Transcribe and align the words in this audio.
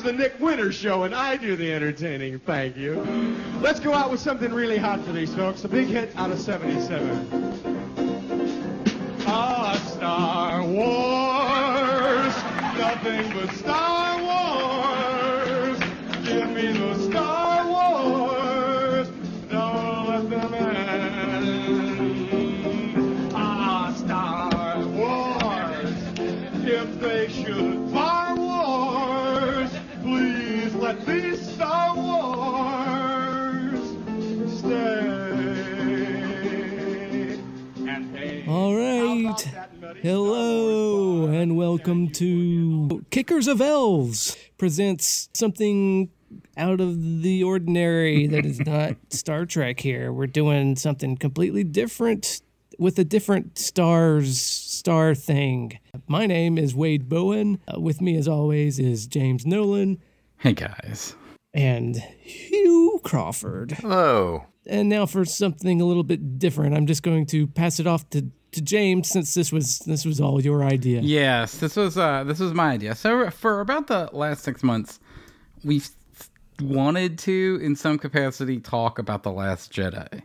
is 0.00 0.04
the 0.04 0.12
Nick 0.14 0.40
Winter 0.40 0.72
Show, 0.72 1.02
and 1.02 1.14
I 1.14 1.36
do 1.36 1.56
the 1.56 1.70
entertaining. 1.72 2.38
Thank 2.38 2.74
you. 2.76 2.94
Let's 3.60 3.80
go 3.80 3.92
out 3.92 4.10
with 4.10 4.20
something 4.20 4.50
really 4.52 4.78
hot 4.78 5.04
for 5.04 5.12
these 5.12 5.34
folks. 5.34 5.64
A 5.64 5.68
big 5.68 5.88
hit 5.88 6.16
out 6.16 6.30
of 6.30 6.40
77. 6.40 7.92
Ah, 9.26 9.76
Star 9.94 10.62
Wars. 10.62 12.34
Nothing 12.78 13.30
but 13.34 13.54
Star 13.56 14.22
Wars. 14.22 14.29
Hello 40.02 41.26
and 41.26 41.58
welcome 41.58 42.08
to 42.12 43.04
Kickers 43.10 43.46
of 43.46 43.60
Elves 43.60 44.34
presents 44.56 45.28
something 45.34 46.08
out 46.56 46.80
of 46.80 47.22
the 47.22 47.42
ordinary 47.44 48.26
that 48.26 48.46
is 48.46 48.60
not 48.60 48.96
Star 49.10 49.44
Trek 49.44 49.80
here. 49.80 50.10
We're 50.10 50.26
doing 50.26 50.76
something 50.76 51.18
completely 51.18 51.64
different 51.64 52.40
with 52.78 52.98
a 52.98 53.04
different 53.04 53.58
stars 53.58 54.40
star 54.40 55.14
thing. 55.14 55.78
My 56.08 56.24
name 56.26 56.56
is 56.56 56.74
Wade 56.74 57.08
Bowen. 57.10 57.60
Uh, 57.68 57.78
with 57.78 58.00
me 58.00 58.16
as 58.16 58.26
always 58.26 58.78
is 58.78 59.06
James 59.06 59.44
Nolan 59.44 59.98
Hey 60.38 60.54
guys. 60.54 61.14
and 61.52 61.96
Hugh 61.96 63.00
Crawford. 63.04 63.72
Hello. 63.72 64.46
And 64.66 64.88
now 64.88 65.04
for 65.04 65.24
something 65.24 65.80
a 65.80 65.84
little 65.84 66.04
bit 66.04 66.38
different, 66.38 66.74
I'm 66.74 66.86
just 66.86 67.02
going 67.02 67.26
to 67.26 67.46
pass 67.46 67.80
it 67.80 67.86
off 67.86 68.08
to, 68.10 68.30
to 68.52 68.60
James 68.60 69.08
since 69.08 69.34
this 69.34 69.52
was 69.52 69.78
this 69.80 70.04
was 70.04 70.20
all 70.20 70.40
your 70.40 70.64
idea. 70.64 71.00
Yes, 71.00 71.58
this 71.58 71.76
was 71.76 71.96
uh 71.96 72.24
this 72.24 72.40
was 72.40 72.52
my 72.52 72.72
idea. 72.72 72.94
So 72.94 73.30
for 73.30 73.60
about 73.60 73.86
the 73.86 74.10
last 74.12 74.42
six 74.42 74.62
months, 74.62 75.00
we've 75.64 75.88
wanted 76.60 77.18
to, 77.18 77.58
in 77.62 77.74
some 77.76 77.98
capacity, 77.98 78.60
talk 78.60 78.98
about 78.98 79.22
the 79.22 79.32
Last 79.32 79.72
Jedi, 79.72 80.22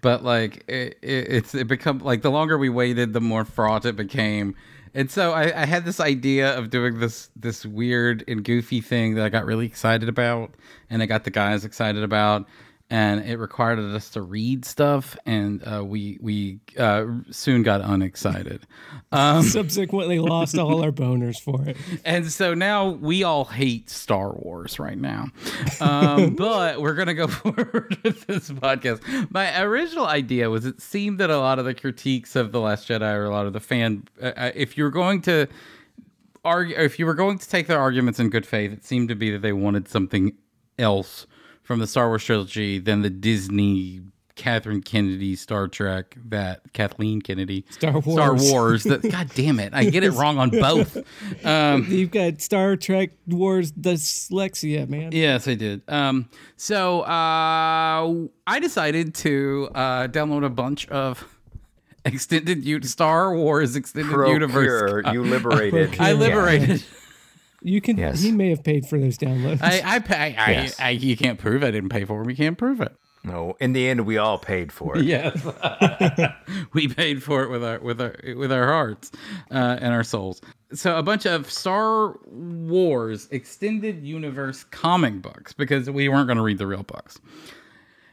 but 0.00 0.22
like 0.22 0.64
it, 0.68 0.98
it, 1.02 1.26
it's 1.32 1.54
it 1.54 1.68
become 1.68 1.98
like 1.98 2.22
the 2.22 2.30
longer 2.30 2.58
we 2.58 2.68
waited, 2.68 3.12
the 3.12 3.20
more 3.20 3.44
fraught 3.44 3.84
it 3.84 3.96
became. 3.96 4.54
And 4.92 5.08
so 5.10 5.32
I, 5.32 5.62
I 5.62 5.66
had 5.66 5.84
this 5.84 6.00
idea 6.00 6.56
of 6.58 6.70
doing 6.70 6.98
this 6.98 7.30
this 7.36 7.64
weird 7.64 8.24
and 8.26 8.44
goofy 8.44 8.80
thing 8.80 9.14
that 9.14 9.24
I 9.24 9.28
got 9.28 9.44
really 9.44 9.66
excited 9.66 10.08
about, 10.08 10.54
and 10.88 11.02
I 11.02 11.06
got 11.06 11.24
the 11.24 11.30
guys 11.30 11.64
excited 11.64 12.02
about, 12.02 12.46
and 12.90 13.24
it 13.24 13.38
required 13.38 13.78
us 13.78 14.10
to 14.10 14.20
read 14.22 14.64
stuff, 14.64 15.16
and 15.24 15.62
uh, 15.62 15.84
we 15.84 16.18
we 16.20 16.58
uh, 16.76 17.06
soon 17.30 17.62
got 17.62 17.80
unexcited. 17.80 18.66
Um, 19.12 19.42
Subsequently 19.42 20.20
lost 20.20 20.56
all 20.56 20.84
our 20.84 20.92
boners 20.92 21.40
for 21.40 21.68
it. 21.68 21.76
and 22.04 22.30
so 22.30 22.54
now 22.54 22.90
we 22.90 23.24
all 23.24 23.44
hate 23.44 23.90
Star 23.90 24.32
Wars 24.32 24.78
right 24.78 24.96
now. 24.96 25.26
Um, 25.80 26.34
but 26.36 26.80
we're 26.80 26.94
going 26.94 27.08
to 27.08 27.14
go 27.14 27.26
forward 27.26 27.98
with 28.04 28.24
this 28.28 28.50
podcast. 28.50 29.02
My 29.32 29.60
original 29.62 30.06
idea 30.06 30.48
was 30.48 30.64
it 30.64 30.80
seemed 30.80 31.18
that 31.18 31.28
a 31.28 31.38
lot 31.38 31.58
of 31.58 31.64
the 31.64 31.74
critiques 31.74 32.36
of 32.36 32.52
The 32.52 32.60
Last 32.60 32.86
Jedi 32.88 33.12
or 33.12 33.24
a 33.24 33.30
lot 33.30 33.46
of 33.46 33.52
the 33.52 33.58
fan, 33.58 34.04
uh, 34.22 34.26
uh, 34.36 34.52
if 34.54 34.78
you're 34.78 34.90
going 34.90 35.22
to 35.22 35.48
argue, 36.44 36.76
if 36.76 37.00
you 37.00 37.04
were 37.04 37.14
going 37.14 37.38
to 37.38 37.48
take 37.48 37.66
their 37.66 37.80
arguments 37.80 38.20
in 38.20 38.30
good 38.30 38.46
faith, 38.46 38.72
it 38.72 38.84
seemed 38.84 39.08
to 39.08 39.16
be 39.16 39.32
that 39.32 39.42
they 39.42 39.52
wanted 39.52 39.88
something 39.88 40.36
else 40.78 41.26
from 41.70 41.78
the 41.78 41.86
Star 41.86 42.08
Wars 42.08 42.24
trilogy 42.24 42.80
than 42.80 43.02
the 43.02 43.10
Disney. 43.10 44.00
Catherine 44.34 44.80
Kennedy, 44.80 45.36
Star 45.36 45.68
Trek, 45.68 46.16
that 46.30 46.62
Kathleen 46.72 47.20
Kennedy, 47.20 47.64
Star 47.68 47.92
Wars 48.00 48.04
Star 48.14 48.30
Wars. 48.30 48.50
Wars. 48.50 48.82
That 48.84 49.02
God 49.10 49.30
damn 49.34 49.60
it, 49.60 49.72
I 49.74 49.84
get 49.84 50.02
it 50.02 50.12
wrong 50.12 50.38
on 50.38 50.48
both. 50.50 50.96
Um, 51.44 51.84
You've 51.90 52.10
got 52.10 52.40
Star 52.40 52.74
Trek 52.76 53.10
Wars 53.28 53.70
dyslexia, 53.70 54.88
man. 54.88 55.12
Yes, 55.12 55.46
I 55.46 55.54
did. 55.54 55.82
Um, 55.88 56.28
so 56.56 57.02
uh, 57.02 57.06
I 58.46 58.58
decided 58.60 59.14
to 59.16 59.68
uh, 59.74 60.08
download 60.08 60.44
a 60.46 60.50
bunch 60.50 60.88
of 60.88 61.22
extended 62.06 62.64
u- 62.64 62.82
Star 62.82 63.34
Wars 63.36 63.76
extended 63.76 64.10
universe. 64.10 64.90
Procure, 65.02 65.12
you 65.12 65.22
liberated. 65.22 66.00
I 66.00 66.12
Yeah. 66.12 66.16
liberated. 66.18 66.84
You 67.62 67.80
can. 67.80 67.96
Yes. 67.96 68.20
He 68.22 68.32
may 68.32 68.50
have 68.50 68.64
paid 68.64 68.86
for 68.86 68.98
those 68.98 69.18
downloads. 69.18 69.60
I, 69.62 69.82
I, 69.84 69.98
pay, 69.98 70.36
I, 70.36 70.50
Yes. 70.50 70.80
I, 70.80 70.90
you 70.90 71.16
can't 71.16 71.38
prove 71.38 71.62
I 71.62 71.70
didn't 71.70 71.90
pay 71.90 72.04
for 72.04 72.20
them. 72.20 72.30
You 72.30 72.36
can't 72.36 72.56
prove 72.58 72.80
it. 72.80 72.94
No, 73.22 73.54
in 73.60 73.74
the 73.74 73.86
end, 73.86 74.06
we 74.06 74.16
all 74.16 74.38
paid 74.38 74.72
for 74.72 74.96
it. 74.96 75.04
Yes, 75.04 75.44
we 76.72 76.88
paid 76.88 77.22
for 77.22 77.42
it 77.42 77.50
with 77.50 77.62
our 77.62 77.78
with 77.78 78.00
our 78.00 78.16
with 78.34 78.50
our 78.50 78.66
hearts 78.66 79.12
uh, 79.50 79.76
and 79.78 79.92
our 79.92 80.02
souls. 80.04 80.40
So 80.72 80.96
a 80.96 81.02
bunch 81.02 81.26
of 81.26 81.50
Star 81.50 82.16
Wars 82.24 83.28
extended 83.30 84.02
universe 84.02 84.64
comic 84.64 85.20
books 85.20 85.52
because 85.52 85.90
we 85.90 86.08
weren't 86.08 86.28
going 86.28 86.38
to 86.38 86.42
read 86.42 86.56
the 86.56 86.66
real 86.66 86.82
books. 86.82 87.20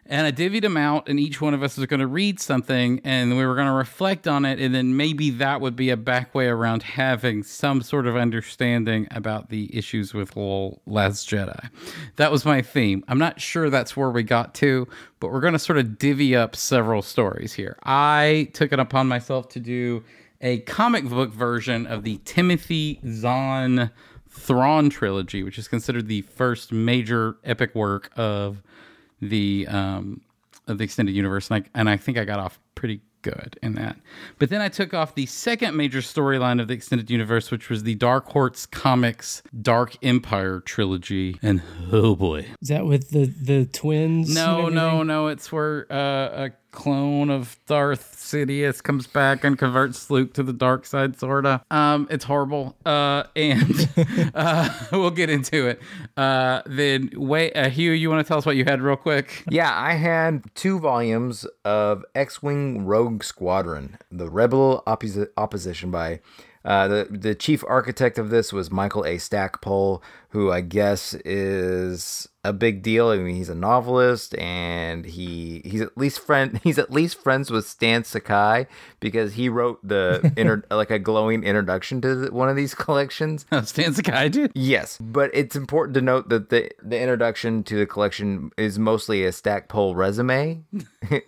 And 0.10 0.26
I 0.26 0.32
divvied 0.32 0.62
them 0.62 0.78
out, 0.78 1.10
and 1.10 1.20
each 1.20 1.42
one 1.42 1.54
of 1.54 1.62
us 1.62 1.78
was 1.78 1.86
going 1.86 2.00
to 2.00 2.08
read 2.08 2.40
something, 2.40 3.02
and 3.04 3.38
we 3.38 3.46
were 3.46 3.56
going 3.56 3.68
to 3.68 3.74
reflect 3.74 4.28
on 4.28 4.46
it, 4.46 4.60
and 4.60 4.74
then 4.74 4.96
maybe 4.96 5.30
that 5.32 5.60
would 5.60 5.76
be 5.76 5.90
a 5.90 5.98
back 5.98 6.34
way 6.34 6.48
around 6.48 6.84
having 6.84 7.44
some 7.44 7.82
sort 7.82 8.08
of 8.08 8.16
understanding 8.16 9.08
about 9.12 9.50
the 9.50 9.76
issues 9.76 10.14
with 10.14 10.36
Lol- 10.36 10.82
Last 10.86 11.30
Jedi. 11.30 11.70
That 12.16 12.32
was 12.32 12.46
my 12.46 12.62
theme. 12.62 13.04
I'm 13.08 13.20
not 13.20 13.42
sure 13.42 13.70
that's 13.70 13.98
where 13.98 14.10
we 14.10 14.24
got 14.24 14.54
to, 14.56 14.88
but 15.20 15.32
we're 15.32 15.42
going 15.42 15.54
to 15.54 15.60
sort 15.60 15.78
of 15.78 15.98
divvy 15.98 16.36
up 16.36 16.56
several 16.56 17.02
stories 17.02 17.54
here. 17.54 17.78
I 17.84 18.50
took 18.54 18.72
it 18.72 18.80
upon 18.80 19.08
myself 19.08 19.50
to 19.50 19.60
do 19.60 20.04
a 20.40 20.60
comic 20.60 21.06
book 21.06 21.32
version 21.32 21.86
of 21.88 22.04
the 22.04 22.20
Timothy 22.24 23.02
Zahn 23.10 23.92
Thrawn 24.30 24.90
trilogy, 24.90 25.44
which 25.44 25.58
is 25.58 25.68
considered 25.68 26.08
the 26.08 26.22
first 26.22 26.72
major 26.72 27.38
epic 27.44 27.74
work 27.74 28.12
of 28.16 28.62
the 29.22 29.68
um 29.68 30.22
of 30.68 30.78
the 30.78 30.84
extended 30.84 31.16
universe 31.16 31.50
and 31.50 31.64
I, 31.64 31.80
and 31.80 31.90
I 31.90 31.98
think 31.98 32.18
I 32.18 32.26
got 32.26 32.40
off 32.40 32.60
pretty 32.76 33.02
good 33.22 33.58
in 33.64 33.74
that. 33.74 33.98
But 34.38 34.50
then 34.50 34.62
I 34.62 34.70
took 34.70 34.94
off 34.94 35.16
the 35.16 35.26
second 35.26 35.76
major 35.76 36.00
storyline 36.00 36.62
of 36.62 36.68
the 36.68 36.74
extended 36.74 37.10
universe 37.10 37.52
which 37.52 37.70
was 37.70 37.84
the 37.84 37.96
Dark 37.96 38.28
Horse 38.30 38.66
Comics 38.66 39.42
Dark 39.62 39.96
Empire 40.04 40.60
trilogy 40.60 41.40
and 41.42 41.62
oh 41.92 42.16
boy. 42.16 42.48
Is 42.62 42.68
that 42.70 42.86
with 42.86 43.10
the 43.12 43.26
the 43.26 43.66
twins? 43.66 44.34
No, 44.34 44.70
no, 44.70 45.04
no, 45.04 45.28
it's 45.28 45.52
where 45.52 45.92
uh, 45.92 46.46
a 46.46 46.52
clone 46.78 47.32
of 47.32 47.58
Darth 47.66 48.16
Sidious 48.16 48.84
comes 48.84 49.08
back 49.08 49.44
and 49.44 49.58
converts 49.58 50.12
Luke 50.12 50.34
to 50.36 50.44
the 50.44 50.54
dark 50.54 50.86
side 50.86 51.20
sorta. 51.20 51.64
Um 51.72 52.08
it's 52.12 52.24
horrible. 52.26 52.76
Uh 52.86 53.24
and 53.36 53.90
uh 54.36 54.70
we'll 54.92 55.10
get 55.10 55.32
into 55.32 55.66
it. 55.68 55.82
Uh 56.16 56.62
then 56.68 57.10
wait 57.16 57.54
uh, 57.58 57.70
Hugh, 57.70 57.94
you 57.94 58.12
want 58.12 58.24
to 58.24 58.28
tell 58.28 58.38
us 58.38 58.46
what 58.46 58.56
you 58.56 58.64
had 58.66 58.82
real 58.82 58.96
quick? 58.96 59.44
Yeah, 59.50 59.74
I 59.76 59.94
had 59.94 60.44
two 60.54 60.78
volumes 60.80 61.48
of 61.66 62.06
X 62.14 62.44
Wing 62.44 62.86
Rogue 62.86 63.24
Squadron, 63.24 63.98
the 64.12 64.30
Rebel 64.30 64.84
Opposi- 64.86 65.30
Opposition 65.36 65.90
by. 65.90 66.20
Uh, 66.64 66.88
the 66.88 67.08
the 67.10 67.34
chief 67.34 67.64
architect 67.68 68.20
of 68.20 68.30
this 68.30 68.52
was 68.54 68.70
Michael 68.70 69.06
A. 69.06 69.18
Stackpole, 69.18 70.04
who 70.30 70.52
I 70.52 70.60
guess 70.62 71.14
is 71.26 72.28
a 72.48 72.54
big 72.54 72.82
deal. 72.82 73.10
I 73.10 73.18
mean, 73.18 73.36
he's 73.36 73.50
a 73.50 73.56
novelist, 73.56 74.38
and 74.38 75.06
he 75.06 75.62
he's 75.66 75.82
at 75.82 75.98
least 75.98 76.20
friend 76.20 76.60
he's 76.64 76.78
at 76.80 76.92
least 76.92 77.20
friends 77.22 77.52
with 77.52 77.68
Stan 77.68 78.04
Sakai 78.04 78.68
because 79.00 79.34
he 79.34 79.50
wrote 79.50 79.80
the 79.88 80.32
inter, 80.38 80.64
like 80.72 80.90
a 80.92 81.00
glowing 81.00 81.44
introduction 81.44 82.02
to 82.02 82.16
the- 82.16 82.32
one 82.32 82.50
of 82.50 82.56
these 82.56 82.74
collections. 82.86 83.46
Oh, 83.52 83.62
Stan 83.62 83.94
Sakai 83.94 84.30
did. 84.30 84.52
Yes, 84.56 84.98
but 85.00 85.30
it's 85.34 85.56
important 85.56 85.94
to 85.96 86.02
note 86.02 86.30
that 86.30 86.50
the 86.50 86.70
the 86.82 87.00
introduction 87.00 87.64
to 87.66 87.76
the 87.78 87.86
collection 87.86 88.52
is 88.58 88.80
mostly 88.80 89.24
a 89.26 89.32
Stackpole 89.32 89.96
resume, 89.96 90.64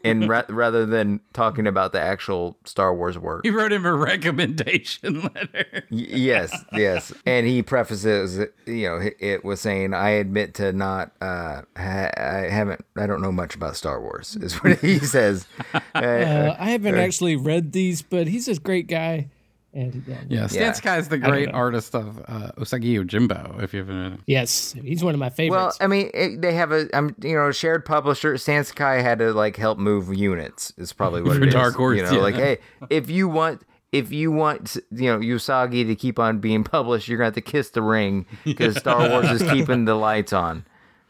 and 0.04 0.30
ra- 0.30 0.44
rather 0.50 0.86
than 0.86 1.20
talking 1.34 1.68
about 1.68 1.92
the 1.92 2.00
actual 2.02 2.58
Star 2.66 2.94
Wars 2.96 3.18
work. 3.18 3.42
He 3.44 3.50
wrote 3.52 3.72
him 3.72 3.86
a 3.86 3.94
recommendation 3.94 5.22
letter. 5.22 5.84
Y- 5.92 6.08
yes, 6.10 6.56
yes, 6.74 7.14
and 7.26 7.46
he 7.48 7.62
prefaces, 7.62 8.38
it, 8.38 8.54
you 8.66 8.88
know, 8.88 8.98
it, 8.98 9.18
it 9.20 9.44
was 9.46 9.60
saying, 9.62 9.94
"I 9.94 10.10
admit 10.12 10.54
to 10.56 10.72
not, 10.72 11.09
uh, 11.22 11.62
ha- 11.78 12.10
I 12.18 12.48
haven't, 12.50 12.86
I 12.98 13.06
don't 13.08 13.22
know 13.22 13.32
much 13.32 13.56
about 13.56 13.76
Star 13.76 14.02
Wars," 14.02 14.36
is 14.42 14.56
what 14.64 14.80
he 14.80 15.00
says. 15.16 15.46
Uh, 15.74 15.80
Uh, 16.00 16.56
I 16.60 16.72
haven't 16.72 16.98
actually 16.98 17.36
read 17.36 17.72
these, 17.72 18.02
but 18.02 18.28
he's 18.28 18.48
a 18.48 18.60
great 18.60 18.88
guy. 18.88 19.30
And 19.72 20.04
uh, 20.10 20.16
Yeah, 20.28 20.48
Stan 20.48 20.62
Yeah. 20.64 20.72
Sakai 20.72 20.98
is 20.98 21.10
the 21.10 21.20
great 21.20 21.50
artist 21.52 21.94
of 21.94 22.18
uh, 22.28 22.52
Usagi 22.58 22.96
Yojimbo. 22.96 23.62
If 23.62 23.72
you've 23.74 23.88
ever 23.90 24.18
yes, 24.26 24.74
he's 24.74 25.04
one 25.04 25.14
of 25.14 25.20
my 25.20 25.30
favorites. 25.30 25.78
Well. 25.80 25.86
I 25.86 25.88
mean, 25.88 26.10
it, 26.14 26.42
they 26.42 26.54
have 26.54 26.72
a, 26.72 26.90
um, 26.98 27.16
you 27.22 27.36
know, 27.36 27.50
a 27.50 27.54
shared 27.54 27.86
publisher. 27.86 28.36
Stan 28.38 28.64
Sakai 28.64 29.04
had 29.04 29.20
to 29.20 29.32
like 29.32 29.58
help 29.58 29.78
move 29.78 30.12
units. 30.14 30.74
Is 30.78 30.92
probably 30.92 31.22
what 31.22 31.38
For 31.38 31.44
it 31.44 31.50
is. 31.50 31.54
Dark 31.54 31.76
Horse, 31.76 31.98
you 31.98 32.04
know, 32.04 32.14
yeah. 32.14 32.18
like 32.22 32.36
hey, 32.36 32.58
if 32.90 33.12
you 33.12 33.28
want, 33.28 33.62
if 33.92 34.12
you 34.12 34.32
want, 34.32 34.76
you 34.92 35.06
know, 35.12 35.20
Usagi 35.20 35.86
to 35.86 35.96
keep 35.96 36.18
on 36.18 36.40
being 36.40 36.64
published, 36.64 37.08
you're 37.08 37.20
gonna 37.20 37.28
have 37.28 37.34
to 37.36 37.42
kiss 37.42 37.70
the 37.70 37.84
ring 37.84 38.26
because 38.44 38.76
Star 38.76 39.08
Wars 39.08 39.30
is 39.30 39.44
keeping 39.52 39.86
the 39.86 39.94
lights 39.96 40.34
on. 40.34 40.66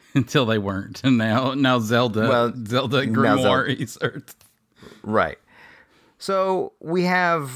Until 0.15 0.45
they 0.45 0.57
weren't, 0.57 1.03
and 1.03 1.17
now 1.17 1.53
now 1.53 1.79
Zelda, 1.79 2.21
Well, 2.27 2.53
Zelda 2.65 3.06
now 3.06 3.11
Grimoire 3.21 3.41
Zelda- 3.67 3.81
inserts. 3.81 4.35
Right. 5.03 5.38
So 6.17 6.73
we 6.81 7.03
have, 7.03 7.51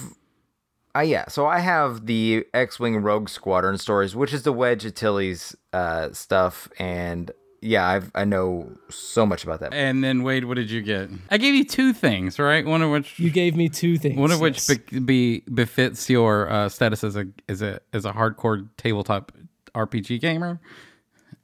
uh, 0.95 1.01
yeah. 1.01 1.27
So 1.27 1.45
I 1.47 1.59
have 1.59 2.05
the 2.05 2.45
X-wing 2.53 2.97
Rogue 2.97 3.27
Squadron 3.29 3.77
stories, 3.77 4.15
which 4.15 4.33
is 4.33 4.43
the 4.43 4.53
Wedge 4.53 4.85
Antilles 4.85 5.55
uh, 5.73 6.11
stuff, 6.13 6.69
and 6.79 7.31
yeah, 7.61 7.87
I've 7.87 8.11
I 8.13 8.23
know 8.25 8.71
so 8.89 9.25
much 9.25 9.43
about 9.43 9.59
that. 9.61 9.73
And 9.73 10.03
then 10.03 10.21
Wade, 10.23 10.45
what 10.45 10.55
did 10.55 10.69
you 10.69 10.81
get? 10.81 11.09
I 11.31 11.37
gave 11.37 11.55
you 11.55 11.65
two 11.65 11.91
things, 11.93 12.37
right? 12.39 12.65
One 12.65 12.81
of 12.81 12.91
which 12.91 13.19
You 13.19 13.31
gave 13.31 13.55
me 13.55 13.67
two 13.69 13.97
things. 13.97 14.17
one 14.19 14.31
of 14.31 14.39
which 14.39 14.65
be, 14.67 14.99
be 14.99 15.39
befits 15.53 16.09
your 16.09 16.49
uh, 16.51 16.69
status 16.69 17.03
as 17.03 17.15
a 17.15 17.25
as 17.49 17.61
a 17.61 17.79
as 17.93 18.05
a 18.05 18.11
hardcore 18.13 18.67
tabletop 18.77 19.31
RPG 19.75 20.21
gamer, 20.21 20.59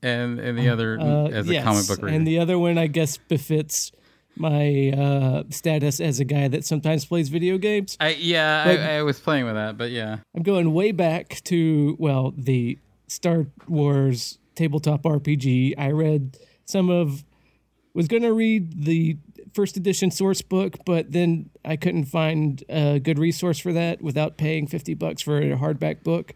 and 0.02 0.40
and 0.40 0.58
the 0.58 0.70
other 0.70 1.00
Uh, 1.00 1.28
as 1.28 1.50
a 1.50 1.62
comic 1.62 1.88
book 1.88 2.02
reader. 2.02 2.16
And 2.16 2.26
the 2.26 2.40
other 2.40 2.58
one, 2.58 2.78
I 2.78 2.88
guess, 2.88 3.18
befits 3.18 3.92
my 4.36 4.92
uh, 4.92 5.44
status 5.50 6.00
as 6.00 6.20
a 6.20 6.26
guy 6.26 6.48
that 6.48 6.64
sometimes 6.66 7.06
plays 7.06 7.30
video 7.30 7.58
games. 7.58 7.98
I, 8.00 8.12
yeah, 8.12 8.64
I, 8.66 8.98
I 8.98 9.04
was 9.04 9.20
playing 9.20 9.46
with 9.46 9.56
that, 9.56 9.78
but 9.78 9.92
yeah, 9.92 10.20
I'm 10.36 10.44
going 10.44 10.74
way 10.74 10.92
back 10.92 11.42
to, 11.46 11.98
well, 12.00 12.34
the 12.38 12.80
Star 13.08 13.48
Wars 13.68 14.40
tabletop 14.56 15.04
RPG. 15.04 15.74
I 15.78 15.92
read 15.92 16.38
some 16.66 16.90
of, 16.90 17.26
was 17.94 18.08
going 18.08 18.24
to 18.24 18.34
read 18.34 18.86
the 18.86 19.18
first 19.54 19.76
edition 19.76 20.10
source 20.12 20.42
book, 20.42 20.78
but 20.86 21.12
then 21.12 21.50
I 21.66 21.76
couldn't 21.76 22.06
find 22.06 22.64
a 22.70 23.00
good 23.00 23.20
resource 23.20 23.60
for 23.60 23.74
that 23.74 24.02
without 24.02 24.38
paying 24.38 24.68
50 24.68 24.94
bucks 24.94 25.22
for 25.22 25.38
a 25.38 25.58
hardback 25.58 26.04
book 26.04 26.34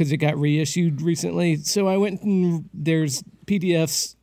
because 0.00 0.12
it 0.12 0.16
got 0.16 0.38
reissued 0.38 1.02
recently. 1.02 1.56
So 1.56 1.86
I 1.86 1.98
went 1.98 2.22
and 2.22 2.70
there's 2.72 3.22
PDFs 3.44 4.16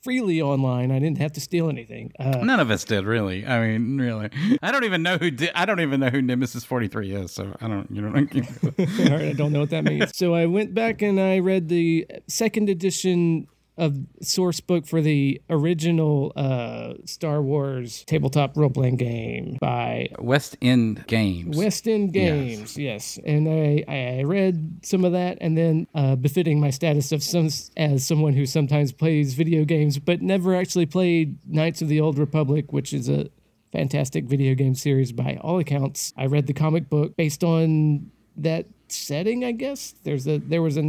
freely 0.00 0.40
online. 0.40 0.92
I 0.92 1.00
didn't 1.00 1.18
have 1.18 1.32
to 1.32 1.40
steal 1.40 1.68
anything. 1.68 2.12
Uh, 2.20 2.36
none 2.44 2.60
of 2.60 2.70
us 2.70 2.84
did 2.84 3.04
really. 3.04 3.44
I 3.44 3.58
mean, 3.66 3.98
really, 3.98 4.30
I 4.62 4.70
don't 4.70 4.84
even 4.84 5.02
know 5.02 5.18
who 5.18 5.32
did. 5.32 5.50
I 5.56 5.64
don't 5.64 5.80
even 5.80 5.98
know 5.98 6.08
who 6.08 6.22
Nemesis 6.22 6.64
Forty 6.64 6.86
Three 6.86 7.10
is. 7.12 7.32
So 7.32 7.52
I 7.60 7.66
don't. 7.66 7.90
You 7.90 8.02
know. 8.02 8.10
All 8.14 9.10
right, 9.10 9.28
I 9.28 9.32
don't 9.32 9.52
know 9.52 9.58
what 9.58 9.70
that 9.70 9.82
means. 9.82 10.16
So 10.16 10.36
I 10.36 10.46
went 10.46 10.72
back 10.72 11.02
and 11.02 11.20
I 11.20 11.40
read 11.40 11.68
the 11.68 12.06
second 12.28 12.68
edition 12.68 13.48
of 13.76 13.98
source 14.22 14.60
book 14.60 14.86
for 14.86 15.00
the 15.00 15.40
original 15.50 16.32
uh, 16.36 16.94
Star 17.04 17.42
Wars 17.42 18.04
tabletop 18.06 18.56
role 18.56 18.70
playing 18.70 18.96
game 18.96 19.58
by 19.60 20.08
West 20.18 20.56
End 20.62 21.06
Games. 21.06 21.56
West 21.56 21.88
End 21.88 22.12
Games. 22.12 22.78
Yes, 22.78 23.18
and 23.24 23.48
I 23.48 23.84
I 23.88 24.22
read 24.22 24.80
some 24.84 25.04
of 25.04 25.12
that, 25.12 25.38
and 25.40 25.58
then 25.58 25.86
uh, 25.94 26.16
befitting 26.16 26.60
my 26.60 26.70
status 26.70 27.10
of 27.12 27.22
some 27.22 27.48
as 27.76 28.06
someone 28.06 28.34
who 28.34 28.46
sometimes 28.46 28.92
plays 28.92 29.34
video 29.34 29.64
games 29.64 29.98
but 29.98 30.22
never 30.22 30.54
actually 30.54 30.86
played 30.86 31.38
Knights 31.46 31.82
of 31.82 31.88
the 31.88 32.00
Old 32.00 32.18
Republic, 32.18 32.72
which 32.72 32.92
is 32.92 33.08
a 33.08 33.28
fantastic 33.72 34.24
video 34.24 34.54
game 34.54 34.74
series 34.74 35.10
by 35.10 35.36
all 35.40 35.58
accounts. 35.58 36.12
I 36.16 36.26
read 36.26 36.46
the 36.46 36.52
comic 36.52 36.88
book 36.88 37.16
based 37.16 37.42
on 37.42 38.10
that 38.36 38.66
setting, 38.88 39.44
I 39.44 39.52
guess. 39.52 39.94
There's 40.04 40.26
a 40.26 40.38
there 40.38 40.62
was 40.62 40.76
a 40.76 40.82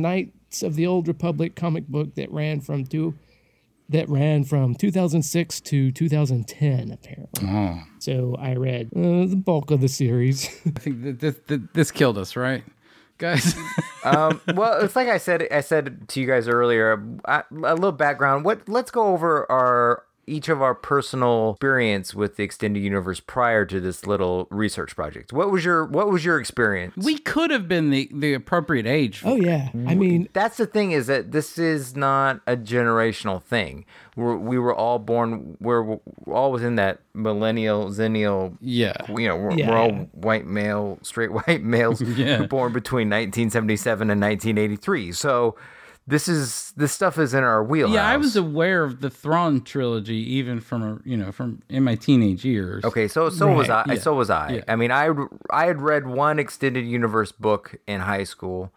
Knights 0.45 0.63
of 0.63 0.75
the 0.75 0.87
Old 0.87 1.07
Republic 1.07 1.55
comic 1.55 1.87
book 1.87 2.15
that 2.15 2.31
ran 2.31 2.61
from 2.61 2.85
two 2.85 3.15
that 3.89 4.09
ran 4.09 4.43
from 4.43 4.73
2006 4.73 5.61
to 5.61 5.91
2010 5.91 6.91
apparently. 6.91 7.47
Oh, 7.47 7.83
So 7.99 8.35
I 8.39 8.55
read 8.55 8.89
uh, 8.95 9.27
the 9.27 9.35
bulk 9.35 9.69
of 9.69 9.81
the 9.81 9.87
series. 9.87 10.45
I 10.65 10.79
think 10.79 11.03
that 11.03 11.19
this, 11.19 11.35
that 11.47 11.73
this 11.75 11.91
killed 11.91 12.17
us, 12.17 12.35
right, 12.35 12.63
guys? 13.19 13.55
um, 14.03 14.41
well, 14.55 14.81
it's 14.81 14.95
like 14.95 15.07
I 15.07 15.19
said. 15.19 15.47
I 15.51 15.61
said 15.61 16.07
to 16.09 16.19
you 16.19 16.25
guys 16.25 16.47
earlier. 16.47 16.93
A, 17.25 17.43
a 17.51 17.75
little 17.75 17.91
background. 17.91 18.43
What? 18.43 18.67
Let's 18.67 18.89
go 18.89 19.07
over 19.07 19.49
our 19.51 20.03
each 20.27 20.49
of 20.49 20.61
our 20.61 20.73
personal 20.75 21.51
experience 21.51 22.13
with 22.13 22.35
the 22.37 22.43
extended 22.43 22.81
universe 22.81 23.19
prior 23.19 23.65
to 23.65 23.79
this 23.79 24.05
little 24.07 24.47
research 24.49 24.95
project. 24.95 25.31
What 25.33 25.51
was 25.51 25.63
your 25.65 25.85
What 25.85 26.09
was 26.09 26.25
your 26.25 26.39
experience? 26.39 26.93
we 26.97 27.17
could 27.17 27.51
have 27.51 27.67
been 27.67 27.89
the 27.89 28.09
the 28.13 28.33
appropriate 28.33 28.85
age. 28.87 29.19
For 29.19 29.29
oh 29.29 29.35
yeah. 29.35 29.69
I 29.87 29.95
mean, 29.95 30.29
That's 30.33 30.57
the 30.57 30.65
thing 30.65 30.91
is 30.91 31.07
that 31.07 31.31
this 31.31 31.57
is 31.57 31.95
not 31.95 32.41
a 32.47 32.55
generational 32.57 33.41
thing. 33.41 33.85
We're, 34.15 34.35
we 34.37 34.57
were 34.57 34.73
all 34.73 34.97
born. 34.99 35.57
We're, 35.59 35.81
we're 35.83 35.99
all 36.33 36.51
within 36.53 36.75
that 36.75 36.99
millennial, 37.13 37.89
zennial. 37.89 38.57
Yeah. 38.61 38.93
You 39.09 39.27
know, 39.27 39.35
we're, 39.35 39.51
Yeah, 39.57 39.69
we're 39.69 39.77
all 39.77 39.91
yeah. 39.91 40.03
white 40.13 40.45
male, 40.45 40.99
straight 41.01 41.31
white 41.33 41.61
males 41.63 42.01
Yeah. 42.17 42.43
born 42.45 42.71
between 42.73 43.09
1977 43.09 44.09
and 44.09 44.21
1983. 44.21 45.11
So 45.11 45.55
this 46.07 46.27
is 46.27 46.71
this 46.77 46.91
stuff 46.91 47.17
is 47.17 47.33
in 47.33 47.43
our 47.43 47.63
wheelhouse. 47.63 47.95
Yeah, 47.95 48.07
I 48.07 48.17
was 48.17 48.35
aware 48.35 48.83
of 48.83 49.01
the 49.01 49.09
Thrawn 49.09 49.61
trilogy 49.61 50.17
even 50.35 50.59
from 50.61 50.83
a, 50.83 50.99
you 51.03 51.17
know 51.17 51.31
from 51.31 51.63
in 51.69 51.83
my 51.83 51.95
teenage 51.95 52.45
years. 52.45 52.83
Okay, 52.83 53.07
so 53.07 53.29
so 53.29 53.51
was 53.51 53.69
I. 53.69 53.85
Yeah, 53.87 53.95
So 53.95 54.13
was 54.13 54.29
I. 54.29 54.49
yeah. 54.51 54.63
I 54.67 54.75
mean, 54.75 54.91
I 54.91 55.09
I 55.49 55.65
had 55.65 55.81
read 55.81 56.05
one 56.05 56.37
extended 56.37 56.85
universe 56.85 57.31
book 57.31 57.75
in 57.87 58.01
high 58.01 58.23
school, 58.23 58.71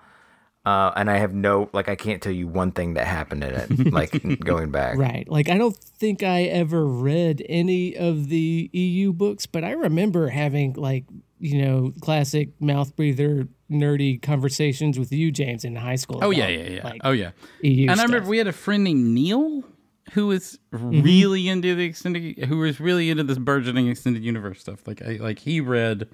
uh, 0.64 0.92
and 0.96 1.10
I 1.10 1.18
have 1.18 1.34
no 1.34 1.68
like 1.74 1.90
I 1.90 1.96
can't 1.96 2.22
tell 2.22 2.32
you 2.32 2.48
one 2.48 2.72
thing 2.72 2.94
that 2.94 3.06
happened 3.06 3.44
in 3.44 3.54
it. 3.54 3.92
like 3.92 4.40
going 4.40 4.70
back, 4.70 4.96
right. 4.96 5.28
Like 5.28 5.50
I 5.50 5.58
don't 5.58 5.76
think 5.76 6.22
I 6.22 6.44
ever 6.44 6.86
read 6.86 7.44
any 7.46 7.94
of 7.94 8.30
the 8.30 8.70
EU 8.72 9.12
books, 9.12 9.44
but 9.44 9.64
I 9.64 9.72
remember 9.72 10.28
having 10.28 10.72
like, 10.74 11.04
you 11.38 11.62
know, 11.62 11.92
classic 12.00 12.58
mouth 12.58 12.96
breather 12.96 13.48
nerdy 13.70 14.20
conversations 14.20 14.98
with 14.98 15.12
you, 15.12 15.30
James, 15.30 15.64
in 15.64 15.76
high 15.76 15.96
school. 15.96 16.20
Oh 16.22 16.30
yeah, 16.30 16.46
about, 16.46 16.64
yeah, 16.70 16.70
yeah. 16.76 16.84
Like, 16.84 17.00
oh 17.04 17.10
yeah. 17.12 17.30
EU 17.62 17.90
and 17.90 18.00
I 18.00 18.04
remember 18.04 18.28
we 18.28 18.38
had 18.38 18.46
a 18.46 18.52
friend 18.52 18.84
named 18.84 19.04
Neil 19.14 19.64
who 20.12 20.26
was 20.28 20.58
Mm-hmm. 20.72 21.02
really 21.02 21.48
into 21.48 21.74
the 21.74 21.84
extended, 21.84 22.38
who 22.44 22.58
was 22.58 22.78
really 22.80 23.08
into 23.10 23.24
this 23.24 23.38
burgeoning 23.38 23.88
extended 23.88 24.22
universe 24.22 24.60
stuff. 24.60 24.86
Like, 24.86 25.00
I, 25.02 25.12
like 25.20 25.38
he 25.38 25.60
read, 25.62 26.08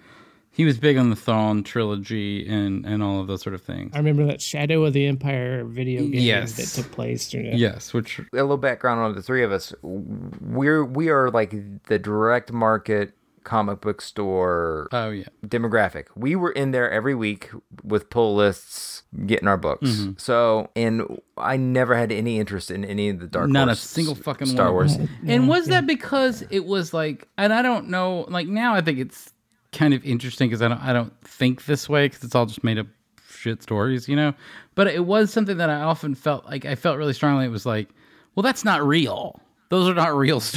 he 0.53 0.65
was 0.65 0.79
big 0.79 0.97
on 0.97 1.11
the 1.11 1.17
Thrawn 1.17 1.65
trilogy 1.65 2.47
and 2.49 2.87
and 2.87 3.03
all 3.03 3.21
of 3.21 3.27
those 3.27 3.43
sort 3.43 3.55
of 3.55 3.63
things. 3.63 3.91
I 3.95 3.99
remember 3.99 4.25
that 4.27 4.41
Shadow 4.41 4.85
of 4.85 4.93
the 4.93 5.07
Empire 5.07 5.65
video 5.65 6.03
game 6.03 6.13
Yes. 6.15 6.53
that 6.53 6.83
took 6.83 6.93
place. 6.93 7.29
During 7.29 7.47
it. 7.47 7.59
Yes, 7.59 7.93
which 7.93 8.19
a 8.21 8.25
little 8.33 8.57
background 8.57 9.01
on 9.01 9.15
the 9.15 9.23
three 9.23 9.43
of 9.43 9.51
us. 9.53 9.75
We're 9.83 10.85
we 10.85 11.09
are 11.09 11.31
like 11.31 11.55
the 11.87 11.99
direct 11.99 12.53
market 12.53 13.15
comic 13.45 13.81
book 13.81 14.01
store 14.01 14.89
oh 14.93 15.11
yeah, 15.11 15.27
demographic. 15.47 16.07
We 16.17 16.35
were 16.35 16.51
in 16.51 16.71
there 16.73 16.91
every 16.91 17.15
week 17.15 17.51
with 17.83 18.11
pull 18.11 18.35
lists, 18.35 19.03
getting 19.27 19.47
our 19.47 19.57
books. 19.57 19.89
Mm-hmm. 19.89 20.13
So, 20.17 20.71
and 20.75 21.21
I 21.37 21.57
never 21.57 21.95
had 21.95 22.11
any 22.11 22.39
interest 22.39 22.71
in 22.71 22.85
any 22.85 23.11
of 23.11 23.21
the 23.21 23.27
Dark 23.27 23.51
not 23.51 23.69
a 23.69 23.77
single 23.77 24.15
fucking 24.15 24.49
Star 24.49 24.67
one. 24.67 24.75
Wars. 24.75 24.99
And 25.27 25.49
was 25.49 25.67
that 25.67 25.87
because 25.87 26.43
it 26.51 26.65
was 26.65 26.93
like, 26.93 27.29
and 27.39 27.53
I 27.53 27.63
don't 27.63 27.89
know, 27.89 28.27
like 28.29 28.49
now 28.49 28.75
I 28.75 28.81
think 28.81 28.99
it's 28.99 29.33
kind 29.73 29.95
of 29.95 30.05
interesting 30.05 30.49
because 30.49 30.63
I 30.63 30.69
don't, 30.69 30.83
I 30.83 30.93
don't 30.93 31.13
think 31.23 31.67
this 31.67 31.89
way 31.89 32.07
because 32.07 32.25
it's 32.25 32.35
all 32.35 32.47
just 32.47 32.65
made 32.65 32.79
up 32.79 32.87
shit 33.29 33.63
stories, 33.63 34.09
you 34.09 34.17
know. 34.17 34.35
But 34.75 34.89
it 34.89 35.05
was 35.05 35.33
something 35.33 35.59
that 35.59 35.71
I 35.71 35.81
often 35.81 36.15
felt 36.15 36.47
like 36.47 36.65
I 36.65 36.75
felt 36.75 36.99
really 36.99 37.13
strongly. 37.13 37.45
It 37.45 37.51
was 37.51 37.67
like, 37.67 37.89
well, 38.35 38.43
that's 38.43 38.65
not 38.65 38.85
real. 38.85 39.41
Those 39.71 39.89
are 39.89 39.95
not 39.95 40.15
real 40.17 40.41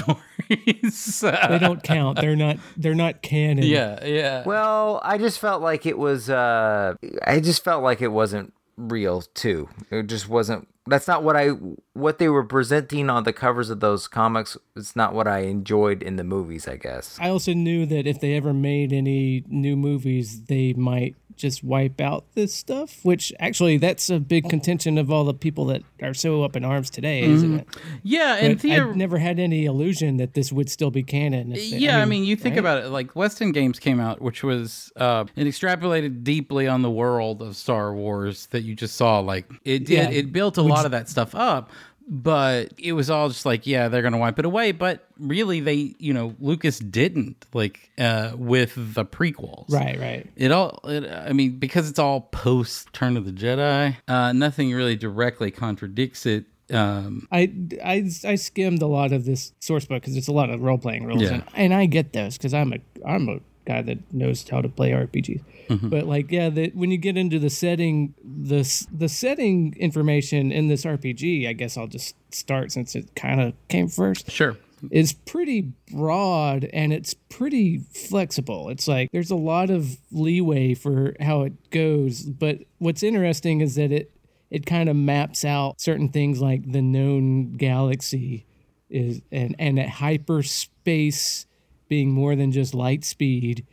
stories. 0.47 1.19
They 1.21 1.57
don't 1.59 1.81
count. 1.83 2.19
They're 2.19 2.35
not. 2.35 2.57
They're 2.75 2.95
not 2.95 3.21
canon. 3.21 3.65
yeah, 3.65 4.03
yeah. 4.05 4.43
Well, 4.45 4.99
I 5.03 5.17
just 5.17 5.39
felt 5.39 5.61
like 5.61 5.85
it 5.85 5.97
was. 5.97 6.29
uh 6.29 6.95
I 7.25 7.39
just 7.39 7.63
felt 7.63 7.83
like 7.83 8.01
it 8.01 8.09
wasn't 8.09 8.53
real 8.77 9.21
too. 9.21 9.69
It 9.91 10.07
just 10.07 10.29
wasn't. 10.29 10.67
That's 10.85 11.07
not 11.07 11.23
what 11.23 11.35
I. 11.35 11.49
What 11.93 12.17
they 12.19 12.29
were 12.29 12.45
presenting 12.45 13.09
on 13.09 13.23
the 13.23 13.33
covers 13.33 13.69
of 13.69 13.79
those 13.81 14.07
comics. 14.07 14.55
It's 14.75 14.95
not 14.95 15.13
what 15.13 15.27
I 15.27 15.39
enjoyed 15.39 16.01
in 16.03 16.15
the 16.15 16.23
movies. 16.23 16.67
I 16.67 16.75
guess. 16.77 17.17
I 17.19 17.29
also 17.29 17.53
knew 17.53 17.85
that 17.87 18.07
if 18.07 18.21
they 18.21 18.35
ever 18.35 18.53
made 18.53 18.93
any 18.93 19.43
new 19.47 19.75
movies, 19.75 20.43
they 20.45 20.73
might 20.73 21.15
just 21.37 21.63
wipe 21.63 22.01
out 22.01 22.25
this 22.33 22.53
stuff. 22.53 22.99
Which 23.03 23.31
actually, 23.39 23.77
that's 23.77 24.09
a 24.09 24.19
big 24.19 24.49
contention 24.49 24.97
of 24.97 25.11
all 25.11 25.23
the 25.23 25.33
people 25.33 25.65
that 25.65 25.83
are 26.01 26.13
so 26.13 26.43
up 26.43 26.55
in 26.55 26.65
arms 26.65 26.89
today, 26.89 27.21
isn't 27.23 27.59
it? 27.61 27.67
yeah, 28.03 28.35
and 28.35 28.59
Thea, 28.59 28.85
I 28.87 28.93
never 28.93 29.17
had 29.17 29.39
any 29.39 29.65
illusion 29.65 30.17
that 30.17 30.33
this 30.33 30.51
would 30.51 30.69
still 30.69 30.91
be 30.91 31.03
canon. 31.03 31.51
they- 31.51 31.61
yeah, 31.63 31.99
I 32.01 32.05
mean, 32.05 32.23
you 32.23 32.35
think 32.35 32.57
about 32.57 32.83
it, 32.83 32.89
like 32.89 33.15
West 33.15 33.41
End 33.41 33.53
Games 33.53 33.79
came 33.79 33.99
out, 33.99 34.21
which 34.21 34.43
was 34.43 34.91
uh, 34.95 35.25
it 35.35 35.45
extrapolated 35.45 36.23
deeply 36.23 36.67
on 36.67 36.81
the 36.81 36.91
world 36.91 37.41
of 37.41 37.55
Star 37.55 37.93
Wars 37.93 38.47
that 38.47 38.61
you 38.63 38.75
just 38.75 38.95
saw. 38.95 39.19
Like 39.19 39.49
it 39.63 39.85
did, 39.85 39.89
Yeah. 39.89 40.09
it 40.09 40.31
built 40.33 40.57
a 40.57 40.61
lot 40.61 40.85
of 40.85 40.91
that 40.91 41.07
stuff 41.09 41.35
up, 41.35 41.71
but 42.09 42.71
it 42.77 42.93
was 42.93 43.09
all 43.09 43.27
just 43.27 43.45
like, 43.45 43.67
yeah, 43.67 43.89
they're 43.89 44.01
gonna 44.01 44.17
wipe 44.17 44.39
it 44.39 44.45
away. 44.45 44.71
But 44.71 45.05
really, 45.19 45.59
they, 45.59 45.93
you 45.99 46.13
know, 46.13 46.35
Lucas 46.39 46.79
didn't 46.79 47.45
like 47.53 47.91
uh, 47.97 48.31
with 48.35 48.73
the 48.93 49.05
prequels, 49.05 49.69
right, 49.69 49.99
right. 49.99 50.27
It 50.35 50.51
all, 50.51 50.79
it, 50.85 51.09
I 51.09 51.33
mean, 51.33 51.57
because 51.59 51.89
it's 51.89 51.99
all 51.99 52.21
post 52.21 52.91
Turn 52.93 53.17
of 53.17 53.25
the 53.25 53.31
Jedi, 53.31 53.97
uh, 54.07 54.31
nothing 54.33 54.71
really 54.73 54.95
directly 54.95 55.51
contradicts 55.51 56.25
it. 56.25 56.45
Um, 56.71 57.27
I, 57.31 57.51
I, 57.83 58.09
I 58.25 58.35
skimmed 58.35 58.81
a 58.81 58.87
lot 58.87 59.13
of 59.13 59.23
this 59.25 59.53
source 59.59 59.85
book 59.85 60.01
because 60.01 60.17
it's 60.17 60.27
a 60.27 60.33
lot 60.33 60.49
of 60.49 60.61
role 60.61 60.77
playing 60.77 61.05
rules, 61.05 61.21
Yeah. 61.21 61.33
and, 61.35 61.43
and 61.55 61.73
I 61.73 61.85
get 61.85 62.13
those 62.13 62.37
because 62.37 62.53
I'm 62.53 62.73
a 62.73 62.77
I'm 63.05 63.29
a 63.29 63.39
guy 63.65 63.81
that 63.81 64.13
knows 64.13 64.47
how 64.47 64.61
to 64.61 64.69
play 64.69 64.91
RPGs. 64.91 65.41
Mm-hmm. 65.69 65.89
But 65.89 66.05
like, 66.05 66.31
yeah, 66.31 66.49
the, 66.49 66.71
when 66.73 66.91
you 66.91 66.97
get 66.97 67.17
into 67.17 67.39
the 67.39 67.49
setting, 67.49 68.13
the 68.23 68.61
the 68.91 69.09
setting 69.09 69.75
information 69.77 70.51
in 70.51 70.67
this 70.67 70.85
RPG, 70.85 71.47
I 71.47 71.53
guess 71.53 71.77
I'll 71.77 71.87
just 71.87 72.15
start 72.33 72.71
since 72.71 72.95
it 72.95 73.15
kind 73.15 73.41
of 73.41 73.53
came 73.67 73.87
first 73.87 74.29
Sure. 74.31 74.57
is 74.91 75.13
pretty 75.13 75.71
broad 75.91 76.65
and 76.73 76.93
it's 76.93 77.13
pretty 77.13 77.79
flexible. 77.79 78.69
It's 78.69 78.87
like 78.87 79.09
there's 79.11 79.31
a 79.31 79.35
lot 79.35 79.69
of 79.69 79.97
leeway 80.11 80.73
for 80.73 81.15
how 81.19 81.41
it 81.43 81.69
goes, 81.71 82.21
but 82.23 82.59
what's 82.77 83.03
interesting 83.03 83.61
is 83.61 83.75
that 83.75 83.91
it 83.91 84.11
it 84.49 84.65
kind 84.65 84.87
of 84.87 84.95
maps 84.95 85.43
out 85.43 85.81
certain 85.81 86.07
things 86.09 86.39
like 86.39 86.71
the 86.71 86.81
known 86.81 87.53
galaxy 87.53 88.45
is 88.89 89.21
and 89.31 89.53
and 89.59 89.77
at 89.79 89.89
hyperspace 89.89 91.45
being 91.89 92.11
more 92.11 92.35
than 92.35 92.51
just 92.51 92.73
light 92.73 93.03
speed, 93.05 93.65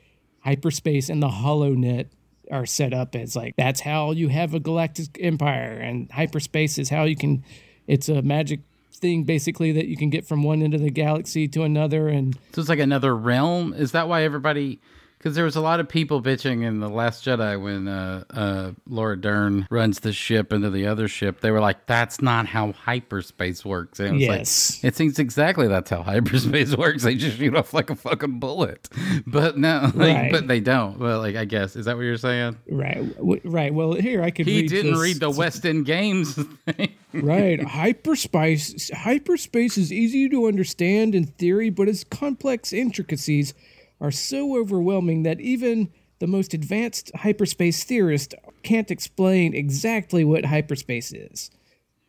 hyperspace 0.44 1.08
and 1.08 1.22
the 1.22 1.28
HoloNet 1.28 2.06
are 2.50 2.66
set 2.66 2.92
up 2.92 3.16
as 3.16 3.34
like 3.34 3.54
that's 3.56 3.80
how 3.80 4.10
you 4.10 4.28
have 4.28 4.52
a 4.52 4.60
galactic 4.60 5.18
empire 5.20 5.72
and 5.72 6.10
hyperspace 6.12 6.78
is 6.78 6.90
how 6.90 7.04
you 7.04 7.16
can 7.16 7.42
it's 7.86 8.08
a 8.08 8.20
magic 8.20 8.60
thing 8.92 9.24
basically 9.24 9.72
that 9.72 9.86
you 9.86 9.96
can 9.96 10.10
get 10.10 10.26
from 10.26 10.42
one 10.42 10.62
end 10.62 10.74
of 10.74 10.80
the 10.80 10.90
galaxy 10.90 11.48
to 11.48 11.62
another 11.62 12.08
and 12.08 12.38
So 12.52 12.60
it's 12.60 12.68
like 12.68 12.78
another 12.78 13.16
realm. 13.16 13.72
Is 13.74 13.92
that 13.92 14.08
why 14.08 14.22
everybody? 14.22 14.80
Because 15.24 15.36
there 15.36 15.44
was 15.46 15.56
a 15.56 15.62
lot 15.62 15.80
of 15.80 15.88
people 15.88 16.20
bitching 16.20 16.62
in 16.64 16.80
the 16.80 16.88
Last 16.90 17.24
Jedi 17.24 17.58
when 17.58 17.88
uh, 17.88 18.24
uh, 18.28 18.72
Laura 18.86 19.18
Dern 19.18 19.66
runs 19.70 20.00
the 20.00 20.12
ship 20.12 20.52
into 20.52 20.68
the 20.68 20.86
other 20.86 21.08
ship. 21.08 21.40
They 21.40 21.50
were 21.50 21.60
like, 21.60 21.86
"That's 21.86 22.20
not 22.20 22.44
how 22.46 22.72
hyperspace 22.72 23.64
works." 23.64 24.00
And 24.00 24.08
it 24.08 24.12
was 24.12 24.20
Yes. 24.20 24.80
like, 24.84 24.92
it 24.92 24.96
seems 24.96 25.18
exactly 25.18 25.66
that's 25.66 25.88
how 25.88 26.02
hyperspace 26.02 26.76
works. 26.76 27.04
They 27.04 27.14
just 27.14 27.38
shoot 27.38 27.56
off 27.56 27.72
like 27.72 27.88
a 27.88 27.96
fucking 27.96 28.38
bullet. 28.38 28.90
But 29.26 29.56
no, 29.56 29.90
like, 29.94 30.14
Right. 30.16 30.30
but 30.30 30.46
they 30.46 30.60
don't. 30.60 30.98
Well, 30.98 31.20
like 31.20 31.36
I 31.36 31.46
guess 31.46 31.74
is 31.74 31.86
that 31.86 31.96
what 31.96 32.02
you're 32.02 32.18
saying? 32.18 32.58
right 32.68 33.16
w- 33.16 33.40
right 33.44 33.72
well 33.72 33.94
here 33.94 34.22
i 34.22 34.30
could 34.30 34.46
He 34.46 34.60
read 34.60 34.68
didn't 34.70 34.92
this. 34.92 35.00
read 35.00 35.20
the 35.20 35.30
West 35.30 35.64
End 35.64 35.86
Games 35.86 36.34
thing. 36.66 36.92
right 37.14 37.62
hyperspace 37.62 38.90
hyperspace 38.90 39.78
is 39.78 39.92
easy 39.92 40.28
to 40.28 40.46
understand 40.46 41.14
in 41.14 41.24
theory 41.24 41.70
but 41.70 41.88
its 41.88 42.04
complex 42.04 42.72
intricacies 42.72 43.54
are 44.00 44.10
so 44.10 44.58
overwhelming 44.58 45.22
that 45.22 45.40
even 45.40 45.90
the 46.18 46.26
most 46.26 46.54
advanced 46.54 47.10
hyperspace 47.14 47.84
theorist 47.84 48.34
can't 48.62 48.90
explain 48.90 49.54
exactly 49.54 50.24
what 50.24 50.46
hyperspace 50.46 51.12
is 51.12 51.50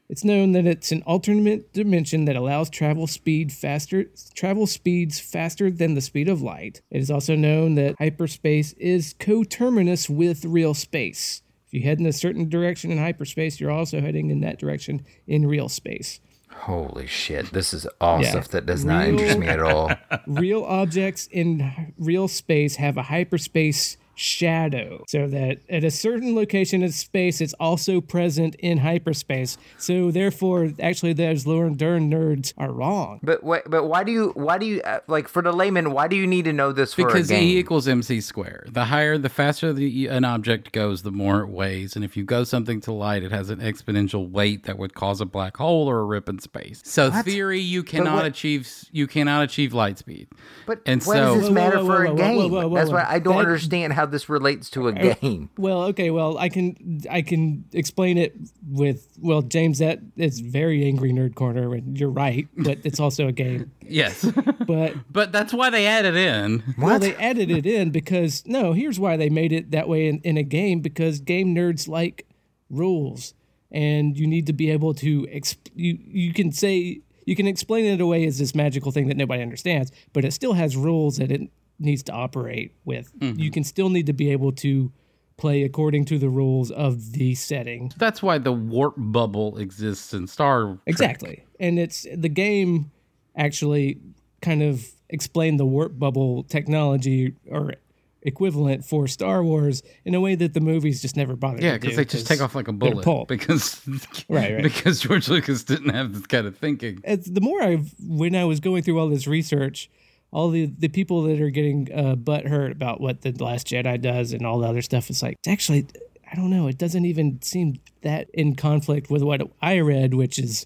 it's 0.08 0.24
known 0.24 0.52
that 0.52 0.68
it's 0.68 0.92
an 0.92 1.02
alternate 1.04 1.74
dimension 1.74 2.26
that 2.26 2.36
allows 2.36 2.70
travel 2.70 3.08
speed 3.08 3.52
faster 3.52 4.06
travel 4.36 4.68
speeds 4.68 5.20
faster 5.20 5.72
than 5.72 5.96
the 5.96 6.02
speed 6.02 6.30
of 6.30 6.42
light. 6.42 6.82
It 6.92 7.00
is 7.00 7.10
also 7.10 7.36
known 7.36 7.76
that 7.76 7.96
hyperspace 7.98 8.74
is 8.74 9.16
coterminous 9.18 10.10
with 10.10 10.46
real 10.46 10.74
space. 10.74 11.42
If 11.66 11.74
you 11.74 11.82
head 11.82 12.00
in 12.00 12.06
a 12.06 12.14
certain 12.14 12.50
direction 12.50 12.92
in 12.92 13.00
hyperspace, 13.00 13.60
you're 13.60 13.72
also 13.72 14.00
heading 14.00 14.30
in 14.30 14.42
that 14.42 14.60
direction 14.60 15.04
in 15.26 15.48
real 15.48 15.70
space. 15.70 16.20
Holy 16.62 17.06
shit! 17.06 17.52
This 17.54 17.74
is 17.74 17.86
all 18.02 18.22
Yeah. 18.22 18.32
stuff 18.32 18.48
that 18.50 18.66
does 18.66 18.84
not 18.84 19.08
interest 19.08 19.38
me 19.38 19.48
at 19.48 19.60
all. 19.60 19.92
real 20.28 20.64
objects 20.64 21.28
in 21.32 21.94
real 21.98 22.28
space 22.28 22.78
have 22.78 22.98
a 22.98 23.04
hyperspace 23.04 23.98
shadow 24.16 25.04
so 25.08 25.28
that 25.28 25.60
at 25.70 25.84
a 25.84 25.92
certain 25.92 26.36
location 26.36 26.82
in 26.84 26.92
space 26.92 27.42
it's 27.42 27.54
also 27.60 28.02
present 28.02 28.56
in 28.56 28.80
hyperspace 28.80 29.58
so 29.78 30.12
therefore 30.12 30.72
actually 30.80 31.14
those 31.14 31.46
Laura 31.46 31.70
Dern 31.72 32.10
nerds 32.10 32.54
are 32.58 32.72
wrong 32.72 33.20
But 33.24 33.44
wait, 33.44 33.64
but 33.68 33.86
why 33.86 34.04
do 34.04 34.12
you 34.12 34.32
why 34.36 34.58
do 34.58 34.66
you 34.66 34.82
uh, 34.82 35.00
like 35.08 35.28
for 35.28 35.42
the 35.42 35.52
layman? 35.52 35.92
Why 35.92 36.08
do 36.08 36.16
you 36.16 36.26
need 36.28 36.46
to 36.46 36.54
know 36.54 36.72
this 36.72 36.94
for 36.94 37.06
Because 37.06 37.30
a 37.30 37.34
game? 37.36 37.44
E 37.44 37.58
equals 37.58 37.88
MC 37.88 38.22
square. 38.22 38.66
The 38.68 38.86
higher, 38.86 39.18
the 39.18 39.30
faster 39.30 39.74
the, 39.74 40.08
an 40.08 40.26
object 40.26 40.72
goes, 40.72 41.02
the 41.04 41.12
more 41.12 41.42
it 41.42 41.50
weighs. 41.50 41.96
And 41.96 42.04
if 42.06 42.16
you 42.18 42.24
go 42.24 42.44
something 42.44 42.82
to 42.82 42.92
light, 42.92 43.24
it 43.24 43.32
has 43.32 43.50
an 43.50 43.60
exponential 43.60 44.30
weight 44.30 44.64
that 44.64 44.78
would 44.78 44.94
cause 44.94 45.22
a 45.22 45.26
black 45.26 45.58
hole 45.58 45.88
or 45.90 46.00
a 46.00 46.04
rip 46.06 46.28
in 46.30 46.40
space. 46.40 46.82
So 46.86 47.10
What? 47.10 47.26
theory, 47.26 47.60
you 47.60 47.84
cannot 47.84 48.16
what- 48.16 48.26
achieve 48.26 48.72
you 48.92 49.08
cannot 49.08 49.44
achieve 49.44 49.74
light 49.74 49.98
speed. 49.98 50.28
But 50.66 50.82
and 50.86 51.02
what 51.04 51.16
so 51.18 51.22
does 51.34 51.36
this 51.42 51.48
Whoa, 51.50 51.54
matter 51.54 51.78
whoa, 51.78 51.86
for 51.86 52.04
whoa, 52.06 52.12
a 52.12 52.14
whoa, 52.14 52.16
game? 52.18 52.38
whoa, 52.38 52.48
whoa, 52.48 52.68
whoa, 52.68 52.76
That's 52.76 52.90
whoa. 52.90 52.96
why 52.98 53.06
I 53.08 53.20
don't 53.20 53.36
That- 53.36 53.46
understand 53.46 53.94
how 53.94 54.05
this 54.12 54.30
relates 54.30 54.70
to 54.70 54.88
a 54.88 54.92
game. 54.94 55.50
well 55.58 55.84
okay 55.84 56.10
well 56.12 56.38
i 56.38 56.50
can 56.50 57.02
i 57.10 57.22
can 57.22 57.64
explain 57.74 58.18
it 58.18 58.36
with 58.70 59.08
well 59.22 59.42
james 59.42 59.80
that 59.80 60.00
is 60.18 60.40
very 60.40 60.86
angry 60.86 61.12
nerd 61.12 61.36
corner 61.36 61.74
and 61.74 62.00
you're 62.00 62.10
right 62.10 62.48
but 62.58 62.78
it's 62.84 63.00
also 63.00 63.28
a 63.28 63.32
game 63.32 63.72
yes, 63.88 64.24
but 64.68 64.94
but 65.12 65.32
that's 65.32 65.54
why 65.54 65.70
they 65.70 65.86
added 65.86 66.16
in. 66.16 66.64
Well, 66.78 66.94
What? 66.94 67.02
they 67.02 67.16
added 67.16 67.52
it 67.52 67.66
in 67.68 67.92
because 67.92 68.44
no, 68.48 68.74
here's 68.74 69.00
why 69.00 69.16
they 69.16 69.30
made 69.30 69.52
it 69.52 69.70
that 69.72 69.88
way 69.88 70.08
in, 70.08 70.20
in 70.24 70.38
a 70.38 70.44
game 70.44 70.80
because 70.80 71.20
game 71.20 71.54
nerds 71.54 71.88
like 71.88 72.26
rules, 72.72 73.34
and 73.72 74.18
you 74.18 74.26
need 74.28 74.48
to 74.48 74.54
be 74.54 74.72
able 74.72 74.94
to 74.96 75.24
exp- 75.28 75.70
you 75.76 76.00
you 76.02 76.34
can 76.34 76.52
say 76.52 77.02
you 77.26 77.36
can 77.36 77.46
explain 77.48 77.86
it 77.86 78.02
away 78.02 78.26
as 78.26 78.38
this 78.40 78.56
magical 78.56 78.92
thing 78.92 79.08
that 79.08 79.18
nobody 79.18 79.42
understands, 79.44 79.92
but 80.14 80.26
it 80.26 80.32
still 80.34 80.54
has 80.54 80.76
rules 80.76 81.18
that 81.18 81.32
it 81.32 81.42
needs 81.80 82.04
to 82.04 82.12
operate 82.12 82.74
with. 82.86 83.12
You 83.20 83.34
mm-hmm. 83.34 83.50
can 83.50 83.64
still 83.64 83.90
need 83.90 84.06
to 84.06 84.14
be 84.14 84.32
able 84.32 84.52
to 84.54 84.92
play 85.38 85.64
according 85.64 86.06
to 86.06 86.18
the 86.18 86.30
rules 86.30 86.72
of 86.72 87.12
the 87.12 87.36
setting. 87.36 87.92
That's 87.98 88.24
why 88.24 88.38
the 88.38 88.54
warp 88.54 88.96
bubble 88.98 89.58
exists 89.58 90.14
in 90.14 90.28
Star. 90.28 90.66
Trek. 90.66 90.80
Exactly. 90.86 91.46
And 91.60 91.78
it's 91.78 92.06
the 92.14 92.30
game 92.30 92.92
actually 93.36 94.00
kind 94.42 94.64
of 94.64 94.88
explained 95.10 95.60
the 95.60 95.66
warp 95.66 95.98
bubble 96.00 96.44
technology 96.44 97.34
or 97.50 97.74
equivalent 98.22 98.84
for 98.84 99.08
Star 99.08 99.44
Wars 99.44 99.84
in 100.04 100.16
a 100.16 100.20
way 100.20 100.36
that 100.36 100.54
the 100.54 100.60
movies 100.60 101.02
just 101.02 101.16
never 101.16 101.36
bothered 101.36 101.62
Yeah, 101.62 101.78
because 101.78 101.96
they 101.96 102.06
just 102.06 102.26
take 102.26 102.42
off 102.42 102.56
like 102.56 102.68
a 102.68 102.74
bullet. 102.74 103.28
Because 103.28 103.82
Right, 104.30 104.54
right. 104.56 104.64
because 104.64 105.00
George 105.00 105.28
Lucas 105.30 105.64
didn't 105.64 105.90
have 105.90 106.14
this 106.14 106.26
kind 106.26 106.48
of 106.48 106.58
thinking. 106.58 107.02
It's, 107.04 107.30
the 107.30 107.42
more 107.42 107.62
I've 107.62 107.94
when 108.00 108.36
I 108.36 108.46
was 108.46 108.60
going 108.60 108.82
through 108.82 109.00
all 109.00 109.10
this 109.10 109.28
research, 109.28 109.90
all 110.36 110.50
the 110.50 110.66
the 110.66 110.90
people 110.90 111.22
that 111.24 111.40
are 111.40 111.50
getting 111.50 111.88
uh, 111.96 112.14
butt 112.16 112.46
hurt 112.46 112.74
about 112.74 113.00
what 113.00 113.22
the 113.22 113.32
Last 113.42 113.68
Jedi 113.68 114.00
does 114.02 114.34
and 114.34 114.46
all 114.46 114.60
the 114.60 114.68
other 114.68 114.82
stuff, 114.82 115.10
it's 115.10 115.24
like 115.24 115.38
it's 115.40 115.48
actually 115.48 115.88
I 116.30 116.36
don't 116.36 116.50
know. 116.50 116.68
It 116.68 116.78
doesn't 116.78 117.06
even 117.06 117.42
seem 117.42 117.80
that 118.02 118.30
in 118.34 118.56
conflict 118.56 119.10
with 119.10 119.24
what 119.24 119.42
I 119.62 119.80
read, 119.80 120.14
which 120.14 120.38
is 120.38 120.66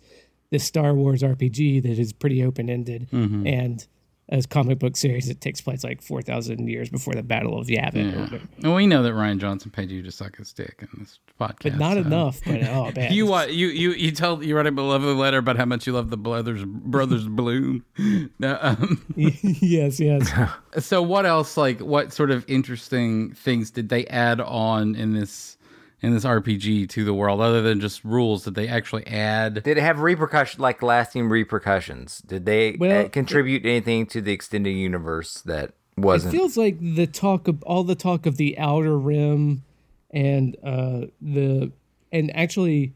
this 0.50 0.64
Star 0.64 0.96
Wars 0.96 1.22
RPG 1.22 1.84
that 1.84 2.00
is 2.00 2.12
pretty 2.14 2.44
open 2.44 2.68
ended 2.68 3.10
and 3.46 3.86
as 4.32 4.46
comic 4.46 4.78
book 4.78 4.96
series 4.96 5.28
that 5.28 5.42
takes 5.42 5.60
place 5.60 5.84
like 5.84 6.02
four 6.04 6.22
thousand 6.22 6.68
years 6.70 6.88
before 6.90 7.16
the 7.16 7.24
Battle 7.24 7.60
of 7.60 7.66
Yavin. 7.68 8.16
whatever. 8.16 8.42
And 8.64 8.76
we 8.76 8.86
know 8.86 9.02
that 9.02 9.14
Rian 9.14 9.40
Johnson 9.40 9.72
paid 9.72 9.90
you 9.90 10.04
to 10.04 10.12
suck 10.12 10.38
his 10.38 10.54
dick 10.54 10.76
in 10.82 10.88
this 11.00 11.18
podcast. 11.40 11.64
But 11.64 11.78
not 11.78 11.94
so- 11.96 12.00
enough. 12.02 12.40
But 12.46 12.64
oh 12.70 12.92
man, 12.96 13.12
You 13.12 13.26
what? 13.26 13.54
You 13.54 13.68
you 13.70 13.92
you 13.94 14.12
told 14.12 14.46
you 14.46 14.56
wrote 14.56 14.68
him 14.68 14.78
a 14.78 14.84
lovely 14.84 15.14
letter 15.16 15.40
about 15.40 15.58
how 15.58 15.66
much 15.66 15.88
you 15.88 15.94
love 15.94 16.10
the 16.12 16.18
brothers 16.18 16.64
brothers 16.66 17.28
Bloom. 17.28 17.84
No, 18.40 18.58
um, 18.62 19.04
yes, 19.16 20.00
yes. 20.00 20.32
so 20.80 21.02
what 21.02 21.26
else? 21.26 21.58
Like 21.58 21.80
what 21.80 22.14
sort 22.14 22.32
of 22.32 22.46
interesting 22.48 23.34
things 23.34 23.72
did 23.72 23.90
they 23.90 24.06
add 24.08 24.40
on 24.42 24.96
in 24.96 25.14
this 25.14 25.58
in 26.02 26.14
this 26.14 26.26
RPG 26.26 26.90
to 26.90 27.04
the 27.04 27.14
world 27.14 27.42
other 27.42 27.62
than 27.62 27.80
just 27.80 28.04
rules? 28.04 28.44
that 28.46 28.56
they 28.56 28.68
actually 28.68 29.06
add? 29.08 29.64
Did 29.64 29.78
it 29.78 29.82
have 29.82 30.00
repercussion, 30.00 30.62
like 30.62 30.82
lasting 30.82 31.30
repercussions? 31.30 32.20
Did 32.20 32.46
they 32.46 32.78
Well, 32.80 33.06
uh, 33.06 33.10
contribute 33.10 33.66
anything 33.66 34.06
to 34.08 34.22
the 34.22 34.32
extended 34.32 34.72
universe 34.72 35.42
that 35.42 35.74
wasn't? 35.98 36.34
It 36.34 36.38
feels 36.38 36.58
like 36.58 36.80
the 36.80 37.08
talk 37.08 37.48
of 37.48 37.62
all 37.64 37.84
the 37.84 37.96
talk 37.96 38.26
of 38.26 38.38
the 38.38 38.58
outer 38.58 38.98
rim 38.98 39.64
and 40.12 40.58
uh 40.64 41.02
the 41.22 41.72
and 42.12 42.36
actually 42.36 42.96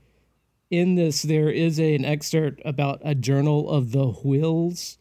in 0.71 0.95
this 0.95 1.21
there 1.21 1.49
is 1.49 1.79
a, 1.79 1.93
an 1.93 2.05
excerpt 2.05 2.59
about 2.65 2.99
a 3.03 3.13
journal 3.13 3.69
of 3.69 3.91
the 3.91 4.07
Whills 4.07 4.97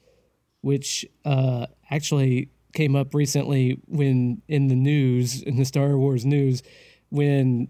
which 0.60 1.06
uh 1.24 1.66
actually 1.90 2.50
came 2.74 2.94
up 2.94 3.14
recently 3.14 3.80
when 3.86 4.42
in 4.46 4.68
the 4.68 4.74
news 4.74 5.42
in 5.42 5.56
the 5.56 5.64
Star 5.64 5.96
Wars 5.96 6.26
news 6.26 6.62
when 7.08 7.68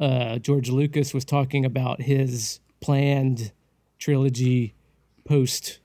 uh 0.00 0.38
George 0.38 0.70
Lucas 0.70 1.14
was 1.14 1.24
talking 1.24 1.64
about 1.64 2.02
his 2.02 2.60
planned 2.80 3.52
trilogy 3.98 4.74
post 5.24 5.80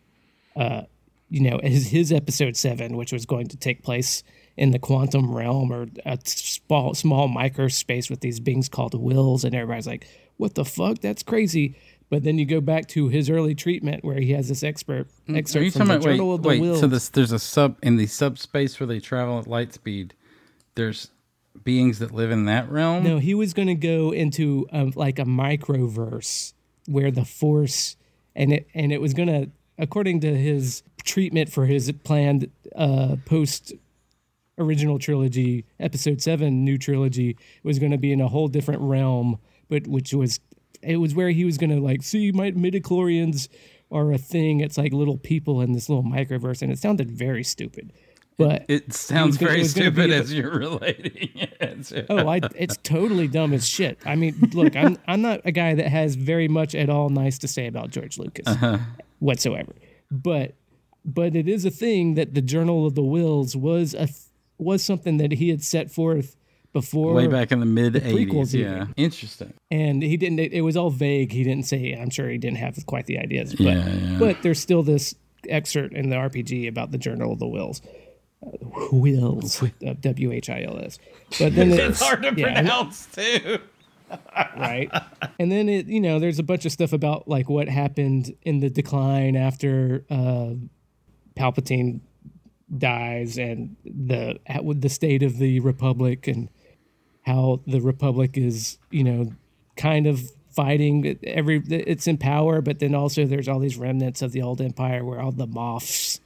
uh, 0.55 0.83
you 1.29 1.41
know, 1.41 1.59
his, 1.63 1.87
his 1.87 2.11
episode 2.11 2.57
seven, 2.57 2.97
which 2.97 3.13
was 3.13 3.25
going 3.25 3.47
to 3.47 3.57
take 3.57 3.83
place 3.83 4.23
in 4.57 4.71
the 4.71 4.79
quantum 4.79 5.33
realm 5.33 5.71
or 5.71 5.87
a 6.05 6.17
small 6.25 6.93
small 6.93 7.29
microspace 7.29 8.09
with 8.09 8.19
these 8.19 8.39
beings 8.39 8.67
called 8.67 8.93
Whills, 8.93 9.45
and 9.45 9.55
everybody's 9.55 9.87
like, 9.87 10.07
"What 10.37 10.55
the 10.55 10.65
fuck? 10.65 10.99
That's 10.99 11.23
crazy." 11.23 11.75
But 12.09 12.23
then 12.23 12.39
you 12.39 12.45
go 12.45 12.59
back 12.59 12.87
to 12.89 13.07
his 13.07 13.29
early 13.29 13.53
treatment 13.53 14.03
where 14.03 14.19
he 14.19 14.31
has 14.31 14.49
this 14.49 14.63
expert 14.63 15.07
Are 15.27 15.33
you 15.33 15.37
excerpt 15.37 15.73
from 15.73 15.87
talking 15.87 15.87
the 15.87 15.93
about 15.93 16.05
wait? 16.05 16.11
Journal 16.13 16.33
of 16.33 16.41
the 16.41 16.49
Wait. 16.49 16.61
Whills. 16.61 16.79
So 16.79 16.87
this 16.87 17.09
there's 17.09 17.31
a 17.31 17.39
sub 17.39 17.77
in 17.83 17.97
the 17.97 18.07
subspace 18.07 18.79
where 18.79 18.87
they 18.87 18.99
travel 18.99 19.39
at 19.39 19.47
light 19.47 19.73
speed. 19.73 20.15
There's 20.75 21.11
beings 21.63 21.99
that 21.99 22.11
live 22.11 22.31
in 22.31 22.45
that 22.45 22.69
realm. 22.69 23.03
no, 23.03 23.17
he 23.17 23.33
was 23.33 23.53
going 23.53 23.67
to 23.67 23.75
go 23.75 24.11
into 24.11 24.67
um, 24.71 24.91
like 24.95 25.19
a 25.19 25.25
microverse 25.25 26.53
where 26.87 27.11
the 27.11 27.25
force 27.25 27.95
and 28.35 28.53
it 28.53 28.67
and 28.73 28.91
it 28.91 29.01
was 29.01 29.13
going 29.13 29.27
to, 29.27 29.49
according 29.77 30.19
to 30.21 30.35
his 30.35 30.83
treatment 31.03 31.51
for 31.51 31.65
his 31.65 31.91
planned 32.03 32.49
uh, 32.75 33.15
post 33.25 33.73
original 34.57 34.99
trilogy, 34.99 35.65
episode 35.79 36.21
seven, 36.21 36.63
new 36.63 36.77
trilogy, 36.77 37.37
was 37.63 37.79
going 37.79 37.91
to 37.91 37.97
be 37.97 38.11
in 38.11 38.21
a 38.21 38.27
whole 38.27 38.47
different 38.47 38.81
realm, 38.81 39.39
but 39.69 39.87
which 39.87 40.13
was 40.13 40.39
it 40.81 40.97
was 40.97 41.13
where 41.13 41.29
he 41.29 41.45
was 41.45 41.57
going 41.57 41.69
to 41.69 41.79
like 41.79 42.03
see 42.03 42.31
my 42.31 42.51
midichlorians 42.51 43.47
are 43.91 44.11
a 44.11 44.17
thing. 44.17 44.59
It's 44.59 44.77
like 44.77 44.93
little 44.93 45.17
people 45.17 45.61
in 45.61 45.71
this 45.73 45.89
little 45.89 46.03
microverse, 46.03 46.61
and 46.61 46.71
it 46.71 46.79
sounded 46.79 47.09
very 47.09 47.43
stupid. 47.43 47.91
But 48.39 48.65
It 48.69 48.93
sounds 48.93 49.37
gonna- 49.37 49.49
very 49.49 49.59
was 49.61 49.73
gonna 49.73 49.91
be 49.91 49.95
stupid 50.01 50.11
as 50.11 50.33
you're 50.33 50.49
relating 50.57 51.29
it. 51.33 52.05
oh, 52.09 52.25
I, 52.27 52.39
it's 52.55 52.77
totally 52.83 53.27
dumb 53.27 53.53
as 53.53 53.67
shit. 53.67 53.99
I 54.05 54.15
mean, 54.15 54.33
look, 54.53 54.75
I'm 54.77 54.97
I'm 55.07 55.21
not 55.21 55.41
a 55.43 55.51
guy 55.51 55.75
that 55.75 55.87
has 55.89 56.15
very 56.15 56.47
much 56.47 56.73
at 56.73 56.89
all 56.89 57.09
nice 57.09 57.37
to 57.39 57.47
say 57.49 57.67
about 57.67 57.91
George 57.91 58.17
Lucas 58.17 58.47
uh-huh. 58.47 58.77
whatsoever. 59.19 59.73
But 60.09 60.55
but 61.05 61.35
it 61.35 61.47
is 61.49 61.65
a 61.65 61.69
thing 61.71 62.15
that 62.15 62.33
the 62.33 62.41
Journal 62.41 62.85
of 62.87 62.95
the 62.95 63.01
Whills 63.03 63.55
was 63.57 63.93
a 63.93 64.07
was 64.57 64.83
something 64.83 65.17
that 65.17 65.33
he 65.33 65.49
had 65.49 65.61
set 65.63 65.91
forth 65.91 66.35
before 66.71 67.13
Way 67.15 67.27
back 67.27 67.51
in 67.51 67.59
the 67.59 67.65
mid 67.65 67.93
prequels 67.95 68.53
80s. 68.53 68.59
Yeah. 68.59 68.75
even. 68.83 68.93
Interesting. 68.95 69.53
and 69.71 70.01
he 70.03 70.15
didn't 70.17 70.39
it, 70.39 70.53
it 70.53 70.61
was 70.61 70.77
all 70.77 70.91
vague 70.91 71.31
he 71.31 71.43
didn't 71.43 71.65
say 71.65 71.93
i'm 71.93 72.11
sure 72.11 72.29
he 72.29 72.37
didn't 72.37 72.57
have 72.57 72.77
quite 72.85 73.07
the 73.07 73.17
ideas 73.17 73.55
but 73.55 73.63
Yeah, 73.63 73.87
yeah. 73.89 74.19
but 74.19 74.43
there's 74.43 74.59
still 74.59 74.83
this 74.83 75.15
excerpt 75.47 75.95
in 75.95 76.09
the 76.11 76.15
rpg 76.15 76.67
about 76.69 76.91
the 76.91 76.99
journal 76.99 77.33
of 77.33 77.39
the 77.39 77.47
Whills 77.47 77.81
uh, 78.45 78.49
Whills 78.91 79.61
uh, 79.63 79.93
w-h-i-l-s 79.99 80.99
but 81.39 81.55
then 81.55 81.71
It's 81.71 82.01
hard 82.01 82.23
to 82.23 82.33
yeah, 82.35 82.53
pronounce 82.53 83.05
too. 83.07 83.59
right. 84.57 84.89
And 85.39 85.51
then 85.51 85.69
it 85.69 85.87
you 85.87 86.01
know 86.01 86.19
there's 86.19 86.39
a 86.39 86.43
bunch 86.43 86.65
of 86.65 86.71
stuff 86.71 86.93
about 86.93 87.27
like 87.27 87.49
what 87.49 87.67
happened 87.67 88.35
in 88.43 88.59
the 88.59 88.69
decline 88.69 89.35
after 89.35 90.05
uh 90.09 90.53
palpatine 91.37 92.01
dies 92.75 93.37
and 93.37 93.75
the 93.85 94.39
with 94.63 94.81
the 94.81 94.89
state 94.89 95.23
of 95.23 95.37
the 95.37 95.59
republic 95.61 96.27
and 96.27 96.49
how 97.23 97.61
the 97.65 97.81
republic 97.81 98.37
is 98.37 98.77
you 98.91 99.03
know 99.03 99.31
kind 99.75 100.05
of 100.07 100.21
fighting 100.51 101.17
every 101.23 101.61
it's 101.69 102.07
in 102.07 102.17
power 102.17 102.61
but 102.61 102.79
then 102.79 102.93
also 102.93 103.25
there's 103.25 103.47
all 103.47 103.59
these 103.59 103.77
remnants 103.77 104.21
of 104.21 104.31
the 104.31 104.41
old 104.41 104.61
empire 104.61 105.03
where 105.05 105.19
all 105.19 105.31
the 105.31 105.47
Moffs 105.47 106.19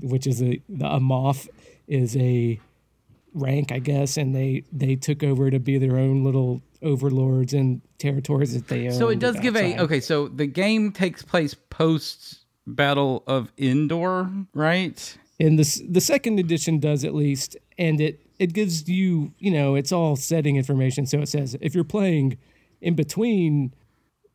which 0.00 0.26
is 0.26 0.42
a 0.42 0.60
the 0.68 0.86
a 0.86 1.00
Moff 1.00 1.48
is 1.86 2.16
a 2.16 2.58
rank 3.32 3.70
i 3.70 3.78
guess 3.78 4.16
and 4.16 4.34
they 4.34 4.64
they 4.72 4.96
took 4.96 5.22
over 5.22 5.50
to 5.50 5.60
be 5.60 5.78
their 5.78 5.96
own 5.96 6.24
little 6.24 6.60
overlords 6.82 7.52
and 7.52 7.80
territories 7.98 8.54
that 8.54 8.66
they 8.68 8.86
own 8.86 8.92
So 8.92 9.08
it 9.08 9.18
does 9.18 9.38
give 9.38 9.54
a 9.54 9.78
okay. 9.80 10.00
So 10.00 10.28
the 10.28 10.46
game 10.46 10.92
takes 10.92 11.22
place 11.22 11.54
post 11.54 12.38
Battle 12.66 13.22
of 13.26 13.52
Endor, 13.58 14.30
right? 14.54 15.18
and 15.38 15.58
this 15.58 15.82
the 15.88 16.00
second 16.00 16.38
edition 16.38 16.78
does 16.78 17.04
at 17.04 17.14
least 17.14 17.56
and 17.78 18.00
it 18.00 18.20
it 18.38 18.52
gives 18.52 18.88
you 18.88 19.32
you 19.38 19.50
know 19.50 19.74
it's 19.74 19.92
all 19.92 20.16
setting 20.16 20.56
information 20.56 21.06
so 21.06 21.18
it 21.20 21.28
says 21.28 21.56
if 21.60 21.74
you're 21.74 21.84
playing 21.84 22.38
in 22.80 22.94
between 22.94 23.74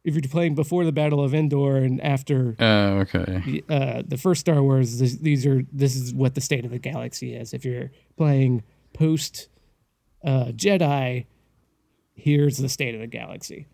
if 0.05 0.13
you're 0.13 0.21
playing 0.29 0.55
before 0.55 0.85
the 0.85 0.91
battle 0.93 1.21
of 1.23 1.33
endor 1.33 1.77
and 1.77 1.99
after 2.01 2.55
Oh, 2.59 2.99
okay. 2.99 3.61
uh, 3.69 4.03
the 4.07 4.17
first 4.17 4.39
star 4.41 4.61
wars 4.63 4.99
this, 4.99 5.17
these 5.17 5.45
are 5.45 5.63
this 5.73 5.95
is 5.95 6.13
what 6.13 6.35
the 6.35 6.41
state 6.41 6.63
of 6.63 6.71
the 6.71 6.79
galaxy 6.79 7.33
is 7.35 7.53
if 7.53 7.65
you're 7.65 7.91
playing 8.15 8.63
post 8.93 9.49
uh, 10.23 10.45
jedi 10.55 11.25
here's 12.13 12.57
the 12.57 12.69
state 12.69 12.95
of 12.95 13.01
the 13.01 13.07
galaxy 13.07 13.67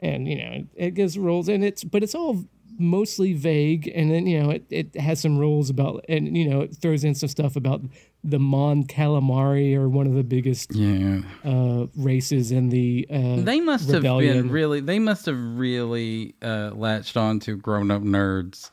and 0.00 0.28
you 0.28 0.36
know 0.36 0.64
it 0.76 0.92
gives 0.94 1.18
rules 1.18 1.48
and 1.48 1.64
it's 1.64 1.82
but 1.84 2.02
it's 2.02 2.14
all 2.14 2.44
mostly 2.78 3.32
vague 3.32 3.90
and 3.94 4.10
then 4.10 4.26
you 4.26 4.40
know 4.42 4.50
it, 4.50 4.64
it 4.70 4.96
has 4.96 5.20
some 5.20 5.36
rules 5.36 5.68
about 5.70 6.04
and 6.08 6.36
you 6.36 6.48
know 6.48 6.60
it 6.60 6.76
throws 6.76 7.02
in 7.04 7.14
some 7.14 7.28
stuff 7.28 7.56
about 7.56 7.80
the 8.24 8.38
mon 8.38 8.84
calamari 8.84 9.74
are 9.74 9.88
one 9.88 10.06
of 10.06 10.14
the 10.14 10.22
biggest 10.22 10.74
Yeah. 10.74 11.20
uh 11.44 11.86
races 11.96 12.50
in 12.52 12.68
the 12.68 13.06
uh 13.10 13.36
They 13.42 13.60
must 13.60 13.90
have 13.90 14.02
been 14.02 14.50
really. 14.50 14.80
They 14.80 14.98
must 14.98 15.26
have 15.26 15.38
really 15.58 16.34
uh, 16.42 16.70
latched 16.74 17.16
on 17.16 17.40
to 17.40 17.56
grown-up 17.56 18.02
nerds 18.02 18.70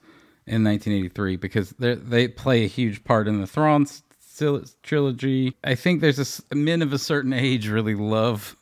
in 0.47 0.63
1983 0.63 1.35
because 1.37 1.71
they 1.79 1.95
they 1.95 2.27
play 2.27 2.63
a 2.63 2.67
huge 2.67 3.03
part 3.03 3.27
in 3.27 3.39
the 3.41 3.47
Thrawn 3.47 3.85
trilogy. 4.83 5.55
I 5.63 5.75
think 5.75 6.01
there's 6.01 6.19
a 6.19 6.21
s- 6.21 6.41
men 6.53 6.81
of 6.81 6.93
a 6.93 6.97
certain 6.97 7.33
age 7.33 7.67
really 7.67 7.95
love, 7.95 8.55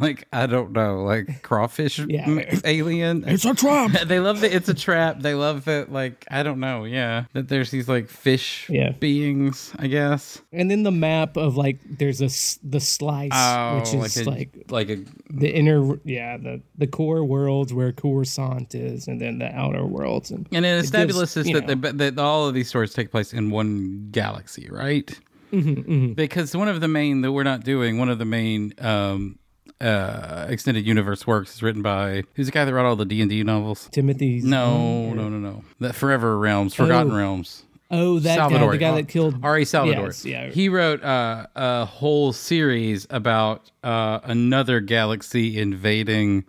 like 0.06 0.26
I 0.32 0.46
don't 0.46 0.72
know, 0.72 1.02
like 1.04 1.42
crawfish 1.42 1.98
Yeah. 2.08 2.24
m- 2.26 2.60
alien. 2.64 3.24
it's 3.26 3.44
a 3.44 3.54
trap 3.54 3.90
they 4.06 4.20
love 4.20 4.40
that 4.40 4.52
it's 4.52 4.68
a 4.68 4.74
trap. 4.74 5.20
They 5.20 5.34
love 5.34 5.64
that, 5.66 5.92
like 5.92 6.24
I 6.30 6.42
don't 6.42 6.60
know, 6.60 6.84
yeah, 6.84 7.24
that 7.34 7.48
there's 7.48 7.70
these 7.70 7.88
like 7.88 8.08
fish 8.08 8.66
Yeah. 8.70 8.90
beings. 8.92 9.72
I 9.78 9.86
guess. 9.86 10.40
and 10.52 10.70
then 10.70 10.82
the 10.82 10.90
map 10.90 11.36
of 11.36 11.56
like 11.56 11.78
there's 11.98 12.20
a 12.20 12.26
s- 12.26 12.58
the 12.62 12.80
slice 12.80 13.30
which 13.78 13.94
is 13.94 13.94
Oh, 13.94 13.98
like 13.98 14.16
a, 14.16 14.30
like 14.30 14.64
like 14.70 14.88
a 14.90 15.04
the 15.30 15.50
inner 15.54 15.98
yeah 16.04 16.36
the 16.36 16.60
the 16.78 16.86
core 16.86 17.24
worlds 17.24 17.72
where 17.72 17.92
Coruscant 17.92 18.74
is 18.74 19.06
and 19.08 19.20
then 19.20 19.38
the 19.38 19.54
outer 19.54 19.84
worlds 19.84 20.30
and 20.30 20.48
And 20.52 20.64
it 20.64 20.70
gives, 20.70 20.84
establishes 20.86 21.46
you 21.48 21.60
that, 21.60 21.78
know- 21.80 21.92
that 21.92 22.18
all 22.18 22.48
of 22.48 22.54
these 22.54 22.68
stories 22.68 22.92
take 22.94 23.10
place 23.10 23.32
in 23.32 23.50
one 23.50 24.08
galaxy, 24.10 24.68
right? 24.70 25.10
Mm-hmm, 25.52 26.12
Because 26.12 26.56
one 26.56 26.68
of 26.68 26.80
the 26.80 26.86
main 26.86 27.22
that 27.22 27.32
we're 27.32 27.42
not 27.42 27.64
doing, 27.64 27.98
one 27.98 28.08
of 28.08 28.18
the 28.18 28.24
main 28.24 28.72
um, 28.78 29.36
uh, 29.80 30.46
extended 30.48 30.86
universe 30.86 31.26
works 31.26 31.54
is 31.54 31.62
written 31.62 31.82
by 31.82 32.24
who's 32.34 32.46
the 32.46 32.52
guy 32.52 32.64
that 32.64 32.72
wrote 32.74 32.86
all 32.86 32.96
the 32.96 33.04
D 33.04 33.20
and 33.20 33.30
D 33.30 33.42
novels? 33.42 33.88
Timothy's 33.92 34.44
No, 34.44 35.12
no, 35.14 35.28
no, 35.28 35.38
no. 35.38 35.64
The 35.78 35.92
Forever 35.92 36.38
Realms, 36.38 36.74
Forgotten 36.74 37.12
Oh. 37.12 37.16
Realms. 37.16 37.64
oh 37.90 38.18
that 38.20 38.36
guy 38.36 38.48
Salvatore, 38.48 38.72
the 38.72 38.78
guy 38.78 38.94
that 38.96 39.08
killed 39.08 39.36
R.A. 39.42 39.64
Salvatore. 39.64 40.06
Yes, 40.06 40.24
yeah. 40.24 40.46
He 40.50 40.68
wrote 40.68 41.02
uh, 41.02 41.46
a 41.56 41.84
whole 41.86 42.32
series 42.32 43.06
about 43.10 43.70
uh, 43.82 44.20
another 44.24 44.80
galaxy 44.80 45.58
invading 45.58 46.44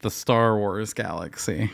the 0.00 0.10
Star 0.10 0.56
Wars 0.56 0.94
galaxy. 0.94 1.70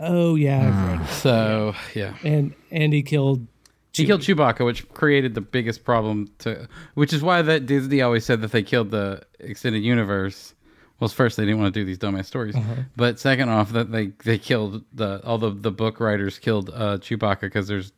oh 0.00 0.34
yeah 0.34 0.66
I've 0.68 0.98
read. 1.00 1.08
So 1.10 1.74
yeah. 1.94 2.14
and 2.24 2.54
and 2.70 2.92
he 2.92 3.02
killed 3.02 3.46
He 3.94 4.06
killed 4.06 4.22
Chewbacca, 4.22 4.64
which 4.64 4.88
created 4.90 5.34
the 5.34 5.40
biggest 5.40 5.84
problem 5.84 6.28
to, 6.38 6.68
which 6.94 7.12
is 7.12 7.22
why 7.22 7.42
that 7.42 7.66
Disney 7.66 8.02
always 8.02 8.24
said 8.24 8.40
that 8.42 8.50
they 8.52 8.62
killed 8.62 8.90
the 8.90 9.22
extended 9.40 9.82
universe. 9.84 10.54
Well, 11.00 11.08
first 11.08 11.36
they 11.36 11.44
didn't 11.44 11.60
want 11.60 11.74
to 11.74 11.80
do 11.80 11.84
these 11.84 11.98
dumbass 11.98 12.26
stories, 12.26 12.56
but 12.96 13.18
second 13.18 13.48
off, 13.50 13.72
that 13.72 13.90
they 13.92 14.08
they 14.24 14.38
killed 14.38 14.84
the 14.92 15.20
all 15.24 15.38
the 15.38 15.50
the 15.50 15.70
book 15.72 16.00
writers 16.00 16.38
killed 16.38 16.70
uh, 16.72 16.98
Chewbacca 16.98 17.40
because 17.42 17.68
there's 17.68 17.92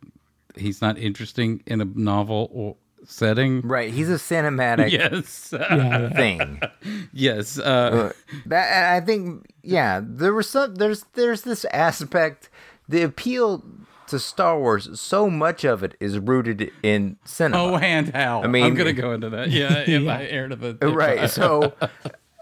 he's 0.56 0.80
not 0.80 0.98
interesting 0.98 1.62
in 1.66 1.80
a 1.80 1.84
novel 1.84 2.48
or 2.52 2.76
setting. 3.04 3.60
Right, 3.60 3.92
he's 3.92 4.08
a 4.08 4.14
cinematic 4.14 4.90
Yes, 4.90 5.50
yeah, 5.52 5.76
yeah. 5.76 6.08
thing. 6.14 6.60
yes. 7.12 7.58
Uh, 7.58 8.12
that 8.46 8.92
I 8.94 9.00
think 9.04 9.46
yeah, 9.62 10.00
there 10.02 10.32
was 10.34 10.48
some 10.48 10.74
there's 10.76 11.04
there's 11.14 11.42
this 11.42 11.64
aspect 11.72 12.48
the 12.88 13.02
appeal 13.02 13.62
to 14.08 14.18
Star 14.18 14.58
Wars 14.58 15.00
so 15.00 15.28
much 15.30 15.64
of 15.64 15.82
it 15.82 15.96
is 16.00 16.18
rooted 16.18 16.70
in 16.82 17.16
cinema. 17.24 17.62
oh, 17.62 17.76
and 17.76 18.14
how? 18.14 18.42
I 18.42 18.46
mean- 18.46 18.64
I'm 18.64 18.74
gonna 18.74 18.92
go 18.92 19.12
into 19.12 19.30
that. 19.30 19.50
Yeah, 19.50 19.78
if 19.86 19.88
Yeah. 20.02 20.16
I 20.18 20.24
air 20.26 20.48
to 20.48 20.56
the 20.56 20.74
right. 20.88 21.28
So 21.30 21.72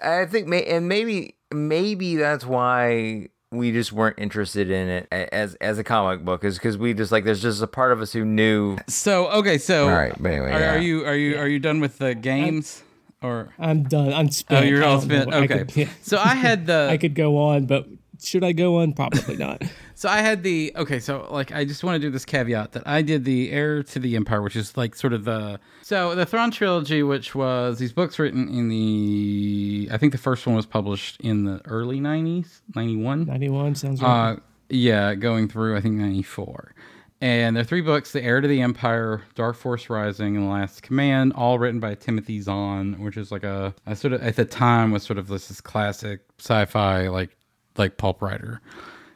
I 0.03 0.27
think 0.27 0.47
may 0.49 0.65
and 0.65 0.89
maybe 0.89 1.37
maybe 1.53 2.17
that's 2.17 2.45
why 2.45 3.29
we 3.51 3.71
just 3.71 3.93
weren't 3.93 4.19
interested 4.19 4.71
in 4.71 4.89
it 4.89 5.07
as 5.13 5.55
as 5.57 5.79
a 5.79 5.85
comic 5.85 6.25
book 6.25 6.43
is 6.45 6.55
because 6.59 6.77
we 6.77 6.93
just 6.93 7.13
like 7.13 7.25
there's 7.25 7.41
just 7.43 7.63
a 7.63 7.67
part 7.69 7.93
of 7.93 8.01
us 8.01 8.13
who 8.13 8.25
knew 8.25 8.77
So 8.89 9.29
okay, 9.29 9.59
so 9.59 9.85
All 9.89 9.95
right, 9.95 10.15
but 10.21 10.33
anyway, 10.33 10.51
are, 10.53 10.61
yeah. 10.61 10.75
are 10.75 10.79
you 10.79 11.07
are 11.07 11.15
you 11.15 11.37
are 11.39 11.47
you 11.49 11.59
done 11.61 11.81
with 11.81 11.99
the 11.99 12.15
games 12.15 12.83
or? 13.23 13.55
I'm 13.59 13.85
done 13.85 14.13
I'm 14.13 14.31
spent. 14.31 14.59
Oh, 14.59 14.61
spent 14.63 14.69
you're 14.69 14.85
all 14.85 14.99
don't 15.01 15.09
know. 15.09 15.15
spent. 15.23 15.35
I 15.35 15.39
Okay. 15.45 15.59
could, 15.65 15.77
yeah, 15.77 15.89
So 16.03 16.19
I 16.19 16.35
had 16.35 16.67
the. 16.67 16.89
I 16.91 16.97
could 16.97 17.15
go 17.15 17.39
on 17.39 17.67
but 17.67 17.87
should 18.25 18.45
I 18.45 18.53
go 18.53 18.81
on 18.81 18.93
probably 18.93 19.37
not 19.37 19.63
So 19.97 20.09
I 20.09 20.19
had 20.19 20.43
the. 20.43 20.73
Okay. 20.75 20.99
So 20.99 21.29
like, 21.31 21.53
I 21.53 21.65
just 21.65 21.85
want 21.85 21.95
to 21.95 21.99
do 22.01 22.11
this 22.11 22.25
caveat 22.25 22.73
that 22.73 22.83
I 22.87 23.01
did 23.01 23.25
the 23.25 23.53
Heir 23.53 23.83
to 23.85 23.99
the 23.99 24.17
Empire, 24.17 24.43
which 24.43 24.57
is 24.57 24.77
like 24.77 24.97
sort 24.97 25.13
of 25.13 25.25
the. 25.25 25.61
So 25.83 26.15
the 26.15 26.27
Thrawn 26.27 26.51
trilogy, 26.51 27.03
which 27.03 27.35
was 27.35 27.79
these 27.79 27.93
books 27.93 28.19
written 28.19 28.49
in 28.49 28.69
the. 28.69 29.89
I 29.93 29.99
think 29.99 30.13
the 30.13 30.19
first 30.19 30.47
one 30.47 30.57
was 30.57 30.67
published 30.67 31.21
in 31.21 31.45
the 31.45 31.61
early 31.67 32.01
'90s, 32.01 32.61
'91. 32.75 33.27
91 33.27 33.75
sounds 33.77 34.03
right 34.03 34.33
Uh, 34.33 34.37
yeah, 34.69 35.15
going 35.15 35.49
through 35.49 35.77
I 35.77 35.81
think 35.81 35.95
'94. 35.95 36.75
And 37.21 37.57
there 37.57 37.61
are 37.63 37.65
three 37.65 37.81
books: 37.81 38.11
The 38.13 38.23
Heir 38.23 38.41
to 38.41 38.49
the 38.49 38.61
Empire, 38.61 39.23
Dark 39.37 39.57
Force 39.57 39.89
Rising, 39.89 40.37
and 40.37 40.47
The 40.47 40.51
Last 40.51 40.83
Command, 40.83 41.33
all 41.35 41.59
written 41.59 41.81
by 41.81 41.95
Timothy 41.95 42.41
Zahn, 42.41 43.01
which 43.01 43.17
is 43.17 43.31
like 43.31 43.45
a, 43.45 43.75
a 43.87 43.95
sort 43.95 44.13
of 44.13 44.23
at 44.23 44.37
the 44.37 44.45
time 44.45 44.91
was 44.91 45.05
sort 45.05 45.19
of 45.19 45.29
this, 45.29 45.49
this 45.49 45.61
classic 45.61 46.21
sci-fi 46.39 47.09
like 47.09 47.37
like 47.77 47.97
pulp 47.97 48.23
writer. 48.23 48.61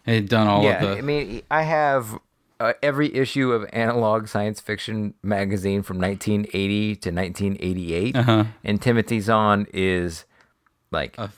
And 0.06 0.16
he'd 0.16 0.28
done 0.28 0.46
all 0.48 0.62
yeah, 0.64 0.82
of 0.82 0.90
the 0.90 0.98
I 0.98 1.00
mean, 1.02 1.42
I 1.50 1.62
have 1.62 2.18
uh, 2.60 2.72
every 2.82 3.14
issue 3.14 3.52
of 3.52 3.68
Analog 3.72 4.26
Science 4.28 4.60
Fiction 4.60 5.14
magazine 5.22 5.82
from 5.82 5.98
1980 6.00 6.96
to 6.96 7.10
1988, 7.10 8.16
Uh-huh. 8.16 8.44
and 8.64 8.80
Timothy 8.82 9.20
Zahn 9.20 9.66
is 9.72 10.24
like 10.90 11.16
a- 11.18 11.30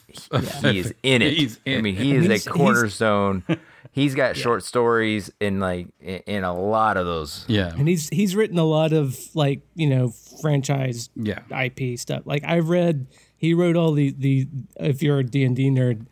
he 0.63 0.79
is 0.79 0.95
in 1.03 1.21
it. 1.23 1.33
He's 1.35 1.59
in 1.65 1.79
I 1.79 1.83
mean, 1.83 1.97
he 1.97 2.15
is 2.15 2.23
He's- 2.27 2.47
a 2.47 2.51
he's- 2.51 2.57
cornerstone. 2.57 3.43
he's 3.93 4.15
got 4.15 4.37
short 4.37 4.63
stories 4.63 5.31
in 5.41 5.59
like 5.59 5.89
in, 6.01 6.19
in 6.27 6.45
a 6.45 6.55
lot 6.57 6.97
of 6.97 7.07
those. 7.07 7.45
Yeah. 7.49 7.75
and 7.77 7.89
he's 7.89 8.09
he's 8.11 8.37
written 8.37 8.59
a 8.59 8.65
lot 8.65 8.93
of 8.93 9.19
like 9.35 9.61
you 9.75 9.89
know 9.89 10.11
franchise 10.41 11.11
Yeah. 11.17 11.41
IP 11.65 11.99
stuff. 11.99 12.23
Like 12.25 12.45
I've 12.45 12.69
read, 12.69 13.09
he 13.37 13.53
wrote 13.53 13.77
all 13.77 13.93
the 13.93 14.15
the 14.17 14.47
if 14.79 15.03
you're 15.03 15.19
a 15.19 15.25
D 15.25 15.45
and 15.45 15.57
D 15.57 15.69
nerd, 15.71 16.07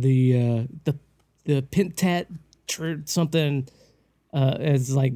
the 0.00 0.36
uh, 0.36 0.62
the 0.84 0.98
the 1.44 1.62
Pentat 1.62 2.26
tr- 2.66 3.02
something 3.04 3.68
uh, 4.32 4.56
as 4.58 4.94
like 4.94 5.14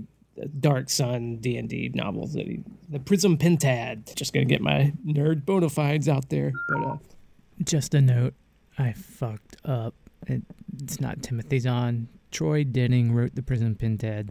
Dark 0.60 0.90
Sun 0.90 1.36
D 1.36 1.56
and 1.56 1.68
D 1.68 1.90
novels 1.94 2.32
that 2.34 2.46
he 2.46 2.60
the 2.88 3.00
Prism 3.00 3.36
Pentad. 3.38 4.14
Just 4.14 4.32
gonna 4.32 4.46
get 4.46 4.60
my 4.60 4.92
nerd 5.06 5.44
bona 5.44 5.68
fides 5.68 6.08
out 6.08 6.28
there, 6.28 6.52
but 6.68 6.82
uh, 6.82 6.96
Just 7.62 7.94
a 7.94 8.00
note, 8.00 8.34
I 8.78 8.92
fucked 8.92 9.56
up. 9.64 9.94
It, 10.26 10.42
it's 10.82 11.00
not 11.00 11.22
Timothy 11.22 11.58
Zahn. 11.58 12.08
Troy 12.30 12.64
Denning 12.64 13.12
wrote 13.12 13.34
the 13.34 13.42
Prism 13.42 13.74
Pentad. 13.76 14.30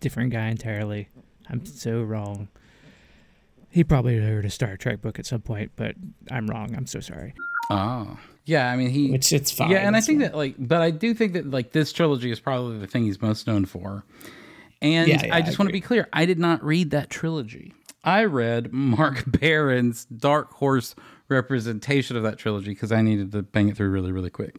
Different 0.00 0.30
guy 0.32 0.48
entirely. 0.48 1.08
I'm 1.48 1.64
so 1.64 2.02
wrong. 2.02 2.48
He 3.70 3.84
probably 3.84 4.18
wrote 4.18 4.44
a 4.44 4.50
Star 4.50 4.76
Trek 4.76 5.00
book 5.00 5.18
at 5.18 5.26
some 5.26 5.40
point, 5.42 5.72
but 5.76 5.94
I'm 6.30 6.46
wrong. 6.46 6.74
I'm 6.76 6.86
so 6.86 7.00
sorry. 7.00 7.34
Oh. 7.70 8.18
Yeah, 8.46 8.70
I 8.70 8.76
mean 8.76 8.90
he 8.90 9.10
which 9.10 9.32
it's 9.32 9.50
fine. 9.50 9.70
Yeah, 9.70 9.78
and 9.78 9.96
I 9.96 10.00
think 10.00 10.20
fine. 10.20 10.30
that 10.30 10.36
like 10.36 10.54
but 10.58 10.80
I 10.80 10.90
do 10.90 11.12
think 11.12 11.34
that 11.34 11.50
like 11.50 11.72
this 11.72 11.92
trilogy 11.92 12.30
is 12.30 12.40
probably 12.40 12.78
the 12.78 12.86
thing 12.86 13.04
he's 13.04 13.20
most 13.20 13.46
known 13.46 13.66
for. 13.66 14.04
And 14.80 15.08
Yeah, 15.08 15.26
yeah, 15.26 15.34
I 15.34 15.38
I 15.38 15.42
just 15.42 15.58
want 15.58 15.68
to 15.68 15.72
be 15.72 15.80
clear, 15.80 16.08
I 16.12 16.24
did 16.26 16.38
not 16.38 16.64
read 16.64 16.90
that 16.92 17.10
trilogy. 17.10 17.74
I 18.04 18.24
read 18.24 18.72
Mark 18.72 19.24
Barron's 19.26 20.04
Dark 20.04 20.52
Horse 20.54 20.94
representation 21.28 22.16
of 22.16 22.22
that 22.22 22.38
trilogy 22.38 22.70
because 22.70 22.92
I 22.92 23.02
needed 23.02 23.32
to 23.32 23.42
bang 23.42 23.68
it 23.68 23.76
through 23.76 23.90
really, 23.90 24.12
really 24.12 24.30
quick. 24.30 24.54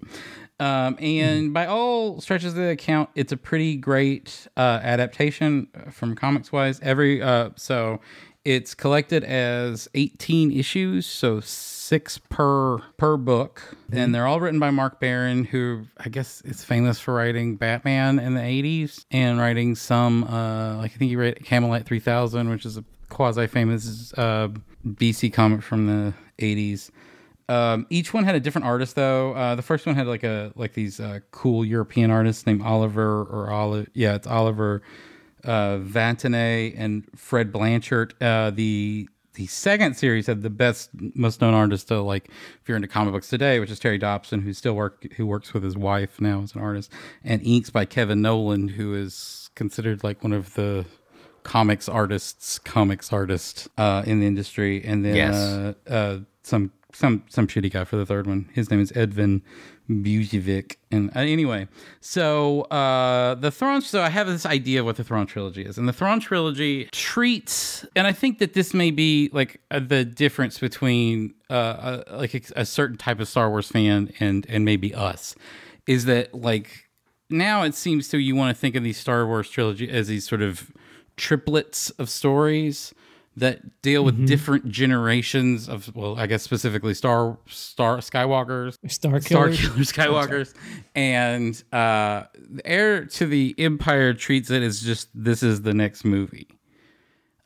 Um, 0.60 0.98
and 1.00 1.54
by 1.54 1.66
all 1.66 2.20
stretches 2.20 2.54
of 2.54 2.56
the 2.56 2.70
account, 2.70 3.10
it's 3.16 3.32
a 3.32 3.38
pretty 3.38 3.78
great 3.78 4.48
uh, 4.58 4.82
adaptation 4.84 5.68
from 5.92 6.16
comics 6.16 6.52
wise. 6.52 6.80
Every 6.82 7.22
uh, 7.22 7.52
so 7.56 8.02
it's 8.44 8.74
collected 8.74 9.24
as 9.24 9.88
18 9.94 10.52
issues, 10.52 11.06
so 11.06 11.40
six 11.88 12.18
per 12.30 12.80
per 12.98 13.16
book, 13.16 13.78
and 13.92 14.14
they're 14.14 14.28
all 14.28 14.42
written 14.42 14.60
by 14.60 14.70
Mark 14.72 15.00
Barron, 15.00 15.46
who 15.46 15.86
I 15.98 16.10
guess 16.10 16.42
is 16.42 16.64
famous 16.64 17.00
for 17.00 17.14
writing 17.14 17.56
Batman 17.56 18.20
in 18.20 18.34
the 18.34 18.42
80s 18.42 19.06
and 19.10 19.40
writing 19.40 19.74
some 19.76 20.26
uh, 20.26 20.78
like 20.78 20.92
I 20.94 20.98
think 20.98 21.10
he 21.10 21.16
wrote 21.16 21.38
Camelot 21.44 21.86
3000, 21.86 22.50
which 22.50 22.66
is 22.66 22.78
a 22.78 22.84
quasi 23.10 23.48
famous 23.48 24.14
uh, 24.18 24.50
DC 24.86 25.32
comic 25.32 25.62
from 25.62 25.88
the 25.88 26.14
80s. 26.40 26.90
Um, 27.50 27.88
each 27.90 28.14
one 28.14 28.26
had 28.26 28.36
a 28.36 28.42
different 28.42 28.68
artist 28.68 28.96
though. 28.96 29.34
Uh, 29.34 29.56
the 29.56 29.62
first 29.62 29.86
one 29.86 29.96
had 29.96 30.08
like 30.08 30.24
a 30.24 30.52
like 30.56 30.74
these 30.74 31.00
uh, 31.00 31.20
cool 31.32 31.64
European 31.64 32.12
artists 32.12 32.46
named 32.46 32.62
Oliver 32.62 33.22
or 33.22 33.50
Olive. 33.50 33.88
Yeah, 33.94 34.16
it's 34.16 34.28
Oliver 34.28 34.82
uh, 35.46 35.78
Vantanay 35.78 36.74
and 36.78 37.08
Fred 37.16 37.54
Blanchard. 37.54 38.14
Uh, 38.22 38.52
the 38.52 39.08
the 39.38 39.48
second 39.48 39.96
series 39.96 40.28
had 40.28 40.42
the 40.42 40.50
best, 40.50 40.90
most 41.16 41.42
known 41.42 41.54
artist 41.54 41.88
to 41.88 42.02
like 42.02 42.26
if 42.28 42.68
you're 42.68 42.76
into 42.76 42.88
comic 42.88 43.14
books 43.14 43.30
today, 43.30 43.60
which 43.60 43.72
is 43.72 43.80
Terry 43.80 43.98
Dodson, 43.98 44.42
who 44.42 44.52
still 44.54 44.74
work 44.74 45.06
who 45.16 45.26
works 45.26 45.54
with 45.54 45.64
his 45.64 45.78
wife 45.78 46.20
now 46.20 46.42
as 46.42 46.54
an 46.56 46.62
artist, 46.62 46.92
and 47.24 47.42
inks 47.44 47.70
by 47.70 47.86
Kevin 47.86 48.22
Nowlan, 48.22 48.68
who 48.70 48.94
is 48.94 49.50
considered 49.56 50.04
like 50.04 50.24
one 50.24 50.34
of 50.34 50.54
the 50.56 50.86
comics 51.44 51.88
artists, 51.88 52.60
comics 52.60 53.14
artist 53.14 53.68
uh, 53.78 54.04
in 54.06 54.20
the 54.20 54.28
industry, 54.28 54.84
and 54.84 55.06
then 55.06 55.16
Yes. 55.16 55.36
uh, 55.36 55.74
uh, 55.88 56.20
some 56.44 56.72
some 56.94 57.24
some 57.30 57.48
shitty 57.48 57.72
guy 57.72 57.84
for 57.84 57.96
the 57.98 58.06
third 58.06 58.28
one. 58.28 58.50
His 58.54 58.70
name 58.72 58.82
is 58.82 58.92
Edvin 58.94 59.42
Biukovic. 59.90 60.76
And 60.92 61.10
uh, 61.16 61.20
anyway, 61.20 61.68
so 62.02 62.62
uh, 62.64 63.36
the 63.36 63.52
Thrawn. 63.52 63.82
So 63.82 64.02
I 64.02 64.10
have 64.10 64.28
this 64.28 64.46
idea 64.46 64.82
of 64.82 64.86
what 64.86 64.98
the 64.98 65.04
Thrawn 65.04 65.28
trilogy 65.28 65.64
is, 65.64 65.78
and 65.78 65.88
the 65.88 65.94
Thrawn 65.94 66.20
trilogy 66.20 66.86
treats, 66.92 67.86
and 67.96 68.06
I 68.06 68.12
think 68.12 68.40
that 68.40 68.54
this 68.54 68.74
may 68.74 68.92
be 68.92 69.30
like 69.32 69.62
uh, 69.72 69.80
the 69.80 70.04
difference 70.04 70.60
between 70.60 71.34
uh, 71.50 71.54
uh, 71.54 72.04
like 72.18 72.34
a, 72.34 72.42
a 72.62 72.66
certain 72.66 72.98
type 72.98 73.20
of 73.20 73.28
Star 73.28 73.50
Wars 73.50 73.68
fan 73.68 74.12
and 74.20 74.46
and 74.50 74.66
maybe 74.66 74.94
us, 74.94 75.36
is 75.86 76.06
that 76.06 76.34
like 76.34 76.90
now 77.30 77.64
it 77.64 77.76
seems 77.76 78.10
to 78.10 78.18
you 78.18 78.36
want 78.36 78.56
to 78.56 78.60
think 78.60 78.76
of 78.76 78.84
these 78.84 78.98
Star 78.98 79.26
Wars 79.26 79.50
trilogy 79.50 79.90
as 79.90 80.08
these 80.08 80.28
sort 80.28 80.42
of 80.42 80.72
triplets 81.16 81.90
of 81.92 82.10
stories 82.10 82.94
that 83.38 83.82
deal 83.84 84.04
with 84.04 84.26
different 84.26 84.68
generations 84.70 85.70
of 85.70 85.96
well, 85.96 86.18
I 86.20 86.26
guess 86.26 86.42
specifically 86.42 86.94
Star 86.96 87.38
Star 87.48 87.98
Skywalkers, 87.98 88.78
Star 88.88 89.22
Star 89.22 89.50
Killer. 89.50 89.52
Skywalkers, 89.84 90.54
and 90.96 91.64
uh, 91.72 92.24
the 92.34 92.66
heir 92.66 93.06
to 93.06 93.26
the 93.28 93.54
Empire 93.58 94.14
treats 94.14 94.50
it 94.50 94.64
as 94.64 94.82
just 94.82 95.10
this 95.14 95.44
is 95.44 95.62
the 95.62 95.74
next 95.74 96.04
movie. 96.04 96.48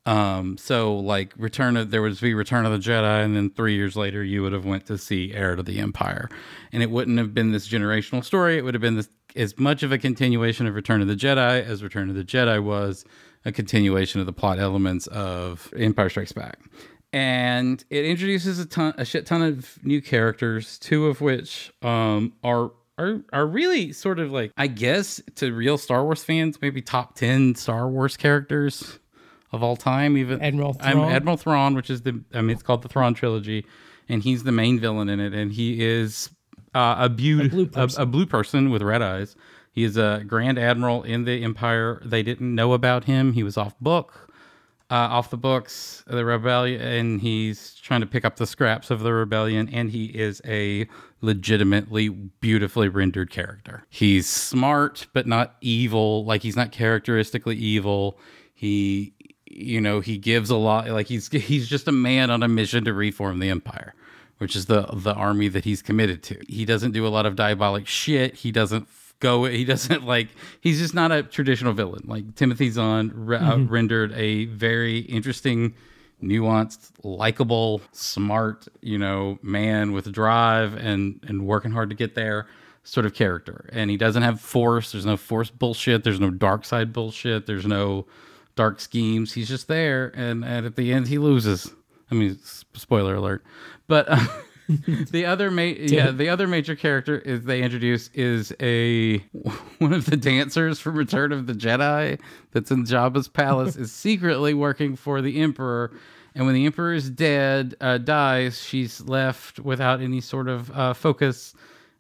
Um, 0.05 0.57
so 0.57 0.95
like 0.95 1.33
Return 1.37 1.75
of 1.75 1.91
there 1.91 2.01
would 2.01 2.19
be 2.21 2.33
Return 2.33 2.65
of 2.65 2.71
the 2.71 2.79
Jedi, 2.79 3.23
and 3.23 3.35
then 3.35 3.49
three 3.49 3.75
years 3.75 3.97
later 3.97 4.23
you 4.23 4.41
would 4.43 4.53
have 4.53 4.65
went 4.65 4.85
to 4.87 4.97
see 4.97 5.33
Heir 5.33 5.57
to 5.57 5.63
the 5.63 5.79
Empire, 5.79 6.29
and 6.71 6.81
it 6.81 6.89
wouldn't 6.89 7.17
have 7.17 7.33
been 7.33 7.51
this 7.51 7.67
generational 7.67 8.23
story. 8.23 8.57
It 8.57 8.63
would 8.63 8.73
have 8.73 8.81
been 8.81 8.95
this 8.95 9.09
as 9.35 9.59
much 9.59 9.83
of 9.83 9.91
a 9.91 9.97
continuation 9.97 10.67
of 10.67 10.75
Return 10.75 11.01
of 11.01 11.07
the 11.07 11.15
Jedi 11.15 11.63
as 11.63 11.83
Return 11.83 12.09
of 12.09 12.15
the 12.15 12.23
Jedi 12.23 12.63
was 12.63 13.03
a 13.45 13.51
continuation 13.51 14.19
of 14.19 14.25
the 14.25 14.33
plot 14.33 14.59
elements 14.59 15.07
of 15.07 15.73
Empire 15.77 16.09
Strikes 16.09 16.31
Back. 16.31 16.59
And 17.13 17.83
it 17.89 18.05
introduces 18.05 18.59
a 18.59 18.65
ton, 18.65 18.93
a 18.97 19.03
shit 19.03 19.25
ton 19.25 19.41
of 19.41 19.83
new 19.83 20.01
characters, 20.01 20.79
two 20.79 21.07
of 21.07 21.19
which 21.19 21.73
um, 21.81 22.33
are 22.43 22.71
are 22.97 23.21
are 23.33 23.45
really 23.45 23.91
sort 23.91 24.19
of 24.19 24.31
like 24.31 24.51
I 24.55 24.67
guess 24.67 25.21
to 25.35 25.53
real 25.53 25.77
Star 25.77 26.03
Wars 26.03 26.23
fans, 26.23 26.61
maybe 26.61 26.81
top 26.81 27.15
ten 27.15 27.55
Star 27.55 27.89
Wars 27.89 28.15
characters 28.15 28.99
of 29.51 29.61
all 29.61 29.75
time. 29.75 30.17
Even 30.17 30.41
Admiral 30.41 30.77
I'm 30.79 30.99
Admiral 30.99 31.37
Thrawn, 31.37 31.75
which 31.75 31.89
is 31.89 32.03
the 32.03 32.21
I 32.33 32.41
mean 32.41 32.51
it's 32.51 32.63
called 32.63 32.81
the 32.81 32.89
Thrawn 32.89 33.13
trilogy, 33.13 33.65
and 34.07 34.23
he's 34.23 34.43
the 34.43 34.53
main 34.53 34.79
villain 34.79 35.09
in 35.09 35.19
it, 35.19 35.33
and 35.33 35.51
he 35.51 35.83
is 35.83 36.29
uh, 36.73 36.95
a, 36.99 37.09
beau- 37.09 37.49
blue 37.49 37.69
a, 37.75 37.89
a 37.97 38.05
blue 38.05 38.25
person 38.25 38.69
with 38.69 38.81
red 38.81 39.01
eyes. 39.01 39.35
He 39.71 39.83
is 39.83 39.97
a 39.97 40.23
Grand 40.27 40.59
Admiral 40.59 41.03
in 41.03 41.23
the 41.23 41.43
Empire. 41.43 42.01
They 42.03 42.23
didn't 42.23 42.53
know 42.53 42.73
about 42.73 43.05
him. 43.05 43.33
He 43.33 43.43
was 43.43 43.57
off 43.57 43.79
book, 43.79 44.29
uh, 44.89 44.95
off 44.95 45.29
the 45.29 45.37
books, 45.37 46.03
the 46.07 46.25
rebellion, 46.25 46.81
and 46.81 47.21
he's 47.21 47.75
trying 47.75 48.01
to 48.01 48.07
pick 48.07 48.25
up 48.25 48.35
the 48.35 48.45
scraps 48.45 48.91
of 48.91 48.99
the 48.99 49.13
rebellion. 49.13 49.69
And 49.71 49.91
he 49.91 50.05
is 50.07 50.41
a 50.45 50.87
legitimately 51.21 52.09
beautifully 52.09 52.89
rendered 52.89 53.29
character. 53.29 53.85
He's 53.89 54.27
smart, 54.27 55.07
but 55.13 55.25
not 55.25 55.55
evil. 55.61 56.25
Like 56.25 56.41
he's 56.41 56.57
not 56.57 56.73
characteristically 56.73 57.55
evil. 57.55 58.19
He, 58.53 59.13
you 59.45 59.79
know, 59.79 60.01
he 60.01 60.17
gives 60.17 60.49
a 60.49 60.57
lot. 60.57 60.89
Like 60.89 61.07
he's 61.07 61.27
he's 61.31 61.69
just 61.69 61.87
a 61.87 61.93
man 61.93 62.29
on 62.29 62.43
a 62.43 62.49
mission 62.49 62.83
to 62.85 62.93
reform 62.93 63.39
the 63.39 63.49
Empire 63.49 63.95
which 64.39 64.55
is 64.55 64.65
the 64.65 64.87
the 64.93 65.13
army 65.13 65.47
that 65.47 65.65
he's 65.65 65.83
committed 65.83 66.23
to. 66.23 66.35
He 66.49 66.65
doesn't 66.65 66.93
do 66.93 67.05
a 67.05 67.09
lot 67.09 67.27
of 67.27 67.35
diabolic 67.35 67.85
shit. 67.85 68.33
He 68.37 68.51
doesn't 68.51 68.89
go. 69.21 69.45
He 69.45 69.63
doesn't 69.63 70.05
like. 70.05 70.27
He's 70.59 70.79
just 70.79 70.93
not 70.93 71.11
a 71.13 71.23
traditional 71.23 71.71
villain. 71.71 72.03
Like 72.05 72.35
Timothy 72.35 72.69
Zahn 72.69 73.11
re- 73.15 73.37
uh, 73.37 73.59
rendered 73.59 74.11
a 74.13 74.45
very 74.45 74.99
interesting, 74.99 75.73
nuanced, 76.21 76.91
likable, 77.03 77.81
smart, 77.93 78.67
you 78.81 78.97
know, 78.97 79.39
man 79.41 79.93
with 79.93 80.11
drive 80.11 80.75
and 80.75 81.23
and 81.25 81.47
working 81.47 81.71
hard 81.71 81.89
to 81.89 81.95
get 81.95 82.15
there. 82.15 82.47
Sort 82.83 83.05
of 83.05 83.13
character, 83.13 83.69
and 83.71 83.91
he 83.91 83.95
doesn't 83.95 84.23
have 84.23 84.41
force. 84.41 84.91
There's 84.91 85.05
no 85.05 85.15
force 85.15 85.51
bullshit. 85.51 86.03
There's 86.03 86.19
no 86.19 86.31
dark 86.31 86.65
side 86.65 86.91
bullshit. 86.91 87.45
There's 87.45 87.67
no 87.67 88.07
dark 88.55 88.79
schemes. 88.79 89.33
He's 89.33 89.47
just 89.47 89.67
there, 89.67 90.11
and, 90.15 90.43
and 90.43 90.65
at 90.65 90.75
the 90.75 90.91
end 90.91 91.07
he 91.07 91.19
loses. 91.19 91.71
I 92.09 92.15
mean, 92.15 92.39
spoiler 92.41 93.15
alert. 93.15 93.43
But 93.87 94.07
uh, 94.09 94.25
the 95.11 95.25
other 95.25 95.51
ma- 95.51 95.61
yeah, 95.61 96.11
the 96.11 96.29
other 96.29 96.47
major 96.47 96.75
character 96.75 97.17
is 97.19 97.43
they 97.43 97.61
introduce 97.61 98.09
is 98.13 98.53
a 98.59 99.17
one 99.79 99.93
of 99.93 100.05
the 100.05 100.17
dancers 100.17 100.79
from 100.79 100.95
Return 100.95 101.31
of 101.31 101.47
the 101.47 101.53
Jedi 101.53 102.19
that's 102.51 102.71
in 102.71 102.85
Jabba's 102.85 103.27
palace 103.27 103.75
is 103.75 103.91
secretly 103.91 104.53
working 104.53 104.95
for 104.95 105.21
the 105.21 105.41
Emperor. 105.41 105.91
And 106.33 106.45
when 106.45 106.55
the 106.55 106.65
Emperor 106.65 106.93
is 106.93 107.09
dead, 107.09 107.75
uh, 107.81 107.97
dies, 107.97 108.61
she's 108.61 109.01
left 109.01 109.59
without 109.59 109.99
any 109.99 110.21
sort 110.21 110.47
of 110.47 110.71
uh, 110.71 110.93
focus. 110.93 111.53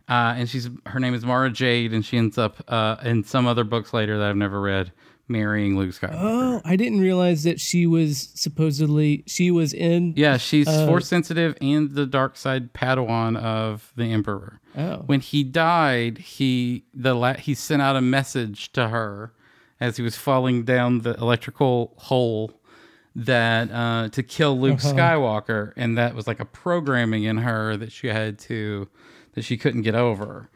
Uh, 0.07 0.33
and 0.37 0.49
she's 0.49 0.69
her 0.87 0.99
name 0.99 1.13
is 1.13 1.25
Mara 1.25 1.49
Jade, 1.49 1.93
and 1.93 2.05
she 2.05 2.17
ends 2.17 2.37
up 2.37 2.63
uh, 2.67 2.97
in 3.03 3.23
some 3.23 3.47
other 3.47 3.63
books 3.63 3.93
later 3.93 4.17
that 4.17 4.29
I've 4.29 4.35
never 4.35 4.59
read, 4.59 4.91
marrying 5.27 5.77
Luke 5.77 5.91
Skywalker. 5.91 6.17
Oh, 6.19 6.61
I 6.65 6.75
didn't 6.75 6.99
realize 7.01 7.43
that 7.43 7.59
she 7.59 7.85
was 7.87 8.29
supposedly 8.35 9.23
she 9.27 9.51
was 9.51 9.73
in. 9.73 10.13
Yeah, 10.15 10.37
she's 10.37 10.67
Uh, 10.67 10.85
force 10.87 11.07
sensitive 11.07 11.55
and 11.61 11.91
the 11.91 12.05
dark 12.05 12.35
side 12.37 12.73
Padawan 12.73 13.37
of 13.37 13.91
the 13.95 14.05
Emperor. 14.11 14.59
Oh. 14.77 15.03
When 15.05 15.19
he 15.21 15.43
died, 15.43 16.17
he 16.17 16.85
the 16.93 17.13
la- 17.13 17.33
he 17.35 17.53
sent 17.53 17.81
out 17.81 17.95
a 17.95 18.01
message 18.01 18.71
to 18.73 18.89
her 18.89 19.33
as 19.79 19.97
he 19.97 20.03
was 20.03 20.15
falling 20.15 20.63
down 20.63 20.99
the 20.99 21.15
electrical 21.15 21.93
hole 21.97 22.51
that 23.15 23.69
uh, 23.71 24.07
to 24.09 24.23
kill 24.23 24.57
Luke 24.59 24.79
Uh-huh. 24.83 24.93
Skywalker, 24.93 25.73
and 25.75 25.97
that 25.97 26.15
was 26.15 26.27
like 26.27 26.39
a 26.39 26.45
programming 26.45 27.23
in 27.23 27.37
her 27.39 27.75
that 27.77 27.91
she 27.91 28.07
had 28.07 28.39
to 28.39 28.87
that 29.33 29.43
she 29.43 29.57
couldn't 29.57 29.81
get 29.81 29.95
over. 29.95 30.49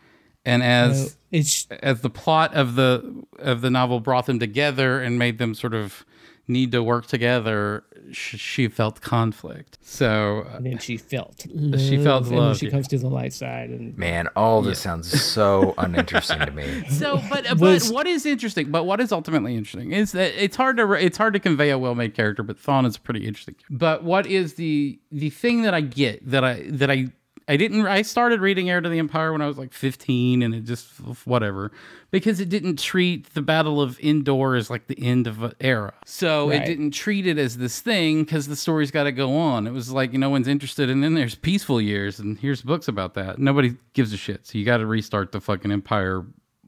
And 0.45 0.61
as 0.63 1.11
So 1.11 1.17
it's 1.31 1.67
as 1.81 2.01
the 2.01 2.09
plot 2.09 2.53
of 2.53 2.75
the 2.75 3.23
of 3.39 3.61
the 3.61 3.69
novel 3.69 3.99
brought 3.99 4.25
them 4.27 4.39
together 4.39 5.01
and 5.01 5.17
made 5.19 5.37
them 5.37 5.53
sort 5.55 5.73
of 5.73 6.05
need 6.47 6.71
to 6.71 6.83
work 6.83 7.07
together, 7.07 7.83
sh- 8.11 8.37
she 8.37 8.67
felt 8.67 9.01
conflict. 9.01 9.79
So 9.81 10.45
uh, 10.47 10.57
and 10.57 10.65
then 10.67 10.77
she 10.77 10.95
felt 10.95 11.41
She 11.41 11.97
felt 11.97 12.05
love, 12.05 12.23
and 12.27 12.31
then 12.31 12.37
love, 12.37 12.57
she 12.59 12.65
yeah. 12.67 12.71
comes 12.71 12.87
to 12.89 12.99
the 12.99 13.07
light 13.09 13.33
side 13.33 13.71
and 13.71 13.97
Man, 13.97 14.27
all 14.35 14.61
this 14.61 14.77
sounds 14.77 15.09
so 15.19 15.73
uninteresting 15.79 16.37
to 16.39 16.51
me. 16.51 16.83
So, 16.89 17.19
but 17.31 17.45
but 17.49 17.59
Was- 17.59 17.91
what 17.91 18.05
is 18.05 18.27
interesting? 18.27 18.69
But 18.69 18.83
what 18.83 19.01
is 19.01 19.11
ultimately 19.11 19.55
interesting 19.55 19.91
is 19.91 20.11
that 20.11 20.33
it's 20.41 20.55
hard 20.55 20.77
to 20.77 20.91
it's 20.93 21.17
hard 21.17 21.33
to 21.33 21.39
convey 21.39 21.71
a 21.71 21.79
well-made 21.79 22.13
character, 22.13 22.43
but 22.43 22.59
Thrawn 22.59 22.85
is 22.85 22.97
pretty 22.99 23.25
interesting. 23.25 23.55
But 23.71 24.03
what 24.03 24.27
is 24.27 24.53
the 24.53 24.99
the 25.11 25.31
thing 25.31 25.63
that 25.63 25.73
I 25.73 25.81
get 25.81 26.29
that 26.29 26.43
I 26.43 26.67
that 26.69 26.91
I 26.91 27.07
I 27.47 27.57
didn't 27.57 27.85
I 27.85 28.01
started 28.01 28.41
reading 28.41 28.69
Heir 28.69 28.81
to 28.81 28.89
the 28.89 28.97
Empire 28.97 29.31
when 29.31 29.41
I 29.41 29.47
was 29.47 29.57
like 29.57 29.71
15 29.71 30.41
and 30.41 30.55
it 30.55 30.63
just 30.63 30.87
whatever 31.25 31.71
because 32.09 32.39
it 32.39 32.49
didn't 32.49 32.79
treat 32.79 33.33
the 33.33 33.41
Battle 33.41 33.81
of 33.81 33.99
Endor 33.99 34.55
as 34.55 34.69
like 34.69 34.87
the 34.87 34.99
end 34.99 35.27
of 35.27 35.43
an 35.43 35.53
era. 35.59 35.93
So 36.05 36.49
it 36.49 36.65
didn't 36.65 36.91
treat 36.91 37.27
it 37.27 37.37
as 37.37 37.57
this 37.57 37.81
thing 37.81 38.23
because 38.23 38.47
the 38.47 38.55
story's 38.55 38.89
got 38.91 39.03
to 39.03 39.11
go 39.11 39.37
on. 39.37 39.67
It 39.67 39.71
was 39.71 39.91
like 39.91 40.13
no 40.13 40.29
one's 40.29 40.47
interested, 40.47 40.89
and 40.89 41.03
then 41.03 41.13
there's 41.13 41.35
peaceful 41.35 41.79
years, 41.79 42.19
and 42.19 42.37
here's 42.39 42.61
books 42.61 42.87
about 42.87 43.13
that. 43.15 43.37
Nobody 43.37 43.75
gives 43.93 44.11
a 44.13 44.17
shit. 44.17 44.47
So 44.47 44.57
you 44.57 44.65
got 44.65 44.77
to 44.77 44.85
restart 44.85 45.31
the 45.31 45.41
fucking 45.41 45.71
Empire 45.71 46.25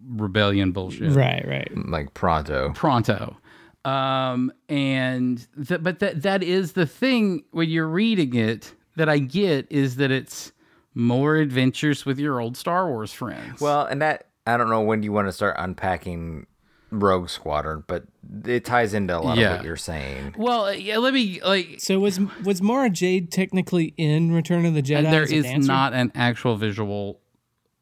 rebellion 0.10 0.72
bullshit 0.72 1.12
right, 1.14 1.46
right. 1.48 1.72
Like 1.76 2.14
pronto. 2.14 2.72
pronto 2.74 3.36
um 3.84 4.52
and 4.70 5.48
th- 5.68 5.82
but 5.82 6.00
that 6.00 6.22
that 6.22 6.44
is 6.44 6.74
the 6.74 6.86
thing 6.86 7.44
when 7.52 7.70
you're 7.70 7.88
reading 7.88 8.36
it 8.36 8.74
that 8.96 9.08
i 9.08 9.18
get 9.18 9.66
is 9.70 9.96
that 9.96 10.12
it's 10.12 10.52
more 10.98 11.36
adventures 11.36 12.06
with 12.06 12.18
your 12.20 12.40
old 12.42 12.58
star 12.58 12.88
wars 12.90 13.14
friends 13.14 13.62
Well, 13.62 13.86
and 13.86 14.02
that 14.02 14.26
I 14.48 14.58
don't 14.58 14.70
know 14.70 14.82
when 14.82 15.02
do 15.02 15.06
you 15.06 15.12
want 15.12 15.28
to 15.28 15.32
start 15.34 15.56
unpacking 15.60 16.48
Rogue 16.90 17.28
Squadron, 17.30 17.84
but 17.86 18.06
it 18.46 18.64
ties 18.64 18.94
into 18.94 19.16
a 19.18 19.20
lot 19.20 19.38
Yeah. 19.38 19.52
of 19.52 19.58
what 19.58 19.66
you're 19.66 19.76
saying. 19.76 20.36
well 20.38 20.66
uh, 20.66 20.72
yeah 20.72 20.98
let 20.98 21.14
me 21.14 21.40
like 21.44 21.76
So 21.80 22.00
was 22.00 22.20
was 22.44 22.62
Mara 22.62 22.90
Jade 22.90 23.32
technically 23.32 23.94
in 23.98 24.32
Return 24.32 24.66
of 24.66 24.74
the 24.74 24.82
Jedi? 24.82 24.98
and 25.00 25.08
there 25.08 25.24
as 25.24 25.32
is 25.32 25.44
dancer? 25.44 25.68
not 25.68 25.94
an 25.94 26.12
actual 26.16 26.56
visual 26.56 27.20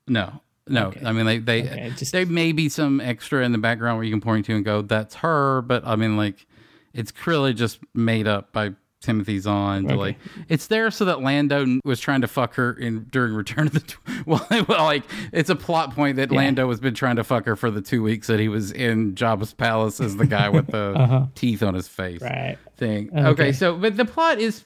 no 0.07 0.41
no 0.67 0.91
i 1.05 1.11
mean 1.11 1.25
they 1.27 1.37
they 1.39 1.61
Okay, 1.63 1.93
just- 1.95 2.11
there 2.11 2.25
may 2.25 2.51
be 2.51 2.67
some 2.69 2.99
extra 2.99 3.45
in 3.45 3.51
the 3.51 3.57
background 3.59 3.97
where 3.97 4.03
you 4.03 4.11
can 4.11 4.21
point 4.21 4.45
to 4.47 4.55
and 4.55 4.65
go 4.65 4.81
that's 4.81 5.15
her 5.15 5.61
but 5.61 5.85
i 5.85 5.95
mean 5.95 6.17
like 6.17 6.45
it's 6.93 7.11
clearly 7.11 7.53
just 7.53 7.79
made 7.93 8.27
up 8.27 8.51
by 8.51 8.71
Timothy 9.01 9.39
Zahn. 9.39 9.87
to 9.87 9.95
like 9.95 10.17
it's 10.49 10.67
there 10.67 10.89
so 10.89 11.05
that 11.05 11.21
Lando 11.21 11.65
was 11.85 11.99
trying 11.99 12.21
to 12.21 12.27
fuck 12.27 12.55
her 12.55 12.73
in 12.73 13.03
during 13.11 13.33
Return 13.33 13.67
of 13.67 13.73
the 13.73 13.79
Tw- 13.81 14.25
well, 14.69 14.85
like 14.85 15.03
it's 15.31 15.49
a 15.49 15.55
plot 15.55 15.93
point 15.93 16.15
that 16.17 16.31
Lando 16.31 16.69
has 16.69 16.79
been 16.79 16.95
trying 16.95 17.17
to 17.17 17.23
fuck 17.23 17.45
her 17.45 17.55
for 17.55 17.69
the 17.69 17.81
two 17.81 18.01
weeks 18.01 18.27
that 18.27 18.39
he 18.39 18.47
was 18.47 18.71
in 18.71 19.13
Jabba's 19.15 19.53
palace 19.53 19.99
as 20.01 20.17
the 20.17 20.25
guy 20.25 20.49
with 20.49 20.67
the 20.67 20.93
uh-huh. 20.97 21.25
teeth 21.35 21.61
on 21.61 21.73
his 21.75 21.87
face 21.87 22.21
Right. 22.21 22.57
thing. 22.77 23.09
Okay. 23.11 23.27
Okay. 23.27 23.51
so 23.51 23.77
but 23.77 23.97
the 23.97 24.05
plot 24.05 24.39
is 24.39 24.63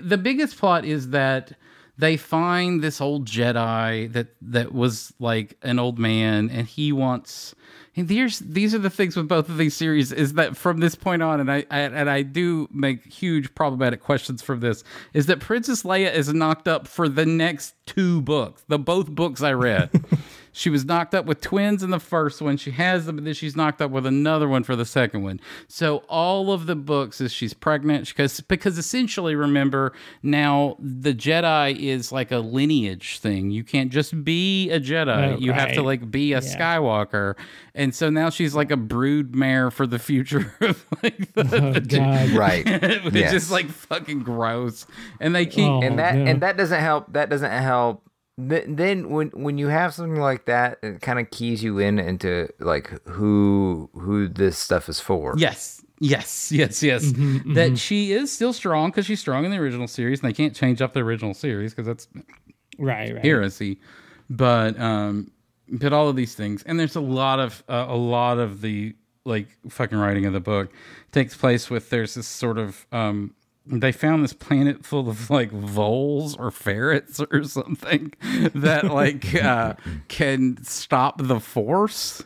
the 0.00 0.16
biggest 0.18 0.56
plot 0.58 0.84
is 0.84 1.10
that 1.10 1.52
they 1.98 2.16
find 2.16 2.82
this 2.82 3.00
old 3.02 3.26
Jedi 3.26 4.10
that 4.14 4.28
that 4.40 4.72
was 4.72 5.12
like 5.18 5.58
an 5.62 5.78
old 5.78 5.98
man, 5.98 6.48
and 6.50 6.66
he 6.66 6.92
wants. 6.92 7.54
And 7.94 8.08
these 8.08 8.38
these 8.38 8.74
are 8.74 8.78
the 8.78 8.88
things 8.88 9.16
with 9.16 9.28
both 9.28 9.48
of 9.48 9.58
these 9.58 9.74
series 9.74 10.12
is 10.12 10.32
that 10.34 10.56
from 10.56 10.80
this 10.80 10.94
point 10.94 11.22
on, 11.22 11.40
and 11.40 11.52
I, 11.52 11.64
I 11.70 11.80
and 11.80 12.08
I 12.08 12.22
do 12.22 12.68
make 12.72 13.04
huge 13.04 13.54
problematic 13.54 14.00
questions 14.00 14.40
from 14.40 14.60
this 14.60 14.82
is 15.12 15.26
that 15.26 15.40
Princess 15.40 15.82
Leia 15.82 16.12
is 16.12 16.32
knocked 16.32 16.66
up 16.66 16.88
for 16.88 17.08
the 17.08 17.26
next 17.26 17.74
two 17.84 18.22
books, 18.22 18.64
the 18.68 18.78
both 18.78 19.10
books 19.10 19.42
I 19.42 19.52
read. 19.52 19.90
She 20.54 20.68
was 20.70 20.84
knocked 20.84 21.14
up 21.14 21.24
with 21.24 21.40
twins 21.40 21.82
in 21.82 21.90
the 21.90 21.98
first 21.98 22.42
one. 22.42 22.56
She 22.58 22.72
has 22.72 23.06
them, 23.06 23.16
but 23.16 23.24
then 23.24 23.34
she's 23.34 23.56
knocked 23.56 23.80
up 23.80 23.90
with 23.90 24.04
another 24.06 24.48
one 24.48 24.62
for 24.64 24.76
the 24.76 24.84
second 24.84 25.22
one. 25.22 25.40
So 25.66 25.98
all 26.08 26.52
of 26.52 26.66
the 26.66 26.76
books 26.76 27.20
is 27.20 27.32
she's 27.32 27.54
pregnant 27.54 28.08
because 28.08 28.40
because 28.42 28.76
essentially 28.78 29.34
remember 29.34 29.92
now 30.22 30.76
the 30.78 31.14
Jedi 31.14 31.76
is 31.78 32.12
like 32.12 32.30
a 32.30 32.38
lineage 32.38 33.18
thing. 33.18 33.50
You 33.50 33.64
can't 33.64 33.90
just 33.90 34.24
be 34.24 34.70
a 34.70 34.78
Jedi. 34.78 35.34
Oh, 35.34 35.38
you 35.38 35.52
have 35.52 35.72
to 35.72 35.82
like 35.82 36.10
be 36.10 36.32
a 36.34 36.40
Skywalker. 36.40 37.34
And 37.74 37.94
so 37.94 38.10
now 38.10 38.28
she's 38.28 38.54
like 38.54 38.70
a 38.70 38.76
brood 38.76 39.34
mare 39.34 39.70
for 39.70 39.86
the 39.86 39.98
future 39.98 40.54
of 40.60 40.84
like 41.02 41.32
the, 41.32 41.40
Oh 41.62 41.72
the 41.72 41.80
God. 41.80 42.30
Right. 42.30 42.66
which 43.04 43.14
Yes. 43.14 43.32
is 43.32 43.50
like 43.50 43.70
fucking 43.70 44.20
gross. 44.20 44.86
And 45.20 45.34
they 45.34 45.46
keep 45.46 45.64
Oh, 45.66 45.80
and 45.80 45.98
that 45.98 46.14
no. 46.16 46.24
and 46.26 46.42
that 46.42 46.56
doesn't 46.58 46.80
help. 46.80 47.12
That 47.14 47.30
doesn't 47.30 47.50
help. 47.50 48.06
Th- 48.38 48.64
Then 48.66 49.10
when 49.10 49.28
when 49.28 49.58
you 49.58 49.68
have 49.68 49.92
something 49.94 50.20
like 50.20 50.46
that, 50.46 50.78
it 50.82 51.00
kind 51.02 51.18
of 51.18 51.30
keys 51.30 51.62
you 51.62 51.78
in 51.78 51.98
into 51.98 52.48
like 52.60 52.88
who 53.08 53.90
who 53.94 54.28
this 54.28 54.56
stuff 54.58 54.88
is 54.88 55.00
for. 55.00 55.34
Yes. 55.36 55.84
Yes, 56.00 56.50
yes, 56.50 56.82
yes. 56.82 57.04
Mm-hmm, 57.04 57.52
that 57.54 57.78
she 57.78 58.12
is 58.12 58.32
still 58.32 58.52
strong 58.52 58.90
because 58.90 59.06
she's 59.06 59.20
strong 59.20 59.44
in 59.44 59.52
the 59.52 59.58
original 59.58 59.86
series, 59.86 60.20
and 60.20 60.28
they 60.28 60.32
can't 60.32 60.52
change 60.54 60.82
up 60.82 60.94
the 60.94 61.00
original 61.00 61.32
series 61.32 61.72
because 61.72 61.86
that's 61.86 62.08
Right, 62.76 63.14
right. 63.14 63.24
heresy. 63.24 63.78
But 64.28 64.80
um, 64.80 65.30
but 65.68 65.92
all 65.92 66.08
of 66.08 66.16
these 66.16 66.34
things, 66.34 66.64
and 66.64 66.80
there's 66.80 66.96
a 66.96 67.00
lot 67.00 67.38
of 67.38 67.62
uh, 67.68 67.86
a 67.88 67.94
lot 67.96 68.38
of 68.38 68.62
the 68.62 68.96
like 69.24 69.46
fucking 69.68 69.96
writing 69.96 70.26
of 70.26 70.32
the 70.32 70.40
book 70.40 70.72
takes 71.12 71.36
place 71.36 71.70
with 71.70 71.90
there's 71.90 72.14
this 72.14 72.26
sort 72.26 72.58
of 72.58 72.84
um. 72.90 73.34
They 73.66 73.92
found 73.92 74.24
this 74.24 74.32
planet 74.32 74.84
full 74.84 75.08
of 75.08 75.30
like 75.30 75.52
voles 75.52 76.36
or 76.36 76.50
ferrets 76.50 77.20
or 77.20 77.44
something 77.44 78.12
that 78.54 78.84
like 78.84 79.34
uh, 79.42 79.74
can 80.08 80.62
stop 80.64 81.22
the 81.22 81.38
force. 81.40 82.22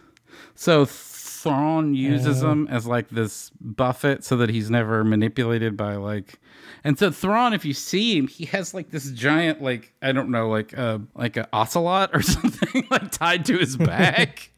So 0.55 0.87
Thrawn 0.87 1.95
uses 1.95 2.41
them 2.41 2.67
as 2.71 2.87
like 2.87 3.11
this 3.11 3.51
buffet 3.61 4.25
so 4.25 4.37
that 4.39 4.49
he's 4.49 4.71
never 4.71 5.05
manipulated 5.05 5.77
by 5.77 5.97
like 5.97 6.41
and 6.83 6.99
so 6.99 7.11
Thrawn, 7.11 7.53
if 7.53 7.65
you 7.65 7.75
see 7.75 8.17
him, 8.17 8.29
he 8.29 8.45
has 8.47 8.73
like 8.73 8.91
this 8.91 9.11
giant 9.11 9.61
like 9.63 9.93
I 10.03 10.13
don't 10.13 10.31
know, 10.31 10.49
like 10.49 10.77
uh 10.77 10.99
like 11.15 11.37
a 11.37 11.49
ocelot 11.53 12.11
or 12.15 12.23
something 12.23 12.87
like 12.91 13.11
tied 13.11 13.45
to 13.47 13.59
his 13.59 13.77
back. 13.77 14.51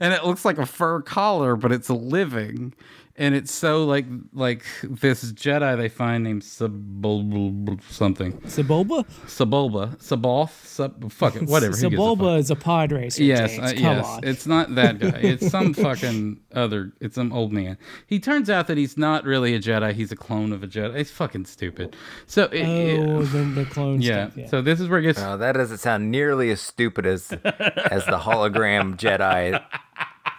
and 0.00 0.14
it 0.14 0.24
looks 0.24 0.44
like 0.44 0.58
a 0.58 0.66
fur 0.66 1.02
collar, 1.02 1.56
but 1.56 1.72
it's 1.72 1.90
living. 1.90 2.74
And 3.20 3.34
it's 3.34 3.50
so 3.52 3.84
like 3.84 4.06
like 4.32 4.64
this 4.84 5.32
Jedi 5.32 5.76
they 5.76 5.88
find 5.88 6.22
named 6.24 6.42
Sebulba 6.42 7.80
something. 7.90 8.32
Sebulba? 8.42 9.04
Sebulba. 9.26 9.96
C'baoth? 9.98 10.64
Sub 10.64 11.10
fuck 11.12 11.34
it, 11.34 11.42
whatever. 11.48 11.74
who 11.76 11.82
gives 11.90 11.94
a 11.94 11.96
fuck? 11.96 12.18
Sebulba 12.18 12.38
is 12.38 12.50
a 12.50 12.56
pod 12.56 12.92
racer. 12.92 13.22
Yes, 13.24 13.50
James. 13.56 13.62
uh, 13.72 13.74
Come 13.74 13.82
yes. 13.96 14.06
on. 14.06 14.20
It's 14.24 14.46
not 14.46 14.74
that 14.76 14.98
guy. 15.00 15.08
It's 15.28 15.50
some 15.50 15.74
fucking 15.74 16.40
other. 16.54 16.92
It's 17.00 17.16
some 17.16 17.32
old 17.32 17.52
man. 17.52 17.76
He 18.06 18.20
turns 18.20 18.48
out 18.48 18.66
that 18.68 18.78
he's 18.78 18.96
not 18.96 19.24
really 19.24 19.54
a 19.54 19.58
Jedi. 19.60 19.92
He's 19.94 20.12
a 20.12 20.16
clone 20.16 20.52
of 20.52 20.62
a 20.62 20.68
Jedi. 20.68 20.94
It's 20.94 21.10
fucking 21.10 21.46
stupid. 21.46 21.96
So 22.26 22.44
it- 22.44 22.54
it- 22.54 23.00
oh, 23.00 23.22
then 23.24 23.54
the 23.56 23.64
clone 23.64 24.00
yeah. 24.00 24.26
stuff. 24.28 24.36
Yeah. 24.38 24.46
So 24.48 24.62
this 24.62 24.80
is 24.80 24.88
where 24.88 25.00
it 25.00 25.02
gets. 25.02 25.18
Uh, 25.20 25.36
that 25.38 25.52
doesn't 25.52 25.78
sound 25.78 26.10
nearly 26.10 26.50
as 26.50 26.60
stupid 26.60 27.04
as 27.04 27.32
as 27.32 28.04
the 28.06 28.18
hologram 28.22 28.96
Jedi 28.96 29.60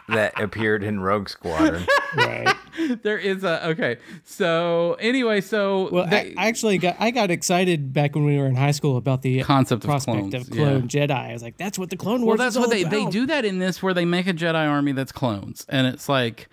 that 0.09 0.39
appeared 0.39 0.83
in 0.83 0.99
Rogue 0.99 1.29
Squadron. 1.29 1.85
right. 2.15 2.55
there 3.03 3.17
is 3.17 3.43
a 3.43 3.69
okay. 3.69 3.97
So 4.23 4.95
anyway, 4.99 5.41
so 5.41 5.89
Well, 5.91 6.07
they- 6.07 6.33
I, 6.37 6.45
I 6.45 6.47
actually 6.47 6.77
got 6.77 6.95
I 6.99 7.11
got 7.11 7.31
excited 7.31 7.93
back 7.93 8.15
when 8.15 8.25
we 8.25 8.37
were 8.37 8.45
in 8.47 8.55
high 8.55 8.71
school 8.71 8.97
about 8.97 9.21
the 9.21 9.41
Concept 9.43 9.85
of 9.85 10.03
clones, 10.03 10.33
of 10.33 10.49
clone 10.49 10.87
yeah. 10.89 11.07
Jedi. 11.07 11.29
I 11.29 11.33
was 11.33 11.43
like, 11.43 11.57
that's 11.57 11.77
what 11.79 11.89
the 11.89 11.97
Clone 11.97 12.21
Wars. 12.21 12.37
well, 12.37 12.45
that's 12.45 12.55
is 12.55 12.59
what 12.59 12.65
all 12.67 12.71
they 12.71 12.83
they 12.83 13.05
do 13.09 13.25
that 13.27 13.45
in 13.45 13.59
this 13.59 13.81
where 13.83 13.93
they 13.93 14.05
make 14.05 14.27
a 14.27 14.33
Jedi 14.33 14.67
army 14.67 14.91
that's 14.91 15.11
clones, 15.11 15.65
and 15.69 15.87
it's 15.87 16.07
like, 16.09 16.49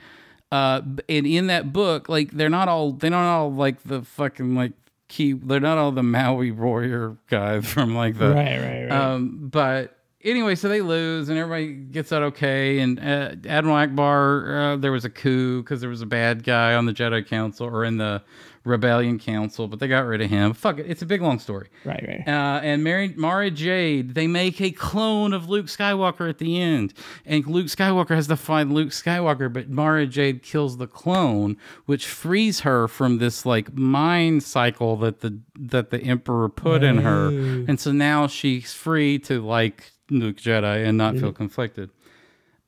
uh, 0.52 0.82
and 1.08 1.26
in 1.26 1.46
that 1.48 1.72
book, 1.72 2.08
like 2.08 2.30
they're 2.32 2.50
not 2.50 2.68
all 2.68 2.92
they're 2.92 3.10
not 3.10 3.28
all 3.28 3.52
like 3.52 3.82
the 3.84 4.02
fucking 4.02 4.54
like 4.54 4.72
key. 5.08 5.32
They're 5.32 5.60
not 5.60 5.78
all 5.78 5.92
the 5.92 6.02
Maui 6.02 6.50
warrior 6.50 7.16
guys 7.28 7.66
from 7.72 7.94
like 7.94 8.18
the 8.18 8.30
Right, 8.30 8.58
right, 8.58 8.82
right. 8.88 8.92
Um, 8.92 9.48
but 9.50 9.95
anyway, 10.26 10.54
so 10.54 10.68
they 10.68 10.82
lose, 10.82 11.28
and 11.28 11.38
everybody 11.38 11.72
gets 11.72 12.12
out 12.12 12.22
okay. 12.22 12.80
And 12.80 12.98
uh, 12.98 13.36
Admiral 13.48 13.76
Ackbar, 13.76 14.74
uh, 14.74 14.76
there 14.76 14.92
was 14.92 15.04
a 15.04 15.10
coup 15.10 15.62
because 15.62 15.80
there 15.80 15.90
was 15.90 16.02
a 16.02 16.06
bad 16.06 16.44
guy 16.44 16.74
on 16.74 16.86
the 16.86 16.92
Jedi 16.92 17.26
Council 17.26 17.66
or 17.66 17.84
in 17.84 17.96
the 17.96 18.22
Rebellion 18.66 19.18
Council, 19.18 19.68
but 19.68 19.78
they 19.78 19.86
got 19.86 20.04
rid 20.04 20.20
of 20.20 20.28
him. 20.28 20.52
Fuck 20.52 20.80
it, 20.80 20.86
it's 20.90 21.00
a 21.00 21.06
big 21.06 21.22
long 21.22 21.38
story. 21.38 21.68
right, 21.84 22.04
right. 22.06 22.26
Uh, 22.26 22.60
and 22.62 22.82
Mary, 22.82 23.14
Mara 23.16 23.50
Jade, 23.50 24.14
they 24.14 24.26
make 24.26 24.60
a 24.60 24.72
clone 24.72 25.32
of 25.32 25.48
Luke 25.48 25.66
Skywalker 25.66 26.28
at 26.28 26.38
the 26.38 26.60
end. 26.60 26.92
And 27.24 27.46
Luke 27.46 27.66
Skywalker 27.66 28.14
has 28.16 28.26
to 28.26 28.36
find 28.36 28.72
Luke 28.72 28.90
Skywalker, 28.90 29.52
but 29.52 29.70
Mara 29.70 30.06
Jade 30.06 30.42
kills 30.42 30.78
the 30.78 30.88
clone, 30.88 31.56
which 31.86 32.06
frees 32.06 32.60
her 32.60 32.88
from 32.88 33.18
this 33.18 33.46
like 33.46 33.72
mind 33.74 34.42
cycle 34.42 34.96
that 34.96 35.20
the 35.20 35.38
that 35.58 35.90
the 35.90 36.00
Emperor 36.02 36.48
put 36.48 36.82
in 36.82 36.98
her. 36.98 37.28
And 37.28 37.78
so 37.78 37.92
now 37.92 38.26
she's 38.26 38.72
free 38.72 39.18
to 39.20 39.40
like 39.40 39.92
Luke 40.10 40.36
Jedi 40.36 40.86
and 40.86 40.96
not 40.96 41.16
feel 41.16 41.32
conflicted. 41.32 41.90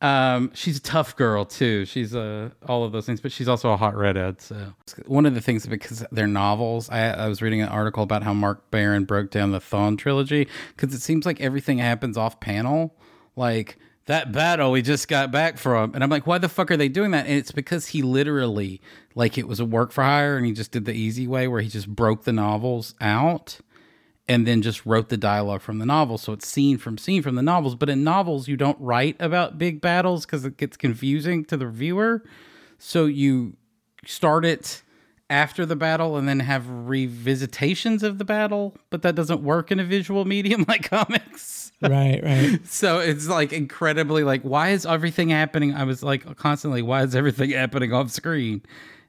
Um, 0.01 0.53
she's 0.55 0.77
a 0.77 0.83
tough 0.83 1.16
girl 1.16 1.44
too. 1.44 1.85
She's 1.85 2.14
uh, 2.14 2.51
all 2.68 2.85
of 2.85 2.92
those 2.92 3.05
things, 3.05 3.20
but 3.20 3.33
she's 3.33 3.48
also 3.48 3.70
a 3.70 3.77
hot 3.77 3.96
redhead. 3.96 4.40
So 4.40 4.72
one 5.07 5.27
of 5.27 5.35
the 5.35 5.40
things 5.40 5.66
because 5.66 6.07
they're 6.12 6.29
novels. 6.29 6.88
I, 6.88 7.11
I 7.11 7.29
was 7.29 7.42
reading 7.42 7.61
an 7.62 7.68
article 7.68 8.05
about 8.05 8.22
how 8.22 8.33
Mark 8.33 8.70
Barron 8.70 9.05
broke 9.05 9.31
down 9.31 9.51
the 9.51 9.61
Thrawn 9.61 9.96
trilogy 9.96 10.46
because 10.77 10.94
it 10.94 11.01
seems 11.01 11.27
like 11.27 11.40
everything 11.40 11.79
happens 11.79 12.16
off 12.16 12.38
panel. 12.38 12.94
Like 13.35 13.79
that 14.07 14.31
battle 14.31 14.70
we 14.70 14.83
just 14.83 15.09
got 15.09 15.33
back 15.33 15.59
from, 15.59 15.92
and 15.94 16.05
I'm 16.05 16.11
like, 16.11 16.27
why 16.27 16.38
the 16.38 16.48
fuck 16.48 16.70
are 16.70 16.77
they 16.77 16.88
doing 16.88 17.11
that? 17.11 17.27
And 17.27 17.35
it's 17.35 17.53
because 17.53 17.88
he 17.88 18.03
literally 18.03 18.81
like 19.16 19.37
it 19.37 19.48
was 19.48 19.59
a 19.59 19.64
work 19.64 19.90
for 19.90 20.05
hire, 20.05 20.37
and 20.37 20.46
he 20.46 20.53
just 20.53 20.70
did 20.70 20.85
the 20.85 20.94
easy 20.94 21.27
way 21.27 21.48
where 21.48 21.61
he 21.61 21.68
just 21.68 21.88
broke 21.88 22.22
the 22.22 22.33
novels 22.33 22.94
out 23.01 23.59
and 24.29 24.47
then 24.47 24.61
just 24.61 24.85
wrote 24.85 25.09
the 25.09 25.17
dialogue 25.17 25.62
from 25.62 25.79
the 25.79 25.87
novel. 25.87 26.19
So 26.19 26.35
it's 26.35 26.47
scene 26.47 26.77
from 26.77 26.99
scene 26.99 27.23
from 27.23 27.35
the 27.35 27.43
novels. 27.43 27.75
But 27.75 27.88
in 27.88 28.05
novels, 28.05 28.47
you 28.47 28.57
don't 28.57 28.79
write 28.79 29.17
about 29.19 29.59
big 29.59 29.81
battles 29.81 30.27
because 30.27 30.45
it 30.45 30.59
gets 30.59 30.77
confusing 30.77 31.45
to 31.47 31.57
the 31.57 31.67
viewer. 31.67 32.23
So 32.79 33.07
you 33.07 33.57
start 34.05 34.45
it 34.45 34.83
after 35.31 35.67
the 35.67 35.77
battle 35.77 36.17
and 36.17 36.29
then 36.29 36.41
have 36.41 36.64
revisitations 36.64 38.03
of 38.03 38.19
the 38.19 38.25
battle, 38.25 38.77
but 38.91 39.03
that 39.03 39.14
doesn't 39.14 39.43
work 39.43 39.71
in 39.71 39.81
a 39.81 39.85
visual 39.85 40.25
medium 40.25 40.64
like 40.69 40.88
comics. 40.88 41.73
Right, 41.81 42.21
right. 42.23 42.61
So 42.67 42.99
it's 42.99 43.29
like 43.29 43.53
incredibly 43.53 44.25
like, 44.25 44.43
why 44.43 44.71
is 44.71 44.85
everything 44.85 45.31
happening? 45.31 45.75
I 45.75 45.85
was 45.85 46.03
like 46.03 46.37
constantly, 46.37 46.83
why 46.83 47.03
is 47.03 47.14
everything 47.14 47.51
happening 47.51 47.93
off 47.93 48.11
screen? 48.11 48.62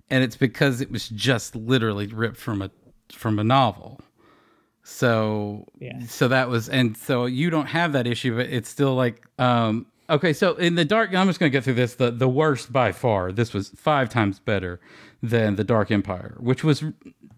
And 0.10 0.24
it's 0.24 0.38
because 0.38 0.82
it 0.82 0.92
was 0.92 1.10
just 1.10 1.56
literally 1.56 2.08
ripped 2.08 2.38
from 2.38 2.62
a 2.62 2.72
from 3.12 3.40
a 3.40 3.44
novel. 3.44 4.00
So 4.90 5.66
Yeah. 5.80 6.00
so 6.08 6.28
that 6.28 6.50
was 6.50 6.68
and 6.68 6.98
so 6.98 7.26
you 7.26 7.50
don't 7.50 7.68
have 7.68 7.94
that 7.94 8.08
issue, 8.08 8.36
but 8.36 8.48
it's 8.48 8.70
still 8.70 8.96
like 8.96 9.24
um 9.38 9.86
okay, 10.10 10.34
so 10.34 10.56
in 10.56 10.76
the 10.76 10.86
dark 10.86 11.14
I'm 11.14 11.28
just 11.28 11.40
gonna 11.40 11.52
get 11.52 11.64
through 11.64 11.76
this. 11.76 11.96
The 11.96 12.12
the 12.12 12.28
worst 12.28 12.74
by 12.74 12.92
far, 12.92 13.32
this 13.32 13.54
was 13.54 13.70
five 13.70 14.10
times 14.10 14.40
better 14.40 14.80
than 15.22 15.56
the 15.58 15.64
Dark 15.64 15.92
Empire, 15.92 16.36
which 16.40 16.64
was 16.64 16.84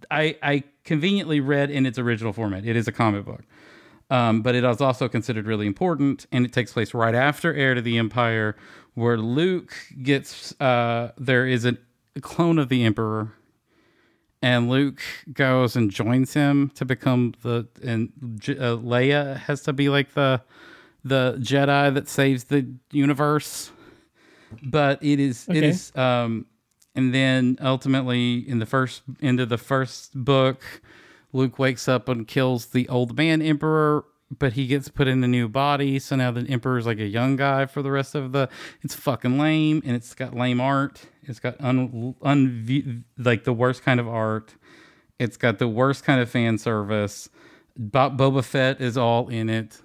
I 0.09 0.37
I 0.41 0.63
conveniently 0.85 1.39
read 1.39 1.69
in 1.69 1.85
its 1.85 1.99
original 1.99 2.31
format. 2.33 2.65
It 2.65 2.75
is 2.75 2.87
a 2.87 2.91
comic 2.91 3.25
book. 3.25 3.43
Um, 4.09 4.41
but 4.41 4.55
it 4.55 4.65
is 4.65 4.81
also 4.81 5.07
considered 5.07 5.45
really 5.45 5.65
important, 5.67 6.25
and 6.33 6.45
it 6.45 6.51
takes 6.51 6.73
place 6.73 6.93
right 6.93 7.15
after 7.15 7.53
Heir 7.53 7.75
to 7.75 7.81
the 7.81 7.97
Empire, 7.97 8.57
where 8.93 9.17
Luke 9.17 9.73
gets 10.03 10.53
uh, 10.59 11.11
there 11.17 11.47
is 11.47 11.63
a 11.63 11.77
clone 12.19 12.59
of 12.59 12.67
the 12.67 12.83
Emperor, 12.83 13.31
and 14.41 14.69
Luke 14.69 15.01
goes 15.34 15.75
and 15.75 15.91
joins 15.91 16.34
him 16.34 16.71
to 16.75 16.86
become 16.86 17.34
the 17.43 17.67
and 17.84 18.12
uh, 18.49 18.77
Leia 18.77 19.38
has 19.38 19.62
to 19.63 19.73
be 19.73 19.89
like 19.89 20.13
the 20.13 20.41
the 21.04 21.36
Jedi 21.39 21.93
that 21.93 22.08
saves 22.08 22.45
the 22.45 22.67
universe. 22.91 23.71
But 24.63 25.04
it 25.04 25.19
is 25.19 25.47
it 25.47 25.58
Okay. 25.58 25.69
is 25.69 25.95
um 25.95 26.45
and 26.95 27.13
then 27.13 27.58
ultimately 27.62 28.38
in 28.47 28.60
the 28.60 28.65
first 28.65 29.01
end 29.21 29.39
of 29.39 29.49
the 29.49 29.58
first 29.58 30.13
book, 30.13 30.62
Luke 31.34 31.58
wakes 31.58 31.88
up 31.88 32.10
and 32.10 32.27
kills 32.27 32.67
the 32.67 32.88
old 32.89 33.15
man 33.17 33.41
emperor, 33.41 34.04
but 34.39 34.54
he 34.54 34.65
gets 34.67 34.88
put 34.88 35.08
in 35.08 35.24
a 35.24 35.28
new 35.28 35.50
body, 35.50 36.00
so 36.00 36.15
now 36.15 36.32
the 36.32 36.41
emperor's 36.48 36.86
like 36.86 37.00
a 37.00 37.06
young 37.08 37.36
guy 37.36 37.65
for 37.65 37.82
the 37.82 37.91
rest 37.91 38.15
of 38.15 38.32
the 38.32 38.50
it's 38.82 38.96
fucking 38.96 39.38
lame 39.38 39.82
and 39.86 39.96
it's 39.96 40.13
got 40.13 40.36
lame 40.36 40.62
art. 40.62 41.06
It's 41.24 41.39
got 41.39 41.60
un, 41.60 42.15
un 42.22 43.04
like 43.17 43.44
the 43.44 43.54
worst 43.54 43.84
kind 43.84 44.00
of 44.00 44.08
art. 44.08 44.56
It's 45.20 45.38
got 45.38 45.60
the 45.60 45.67
worst 45.67 46.04
kind 46.04 46.22
of 46.22 46.30
fan 46.30 46.58
service. 46.58 47.30
Bo- 47.78 48.10
Boba 48.10 48.44
Fett 48.44 48.82
is 48.82 48.98
all 48.98 49.28
in 49.28 49.50
it. 49.50 49.80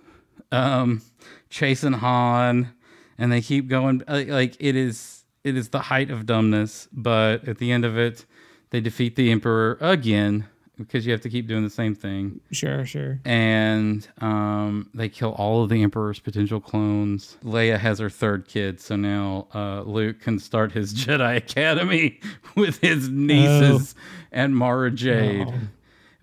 Um, 0.52 1.02
chasing 1.50 1.92
Han, 1.94 2.72
and 3.18 3.32
they 3.32 3.42
keep 3.42 3.68
going. 3.68 4.02
uh, 4.08 4.24
Like 4.28 4.56
it 4.60 4.76
is, 4.76 5.24
it 5.44 5.56
is 5.56 5.68
the 5.70 5.80
height 5.80 6.10
of 6.10 6.24
dumbness. 6.24 6.88
But 6.92 7.46
at 7.48 7.58
the 7.58 7.72
end 7.72 7.84
of 7.84 7.98
it, 7.98 8.24
they 8.70 8.80
defeat 8.80 9.16
the 9.16 9.30
Emperor 9.30 9.76
again 9.80 10.46
because 10.78 11.06
you 11.06 11.12
have 11.12 11.20
to 11.22 11.30
keep 11.30 11.46
doing 11.46 11.62
the 11.64 11.70
same 11.70 11.94
thing 11.94 12.40
Sure, 12.52 12.84
sure. 12.84 13.18
and 13.24 14.06
um, 14.20 14.90
they 14.94 15.08
kill 15.08 15.30
all 15.32 15.62
of 15.62 15.70
the 15.70 15.82
Emperor's 15.82 16.18
potential 16.20 16.60
clones. 16.60 17.36
Leia 17.44 17.78
has 17.78 17.98
her 17.98 18.10
third 18.10 18.46
kid, 18.46 18.80
so 18.80 18.94
now 18.96 19.48
uh, 19.54 19.82
Luke 19.82 20.20
can 20.20 20.38
start 20.38 20.72
his 20.72 20.92
Jedi 21.06 21.36
Academy 21.36 22.20
with 22.56 22.78
his 22.80 23.08
nieces 23.08 23.94
and 24.32 24.54
Mara 24.56 24.90
Jade. 24.90 25.48
Oh. 25.48 25.54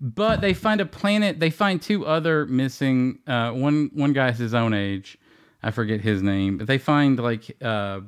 But 0.00 0.40
they 0.40 0.52
find 0.54 0.80
a 0.80 0.86
planet. 0.86 1.40
They 1.40 1.50
find 1.50 1.80
two 1.80 2.04
other 2.04 2.44
missing. 2.46 3.20
Uh, 3.26 3.52
one 3.52 3.90
one 3.94 4.12
guy's 4.12 4.38
his 4.38 4.52
own 4.52 4.74
age. 4.74 5.16
I 5.62 5.70
forget 5.70 6.02
his 6.02 6.20
name, 6.22 6.58
but 6.58 6.66
they 6.66 6.76
find 6.78 7.18
like 7.18 7.56
uh, 7.62 8.00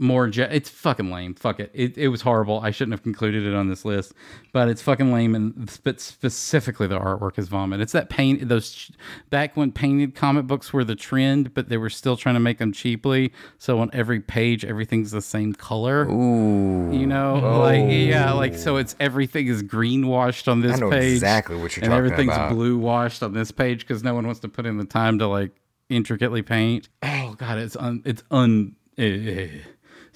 more 0.00 0.26
Je- 0.28 0.48
it's 0.50 0.68
fucking 0.70 1.10
lame 1.10 1.34
fuck 1.34 1.60
it. 1.60 1.70
it 1.74 1.96
it 1.98 2.08
was 2.08 2.22
horrible 2.22 2.58
i 2.60 2.70
shouldn't 2.70 2.92
have 2.92 3.02
concluded 3.02 3.44
it 3.44 3.54
on 3.54 3.68
this 3.68 3.84
list 3.84 4.14
but 4.52 4.68
it's 4.68 4.80
fucking 4.80 5.12
lame 5.12 5.34
and 5.34 5.78
but 5.84 6.00
specifically 6.00 6.86
the 6.86 6.98
artwork 6.98 7.38
is 7.38 7.48
vomit 7.48 7.80
it's 7.80 7.92
that 7.92 8.08
paint 8.08 8.48
those 8.48 8.72
ch- 8.72 8.92
back 9.28 9.56
when 9.56 9.70
painted 9.70 10.14
comic 10.14 10.46
books 10.46 10.72
were 10.72 10.84
the 10.84 10.94
trend 10.94 11.52
but 11.52 11.68
they 11.68 11.76
were 11.76 11.90
still 11.90 12.16
trying 12.16 12.34
to 12.34 12.40
make 12.40 12.56
them 12.58 12.72
cheaply 12.72 13.30
so 13.58 13.78
on 13.78 13.90
every 13.92 14.20
page 14.20 14.64
everything's 14.64 15.10
the 15.10 15.20
same 15.20 15.52
color 15.52 16.08
Ooh. 16.10 16.90
you 16.92 17.06
know 17.06 17.34
like 17.60 17.84
yeah 17.88 18.32
like 18.32 18.54
so 18.54 18.76
it's 18.78 18.96
everything 18.98 19.46
is 19.48 19.62
green 19.62 20.06
washed 20.06 20.48
on 20.48 20.60
this 20.62 20.76
I 20.76 20.80
know 20.80 20.90
page 20.90 21.12
exactly 21.12 21.56
what 21.56 21.76
you're 21.76 21.84
and 21.84 21.90
talking 21.92 22.04
everything's 22.06 22.34
about. 22.34 22.52
blue 22.52 22.78
washed 22.78 23.22
on 23.22 23.34
this 23.34 23.50
page 23.50 23.80
because 23.80 24.02
no 24.02 24.14
one 24.14 24.24
wants 24.24 24.40
to 24.40 24.48
put 24.48 24.64
in 24.64 24.78
the 24.78 24.84
time 24.86 25.18
to 25.18 25.26
like 25.26 25.50
intricately 25.90 26.40
paint 26.40 26.88
oh 27.02 27.34
god 27.36 27.58
it's 27.58 27.76
un 27.76 28.00
it's 28.06 28.22
un 28.30 28.74
eh. 28.96 29.48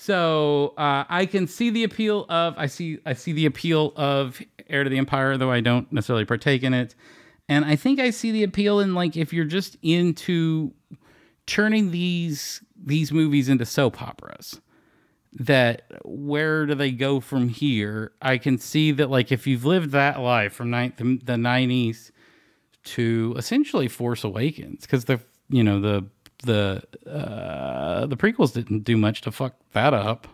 So 0.05 0.75
uh, 0.77 1.05
I 1.09 1.25
can 1.25 1.47
see 1.47 1.71
the 1.71 1.83
appeal 1.83 2.27
of 2.29 2.53
I 2.59 2.67
see 2.67 2.99
I 3.07 3.15
see 3.15 3.33
the 3.33 3.47
appeal 3.47 3.95
of 3.97 4.39
Heir 4.69 4.85
to 4.85 4.91
the 4.91 4.99
Empire, 4.99 5.39
though 5.39 5.51
I 5.51 5.61
don't 5.61 5.91
necessarily 5.91 6.27
partake 6.27 6.63
in 6.63 6.75
it. 6.75 6.95
And 7.49 7.65
I 7.65 7.77
think 7.77 7.99
I 7.99 8.11
see 8.11 8.31
the 8.31 8.43
appeal 8.43 8.81
in 8.81 8.95
like 8.95 9.17
if 9.17 9.33
you're 9.33 9.47
just 9.47 9.79
into 9.81 10.75
turning 11.47 11.91
these 11.91 12.63
these 12.77 13.13
movies 13.13 13.49
into 13.49 13.65
soap 13.65 14.03
operas 14.03 14.61
that 15.33 15.85
where 16.05 16.67
do 16.67 16.75
they 16.75 16.93
go 16.93 17.19
from 17.19 17.49
here 17.49 18.13
i 18.23 18.39
can 18.39 18.57
see 18.57 18.93
that 18.93 19.11
like 19.11 19.33
if 19.33 19.49
you've 19.49 19.65
lived 19.65 19.91
that 19.91 20.21
life 20.21 20.53
from 20.53 20.71
ni- 20.71 20.93
the, 20.97 21.19
the 21.25 21.33
90s 21.33 22.13
to 22.85 23.35
essentially 23.37 23.89
force 23.89 24.23
awakens 24.23 24.83
because 24.83 25.07
the 25.07 25.19
you 25.49 25.65
know 25.65 25.81
the 25.81 26.05
the 26.45 26.83
uh 27.09 28.07
the 28.07 28.17
prequels 28.17 28.53
didn't 28.53 28.85
do 28.85 28.97
much 28.97 29.21
to 29.21 29.33
fuck 29.33 29.55
that 29.73 29.93
up 29.95 30.29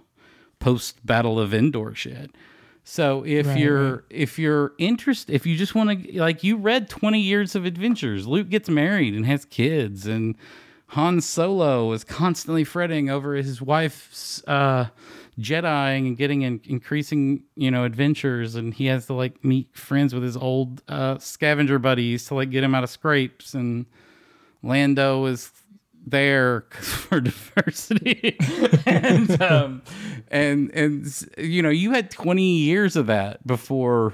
post 0.58 1.04
battle 1.04 1.38
of 1.40 1.54
endor 1.54 1.94
shit 1.94 2.30
so 2.84 3.24
if 3.26 3.46
Right, 3.46 3.58
you're 3.58 4.04
if 4.10 4.38
you're 4.38 4.72
interested 4.78 5.34
if 5.34 5.46
you 5.46 5.56
just 5.56 5.74
want 5.74 6.04
to 6.04 6.18
like 6.20 6.42
you 6.44 6.56
read 6.56 6.88
20 6.88 7.20
years 7.20 7.54
of 7.54 7.64
adventures 7.64 8.26
luke 8.26 8.48
gets 8.48 8.68
married 8.68 9.14
and 9.14 9.26
has 9.26 9.44
kids 9.44 10.06
and 10.06 10.36
Han 10.94 11.20
Solo 11.20 11.92
is 11.92 12.02
constantly 12.02 12.64
fretting 12.64 13.08
over 13.10 13.34
his 13.34 13.62
wife's 13.62 14.42
uh, 14.48 14.88
Jediing 15.38 16.08
and 16.08 16.16
getting 16.16 16.42
in, 16.42 16.60
increasing, 16.64 17.44
you 17.54 17.70
know, 17.70 17.84
adventures, 17.84 18.56
and 18.56 18.74
he 18.74 18.86
has 18.86 19.06
to 19.06 19.12
like 19.12 19.44
meet 19.44 19.68
friends 19.72 20.12
with 20.12 20.24
his 20.24 20.36
old 20.36 20.82
uh, 20.88 21.16
scavenger 21.18 21.78
buddies 21.78 22.24
to 22.26 22.34
like 22.34 22.50
get 22.50 22.64
him 22.64 22.74
out 22.74 22.82
of 22.82 22.90
scrapes. 22.90 23.54
And 23.54 23.86
Lando 24.64 25.26
is 25.26 25.52
there 26.06 26.62
'cause 26.62 26.88
for 26.88 27.20
diversity, 27.20 28.36
and 28.86 29.40
um, 29.42 29.82
and 30.28 30.70
and 30.74 31.26
you 31.38 31.62
know, 31.62 31.68
you 31.70 31.92
had 31.92 32.10
twenty 32.10 32.58
years 32.58 32.96
of 32.96 33.06
that 33.06 33.46
before 33.46 34.12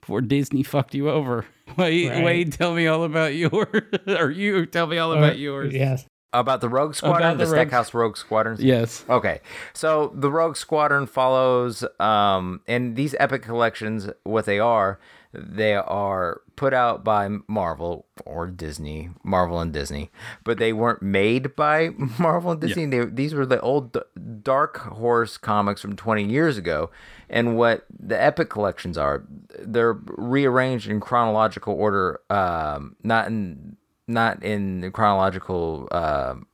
before 0.00 0.20
Disney 0.20 0.62
fucked 0.62 0.94
you 0.94 1.10
over. 1.10 1.44
Wade, 1.76 2.10
Right. 2.10 2.24
Wade, 2.24 2.52
tell 2.52 2.74
me 2.74 2.86
all 2.86 3.02
about 3.04 3.34
yours, 3.34 3.82
or 4.06 4.30
you 4.30 4.66
tell 4.66 4.86
me 4.86 4.98
all 4.98 5.12
about 5.12 5.38
yours. 5.38 5.74
Yes. 5.74 6.06
About 6.32 6.60
the 6.60 6.68
Rogue 6.68 6.94
Squadron, 6.94 7.22
About 7.30 7.38
the, 7.38 7.44
the 7.46 7.50
Rogue- 7.56 7.68
Stackpole 7.68 8.00
Rogue 8.00 8.16
Squadron. 8.16 8.56
Yes. 8.60 9.04
Okay, 9.08 9.40
so 9.72 10.12
the 10.14 10.30
Rogue 10.30 10.56
Squadron 10.56 11.06
follows, 11.06 11.82
um, 11.98 12.60
and 12.68 12.94
these 12.94 13.14
epic 13.18 13.42
collections, 13.42 14.08
what 14.24 14.44
they 14.44 14.58
are, 14.58 15.00
they 15.36 15.74
are 15.74 16.40
put 16.56 16.72
out 16.72 17.04
by 17.04 17.28
Marvel 17.46 18.06
or 18.24 18.46
Disney, 18.46 19.10
Marvel 19.22 19.60
and 19.60 19.72
Disney, 19.72 20.10
but 20.44 20.58
they 20.58 20.72
weren't 20.72 21.02
made 21.02 21.54
by 21.54 21.90
Marvel 22.18 22.52
and 22.52 22.60
Disney. 22.60 22.86
They, 22.86 23.04
these 23.04 23.34
were 23.34 23.46
the 23.46 23.60
old 23.60 23.96
Dark 24.42 24.78
Horse 24.78 25.36
comics 25.36 25.80
from 25.80 25.96
20 25.96 26.24
years 26.24 26.56
ago, 26.56 26.90
and 27.28 27.56
what 27.56 27.84
the 27.98 28.20
epic 28.20 28.48
collections 28.50 28.96
are, 28.96 29.24
they're 29.58 29.98
rearranged 30.06 30.88
in 30.88 31.00
chronological 31.00 31.74
order, 31.74 32.20
um, 32.30 32.96
not 33.02 33.26
in 33.26 33.76
not 34.08 34.42
in 34.42 34.80
the 34.80 34.90
chronological. 34.90 35.88
um 35.90 36.46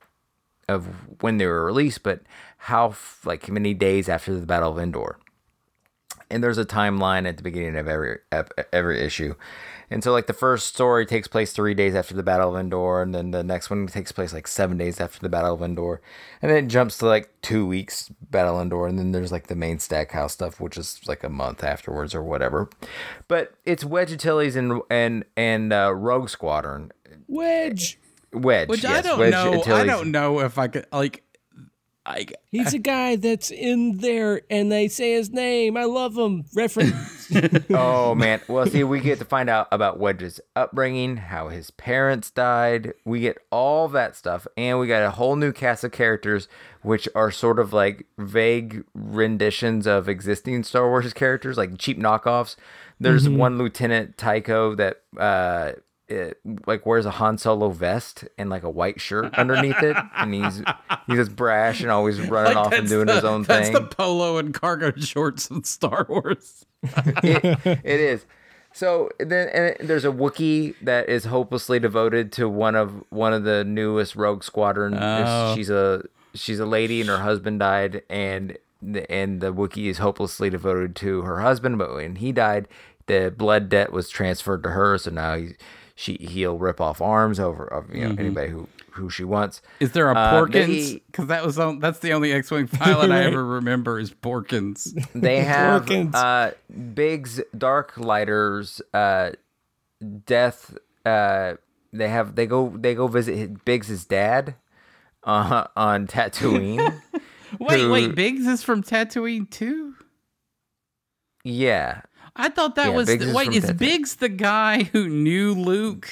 of 0.69 0.87
when 1.21 1.39
they 1.39 1.47
were 1.47 1.65
released, 1.65 2.03
but 2.03 2.21
how 2.57 2.95
like 3.25 3.49
many 3.49 3.75
days 3.75 4.09
after 4.09 4.39
the 4.39 4.47
Battle 4.47 4.71
of 4.73 4.79
Endor. 4.79 5.19
And 6.33 6.43
there's 6.43 6.59
a 6.59 6.65
timeline 6.65 7.29
at 7.29 7.37
the 7.37 7.43
beginning 7.43 7.77
of 7.77 7.87
every 7.87 8.19
every 8.73 9.01
issue. 9.01 9.35
And 9.91 10.03
so 10.03 10.11
like 10.11 10.27
the 10.27 10.33
first 10.33 10.69
story 10.69 11.05
takes 11.05 11.29
place 11.29 11.53
3 11.53 11.75
days 11.75 11.95
after 11.95 12.15
the 12.15 12.23
Battle 12.23 12.55
of 12.55 12.59
Endor 12.59 13.03
and 13.03 13.15
then 13.15 13.31
the 13.31 13.45
next 13.45 13.69
one 13.69 13.87
takes 13.87 14.11
place 14.11 14.33
like 14.33 14.49
7 14.49 14.79
days 14.79 14.99
after 15.01 15.21
the 15.21 15.29
Battle 15.29 15.53
of 15.53 15.61
Endor. 15.61 16.01
And 16.41 16.51
then 16.51 16.65
it 16.65 16.69
jumps 16.69 16.97
to 16.99 17.07
like 17.07 17.29
2 17.43 17.67
weeks 17.67 18.11
Battle 18.31 18.57
of 18.57 18.63
Endor 18.63 18.87
and 18.87 18.99
then 18.99 19.13
there's 19.13 19.31
like 19.31 19.49
the 19.49 19.55
main 19.55 19.79
Stackpole 19.79 20.31
stuff 20.31 20.61
which 20.61 20.79
is 20.79 21.01
like 21.07 21.23
a 21.23 21.29
month 21.29 21.63
afterwards 21.63 22.15
or 22.15 22.23
whatever. 22.23 22.71
But 23.29 23.53
it's 23.67 23.85
Wedge 23.85 24.13
Antilles 24.13 24.57
and 24.57 24.81
and 24.89 25.25
and 25.37 25.73
uh, 25.75 25.93
Rogue 25.95 26.31
Squadron. 26.31 26.93
Wedge. 27.29 27.99
Wedge. 28.33 28.69
Which 28.69 28.85
I 28.85 29.03
don't 29.03 29.19
Wedge 29.19 29.33
know. 29.33 29.63
I 29.67 29.85
don't 29.85 30.11
know 30.11 30.41
if 30.41 30.59
I 30.59 30.69
could 30.69 30.87
like. 30.91 31.23
I 32.05 32.27
He's 32.51 32.75
a 32.75 32.79
guy 32.79 33.17
that's 33.17 33.51
in 33.51 33.99
there 33.99 34.43
and 34.51 34.73
they 34.73 34.89
say 34.89 35.13
his 35.13 35.31
name. 35.31 35.77
I 35.77 35.85
love 35.85 36.17
him. 36.17 36.45
Reference. 36.55 37.21
Oh 37.71 38.15
man. 38.15 38.43
Well, 38.47 38.67
see, 38.67 38.85
we 38.85 39.01
get 39.01 39.19
to 39.21 39.25
find 39.25 39.49
out 39.49 39.67
about 39.73 39.99
Wedge's 39.99 40.39
upbringing, 40.55 41.17
how 41.17 41.49
his 41.49 41.71
parents 41.71 42.31
died. 42.31 42.93
We 43.07 43.21
get 43.21 43.39
all 43.51 43.89
that 43.89 44.17
stuff, 44.17 44.47
and 44.55 44.79
we 44.79 44.87
got 44.87 45.03
a 45.03 45.13
whole 45.13 45.37
new 45.37 45.51
cast 45.51 45.83
of 45.83 45.93
characters, 45.93 46.47
which 46.83 47.09
are 47.15 47.31
sort 47.31 47.59
of 47.59 47.73
like 47.73 48.07
vague 48.19 48.85
renditions 48.93 49.87
of 49.87 50.11
existing 50.11 50.65
Star 50.65 50.89
Wars 50.89 51.11
characters, 51.15 51.57
like 51.57 51.79
cheap 51.79 51.99
knockoffs. 51.99 52.57
There's 53.01 53.29
one 53.29 53.57
Lieutenant 53.57 54.19
Tycho 54.19 54.75
that 54.75 55.03
uh, 55.19 55.73
it, 56.13 56.41
like 56.67 56.87
wears 56.87 57.07
a 57.07 57.11
Han 57.13 57.39
Solo 57.39 57.71
vest 57.71 58.25
and 58.39 58.51
like 58.51 58.63
a 58.63 58.71
white 58.71 59.01
shirt 59.01 59.35
underneath 59.35 59.83
it, 59.83 59.97
and 60.17 60.35
he's 60.35 60.63
he's 61.07 61.17
just 61.17 61.37
brash 61.37 61.81
and 61.81 61.91
always 61.91 62.21
running 62.21 62.57
off 62.57 62.73
and 62.73 62.89
doing 62.89 63.07
the, 63.07 63.17
his 63.17 63.25
own 63.25 63.43
that's 63.43 63.69
thing. 63.69 63.75
the 63.75 63.83
polo 63.83 64.39
and 64.39 64.55
cargo 64.55 64.93
shorts 64.97 65.51
in 65.51 65.65
Star 65.65 66.07
Wars. 66.09 66.65
it, 66.83 67.59
it 67.65 68.01
is. 68.01 68.27
So 68.73 69.11
then 69.19 69.49
and 69.49 69.89
there's 69.89 70.05
a 70.05 70.11
Wookiee 70.11 70.75
that 70.83 71.09
is 71.09 71.27
hopelessly 71.27 71.79
devoted 71.79 72.33
to 72.33 72.49
one 72.49 72.75
of 72.75 73.05
one 73.11 73.33
of 73.33 73.45
the 73.45 73.65
newest 73.65 74.17
Rogue 74.17 74.43
Squadron. 74.43 74.97
Oh. 74.99 75.55
She's 75.55 75.71
a 75.71 76.05
she's 76.35 76.59
a 76.59 76.67
lady 76.67 77.01
and 77.01 77.11
her 77.11 77.19
husband 77.19 77.61
died 77.61 78.03
and 78.09 78.57
and 79.09 79.41
the 79.41 79.53
Wookiee 79.53 79.89
is 79.89 79.99
hopelessly 79.99 80.51
devoted 80.51 80.97
to 80.97 81.23
her 81.23 81.41
husband. 81.41 81.79
But 81.79 81.95
when 81.95 82.17
he 82.17 82.33
died, 82.33 82.67
the 83.07 83.33
blood 83.37 83.69
debt 83.69 83.93
was 83.93 84.09
transferred 84.09 84.63
to 84.65 84.71
her. 84.71 84.99
So 84.99 85.11
now 85.11 85.37
he, 85.37 85.55
she 86.03 86.15
he'll 86.21 86.59
rip 86.59 86.81
off 86.81 87.01
arms 87.01 87.39
over 87.39 87.65
of 87.65 87.95
you 87.95 88.09
know 88.09 88.15
anybody 88.19 88.51
who 88.51 88.69
who 88.91 89.09
she 89.09 89.25
wants. 89.25 89.63
Is 89.81 89.93
there 89.93 90.11
a 90.11 90.15
Uh, 90.15 90.33
Porkins? 90.35 90.53
they- 90.93 91.03
Because 91.07 91.27
that 91.29 91.47
was 91.47 91.59
on, 91.59 91.79
that's 91.79 92.01
the 92.01 92.13
only 92.13 92.33
X-wing 92.33 92.69
pilot 92.69 93.11
I 93.11 93.25
ever 93.31 93.43
remember 93.45 93.99
is 93.99 94.11
Porkins. 94.13 94.93
They 95.15 95.41
have 95.45 95.87
Porkins. 95.87 96.15
uh, 96.15 96.51
Biggs 96.95 97.41
Darklighter's 97.57 98.83
uh, 98.93 99.31
death. 100.27 100.77
Uh, 101.07 101.55
they 101.93 102.09
have 102.09 102.35
they 102.35 102.47
go 102.47 102.75
they 102.77 102.95
go 102.95 103.07
visit 103.09 103.37
his, 103.37 103.49
Biggs's 103.65 104.05
dad 104.05 104.57
uh, 105.25 105.65
on 105.77 106.07
Tatooine. 106.07 107.01
Wait, 107.61 107.81
Who- 107.83 107.93
wait, 107.93 108.15
Biggs 108.15 108.47
is 108.47 108.63
from 108.63 108.83
Tatooine 108.83 109.49
too. 109.51 109.95
yeah, 111.45 112.03
I 112.37 112.49
thought 112.49 112.75
that 112.77 112.89
Yeah, 112.91 112.97
was 112.97 113.07
Biggs 113.07 113.27
is 113.27 113.35
wait. 113.35 113.45
from 113.47 113.55
Is 113.55 113.73
Biggs 113.73 114.15
the 114.17 114.29
guy 114.29 114.85
who 114.85 115.09
knew 115.09 115.55
Luke 115.55 116.09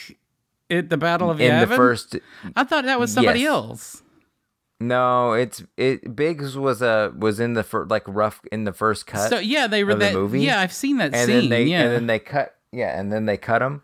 at 0.69 0.91
the 0.91 0.97
Battle 0.97 1.31
of 1.31 1.41
in 1.41 1.51
Yavin? 1.53 1.69
the 1.69 1.77
first. 1.77 2.17
I 2.57 2.65
thought 2.65 2.85
that 2.85 3.01
was 3.01 3.13
somebody 3.13 3.41
Yes. 3.41 3.49
else. 3.49 4.03
No, 4.83 5.33
it's 5.35 5.63
it. 5.77 6.17
Biggs 6.17 6.57
was 6.57 6.81
a 6.81 7.13
was 7.19 7.39
in 7.39 7.53
the 7.55 7.63
fir- 7.63 7.85
like 7.87 8.05
rough 8.07 8.41
in 8.51 8.65
the 8.65 8.73
first 8.73 9.07
cut. 9.07 9.29
So 9.29 9.39
yeah, 9.39 9.67
they 9.67 9.85
were 9.85 9.93
of 9.93 10.01
the 10.01 10.13
movie? 10.13 10.41
Yeah, 10.41 10.61
I've 10.61 10.73
seen 10.73 10.97
that 10.99 11.15
and 11.15 11.27
scene. 11.27 11.41
then 11.41 11.49
they 11.51 11.65
yeah, 11.65 11.83
and 11.83 11.93
then 11.93 12.07
they 12.07 12.19
cut 12.19 12.57
yeah 12.73 12.99
and 12.99 13.13
then 13.13 13.27
they 13.27 13.37
cut 13.37 13.61
him 13.63 13.83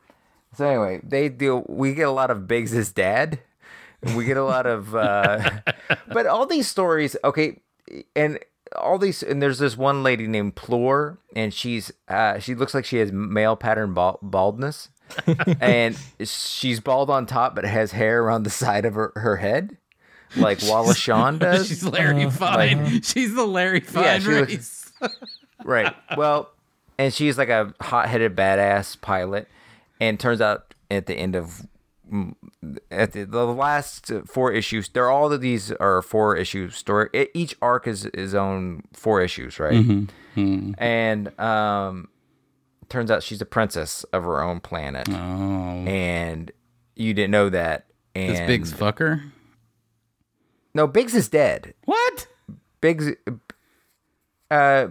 so 0.56 0.64
anyway 0.66 1.00
they 1.02 1.28
do 1.28 1.64
we 1.68 1.92
get 1.92 2.06
a 2.06 2.10
lot 2.12 2.30
of 2.30 2.46
biggs's 2.46 2.92
dad 2.92 3.40
we 4.14 4.24
get 4.24 4.36
a 4.36 4.44
lot 4.44 4.64
of 4.64 4.94
uh 4.94 5.50
but 6.12 6.24
all 6.26 6.46
these 6.46 6.68
stories 6.68 7.16
okay 7.24 7.60
and 8.14 8.38
all 8.74 8.98
these 8.98 9.22
and 9.22 9.40
there's 9.40 9.58
this 9.58 9.76
one 9.76 10.02
lady 10.02 10.26
named 10.26 10.56
Plourr 10.56 11.18
and 11.34 11.52
she's 11.54 11.92
uh 12.08 12.38
she 12.38 12.54
looks 12.54 12.74
like 12.74 12.84
she 12.84 12.96
has 12.98 13.12
male 13.12 13.56
pattern 13.56 13.94
baldness. 13.94 14.88
And 15.60 15.96
she's 16.24 16.80
bald 16.80 17.10
on 17.10 17.26
top 17.26 17.54
but 17.54 17.64
has 17.64 17.92
hair 17.92 18.22
around 18.24 18.42
the 18.42 18.50
side 18.50 18.84
of 18.84 18.94
her, 18.94 19.12
her 19.14 19.36
head 19.36 19.76
like 20.36 20.58
Wallace 20.64 20.98
Shawn 20.98 21.38
does. 21.40 21.68
She's 21.68 21.84
Larry 21.84 22.28
Fine. 22.30 23.02
She's 23.02 23.34
the 23.34 23.46
Larry 23.46 23.80
Fine 23.80 24.02
Yeah, 24.02 24.18
she 24.18 24.28
looks- 24.30 24.92
right. 25.64 25.94
Well, 26.16 26.50
and 26.98 27.14
she's 27.14 27.38
like 27.38 27.48
a 27.50 27.72
hot-headed 27.80 28.34
badass 28.34 29.00
pilot, 29.00 29.46
and 30.00 30.18
turns 30.18 30.40
out 30.40 30.74
at 30.90 31.06
the 31.06 31.14
end 31.14 31.36
of 31.36 31.62
at 32.90 33.12
the, 33.12 33.24
the 33.24 33.44
last 33.46 34.10
four 34.26 34.52
issues, 34.52 34.88
they're 34.88 35.10
all 35.10 35.32
of 35.32 35.40
these 35.40 35.72
are 35.72 36.02
four 36.02 36.36
issue 36.36 36.70
story. 36.70 37.08
e- 37.14 37.26
Each 37.34 37.56
arc 37.60 37.86
is 37.86 38.08
his 38.14 38.34
own 38.34 38.84
four 38.92 39.20
issues, 39.22 39.58
right? 39.58 40.06
And 40.36 41.40
um, 41.40 42.08
turns 42.88 43.10
out 43.10 43.22
she's 43.22 43.40
a 43.40 43.46
princess 43.46 44.04
of 44.12 44.22
her 44.24 44.42
own 44.42 44.60
planet, 44.60 45.08
Oh, 45.10 45.14
and 45.14 46.50
you 46.94 47.12
didn't 47.14 47.30
know 47.32 47.48
that. 47.48 47.86
And 48.14 48.30
this 48.36 48.46
Biggs 48.46 48.72
fucker. 48.72 49.22
no, 50.74 50.86
Biggs 50.86 51.14
is 51.14 51.28
dead. 51.28 51.74
What? 51.84 52.26
Biggs, 52.80 53.10
uh, 54.50 54.86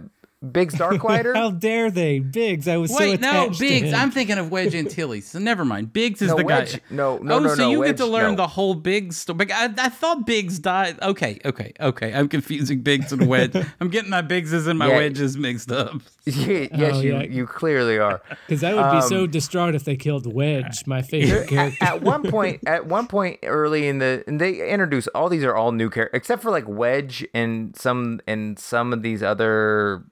Biggs 0.52 0.74
Darklighter. 0.76 1.34
How 1.34 1.50
dare 1.50 1.90
they? 1.90 2.18
Biggs, 2.18 2.68
I 2.68 2.76
was 2.76 2.90
so 2.92 2.98
Wait, 3.00 3.20
no, 3.20 3.44
attached 3.44 3.58
to 3.58 3.64
Biggs. 3.68 3.88
him. 3.88 3.94
I'm 3.94 4.10
thinking 4.10 4.36
of 4.38 4.50
Wedge 4.50 4.74
Antilles. 4.74 5.26
So 5.26 5.38
never 5.38 5.64
mind. 5.64 5.92
Biggs 5.92 6.20
is 6.20 6.28
No, 6.30 6.36
the 6.36 6.44
Wedge- 6.44 6.72
guy. 6.74 6.80
no, 6.90 7.16
no, 7.18 7.22
no. 7.22 7.34
oh, 7.34 7.38
no, 7.40 7.48
so 7.54 7.62
no, 7.62 7.70
you 7.70 7.78
Wedge, 7.80 7.88
get 7.90 7.96
to 7.98 8.06
learn 8.06 8.32
no. 8.32 8.36
the 8.36 8.46
whole 8.46 8.74
Biggs 8.74 9.16
story. 9.16 9.50
I, 9.50 9.72
I 9.78 9.88
thought 9.88 10.26
Biggs 10.26 10.58
died. 10.58 10.98
Okay, 11.00 11.38
okay, 11.44 11.72
okay. 11.80 12.12
I'm 12.12 12.28
confusing 12.28 12.82
Biggs 12.82 13.12
and 13.12 13.26
Wedge. 13.26 13.54
I'm 13.80 13.88
getting 13.88 14.10
my 14.10 14.20
Biggses 14.20 14.66
and 14.66 14.78
my 14.78 14.88
Yeah. 14.88 14.96
Wedges 14.96 15.36
mixed 15.36 15.72
up. 15.72 15.94
Yeah, 16.28 16.66
yes, 16.74 16.96
Oh, 16.96 17.00
you 17.02 17.12
yeah. 17.12 17.22
you 17.22 17.46
clearly 17.46 17.98
are. 17.98 18.20
Because 18.48 18.64
I 18.64 18.74
would 18.74 18.90
be 18.90 18.96
Um, 18.98 19.08
so 19.08 19.26
distraught 19.28 19.76
if 19.76 19.84
they 19.84 19.94
killed 19.94 20.26
Wedge, 20.32 20.84
my 20.84 21.00
favorite 21.00 21.52
at, 21.52 21.80
at 21.80 22.02
one 22.02 22.24
point, 22.28 22.62
at 22.66 22.86
one 22.86 23.06
point 23.06 23.38
early 23.44 23.86
in 23.86 23.98
the, 23.98 24.24
and 24.26 24.40
they 24.40 24.68
introduce 24.68 25.06
all 25.08 25.28
these 25.28 25.44
are 25.44 25.54
all 25.54 25.70
new 25.70 25.88
characters 25.88 26.16
except 26.18 26.42
for 26.42 26.50
like 26.50 26.64
Wedge 26.66 27.24
and 27.32 27.76
some 27.76 28.18
and 28.26 28.58
some 28.58 28.92
of 28.92 29.02
these 29.02 29.22
other. 29.22 30.02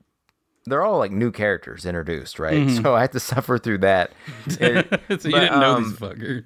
They're 0.67 0.83
all 0.83 0.99
like 0.99 1.13
new 1.13 1.31
characters 1.31 1.85
introduced, 1.85 2.39
right? 2.39 2.71
So 2.71 2.95
I 2.95 3.03
had 3.03 3.13
to 3.13 3.21
suffer 3.21 3.59
through 3.59 3.79
that. 3.79 4.13
It- 4.47 5.21
so 5.21 5.29
you 5.29 5.35
didn't 5.41 5.61
know 5.61 5.75
um, 5.77 5.85
these 5.85 5.93
fuckers. 5.99 6.45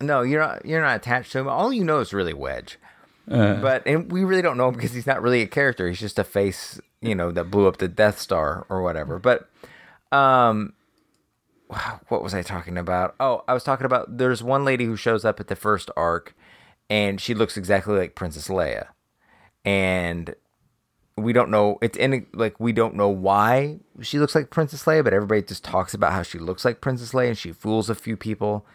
No, 0.00 0.22
you're 0.22 0.40
not. 0.40 0.66
You're 0.66 0.82
not 0.82 0.96
attached 0.96 1.32
to 1.32 1.38
him. 1.38 1.48
All 1.48 1.72
you 1.72 1.84
know 1.84 2.00
is 2.00 2.12
really 2.12 2.34
Wedge. 2.34 2.78
Uh. 3.30 3.54
but 3.54 3.86
and 3.86 4.10
we 4.10 4.24
really 4.24 4.42
don't 4.42 4.56
know 4.56 4.68
him 4.68 4.74
because 4.74 4.92
he's 4.92 5.06
not 5.06 5.22
really 5.22 5.42
a 5.42 5.46
character. 5.46 5.88
He's 5.88 6.00
just 6.00 6.18
a 6.18 6.24
face, 6.24 6.80
you 7.00 7.14
know, 7.14 7.30
that 7.30 7.44
blew 7.52 7.68
up 7.68 7.76
the 7.76 7.86
Death 7.86 8.18
Star 8.18 8.66
or 8.68 8.82
whatever. 8.82 9.20
But, 9.20 9.48
um, 10.10 10.72
what 12.08 12.22
was 12.22 12.34
I 12.34 12.42
talking 12.42 12.76
about? 12.76 13.14
Oh, 13.20 13.44
I 13.48 13.54
was 13.54 13.62
talking 13.64 13.86
about 13.86 14.18
there's 14.18 14.42
one 14.42 14.64
lady 14.64 14.84
who 14.84 14.96
shows 14.96 15.24
up 15.24 15.38
at 15.40 15.46
the 15.46 15.56
first 15.56 15.88
arc, 15.96 16.34
and 16.90 17.20
she 17.20 17.32
looks 17.32 17.56
exactly 17.56 17.96
like 17.96 18.14
Princess 18.16 18.48
Leia, 18.48 18.88
and 19.64 20.34
we 21.16 21.32
don't 21.32 21.50
know 21.50 21.78
it's 21.82 21.98
in 21.98 22.26
like 22.32 22.58
we 22.58 22.72
don't 22.72 22.94
know 22.94 23.08
why 23.08 23.78
she 24.00 24.18
looks 24.18 24.34
like 24.34 24.50
Princess 24.50 24.84
Leia, 24.84 25.04
but 25.04 25.12
everybody 25.12 25.42
just 25.42 25.64
talks 25.64 25.94
about 25.94 26.12
how 26.12 26.22
she 26.22 26.38
looks 26.38 26.64
like 26.64 26.80
Princess 26.80 27.12
Leia 27.12 27.28
and 27.28 27.38
she 27.38 27.52
fools 27.52 27.90
a 27.90 27.94
few 27.94 28.16
people. 28.16 28.66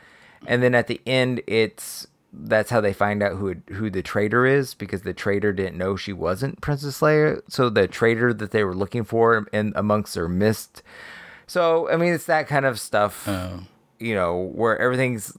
And 0.45 0.61
then 0.61 0.75
at 0.75 0.87
the 0.87 1.01
end 1.05 1.41
it's 1.47 2.07
that's 2.31 2.69
how 2.69 2.81
they 2.81 2.93
find 2.93 3.23
out 3.23 3.37
who 3.37 3.55
who 3.69 3.89
the 3.89 4.03
traitor 4.03 4.45
is 4.45 4.73
because 4.75 5.01
the 5.01 5.13
traitor 5.13 5.51
didn't 5.51 5.77
know 5.77 5.95
she 5.95 6.13
wasn't 6.13 6.61
Princess 6.61 6.99
Leia. 6.99 7.41
So 7.49 7.69
the 7.69 7.87
traitor 7.87 8.33
that 8.33 8.51
they 8.51 8.63
were 8.63 8.75
looking 8.75 9.03
for 9.03 9.47
and 9.51 9.73
amongst 9.75 10.13
their 10.13 10.29
mist. 10.29 10.83
So 11.47 11.89
I 11.89 11.97
mean 11.97 12.13
it's 12.13 12.25
that 12.25 12.47
kind 12.47 12.65
of 12.65 12.79
stuff. 12.79 13.27
Oh. 13.27 13.63
You 13.99 14.13
know, 14.13 14.37
where 14.53 14.77
everything's 14.77 15.35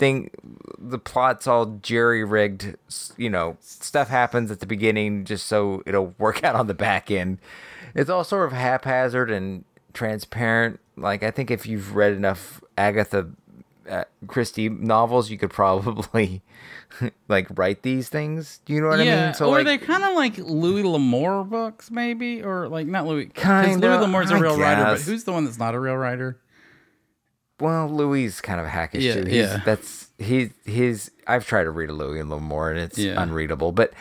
thing 0.00 0.30
the 0.78 0.98
plot's 0.98 1.46
all 1.46 1.66
jerry 1.82 2.24
rigged 2.24 2.74
you 3.16 3.28
know 3.28 3.56
stuff 3.60 4.08
happens 4.08 4.50
at 4.50 4.58
the 4.58 4.66
beginning 4.66 5.24
just 5.24 5.46
so 5.46 5.82
it'll 5.86 6.14
work 6.18 6.42
out 6.42 6.56
on 6.56 6.66
the 6.66 6.74
back 6.74 7.10
end. 7.10 7.38
It's 7.94 8.10
all 8.10 8.24
sort 8.24 8.46
of 8.46 8.52
haphazard 8.52 9.30
and 9.30 9.64
transparent. 9.92 10.80
Like 10.96 11.22
i 11.22 11.30
think 11.30 11.50
if 11.50 11.66
you've 11.66 11.94
read 11.94 12.14
enough 12.14 12.60
agatha 12.76 13.28
uh, 13.88 14.04
christie 14.26 14.68
novels 14.68 15.30
you 15.30 15.38
could 15.38 15.50
probably 15.50 16.42
like 17.28 17.46
write 17.56 17.82
these 17.82 18.08
things. 18.08 18.60
Do 18.64 18.72
you 18.72 18.80
know 18.80 18.88
what 18.88 19.04
yeah, 19.04 19.32
i 19.34 19.40
mean? 19.40 19.48
Or 19.48 19.58
like, 19.58 19.66
they're 19.66 19.78
kind 19.86 20.04
of 20.04 20.14
like 20.14 20.38
Louis 20.38 20.82
L'Amour 20.82 21.44
books, 21.44 21.90
maybe, 21.90 22.42
or 22.42 22.68
like 22.68 22.86
not 22.86 23.06
Louis. 23.06 23.26
Kinda, 23.26 23.86
Louis 23.86 24.02
L'Amour's 24.02 24.30
a 24.30 24.38
real 24.38 24.58
writer, 24.58 24.84
but 24.84 25.00
who's 25.00 25.24
the 25.24 25.32
one 25.32 25.44
that's 25.44 25.58
not 25.58 25.74
a 25.74 25.80
real 25.80 25.96
writer? 25.96 26.38
Well 27.60 27.88
louis 27.88 28.24
is 28.24 28.40
kind 28.40 28.60
of 28.60 28.66
hackish 28.66 29.02
Yeah, 29.04 29.14
too 29.14 29.24
He's, 29.24 29.34
yeah. 29.34 29.62
that's 29.64 30.08
he 30.18 30.50
his 30.64 31.10
i've 31.26 31.46
tried 31.46 31.64
to 31.64 31.70
read 31.70 31.90
a 31.90 31.94
louis 31.94 32.20
a 32.20 32.24
little 32.24 32.40
more 32.40 32.70
and 32.70 32.78
it's 32.80 32.98
Yeah. 32.98 33.20
unreadable 33.22 33.72
but 33.72 33.92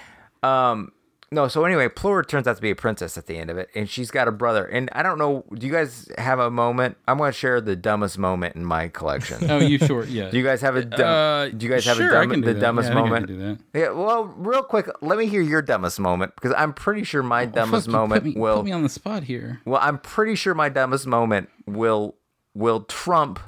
um 0.44 0.92
no, 1.32 1.48
so 1.48 1.64
anyway, 1.64 1.88
Plura 1.90 2.26
turns 2.26 2.48
out 2.48 2.56
to 2.56 2.62
be 2.64 2.72
a 2.72 2.76
princess 2.76 3.16
at 3.16 3.28
the 3.28 3.38
end 3.38 3.52
of 3.52 3.58
it, 3.60 3.70
and 3.76 3.88
she's 3.88 4.10
got 4.10 4.28
a 4.28 4.32
brother. 4.32 4.66
And 4.66 4.90
I 4.94 5.04
don't 5.04 5.20
know, 5.20 5.46
do 5.54 5.68
you 5.68 5.72
guys 5.72 6.10
have 6.18 6.40
a 6.40 6.50
moment? 6.50 6.98
I'm 7.08 7.20
going 7.20 7.32
to 7.32 7.38
share 7.38 7.62
the 7.62 7.76
dumbest 7.76 8.18
moment 8.18 8.56
in 8.56 8.66
my 8.66 8.88
collection. 8.88 9.48
Oh, 9.52 9.60
you 9.60 9.78
sure? 9.78 10.06
Yeah. 10.08 10.32
Do 10.32 10.40
you 10.40 10.44
guys 10.44 10.60
have 10.62 10.76
a 10.76 10.84
dumb, 10.84 11.06
Uh, 11.08 11.50
do 11.50 11.68
you 11.68 11.72
guys 11.72 11.86
have 11.86 11.98
sure, 11.98 12.08
a 12.08 12.26
dumb, 12.28 12.42
the 12.42 12.54
that. 12.56 12.60
dumbest 12.60 12.90
Yeah, 12.90 12.98
I 12.98 13.02
moment? 13.04 13.28
can 13.28 13.38
do 13.38 13.46
that. 13.46 13.80
Yeah, 13.80 13.90
well, 13.92 14.24
real 14.38 14.64
quick, 14.64 14.90
let 15.04 15.20
me 15.20 15.28
hear 15.28 15.42
your 15.44 15.62
dumbest 15.62 16.00
moment 16.00 16.34
because 16.34 16.52
I'm 16.58 16.74
pretty 16.74 17.04
sure 17.04 17.22
my 17.22 17.46
dumbest 17.60 17.86
Fuck, 17.86 17.94
you 17.94 18.00
moment 18.00 18.24
put 18.24 18.34
me, 18.34 18.42
will 18.42 18.56
put 18.56 18.66
me 18.66 18.72
on 18.72 18.82
the 18.82 18.90
spot 18.90 19.22
here. 19.22 19.62
Well, 19.66 19.80
I'm 19.84 20.00
pretty 20.00 20.34
sure 20.34 20.56
my 20.56 20.70
dumbest 20.70 21.06
moment 21.06 21.50
will 21.68 22.16
will 22.54 22.82
trump 22.82 23.40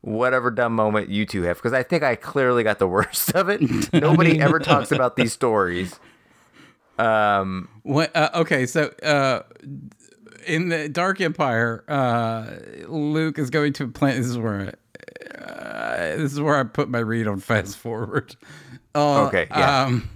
whatever 0.00 0.50
dumb 0.50 0.74
moment 0.74 1.08
you 1.08 1.24
two 1.24 1.42
have 1.42 1.56
because 1.56 1.72
I 1.72 1.82
think 1.82 2.02
I 2.02 2.16
clearly 2.16 2.62
got 2.64 2.78
the 2.78 2.86
worst 2.88 3.34
of 3.34 3.48
it. 3.48 3.92
Nobody 3.92 4.40
ever 4.46 4.58
talks 4.58 4.90
about 4.92 5.16
these 5.16 5.32
stories. 5.32 5.98
Um, 6.98 7.68
What? 7.82 8.14
Uh, 8.14 8.30
okay, 8.34 8.66
so 8.66 8.88
uh, 9.02 9.42
in 10.46 10.68
the 10.68 10.88
Dark 10.88 11.20
Empire, 11.20 11.84
uh, 11.88 12.56
Luke 12.88 13.38
is 13.38 13.50
going 13.50 13.72
to 13.74 13.84
a 13.84 13.88
planet. 13.88 14.18
This 14.18 14.26
is 14.30 14.38
where 14.38 14.74
I, 15.38 15.42
uh, 15.42 16.16
this 16.16 16.32
is 16.32 16.40
where 16.40 16.56
I 16.56 16.64
put 16.64 16.88
my 16.88 16.98
read 16.98 17.26
on 17.26 17.40
fast 17.40 17.76
forward. 17.78 18.36
Uh, 18.94 19.26
Okay, 19.26 19.46
yeah. 19.50 19.84
Um, 19.84 20.10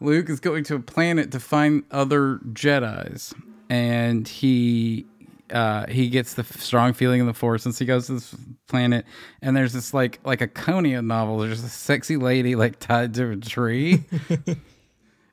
Luke 0.00 0.28
is 0.28 0.38
going 0.38 0.64
to 0.64 0.76
a 0.76 0.80
planet 0.80 1.32
to 1.32 1.40
find 1.40 1.82
other 1.90 2.38
Jedi's, 2.52 3.34
and 3.70 4.28
he 4.28 5.06
uh, 5.52 5.86
he 5.86 6.08
gets 6.08 6.34
the 6.34 6.44
strong 6.44 6.92
feeling 6.92 7.20
of 7.20 7.26
the 7.26 7.34
Force 7.34 7.62
since 7.62 7.78
he 7.78 7.84
goes 7.84 8.06
to 8.06 8.14
this 8.14 8.34
planet. 8.66 9.04
And 9.42 9.56
there's 9.56 9.72
this 9.72 9.92
like 9.94 10.20
like 10.24 10.40
a 10.40 10.48
Conan 10.48 11.06
novel. 11.06 11.38
There's 11.38 11.62
a 11.62 11.68
sexy 11.68 12.16
lady 12.16 12.54
like 12.54 12.78
tied 12.78 13.14
to 13.14 13.30
a 13.30 13.36
tree. 13.36 14.04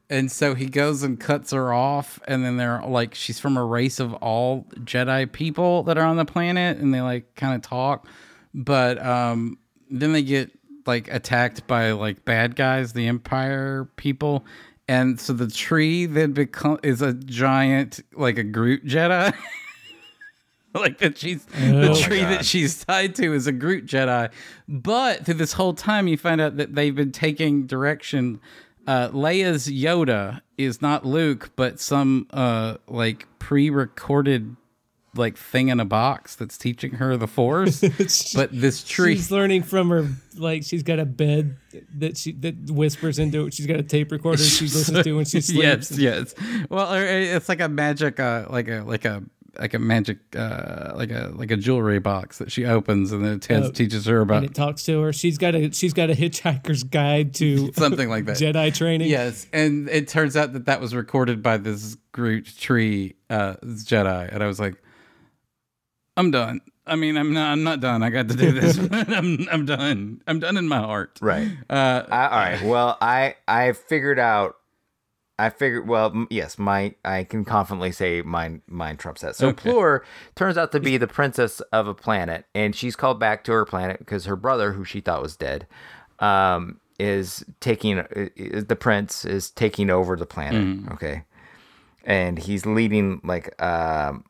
And 0.09 0.31
so 0.31 0.53
he 0.53 0.67
goes 0.67 1.01
and 1.01 1.19
cuts 1.19 1.51
her 1.51 1.73
off, 1.73 2.19
and 2.27 2.45
then 2.45 2.57
they're 2.57 2.81
like, 2.85 3.15
she's 3.15 3.39
from 3.39 3.57
a 3.57 3.65
race 3.65 3.99
of 3.99 4.13
all 4.15 4.67
Jedi 4.81 5.31
people 5.31 5.83
that 5.83 5.97
are 5.97 6.05
on 6.05 6.15
the 6.17 6.25
planet, 6.25 6.77
and 6.77 6.93
they 6.93 7.01
like 7.01 7.33
kind 7.35 7.55
of 7.55 7.63
talk, 7.63 8.07
but 8.53 9.03
um, 9.03 9.57
then 9.89 10.13
they 10.13 10.21
get 10.21 10.51
like 10.85 11.11
attacked 11.11 11.65
by 11.65 11.91
like 11.93 12.23
bad 12.23 12.55
guys, 12.55 12.93
the 12.93 13.07
Empire 13.07 13.89
people, 13.95 14.45
and 14.87 15.19
so 15.19 15.33
the 15.33 15.47
tree 15.47 16.05
then 16.05 16.33
become 16.33 16.77
is 16.83 17.01
a 17.01 17.13
giant 17.13 18.01
like 18.13 18.37
a 18.37 18.43
Groot 18.43 18.85
Jedi. 18.85 19.33
like 20.79 20.97
that 20.99 21.17
she's 21.17 21.43
the 21.45 21.89
Oh. 21.91 21.95
tree 22.01 22.21
that 22.21 22.45
she's 22.45 22.83
tied 22.83 23.15
to 23.15 23.33
is 23.33 23.47
a 23.47 23.51
Groot 23.51 23.85
Jedi. 23.85 24.29
But 24.67 25.25
through 25.25 25.35
this 25.35 25.53
whole 25.53 25.73
time, 25.73 26.07
you 26.07 26.17
find 26.17 26.39
out 26.41 26.57
that 26.57 26.75
they've 26.75 26.95
been 26.95 27.11
taking 27.11 27.65
direction. 27.67 28.39
Uh, 28.87 29.09
Leia's 29.09 29.67
Yoda 29.67 30.41
is 30.57 30.81
not 30.81 31.05
Luke, 31.05 31.51
but 31.55 31.79
some 31.79 32.27
uh, 32.31 32.77
like 32.87 33.27
pre-recorded 33.39 34.55
like 35.17 35.37
thing 35.37 35.69
in 35.69 35.79
a 35.79 35.85
box 35.85 36.35
that's 36.35 36.57
teaching 36.57 36.95
her 36.95 37.15
the 37.15 37.25
Force. 37.27 37.79
but 38.35 38.49
this 38.51 38.83
tree, 38.83 39.15
She's 39.15 39.31
learning 39.31 39.63
from 39.63 39.89
her 39.89 40.09
like 40.35 40.63
she's 40.63 40.83
got 40.83 40.99
a 40.99 41.05
bed 41.05 41.55
that 41.97 42.17
she 42.17 42.33
that 42.33 42.69
whispers 42.69 43.17
into 43.17 43.45
it. 43.47 43.53
She's 43.53 43.65
got 43.65 43.79
a 43.79 43.83
tape 43.83 44.11
recorder 44.11 44.43
she 44.43 44.65
listens 44.65 45.03
to 45.03 45.13
when 45.15 45.23
she 45.25 45.39
sleeps. 45.41 45.91
yes, 45.91 45.97
yes. 45.97 46.35
Well, 46.69 46.91
it's 46.93 47.47
like 47.47 47.61
a 47.61 47.69
magic, 47.69 48.19
uh, 48.19 48.47
like 48.49 48.67
a 48.67 48.81
like 48.81 49.05
a 49.05 49.23
like 49.59 49.73
a 49.73 49.79
magic, 49.79 50.17
uh, 50.35 50.93
like 50.95 51.11
a 51.11 51.31
like 51.35 51.51
a 51.51 51.57
jewelry 51.57 51.99
box 51.99 52.37
that 52.39 52.51
she 52.51 52.65
opens, 52.65 53.11
and 53.11 53.23
then 53.23 53.33
it 53.33 53.41
tells- 53.41 53.67
Oh, 53.67 53.71
teaches 53.71 54.05
her 54.05 54.21
about 54.21 54.37
And 54.43 54.45
it 54.47 54.53
talks 54.55 54.83
to 54.85 55.01
her. 55.01 55.13
She's 55.13 55.37
got 55.37 55.55
a 55.55 55.71
she's 55.71 55.93
got 55.93 56.09
a 56.09 56.13
hitchhiker's 56.13 56.83
guide 56.83 57.33
to 57.35 57.71
something 57.75 58.09
like 58.09 58.25
that. 58.25 58.37
Jedi 58.37 58.73
training. 58.73 59.09
Yes, 59.09 59.47
and 59.53 59.89
it 59.89 60.07
turns 60.07 60.35
out 60.37 60.53
that 60.53 60.65
that 60.65 60.81
was 60.81 60.93
recorded 60.95 61.41
by 61.43 61.57
this 61.57 61.97
Groot 62.11 62.45
tree 62.57 63.15
uh, 63.29 63.55
Jedi, 63.63 64.33
and 64.33 64.41
I 64.43 64.47
was 64.47 64.59
like, 64.59 64.75
I'm 66.17 66.31
done. 66.31 66.61
I 66.87 66.95
mean, 66.95 67.17
I'm 67.17 67.33
not. 67.33 67.51
I'm 67.51 67.63
not 67.63 67.79
done. 67.79 68.03
I 68.03 68.09
got 68.09 68.27
to 68.29 68.35
do 68.35 68.51
this. 68.51 68.77
I'm. 68.91 69.47
I'm 69.51 69.65
done. 69.65 70.21
I'm 70.27 70.39
done 70.39 70.55
in 70.57 70.67
my 70.67 70.77
heart. 70.77 71.17
right. 71.21 71.47
Uh, 71.69 72.03
I, 72.09 72.27
all 72.27 72.29
right. 72.39 72.61
Well, 72.63 72.97
I 73.01 73.35
I 73.47 73.71
figured 73.73 74.19
out. 74.19 74.55
I 75.37 75.49
figured. 75.49 75.87
Well, 75.87 76.27
yes, 76.29 76.57
my 76.57 76.95
I 77.03 77.23
can 77.25 77.43
confidently 77.45 77.91
say 77.91 78.21
mine 78.21 78.61
mine 78.67 78.97
trumps 78.97 79.21
that. 79.21 79.35
So 79.35 79.49
Okay. 79.49 79.69
Plourr 79.71 80.05
turns 80.35 80.57
out 80.57 80.71
to 80.71 80.79
be 80.79 80.97
the 80.97 81.07
princess 81.07 81.59
of 81.71 81.87
a 81.87 81.93
planet, 81.93 82.45
and 82.55 82.75
she's 82.75 82.95
called 82.95 83.19
back 83.19 83.43
to 83.45 83.51
her 83.51 83.65
planet 83.65 83.99
because 83.99 84.25
her 84.25 84.35
brother, 84.37 84.73
who 84.73 84.85
she 84.85 85.01
thought 85.01 85.21
was 85.21 85.35
dead, 85.35 85.67
um, 86.19 86.79
is 86.99 87.43
taking 87.59 87.99
i- 87.99 88.05
i- 88.39 88.61
the 88.61 88.77
prince 88.79 89.25
is 89.25 89.49
taking 89.51 89.89
over 89.89 90.15
the 90.15 90.25
planet. 90.25 90.91
Okay, 90.93 91.23
and 92.05 92.39
he's 92.39 92.65
leading 92.65 93.19
like 93.23 93.61
um, 93.61 94.23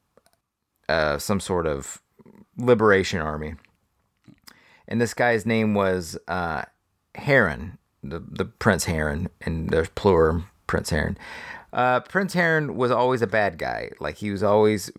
uh, 0.89 1.20
some 1.20 1.39
sort 1.39 1.68
of 1.68 2.01
liberation 2.58 3.20
army. 3.22 3.53
And 4.88 4.99
this 5.01 5.14
guy's 5.14 5.45
name 5.45 5.74
was 5.74 6.18
uh, 6.28 6.64
Harran, 7.16 7.78
the, 8.03 8.20
the 8.20 8.45
Prince 8.45 8.86
Harran, 8.86 9.30
and 9.41 9.70
there's 9.70 9.89
plural 9.89 10.43
Prince 10.68 10.89
Harran. 10.89 11.18
Uh, 11.74 11.99
Prince 11.99 12.34
Harran 12.34 12.78
was 12.78 12.89
always 12.89 13.22
a 13.22 13.28
bad 13.28 13.57
guy. 13.57 13.91
Like 13.99 14.16
he 14.18 14.32
was 14.32 14.41
always 14.43 14.89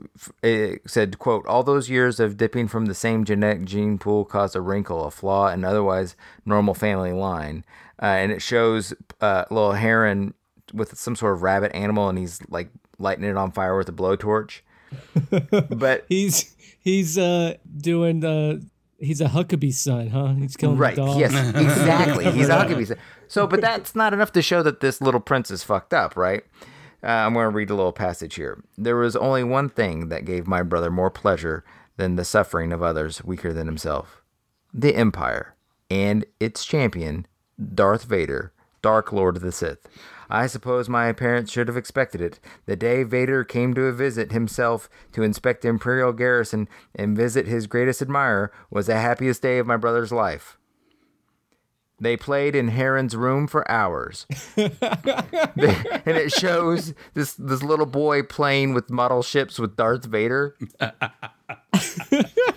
it 0.42 0.82
said, 0.86 1.18
"quote 1.18 1.46
All 1.46 1.62
those 1.62 1.88
years 1.88 2.20
of 2.20 2.36
dipping 2.36 2.68
from 2.68 2.84
the 2.86 2.94
same 2.94 3.24
genetic 3.24 3.64
gene 3.64 3.96
pool 3.98 4.24
caused 4.26 4.54
a 4.54 4.60
wrinkle, 4.60 5.04
a 5.06 5.10
flaw, 5.10 5.48
in 5.48 5.64
otherwise 5.64 6.16
normal 6.44 6.74
family 6.74 7.12
line." 7.12 7.64
Uh, 8.02 8.06
and 8.06 8.30
it 8.30 8.42
shows 8.42 8.92
uh, 9.22 9.44
little 9.50 9.72
Harran 9.72 10.34
with 10.74 10.98
some 10.98 11.16
sort 11.16 11.32
of 11.32 11.42
rabbit 11.42 11.74
animal, 11.74 12.10
and 12.10 12.18
he's 12.18 12.40
like 12.50 12.68
lighting 12.98 13.24
it 13.24 13.36
on 13.38 13.52
fire 13.52 13.76
with 13.78 13.88
a 13.88 13.92
blowtorch. 13.92 14.60
but 15.70 16.04
He's 16.08 16.54
he's 16.80 17.16
uh 17.16 17.54
doing 17.78 18.20
the 18.20 18.64
he's 18.98 19.20
a 19.20 19.26
Huckabee 19.26 19.72
son, 19.72 20.08
huh? 20.08 20.34
He's 20.34 20.56
killing 20.56 20.76
Right. 20.76 20.94
the 20.94 21.06
dog. 21.06 21.20
Right? 21.20 21.30
Yes, 21.32 21.48
exactly. 21.56 22.30
He's 22.32 22.48
a 22.48 22.52
Huckabee. 22.56 22.98
So, 23.28 23.46
but 23.46 23.60
that's 23.60 23.94
not 23.94 24.12
enough 24.12 24.32
to 24.32 24.42
show 24.42 24.62
that 24.62 24.80
this 24.80 25.00
little 25.00 25.20
prince 25.20 25.50
is 25.50 25.62
fucked 25.62 25.92
up, 25.92 26.16
right? 26.16 26.44
Uh, 27.02 27.08
I'm 27.08 27.34
going 27.34 27.44
to 27.44 27.50
read 27.50 27.70
a 27.70 27.74
little 27.74 27.92
passage 27.92 28.34
here. 28.34 28.62
There 28.76 28.96
was 28.96 29.16
only 29.16 29.44
one 29.44 29.68
thing 29.68 30.08
that 30.08 30.24
gave 30.24 30.46
my 30.46 30.62
brother 30.62 30.90
more 30.90 31.10
pleasure 31.10 31.64
than 31.96 32.16
the 32.16 32.24
suffering 32.24 32.72
of 32.72 32.82
others 32.82 33.24
weaker 33.24 33.52
than 33.52 33.66
himself 33.66 34.22
the 34.74 34.94
Empire 34.94 35.54
and 35.90 36.26
its 36.38 36.64
champion, 36.64 37.26
Darth 37.74 38.04
Vader, 38.04 38.52
Dark 38.82 39.10
Lord 39.10 39.36
of 39.36 39.42
the 39.42 39.52
Sith. 39.52 39.88
I 40.28 40.46
suppose 40.48 40.88
my 40.88 41.12
parents 41.12 41.50
should 41.50 41.68
have 41.68 41.76
expected 41.76 42.20
it. 42.20 42.40
The 42.66 42.76
day 42.76 43.02
Vader 43.02 43.42
came 43.42 43.72
to 43.74 43.84
a 43.84 43.92
visit 43.92 44.32
himself 44.32 44.90
to 45.12 45.22
inspect 45.22 45.62
the 45.62 45.68
Imperial 45.68 46.12
garrison 46.12 46.68
and 46.94 47.16
visit 47.16 47.46
his 47.46 47.66
greatest 47.66 48.02
admirer 48.02 48.52
was 48.70 48.86
the 48.86 48.98
happiest 48.98 49.40
day 49.40 49.58
of 49.58 49.66
my 49.66 49.76
brother's 49.76 50.12
life. 50.12 50.58
They 51.98 52.16
played 52.16 52.54
in 52.54 52.68
Harran's 52.68 53.16
room 53.16 53.46
for 53.46 53.68
hours. 53.70 54.26
and 54.56 54.72
it 56.06 56.30
shows 56.30 56.92
this 57.14 57.34
this 57.34 57.62
little 57.62 57.86
boy 57.86 58.22
playing 58.22 58.74
with 58.74 58.90
model 58.90 59.22
ships 59.22 59.58
with 59.58 59.76
Darth 59.76 60.04
Vader. 60.04 60.54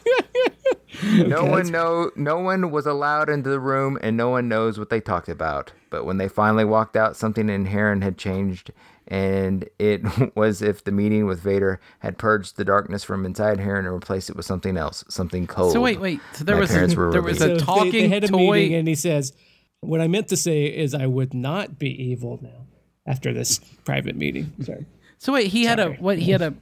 no 1.09 1.45
one 1.45 1.71
know 1.71 2.11
no 2.15 2.39
one 2.39 2.71
was 2.71 2.85
allowed 2.85 3.29
into 3.29 3.49
the 3.49 3.59
room 3.59 3.97
and 4.01 4.15
no 4.17 4.29
one 4.29 4.47
knows 4.47 4.77
what 4.77 4.89
they 4.89 4.99
talked 5.01 5.29
about. 5.29 5.71
But 5.89 6.05
when 6.05 6.17
they 6.17 6.27
finally 6.27 6.65
walked 6.65 6.95
out, 6.95 7.15
something 7.15 7.49
in 7.49 7.65
Harran 7.65 8.01
had 8.01 8.17
changed 8.17 8.71
and 9.07 9.67
it 9.79 10.01
was 10.35 10.61
if 10.61 10.83
the 10.83 10.91
meeting 10.91 11.25
with 11.25 11.39
Vader 11.41 11.79
had 11.99 12.17
purged 12.17 12.57
the 12.57 12.63
darkness 12.65 13.03
from 13.03 13.25
inside 13.25 13.59
Harran 13.59 13.85
and 13.85 13.93
replaced 13.93 14.29
it 14.29 14.35
with 14.35 14.45
something 14.45 14.77
else, 14.77 15.03
something 15.09 15.47
cold. 15.47 15.73
so 15.73 15.81
wait, 15.81 15.99
wait. 15.99 16.19
So 16.33 16.43
there 16.43 16.55
My 16.55 16.61
was 16.61 16.71
parents 16.71 16.93
a, 16.93 16.97
were 16.97 17.11
there 17.11 17.21
was 17.21 17.41
a 17.41 17.47
they- 17.49 17.57
talking 17.57 17.91
they, 17.91 18.07
had 18.07 18.23
a 18.23 18.27
toy. 18.27 18.37
meeting 18.37 18.75
and 18.75 18.87
he 18.87 18.95
says, 18.95 19.33
What 19.81 20.01
I 20.01 20.07
meant 20.07 20.27
to 20.29 20.37
say 20.37 20.65
is 20.65 20.93
I 20.93 21.07
would 21.07 21.33
not 21.33 21.79
be 21.79 21.89
evil 21.89 22.39
now 22.41 22.67
after 23.05 23.33
this 23.33 23.59
private 23.85 24.15
meeting. 24.15 24.53
Sorry. 24.61 24.85
So 25.17 25.33
wait, 25.33 25.47
he 25.47 25.65
had 25.65 25.79
a 25.79 25.93
what? 25.93 26.17
He 26.19 26.31
had 26.31 26.41
a. 26.41 26.53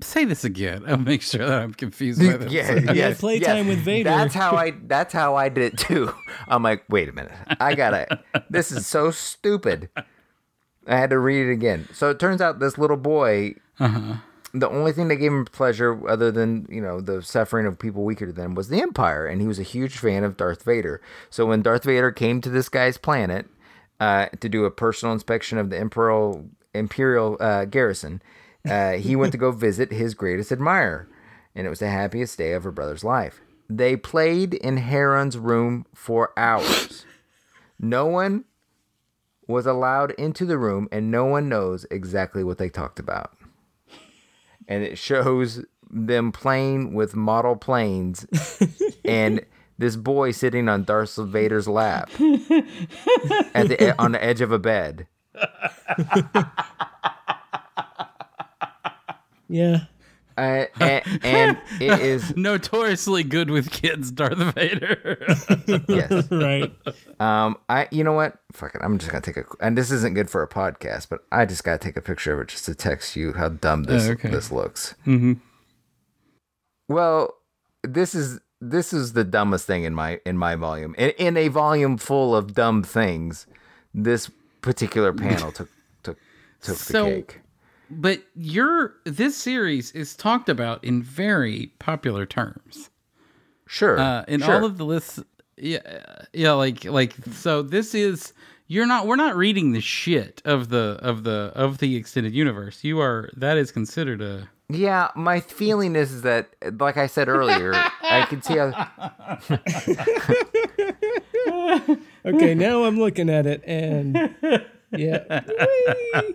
Say 0.00 0.24
this 0.24 0.44
again. 0.44 0.84
I'll 0.86 0.96
make 0.96 1.22
sure 1.22 1.44
that 1.44 1.60
I'm 1.60 1.74
confused 1.74 2.20
by 2.20 2.36
this. 2.36 2.52
Yeah, 2.52 2.64
had 2.64 2.96
yes, 2.96 3.18
playtime 3.18 3.66
yes. 3.66 3.76
with 3.76 3.78
Vader. 3.84 4.10
That's 4.10 4.34
how 4.34 4.56
I. 4.56 4.70
That's 4.86 5.12
how 5.12 5.34
I 5.34 5.48
did 5.48 5.72
it 5.72 5.78
too. 5.78 6.12
I'm 6.46 6.62
like, 6.62 6.84
wait 6.88 7.08
a 7.08 7.12
minute, 7.12 7.32
I 7.60 7.74
gotta. 7.74 8.22
This 8.48 8.70
is 8.70 8.86
so 8.86 9.10
stupid. 9.10 9.88
I 10.86 10.96
had 10.96 11.10
to 11.10 11.18
read 11.18 11.48
it 11.48 11.52
again. 11.52 11.88
So 11.92 12.10
it 12.10 12.18
turns 12.18 12.40
out 12.40 12.60
this 12.60 12.78
little 12.78 12.96
boy. 12.96 13.54
The 14.54 14.68
only 14.70 14.92
thing 14.92 15.08
that 15.08 15.16
gave 15.16 15.30
him 15.30 15.44
pleasure, 15.44 16.08
other 16.08 16.32
than 16.32 16.66
you 16.70 16.80
know 16.80 17.00
the 17.00 17.22
suffering 17.22 17.66
of 17.66 17.78
people 17.78 18.04
weaker 18.04 18.30
than 18.32 18.44
him, 18.46 18.54
was 18.54 18.68
the 18.68 18.80
Empire, 18.80 19.26
and 19.26 19.40
he 19.40 19.46
was 19.46 19.58
a 19.58 19.64
huge 19.64 19.98
fan 19.98 20.24
of 20.24 20.36
Darth 20.36 20.62
Vader. 20.62 21.02
So 21.28 21.44
when 21.44 21.60
Darth 21.60 21.84
Vader 21.84 22.12
came 22.12 22.40
to 22.40 22.48
this 22.48 22.68
guy's 22.68 22.96
planet 22.96 23.46
uh, 24.00 24.26
to 24.40 24.48
do 24.48 24.64
a 24.64 24.70
personal 24.70 25.12
inspection 25.12 25.58
of 25.58 25.70
the 25.70 25.76
Imperial 25.76 26.48
Imperial 26.72 27.36
uh, 27.40 27.64
garrison, 27.66 28.22
uh, 28.70 28.92
he 28.92 29.16
went 29.16 29.32
to 29.32 29.38
go 29.38 29.50
visit 29.50 29.92
his 29.92 30.14
greatest 30.14 30.52
admirer, 30.52 31.08
and 31.54 31.66
it 31.66 31.70
was 31.70 31.80
the 31.80 31.88
happiest 31.88 32.38
day 32.38 32.52
of 32.52 32.64
her 32.64 32.72
brother's 32.72 33.04
life. 33.04 33.40
They 33.68 33.96
played 33.96 34.54
in 34.54 34.78
Harran's 34.78 35.36
room 35.36 35.86
for 35.94 36.32
hours. 36.36 37.04
No 37.78 38.06
one 38.06 38.44
was 39.46 39.66
allowed 39.66 40.12
into 40.12 40.44
the 40.44 40.58
room, 40.58 40.88
and 40.90 41.10
no 41.10 41.24
one 41.24 41.48
knows 41.48 41.86
exactly 41.90 42.44
what 42.44 42.58
they 42.58 42.68
talked 42.68 42.98
about. 42.98 43.36
And 44.66 44.82
it 44.82 44.98
shows 44.98 45.64
them 45.90 46.32
playing 46.32 46.94
with 46.94 47.16
model 47.16 47.56
planes, 47.56 48.26
and 49.04 49.44
this 49.78 49.96
boy 49.96 50.32
sitting 50.32 50.68
on 50.68 50.84
Darth 50.84 51.16
Vader's 51.16 51.68
lap 51.68 52.10
at 52.10 53.68
the 53.68 53.94
on 53.98 54.12
the 54.12 54.22
edge 54.22 54.40
of 54.40 54.52
a 54.52 54.58
bed. 54.58 55.06
Yeah. 59.48 59.84
Uh, 60.36 60.66
and, 60.78 61.02
and 61.24 61.58
it 61.80 61.98
is 62.00 62.34
Notoriously 62.36 63.24
good 63.24 63.50
with 63.50 63.70
kids, 63.72 64.12
Darth 64.12 64.38
Vader. 64.54 65.26
yes. 65.88 66.30
Right. 66.30 66.72
Um, 67.18 67.56
I 67.68 67.88
you 67.90 68.04
know 68.04 68.12
what? 68.12 68.38
Fuck 68.52 68.76
it. 68.76 68.80
I'm 68.84 68.98
just 68.98 69.10
gonna 69.10 69.20
take 69.22 69.36
a 69.36 69.44
and 69.60 69.76
this 69.76 69.90
isn't 69.90 70.14
good 70.14 70.30
for 70.30 70.42
a 70.44 70.48
podcast, 70.48 71.08
but 71.08 71.20
I 71.32 71.44
just 71.44 71.64
gotta 71.64 71.78
take 71.78 71.96
a 71.96 72.00
picture 72.00 72.32
of 72.34 72.40
it 72.40 72.48
just 72.48 72.66
to 72.66 72.74
text 72.76 73.16
you 73.16 73.32
how 73.32 73.48
dumb 73.48 73.82
this 73.84 74.06
Oh, 74.06 74.12
okay. 74.12 74.30
this 74.30 74.52
looks. 74.52 74.94
Mm-hmm. 75.06 75.32
Well, 76.88 77.34
this 77.82 78.14
is 78.14 78.40
this 78.60 78.92
is 78.92 79.12
the 79.12 79.24
dumbest 79.24 79.66
thing 79.66 79.84
in 79.84 79.94
my 79.94 80.20
in 80.24 80.36
my 80.38 80.54
volume. 80.54 80.94
In, 80.98 81.10
in 81.18 81.36
a 81.36 81.48
volume 81.48 81.96
full 81.96 82.34
of 82.36 82.54
dumb 82.54 82.82
things, 82.82 83.46
this 83.92 84.30
particular 84.60 85.12
panel 85.12 85.52
took 85.52 85.68
took 86.02 86.18
took 86.62 86.76
So- 86.76 87.04
the 87.04 87.10
cake. 87.10 87.40
But 87.90 88.22
your 88.34 88.94
this 89.04 89.36
series 89.36 89.92
is 89.92 90.14
talked 90.16 90.48
about 90.48 90.82
in 90.84 91.02
very 91.02 91.72
popular 91.78 92.26
terms. 92.26 92.90
Sure. 93.66 93.98
Uh, 93.98 94.24
in 94.28 94.40
sure. 94.40 94.54
all 94.54 94.64
of 94.64 94.78
the 94.78 94.84
lists, 94.84 95.22
yeah, 95.56 95.80
yeah, 96.32 96.52
like 96.52 96.84
like 96.84 97.14
so. 97.32 97.62
This 97.62 97.94
is 97.94 98.32
you're 98.66 98.86
not. 98.86 99.06
We're 99.06 99.16
not 99.16 99.36
reading 99.36 99.72
the 99.72 99.80
shit 99.80 100.42
of 100.44 100.68
the 100.68 100.98
of 101.02 101.24
the 101.24 101.52
of 101.54 101.78
the 101.78 101.96
extended 101.96 102.34
universe. 102.34 102.84
You 102.84 103.00
are. 103.00 103.30
That 103.36 103.56
is 103.56 103.70
considered 103.70 104.22
a. 104.22 104.48
Yeah, 104.70 105.08
my 105.16 105.40
feeling 105.40 105.96
is, 105.96 106.12
is 106.12 106.22
that, 106.22 106.50
like 106.78 106.98
I 106.98 107.06
said 107.06 107.26
earlier, 107.28 107.72
I 107.74 108.26
can 108.28 108.42
see 108.42 108.58
how. 108.58 108.90
Okay, 112.28 112.54
now 112.54 112.84
I'm 112.84 112.98
looking 112.98 113.30
at 113.30 113.46
it 113.46 113.62
and 113.64 114.34
yeah. 114.90 115.44
Whee! 116.22 116.34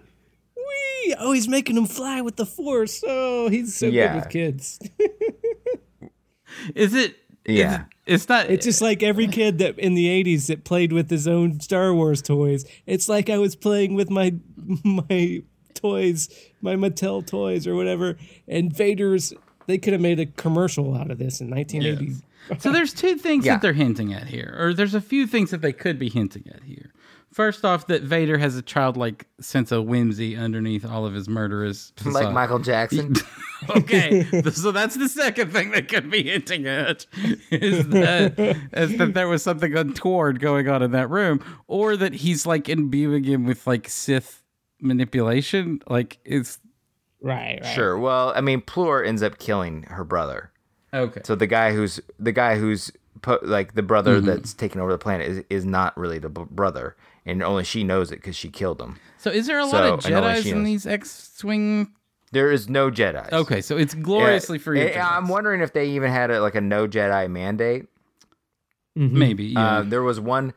Whee! 1.05 1.15
Oh, 1.19 1.31
he's 1.31 1.47
making 1.47 1.75
them 1.75 1.85
fly 1.85 2.21
with 2.21 2.35
the 2.35 2.45
force. 2.45 3.03
Oh, 3.07 3.49
he's 3.49 3.75
so 3.75 3.87
Yeah. 3.87 4.13
good 4.13 4.15
with 4.23 4.29
kids. 4.29 4.79
Is 6.75 6.93
it? 6.93 7.15
Yeah. 7.47 7.81
it- 7.81 7.87
it's 8.05 8.27
not. 8.29 8.49
It's 8.49 8.65
just 8.65 8.81
like 8.81 9.01
every 9.01 9.27
kid 9.27 9.59
that 9.59 9.79
in 9.79 9.93
the 9.95 10.07
80s 10.07 10.47
that 10.47 10.63
played 10.65 10.91
with 10.91 11.09
his 11.09 11.27
own 11.27 11.59
Star 11.61 11.93
Wars 11.93 12.21
toys. 12.21 12.65
It's 12.85 13.07
like 13.07 13.29
I 13.29 13.37
was 13.37 13.55
playing 13.55 13.95
with 13.95 14.09
my 14.09 14.33
my 14.83 15.41
toys, 15.73 16.29
my 16.61 16.75
Mattel 16.75 17.25
toys 17.25 17.65
or 17.65 17.75
whatever. 17.75 18.17
And 18.47 18.71
Vader's 18.75 19.33
they 19.67 19.77
could 19.77 19.93
have 19.93 20.01
made 20.01 20.19
a 20.19 20.25
commercial 20.25 20.95
out 20.95 21.11
of 21.11 21.17
this 21.17 21.39
in 21.41 21.49
1980s. 21.49 22.21
So 22.59 22.73
there's 22.73 22.93
two 22.93 23.15
things 23.15 23.45
Yeah. 23.45 23.53
that 23.53 23.61
they're 23.61 23.71
hinting 23.73 24.13
at 24.13 24.27
here, 24.27 24.53
or 24.59 24.73
there's 24.73 24.93
a 24.93 24.99
few 25.01 25.25
things 25.25 25.51
that 25.51 25.61
they 25.61 25.71
could 25.71 25.97
be 25.97 26.09
hinting 26.09 26.43
at 26.53 26.63
here. 26.63 26.92
First 27.33 27.65
off, 27.65 27.87
that 27.87 28.03
Vader 28.03 28.37
has 28.37 28.55
a 28.55 28.61
childlike 28.61 29.25
sense 29.41 29.71
of 29.71 29.85
whimsy 29.85 30.35
underneath 30.37 30.85
all 30.85 31.05
of 31.05 31.13
his 31.13 31.27
murderous. 31.27 31.91
like. 32.05 32.31
Michael 32.31 32.59
Jackson. 32.59 33.15
okay, 33.71 34.23
so 34.51 34.71
that's 34.71 34.95
the 34.95 35.09
second 35.09 35.51
thing 35.51 35.71
that 35.71 35.87
could 35.87 36.09
be 36.11 36.23
hinting 36.23 36.67
at 36.67 37.05
is 37.49 37.87
that 37.89 38.37
is 38.73 38.97
that 38.97 39.13
there 39.15 39.27
was 39.27 39.41
something 39.41 39.75
untoward 39.75 40.39
going 40.39 40.69
on 40.69 40.83
in 40.83 40.91
that 40.91 41.09
room, 41.09 41.43
or 41.67 41.97
that 41.97 42.13
he's 42.13 42.45
like 42.45 42.69
imbuing 42.69 43.23
him 43.23 43.45
with 43.45 43.65
like 43.65 43.87
Sith 43.89 44.43
manipulation. 44.79 45.81
Like 45.87 46.19
it's 46.25 46.59
Right, 47.21 47.59
right. 47.63 47.73
Sure. 47.73 47.97
Well, 47.97 48.33
I 48.35 48.41
mean, 48.41 48.59
Plourr 48.61 49.01
ends 49.03 49.23
up 49.23 49.39
killing 49.39 49.83
her 49.83 50.03
brother. 50.03 50.51
okay. 50.93 51.21
So 51.23 51.35
the 51.35 51.47
guy 51.47 51.71
who's 51.73 51.99
the 52.19 52.33
guy 52.33 52.57
who's 52.57 52.91
po- 53.21 53.39
like 53.43 53.73
the 53.75 53.81
brother 53.83 54.17
Mm-hmm. 54.17 54.25
that's 54.27 54.53
taken 54.53 54.81
over 54.81 54.91
the 54.91 54.97
planet 54.97 55.27
is, 55.29 55.43
is 55.49 55.65
not 55.65 55.97
really 55.97 56.19
the 56.19 56.29
b- 56.29 56.43
brother, 56.51 56.95
and 57.25 57.41
only 57.41 57.63
she 57.63 57.83
knows 57.83 58.11
it 58.11 58.17
because 58.17 58.35
she 58.35 58.49
killed 58.49 58.81
him. 58.81 58.97
So 59.17 59.29
is 59.31 59.47
there 59.47 59.59
a 59.59 59.65
lot 59.65 59.85
of 59.85 59.99
Jedi's 60.01 60.45
in 60.45 60.63
these 60.63 60.85
X-wing? 60.85 61.91
There 62.31 62.51
is 62.51 62.67
no 62.67 62.89
Jedi. 62.89 63.31
Okay, 63.31 63.61
so 63.61 63.77
it's 63.77 63.93
gloriously 63.93 64.57
free. 64.57 64.91
of 64.91 64.97
I'm 64.97 65.27
wondering 65.27 65.61
if 65.61 65.73
they 65.73 65.89
even 65.89 66.11
had 66.11 66.31
a, 66.31 66.41
like 66.41 66.55
a 66.55 66.61
no 66.61 66.87
Jedi 66.87 67.29
mandate. 67.29 67.85
maybe. 68.95 69.45
Yeah. 69.45 69.77
Uh, 69.77 69.81
there 69.83 70.01
was 70.03 70.19
one. 70.19 70.53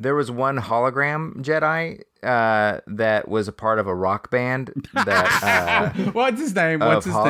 There 0.00 0.14
was 0.14 0.30
one 0.30 0.58
hologram 0.58 1.42
Jedi 1.42 2.02
uh, 2.22 2.80
that 2.86 3.28
was 3.28 3.48
a 3.48 3.52
part 3.52 3.78
of 3.78 3.86
a 3.86 3.94
rock 3.94 4.30
band 4.30 4.88
that 4.94 5.92
uh, 5.96 6.10
What's 6.12 6.40
his 6.40 6.54
name? 6.54 6.80
of 6.80 6.88
What's 6.88 7.06
his 7.06 7.14
name? 7.14 7.24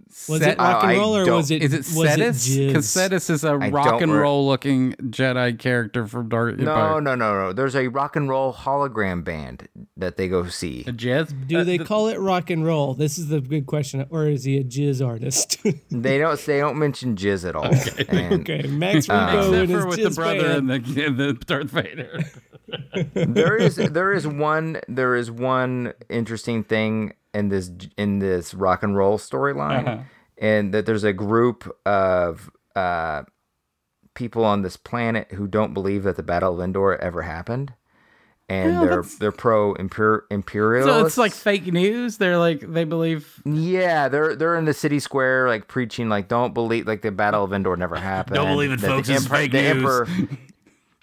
Holograms. 0.00 0.28
Was 0.28 0.40
Set- 0.40 0.52
it 0.52 0.58
rock 0.58 0.82
and 0.82 0.92
I 0.92 0.96
roll 0.98 1.16
or 1.16 1.24
don't- 1.24 1.36
was 1.36 1.50
it 1.50 1.62
Is 1.62 1.72
it 1.72 1.78
was 1.96 2.08
Cetus? 2.10 2.56
it 2.56 2.66
Because 2.68 2.86
jizz? 2.86 2.88
Cetus 2.88 3.30
is 3.30 3.44
a 3.44 3.48
I 3.52 3.70
rock 3.70 3.86
don't 3.86 4.02
and 4.04 4.12
re- 4.12 4.18
roll 4.18 4.46
looking 4.46 4.92
Jedi 4.94 5.58
character 5.58 6.06
from 6.06 6.28
Dark 6.28 6.58
No, 6.58 6.70
Empire. 6.72 7.00
no, 7.00 7.14
no, 7.14 7.34
no. 7.46 7.52
There's 7.54 7.74
a 7.74 7.88
rock 7.88 8.14
and 8.16 8.28
roll 8.28 8.52
hologram 8.52 9.24
band 9.24 9.68
that 9.96 10.16
they 10.18 10.28
go 10.28 10.46
see. 10.48 10.84
A 10.86 10.92
jazz? 10.92 11.32
Do 11.32 11.64
they 11.64 11.78
call 11.78 12.08
it 12.08 12.18
rock 12.20 12.50
and 12.50 12.64
roll? 12.64 12.92
This 12.94 13.16
is 13.18 13.28
the 13.28 13.40
good 13.40 13.66
question. 13.66 14.04
Or 14.10 14.26
is 14.26 14.44
he 14.44 14.58
a 14.58 14.64
jizz 14.64 15.04
artist? 15.06 15.58
They 15.90 16.18
don't. 16.18 16.38
They 16.40 16.58
don't 16.58 16.78
mention 16.78 17.16
jizz 17.16 17.48
at 17.48 17.54
all. 17.56 17.64
And 18.08 18.40
okay, 18.48 18.66
Max 18.68 19.08
Uh, 19.08 19.14
Rebo 19.14 19.38
Except 19.38 19.54
and 19.54 19.70
his 19.70 19.80
for 19.82 19.86
with 19.88 19.96
the 19.96 20.08
jizz 20.10 20.14
brother 20.16 20.42
band. 20.42 20.70
and 20.70 20.84
the, 20.84 21.04
and 21.06 21.16
the 21.18 21.32
Darth 21.34 21.70
Vader. 21.70 22.24
there 23.14 23.56
is 23.56 23.76
there 23.76 24.12
is 24.12 24.26
one 24.26 24.80
there 24.88 25.14
is 25.14 25.30
one 25.30 25.92
interesting 26.08 26.64
thing 26.64 27.12
in 27.34 27.48
this 27.48 27.70
in 27.96 28.18
this 28.18 28.54
rock 28.54 28.82
and 28.82 28.96
roll 28.96 29.18
storyline, 29.18 29.86
Uh-huh. 29.88 30.02
and 30.38 30.72
that 30.74 30.86
there's 30.86 31.04
a 31.04 31.12
group 31.12 31.70
of 31.86 32.50
uh, 32.76 33.22
people 34.14 34.44
on 34.44 34.62
this 34.62 34.76
planet 34.76 35.32
who 35.32 35.46
don't 35.46 35.74
believe 35.74 36.02
that 36.04 36.16
the 36.16 36.22
Battle 36.22 36.54
of 36.54 36.60
Endor 36.60 36.96
ever 36.96 37.22
happened, 37.22 37.72
and 38.48 38.72
Well, 38.72 38.80
they're 38.82 38.90
that's- 38.96 39.14
they're 39.16 39.32
pro 39.32 39.74
imperial 39.74 40.86
so 40.86 41.06
it's 41.06 41.16
like 41.16 41.32
fake 41.32 41.66
news. 41.72 42.18
They're 42.18 42.38
like 42.38 42.60
they 42.60 42.84
believe. 42.84 43.40
Yeah, 43.44 44.08
they're 44.08 44.36
they're 44.36 44.56
in 44.56 44.64
the 44.66 44.74
city 44.74 44.98
square 45.00 45.48
like 45.48 45.68
preaching 45.68 46.08
like 46.08 46.28
don't 46.28 46.52
believe 46.54 46.86
like 46.86 47.02
the 47.02 47.12
Battle 47.12 47.44
of 47.44 47.52
Endor 47.52 47.76
never 47.76 47.96
happened. 47.96 48.36
Don't 48.36 48.48
believe 48.52 48.72
it, 48.72 48.80
that 48.80 48.86
the 48.88 48.92
folks, 48.94 49.08
it's 49.08 49.24
emperor- 49.24 49.36
fake 49.38 49.52
the 49.52 49.62
news. 49.62 49.70
Emperor, 49.70 50.08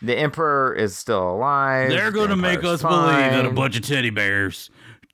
the 0.01 0.17
emperor 0.17 0.73
is 0.75 0.95
still 0.95 1.29
alive. 1.31 1.89
They're 1.89 2.05
the 2.11 2.15
going 2.17 2.29
to 2.29 2.35
make 2.35 2.59
empire's 2.59 2.83
us 2.85 2.89
believe 2.89 3.31
that 3.31 3.45
a 3.45 3.51
bunch 3.51 3.75
of 3.77 3.83
teddy 3.83 4.11
bears 4.11 4.69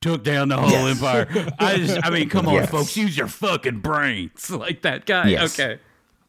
took 0.05 0.23
down 0.23 0.49
the 0.49 0.57
whole 0.57 0.87
empire. 0.87 1.27
I 1.59 1.77
just, 1.77 1.99
I 2.05 2.09
mean, 2.09 2.29
come 2.29 2.47
on, 2.47 2.53
Yes. 2.53 2.69
folks, 2.69 2.95
use 2.95 3.17
your 3.17 3.27
fucking 3.27 3.79
brains 3.79 4.49
like 4.65 4.81
that 4.83 5.05
guy. 5.05 5.29
Yes. 5.29 5.59
Okay. 5.59 5.79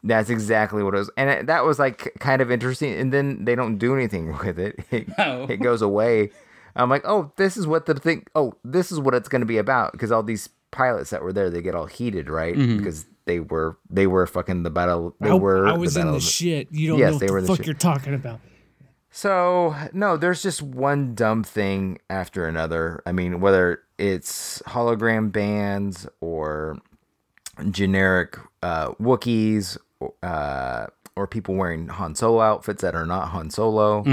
That's 0.03 0.29
exactly 0.29 0.83
what 0.83 0.93
it 0.93 0.97
was, 0.99 1.09
and 1.17 1.29
it, 1.29 1.45
that 1.47 1.65
was 1.65 1.79
like 1.79 2.13
kind 2.19 2.41
of 2.41 2.49
interesting. 2.51 2.93
And 2.93 3.11
then 3.11 3.43
they 3.45 3.55
don't 3.55 3.77
do 3.77 3.93
anything 3.95 4.37
with 4.45 4.57
it; 4.59 4.79
it, 4.91 5.07
No. 5.17 5.45
it 5.49 5.57
goes 5.57 5.81
away. 5.81 6.29
I'm 6.75 6.89
like, 6.89 7.01
oh, 7.05 7.31
this 7.37 7.57
is 7.57 7.65
what 7.67 7.87
the 7.87 7.95
thing. 7.95 8.23
Oh, 8.35 8.53
this 8.63 8.91
is 8.91 8.99
what 8.99 9.13
it's 9.15 9.27
going 9.27 9.41
to 9.41 9.45
be 9.47 9.57
about 9.57 9.91
because 9.93 10.11
all 10.11 10.21
these 10.23 10.49
pilots 10.71 11.09
that 11.09 11.23
were 11.23 11.33
there, 11.33 11.49
they 11.49 11.61
get 11.61 11.73
all 11.75 11.87
heated, 11.87 12.29
right? 12.29 12.55
Mm-hmm. 12.55 12.77
Because 12.77 13.05
they 13.25 13.39
were 13.39 13.77
they 13.89 14.05
were 14.07 14.25
fucking 14.27 14.63
the 14.63 14.69
battle. 14.69 15.15
They 15.19 15.31
I, 15.31 15.33
were. 15.33 15.67
I 15.67 15.73
was 15.73 15.95
the 15.95 16.01
in 16.01 16.05
battle 16.05 16.19
the 16.19 16.25
of- 16.25 16.31
shit. 16.31 16.67
You 16.71 16.89
don't 16.89 16.99
Yes, 16.99 17.13
know 17.13 17.17
they 17.19 17.25
what 17.25 17.31
were 17.33 17.41
the 17.41 17.47
the 17.47 17.53
fuck 17.53 17.57
shit. 17.57 17.65
you're 17.65 17.75
talking 17.75 18.13
about. 18.13 18.39
So 19.17 19.75
no, 19.93 20.15
there's 20.15 20.43
just 20.43 20.61
one 20.61 21.15
dumb 21.15 21.43
thing 21.43 21.97
after 22.07 22.45
another. 22.47 23.01
I 23.03 23.13
mean, 23.13 23.39
whether 23.41 23.81
it's 23.97 24.61
hologram 24.67 25.31
bands 25.31 26.07
or 26.21 26.77
generic 27.71 28.37
uh, 28.61 28.91
Wookiees, 29.01 29.75
uh, 30.21 30.85
or 31.15 31.25
people 31.25 31.55
wearing 31.55 31.87
Han 31.87 32.13
Solo 32.13 32.41
outfits 32.41 32.83
that 32.83 32.93
are 32.93 33.07
not 33.07 33.29
Han 33.29 33.49
Solo. 33.49 34.03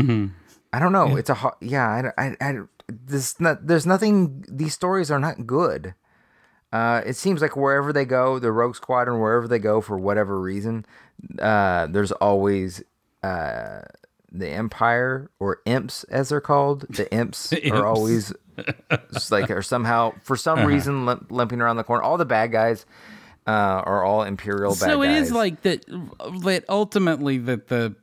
I 0.73 0.79
don't 0.79 0.93
know. 0.93 1.17
It's 1.19 1.29
a 1.29 1.35
ho- 1.35 1.57
yeah. 1.61 2.11
I, 2.17 2.27
I, 2.29 2.37
I 2.41 2.55
this 2.89 3.39
not 3.39 3.67
there's 3.67 3.85
nothing. 3.85 4.43
These 4.49 4.73
stories 4.73 5.11
are 5.11 5.21
not 5.21 5.47
good. 5.47 5.93
Uh, 6.73 7.03
it 7.05 7.17
seems 7.17 7.43
like 7.43 7.59
wherever 7.59 7.93
they 7.93 8.07
go, 8.07 8.39
the 8.39 8.51
Rogue 8.51 8.75
Squadron, 8.75 9.21
wherever 9.21 9.47
they 9.47 9.59
go 9.59 9.83
for 9.83 9.99
whatever 9.99 10.41
reason, 10.41 10.87
uh, 11.41 11.89
there's 11.89 12.13
always 12.13 12.83
uh, 13.23 13.83
the 14.35 14.49
Empire 14.51 15.31
or 15.39 15.61
Imps, 15.65 16.05
as 16.05 16.29
they're 16.29 16.41
called. 16.41 16.87
The 16.91 17.11
Imps 17.15 17.53
Imps. 17.53 17.71
are 17.71 17.87
always 17.87 18.33
like 19.31 19.51
are 19.51 19.63
somehow 19.63 20.13
for 20.23 20.37
some 20.37 20.59
Uh-huh. 20.61 20.69
reason 20.69 21.07
limp, 21.07 21.27
limping 21.31 21.61
around 21.61 21.77
the 21.77 21.85
corner. 21.85 22.03
All 22.03 22.17
the 22.19 22.25
bad 22.25 22.53
guys 22.53 22.85
uh, 23.47 23.51
are 23.51 24.03
all 24.05 24.23
Imperial 24.23 24.73
bad 24.73 24.79
So 24.79 25.03
it 25.03 25.09
guys. 25.09 25.27
is 25.29 25.33
like 25.33 25.63
that. 25.63 25.85
That 26.43 26.65
ultimately 26.69 27.39
that 27.39 27.69
the 27.69 27.95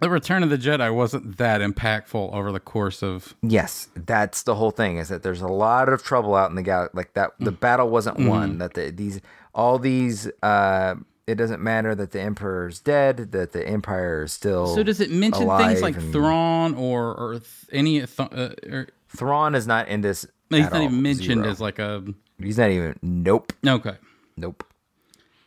the 0.00 0.10
Return 0.10 0.42
of 0.42 0.50
the 0.50 0.58
Jedi 0.58 0.92
wasn't 0.92 1.36
that 1.38 1.60
impactful 1.60 2.34
over 2.34 2.50
the 2.50 2.58
course 2.58 3.02
of. 3.04 3.36
Yes, 3.40 3.88
that's 3.94 4.42
the 4.42 4.56
whole 4.56 4.72
thing. 4.72 4.96
Is 4.96 5.08
that 5.10 5.22
there's 5.22 5.40
a 5.42 5.46
lot 5.46 5.88
of 5.88 6.02
trouble 6.02 6.34
out 6.34 6.50
in 6.50 6.56
the 6.56 6.62
galaxy. 6.62 6.96
like 6.96 7.14
that. 7.14 7.30
The 7.38 7.52
battle 7.52 7.88
wasn't 7.88 8.18
won. 8.18 8.58
That 8.58 8.74
the, 8.74 8.90
these 8.90 9.20
all 9.54 9.78
these 9.78 10.28
uh, 10.42 10.96
It 11.32 11.36
doesn't 11.36 11.60
matter 11.62 11.94
that 11.94 12.12
the 12.12 12.20
emperor's 12.20 12.78
dead. 12.78 13.32
That 13.32 13.52
the 13.52 13.66
empire 13.66 14.22
is 14.24 14.32
still. 14.32 14.74
So 14.74 14.82
does 14.82 15.00
it 15.00 15.10
mention 15.10 15.48
things 15.58 15.82
like 15.82 16.00
Thrawn 16.12 16.74
or 16.74 17.14
or 17.14 17.32
th- 17.32 17.44
any? 17.72 18.00
Th- 18.06 18.20
uh, 18.20 18.50
or, 18.70 18.88
Thrawn 19.08 19.54
is 19.54 19.66
not 19.66 19.88
in 19.88 20.00
this. 20.00 20.26
he's 20.50 20.70
not 20.70 20.82
even 20.82 21.02
mentioned 21.02 21.42
Zero. 21.42 21.50
as 21.50 21.60
like 21.60 21.78
a. 21.78 22.04
He's 22.38 22.58
not 22.58 22.70
even. 22.70 22.98
Nope. 23.02 23.52
Okay. 23.66 23.96
Nope. 24.36 24.64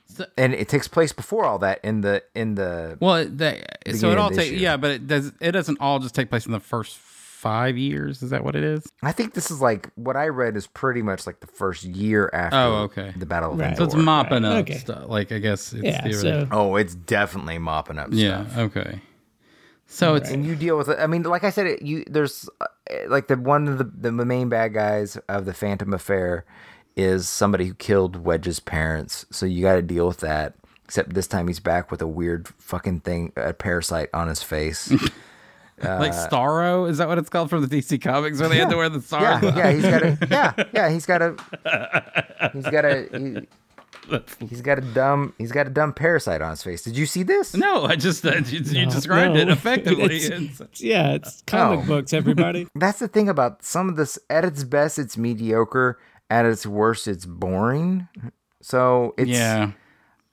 So- 0.07 0.25
and 0.37 0.53
it 0.53 0.69
takes 0.69 0.87
place 0.87 1.11
before 1.11 1.45
all 1.45 1.59
that 1.59 1.79
in 1.83 2.01
the 2.01 2.23
in 2.33 2.55
the 2.55 2.97
Well, 2.99 3.25
so 3.27 4.11
it 4.11 4.17
all 4.17 4.29
of 4.29 4.35
this 4.35 4.49
take 4.49 4.59
yeah, 4.59 4.77
but 4.77 4.91
it 4.91 5.07
does 5.07 5.31
it 5.41 5.51
doesn't 5.51 5.79
all 5.81 5.99
just 5.99 6.15
take 6.15 6.29
place 6.29 6.45
in 6.45 6.51
the 6.51 6.59
first 6.59 6.97
five 7.45 7.77
years? 7.77 8.23
Is 8.23 8.31
that 8.31 8.43
what 8.43 8.55
it 8.55 8.63
is? 8.63 8.91
I 9.03 9.11
think 9.11 9.35
this 9.35 9.51
is 9.51 9.61
like 9.61 9.91
what 9.93 10.15
I 10.17 10.29
read 10.29 10.57
is 10.57 10.65
pretty 10.65 11.03
much 11.03 11.27
like 11.27 11.41
the 11.41 11.47
first 11.47 11.83
year 11.83 12.27
after 12.33 12.57
Oh, 12.57 12.73
okay. 12.85 13.13
the 13.15 13.27
Battle 13.27 13.51
of 13.53 13.59
Right. 13.59 13.67
Endor. 13.67 13.77
So 13.81 13.83
it's 13.85 13.93
mopping 13.95 14.41
right, 14.43 14.51
up 14.57 14.63
okay. 14.63 14.79
stuff. 14.79 15.03
Like 15.07 15.31
I 15.31 15.37
guess 15.37 15.71
it's 15.71 15.83
Yeah. 15.83 16.01
theoretical. 16.01 16.47
So 16.47 16.47
Oh, 16.51 16.75
it's 16.75 16.95
definitely 16.95 17.59
mopping 17.59 17.99
up 17.99 18.07
stuff. 18.07 18.17
yeah. 18.19 18.45
stuff. 18.47 18.57
Okay. 18.57 18.99
So 19.85 20.15
it's 20.15 20.31
And 20.31 20.43
you 20.43 20.55
deal 20.55 20.75
with 20.77 20.89
it. 20.89 20.97
I 20.99 21.05
mean, 21.05 21.21
like 21.21 21.43
I 21.43 21.51
said, 21.51 21.67
it, 21.67 21.83
you 21.83 22.03
there's 22.09 22.49
uh, 22.59 22.65
like 23.07 23.27
the 23.27 23.37
one 23.37 23.67
of 23.67 23.77
the 23.77 23.83
the 24.11 24.11
main 24.25 24.49
bad 24.49 24.73
guys 24.73 25.15
of 25.29 25.45
the 25.45 25.53
Phantom 25.53 25.93
Affair 25.93 26.45
is 26.95 27.29
somebody 27.29 27.65
who 27.67 27.75
killed 27.75 28.25
Wedge's 28.25 28.59
parents. 28.59 29.27
So 29.29 29.45
you 29.45 29.61
got 29.61 29.75
to 29.75 29.81
deal 29.83 30.07
with 30.07 30.21
that. 30.21 30.55
Except 30.85 31.13
this 31.13 31.27
time 31.27 31.47
he's 31.47 31.59
back 31.59 31.91
with 31.91 32.01
a 32.01 32.07
weird 32.07 32.47
fucking 32.47 33.01
thing, 33.01 33.33
a 33.35 33.53
parasite 33.53 34.09
on 34.13 34.27
his 34.27 34.41
face. 34.43 34.91
like 35.83 36.13
Starro. 36.13 36.89
Is 36.89 36.97
that 36.99 37.07
what 37.07 37.17
it's 37.17 37.29
called 37.29 37.49
from 37.49 37.65
the 37.65 37.67
DC 37.67 38.01
comics 38.01 38.39
where 38.39 38.49
they 38.49 38.57
had 38.57 38.69
to 38.69 38.77
wear 38.77 38.89
the 38.89 38.99
Starro? 38.99 39.41
yeah, 39.55 39.55
yeah, 39.55 39.71
he's 39.71 39.83
got 39.85 40.03
a 40.03 40.17
yeah, 40.29 40.63
yeah, 40.73 40.89
he's 40.89 41.05
got 41.05 41.21
a 41.21 42.49
he's 42.53 42.65
got 42.65 42.85
a 42.85 43.07
he, 43.11 43.47
he's 44.47 44.61
got 44.61 44.77
a 44.77 44.81
dumb 44.81 45.33
he's 45.37 45.51
got 45.51 45.65
a 45.67 45.69
dumb 45.69 45.91
parasite 45.93 46.41
on 46.41 46.51
his 46.51 46.63
face. 46.63 46.83
Did 46.83 46.95
you 46.97 47.05
see 47.05 47.23
this? 47.23 47.55
No, 47.55 47.85
I 47.85 47.95
just 47.95 48.25
uh, 48.25 48.35
you, 48.45 48.59
you 48.59 48.85
No, 48.85 48.91
described 48.91 49.35
it 49.35 49.49
effectively. 49.49 50.05
It's- 50.17 50.29
It's- 50.61 50.81
yeah, 50.81 51.13
it's 51.13 51.41
comic 51.47 51.79
Oh. 51.83 51.87
books, 51.87 52.13
everybody. 52.13 52.67
That's 52.75 52.99
the 52.99 53.07
thing 53.07 53.27
about 53.29 53.63
some 53.63 53.89
of 53.89 53.95
this. 53.95 54.17
At 54.29 54.45
its 54.45 54.63
best, 54.63 54.99
it's 54.99 55.17
mediocre. 55.17 55.97
At 56.29 56.45
its 56.45 56.65
worst, 56.65 57.07
it's 57.07 57.25
boring. 57.25 58.07
So 58.61 59.13
it's 59.17 59.29
yeah. 59.29 59.71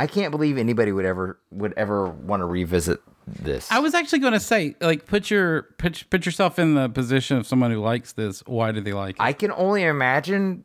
I 0.00 0.06
can't 0.06 0.30
believe 0.30 0.56
anybody 0.58 0.90
would 0.92 1.04
ever 1.04 1.38
would 1.50 1.74
ever 1.76 2.08
want 2.08 2.40
to 2.40 2.46
revisit 2.46 3.00
this. 3.26 3.70
I 3.70 3.78
was 3.78 3.94
actually 3.94 4.20
going 4.20 4.32
to 4.32 4.40
say, 4.40 4.76
like, 4.80 5.06
put 5.06 5.30
your 5.30 5.62
put, 5.78 6.04
put 6.10 6.26
yourself 6.26 6.58
in 6.58 6.74
the 6.74 6.88
position 6.88 7.36
of 7.36 7.46
someone 7.46 7.70
who 7.70 7.80
likes 7.80 8.12
this. 8.12 8.42
Why 8.46 8.72
do 8.72 8.80
they 8.80 8.92
like 8.92 9.16
it? 9.16 9.22
I 9.22 9.32
can 9.32 9.52
only 9.52 9.84
imagine 9.84 10.64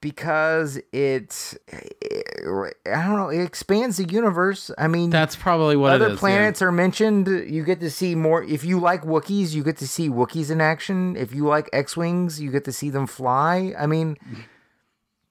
because 0.00 0.78
it, 0.92 1.54
I 1.72 3.02
don't 3.04 3.16
know, 3.16 3.30
it 3.30 3.42
expands 3.42 3.96
the 3.96 4.04
universe. 4.04 4.70
I 4.78 4.86
mean, 4.86 5.10
That's 5.10 5.34
probably 5.34 5.76
what 5.76 5.92
other 5.92 6.10
is, 6.10 6.18
planets 6.18 6.62
are 6.62 6.70
mentioned. 6.70 7.26
You 7.26 7.64
get 7.64 7.80
to 7.80 7.90
see 7.90 8.14
more. 8.14 8.44
If 8.44 8.64
you 8.64 8.78
like 8.78 9.02
Wookiees, 9.02 9.54
you 9.54 9.64
get 9.64 9.76
to 9.78 9.88
see 9.88 10.08
Wookiees 10.08 10.50
in 10.50 10.60
action. 10.60 11.16
If 11.16 11.34
you 11.34 11.46
like 11.46 11.68
X-wings, 11.72 12.40
you 12.40 12.52
get 12.52 12.64
to 12.66 12.72
see 12.72 12.90
them 12.90 13.08
fly. 13.08 13.74
I 13.76 13.86
mean, 13.86 14.16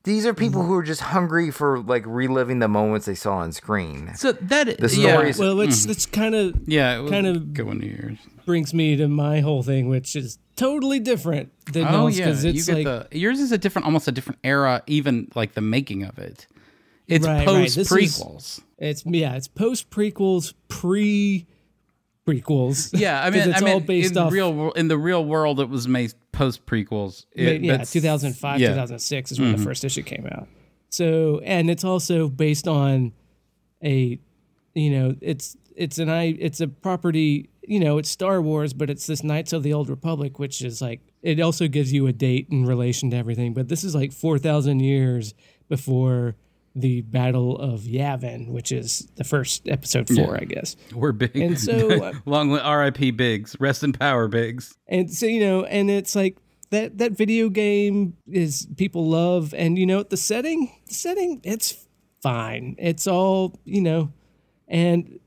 these 0.08 0.26
are 0.26 0.34
people 0.34 0.62
mm-hmm. 0.62 0.70
who 0.70 0.78
are 0.78 0.84
just 0.84 1.02
hungry 1.02 1.52
for 1.52 1.80
like 1.80 2.04
reliving 2.06 2.60
the 2.60 2.68
moments 2.70 3.06
they 3.06 3.14
saw 3.16 3.36
on 3.38 3.52
screen. 3.52 4.16
So 4.16 4.32
that 4.32 4.80
The 4.80 4.96
yeah, 4.96 5.12
stories- 5.14 5.38
well, 5.38 5.54
let's 5.54 5.86
let's 5.86 6.06
mm-hmm. 6.06 6.22
kind 6.22 6.36
of 6.36 6.56
yeah, 6.66 7.02
it 7.04 7.10
kind 7.10 7.28
of- 7.28 7.54
good 7.54 7.66
one 7.68 7.78
of 7.78 7.84
yours. 7.84 8.18
brings 8.46 8.74
me 8.74 8.96
to 8.96 9.08
my 9.08 9.42
whole 9.42 9.62
thing, 9.64 9.90
which 9.90 10.16
is 10.16 10.40
totally 10.56 11.00
different 11.00 11.52
than 11.72 11.86
Oh 11.88 12.08
yours 12.08 12.18
yeah, 12.20 12.26
because 12.26 12.46
you 12.46 12.50
it's 12.52 12.66
get 12.66 12.86
like 12.86 13.10
the 13.12 13.18
yours 13.20 13.40
is 13.40 13.52
a 13.52 13.58
different, 13.58 13.86
almost 13.86 14.08
a 14.08 14.12
different 14.12 14.40
era. 14.44 14.82
Even 14.88 15.28
like 15.36 15.54
the 15.54 15.62
making 15.62 16.04
of 16.04 16.18
it, 16.18 16.48
it's 17.08 17.28
Right, 17.28 17.40
right. 17.40 17.46
post 17.46 17.78
is- 17.78 17.90
prequels. 17.90 18.62
it's 18.80 19.06
yeah, 19.06 19.36
it's 19.36 19.50
post 19.50 19.90
prequels, 19.90 20.54
pre 20.70 21.46
prequels. 22.28 22.90
Yeah, 22.98 23.24
I 23.24 23.30
mean, 23.32 23.50
it's 23.50 23.62
I 23.62 23.66
mean, 23.66 23.74
all 23.74 23.80
based 23.80 24.12
in 24.12 24.18
off. 24.18 24.32
real 24.32 24.72
in 24.72 24.88
the 24.88 24.98
real 24.98 25.24
world, 25.24 25.60
it 25.60 25.70
was 25.70 25.88
made 25.88 26.14
post 26.32 26.66
prequels. 26.66 27.26
Yeah, 27.36 27.84
2005, 27.84 28.60
yeah. 28.60 28.70
2006 28.70 29.32
is 29.32 29.40
when 29.40 29.52
the 29.52 29.58
mm-hmm. 29.58 29.66
first 29.66 29.84
issue 29.84 30.04
came 30.04 30.28
out. 30.32 30.48
So, 30.90 31.42
and 31.44 31.70
it's 31.70 31.84
also 31.84 32.28
based 32.28 32.68
on 32.68 33.14
a, 33.84 34.20
you 34.74 34.90
know, 34.90 35.16
it's 35.22 35.58
it's 35.76 36.00
an 36.00 36.10
I 36.10 36.36
it's 36.40 36.60
a 36.62 36.68
property. 36.68 37.50
You 37.62 37.82
know, 37.82 37.98
it's 37.98 38.10
Star 38.10 38.42
Wars, 38.42 38.74
but 38.74 38.90
it's 38.90 39.08
this 39.08 39.24
Knights 39.24 39.52
of 39.52 39.62
the 39.62 39.74
Old 39.74 39.90
Republic, 39.90 40.40
which 40.40 40.62
is 40.62 40.82
like 40.82 41.02
it 41.22 41.40
also 41.40 41.68
gives 41.68 41.92
you 41.92 42.08
a 42.08 42.14
date 42.14 42.48
in 42.50 42.66
relation 42.66 43.10
to 43.12 43.18
everything. 43.18 43.54
But 43.54 43.68
this 43.68 43.84
is 43.84 43.94
like 43.94 44.12
four 44.14 44.40
thousand 44.40 44.80
years 44.80 45.34
before 45.68 46.36
the 46.80 47.02
Battle 47.02 47.58
of 47.58 47.82
Yavin, 47.82 48.50
which 48.50 48.72
is 48.72 49.08
the 49.16 49.24
first 49.24 49.68
episode 49.68 50.08
four, 50.08 50.36
I 50.40 50.46
guess. 50.46 50.76
We're 50.94 51.12
big. 51.12 51.36
And 51.36 51.60
so, 51.60 52.04
uh, 52.04 52.14
long 52.26 52.56
R.I.P. 52.58 53.12
Biggs. 53.12 53.56
Rest 53.60 53.84
in 53.84 53.94
power, 53.94 54.28
Biggs. 54.28 54.78
and 54.88 55.12
so 55.12 55.26
you 55.26 55.40
know 55.40 55.64
and 55.66 55.90
it's 55.90 56.16
like 56.16 56.38
that 56.70 56.98
that 57.00 57.14
video 57.14 57.50
game 57.50 58.16
is 58.30 58.68
people 58.78 59.08
love 59.08 59.54
and 59.58 59.78
you 59.78 59.86
know 59.86 60.04
the 60.04 60.18
setting 60.18 60.72
the 60.88 60.94
setting 60.94 61.40
it's 61.44 61.86
fine 62.22 62.76
it's 62.78 63.08
all 63.08 63.58
you 63.64 63.82
know 63.82 64.12
and 64.68 65.20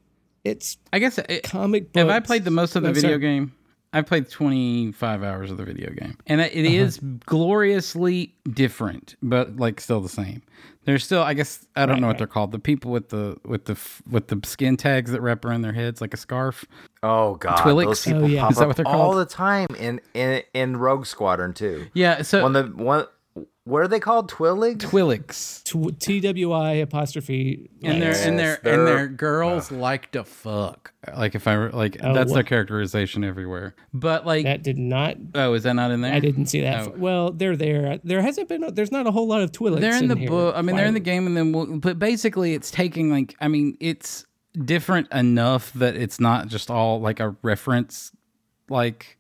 it's 0.45 0.77
I 0.93 0.99
guess 0.99 1.17
it, 1.19 1.43
comic 1.45 1.93
books 1.93 1.99
have 2.01 2.11
I 2.11 2.21
played 2.21 2.45
the 2.45 2.51
most 2.51 2.77
of 2.77 2.83
the 2.83 2.89
No, 2.89 2.95
video 2.95 3.11
sorry. 3.13 3.21
game? 3.21 3.53
I've 3.93 4.07
played 4.07 4.31
25 4.31 5.23
hours 5.25 5.51
of 5.51 5.57
the 5.57 5.65
video 5.65 5.91
game. 5.91 6.17
And 6.27 6.41
it 6.41 6.53
it 6.55 6.65
Uh-huh. 6.67 6.85
is 6.85 7.01
gloriously 7.27 8.35
different, 8.53 9.17
but 9.23 9.57
like 9.57 9.81
still 9.81 10.01
the 10.01 10.09
same. 10.09 10.43
There's 10.85 11.05
still 11.05 11.23
I 11.23 11.35
guess 11.35 11.67
I 11.77 11.85
don't 11.87 12.01
know 12.01 12.07
what 12.07 12.17
they're 12.19 12.27
called. 12.27 12.53
The 12.53 12.59
people 12.59 12.91
with 12.91 13.11
the 13.11 13.37
with 13.45 13.67
the 13.67 13.79
with 14.11 14.29
the 14.29 14.41
skin 14.45 14.77
tags 14.77 15.11
that 15.13 15.21
wrap 15.21 15.45
around 15.45 15.63
their 15.63 15.75
heads 15.75 16.01
like 16.01 16.15
a 16.15 16.17
scarf. 16.17 16.65
Oh 17.03 17.35
god, 17.35 17.59
Twi'leks? 17.59 17.85
those 17.85 18.05
people 18.05 18.25
Oh, 18.25 18.27
yeah. 18.27 18.41
pop 18.43 18.51
Is 18.53 18.57
that 18.57 18.63
up 18.63 18.69
what 18.69 18.77
they're 18.77 18.87
all 18.89 19.13
called? 19.13 19.19
the 19.19 19.27
time 19.31 19.69
in 19.79 20.01
in 20.15 20.43
in 20.55 20.77
Rogue 20.79 21.05
Squadron 21.07 21.53
too. 21.53 21.89
Yeah, 21.93 22.23
so 22.23 22.43
When 22.43 22.55
the 22.55 22.65
one, 22.65 23.05
what 23.65 23.83
are 23.83 23.89
they 23.89 24.01
called? 24.01 24.31
Twi'leks. 24.31 24.79
Twi'leks. 24.79 25.63
Tw- 25.65 25.99
twi 26.01 26.75
apostrophe 26.75 27.71
And 27.85 28.03
they're 28.03 28.15
and 28.17 28.39
they're 28.39 28.55
and 28.57 28.65
they're- 28.65 28.85
their 28.85 29.09
girls 29.09 29.71
uh, 29.71 29.77
like 29.77 30.11
to 30.13 30.25
fuck. 30.25 30.93
Like 31.17 31.35
if 31.35 31.47
I 31.47 31.55
re- 31.55 31.71
like 31.71 31.97
Oh, 32.03 32.13
that's 32.13 32.33
their 32.33 32.43
characterization 32.43 33.23
everywhere. 33.23 33.75
But 33.95 34.27
like 34.27 34.45
that 34.45 34.63
did 34.63 34.79
not 34.79 35.17
oh, 35.35 35.55
is 35.55 35.63
that 35.63 35.75
not 35.75 35.91
in 35.93 36.01
there? 36.01 36.13
I 36.13 36.19
didn't 36.19 36.47
see 36.47 36.63
that. 36.63 36.89
Oh. 36.89 36.95
Well, 36.97 37.31
they're 37.33 37.57
there. 37.57 37.99
There 38.03 38.21
hasn't 38.23 38.49
been. 38.49 38.75
There's 38.75 38.91
not 38.93 39.07
a 39.07 39.11
whole 39.13 39.29
lot 39.29 39.43
of 39.43 39.53
Twi'leks. 39.53 39.81
they're 39.81 39.97
in 39.97 40.09
the 40.09 40.27
book. 40.27 40.55
I 40.57 40.63
mean, 40.63 40.75
they're 40.77 40.87
in 40.87 40.95
the 40.95 41.01
game, 41.01 41.27
and 41.27 41.37
then 41.37 41.53
we'll, 41.53 41.79
but 41.79 41.99
basically, 41.99 42.55
it's 42.55 42.71
taking 42.71 43.11
like 43.11 43.37
I 43.41 43.47
mean, 43.49 43.77
it's 43.79 44.27
different 44.65 45.13
enough 45.13 45.73
that 45.75 45.95
it's 45.97 46.19
not 46.19 46.49
just 46.49 46.71
all 46.71 47.01
like 47.01 47.21
a 47.21 47.37
reference. 47.43 48.11
Like, 48.69 49.17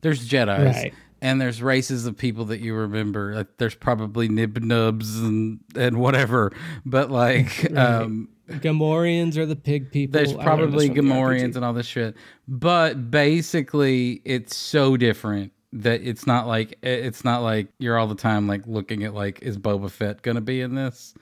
there's 0.00 0.26
Jedi's. 0.28 0.76
Right. 0.76 0.94
And 1.22 1.40
there's 1.40 1.62
races 1.62 2.04
of 2.04 2.18
people 2.18 2.46
that 2.46 2.60
you 2.60 2.74
remember. 2.74 3.34
Like, 3.34 3.56
there's 3.56 3.76
probably 3.76 4.28
nib 4.28 4.62
nubs 4.62 5.18
and, 5.18 5.60
and 5.74 5.98
whatever. 5.98 6.52
But 6.84 7.10
like, 7.10 7.72
um, 7.76 8.28
Gamorreans 8.50 9.36
are 9.36 9.46
the 9.46 9.56
pig 9.56 9.90
people. 9.90 10.18
there's 10.18 10.34
probably 10.34 10.88
this 10.88 10.96
from 10.96 11.08
the 11.08 11.14
Gamorreans 11.14 11.56
and 11.56 11.64
all 11.64 11.72
this 11.72 11.86
shit. 11.86 12.16
But 12.48 13.10
basically, 13.10 14.20
it's 14.24 14.56
so 14.56 14.96
different 14.96 15.52
that 15.72 16.02
it's 16.02 16.26
not 16.26 16.46
like 16.46 16.78
it's 16.82 17.24
not 17.24 17.42
like 17.42 17.68
you're 17.78 17.96
all 17.96 18.06
the 18.06 18.14
time 18.14 18.46
like 18.46 18.66
looking 18.66 19.04
at 19.04 19.14
like 19.14 19.40
is 19.42 19.56
Boba 19.56 19.90
Fett 19.90 20.22
gonna 20.22 20.40
be 20.40 20.60
in 20.60 20.74
this? 20.74 21.14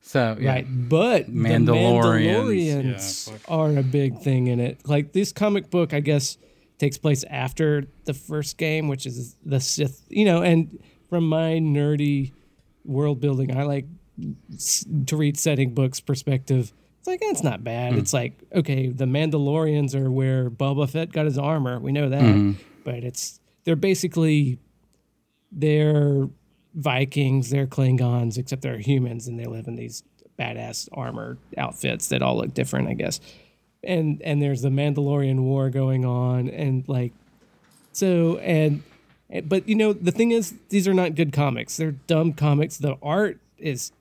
So 0.00 0.36
yeah. 0.40 0.52
Right, 0.52 0.66
but 0.68 1.30
Mandalorians. 1.30 1.66
the 1.66 3.32
Mandalorians 3.32 3.40
are 3.48 3.78
a 3.78 3.82
big 3.82 4.18
thing 4.20 4.48
in 4.48 4.60
it. 4.60 4.88
Like 4.88 5.12
this 5.12 5.32
comic 5.32 5.70
book, 5.70 5.92
I 5.92 6.00
guess, 6.00 6.38
takes 6.82 6.98
place 6.98 7.24
after 7.30 7.84
the 8.06 8.12
first 8.12 8.58
game, 8.58 8.88
which 8.88 9.06
is 9.06 9.36
the 9.46 9.60
Sith. 9.60 10.04
You 10.08 10.24
know, 10.24 10.42
and 10.42 10.82
from 11.08 11.28
my 11.28 11.60
nerdy 11.60 12.32
world 12.84 13.20
building, 13.20 13.56
I 13.56 13.62
like 13.62 13.86
to 15.06 15.16
read 15.16 15.38
setting 15.38 15.74
books 15.74 16.00
perspective. 16.00 16.72
It's 16.98 17.06
like 17.06 17.20
that's 17.20 17.44
not 17.44 17.62
bad. 17.62 17.92
Mm-hmm. 17.92 18.00
It's 18.00 18.12
like 18.12 18.42
okay, 18.52 18.88
the 18.88 19.04
Mandalorians 19.04 19.94
are 19.94 20.10
where 20.10 20.50
Boba 20.50 20.90
Fett 20.90 21.12
got 21.12 21.26
his 21.26 21.38
armor. 21.38 21.78
We 21.78 21.92
know 21.92 22.08
that, 22.08 22.20
mm-hmm. 22.20 22.60
but 22.82 23.04
it's 23.04 23.38
they're 23.62 23.76
basically 23.76 24.58
they're 25.52 26.28
Vikings, 26.74 27.50
they're 27.50 27.68
Klingons, 27.68 28.38
except 28.38 28.62
they're 28.62 28.78
humans 28.78 29.28
and 29.28 29.38
they 29.38 29.44
live 29.44 29.68
in 29.68 29.76
these 29.76 30.02
badass 30.36 30.88
armor 30.92 31.38
outfits 31.56 32.08
that 32.08 32.22
all 32.22 32.38
look 32.38 32.54
different, 32.54 32.88
I 32.88 32.94
guess. 32.94 33.20
And 33.84 34.22
and 34.22 34.40
there's 34.40 34.62
the 34.62 34.68
Mandalorian 34.68 35.40
war 35.40 35.70
going 35.70 36.04
on, 36.04 36.48
and 36.48 36.86
like 36.88 37.12
so 37.92 38.36
and 38.38 38.82
but 39.44 39.68
you 39.68 39.74
know 39.74 39.92
the 39.92 40.12
thing 40.12 40.30
is 40.30 40.54
these 40.68 40.86
are 40.86 40.94
not 40.94 41.14
good 41.14 41.32
comics. 41.32 41.76
They're 41.76 41.92
dumb 41.92 42.32
comics. 42.32 42.78
The 42.78 42.96
art 43.02 43.40
is 43.58 43.92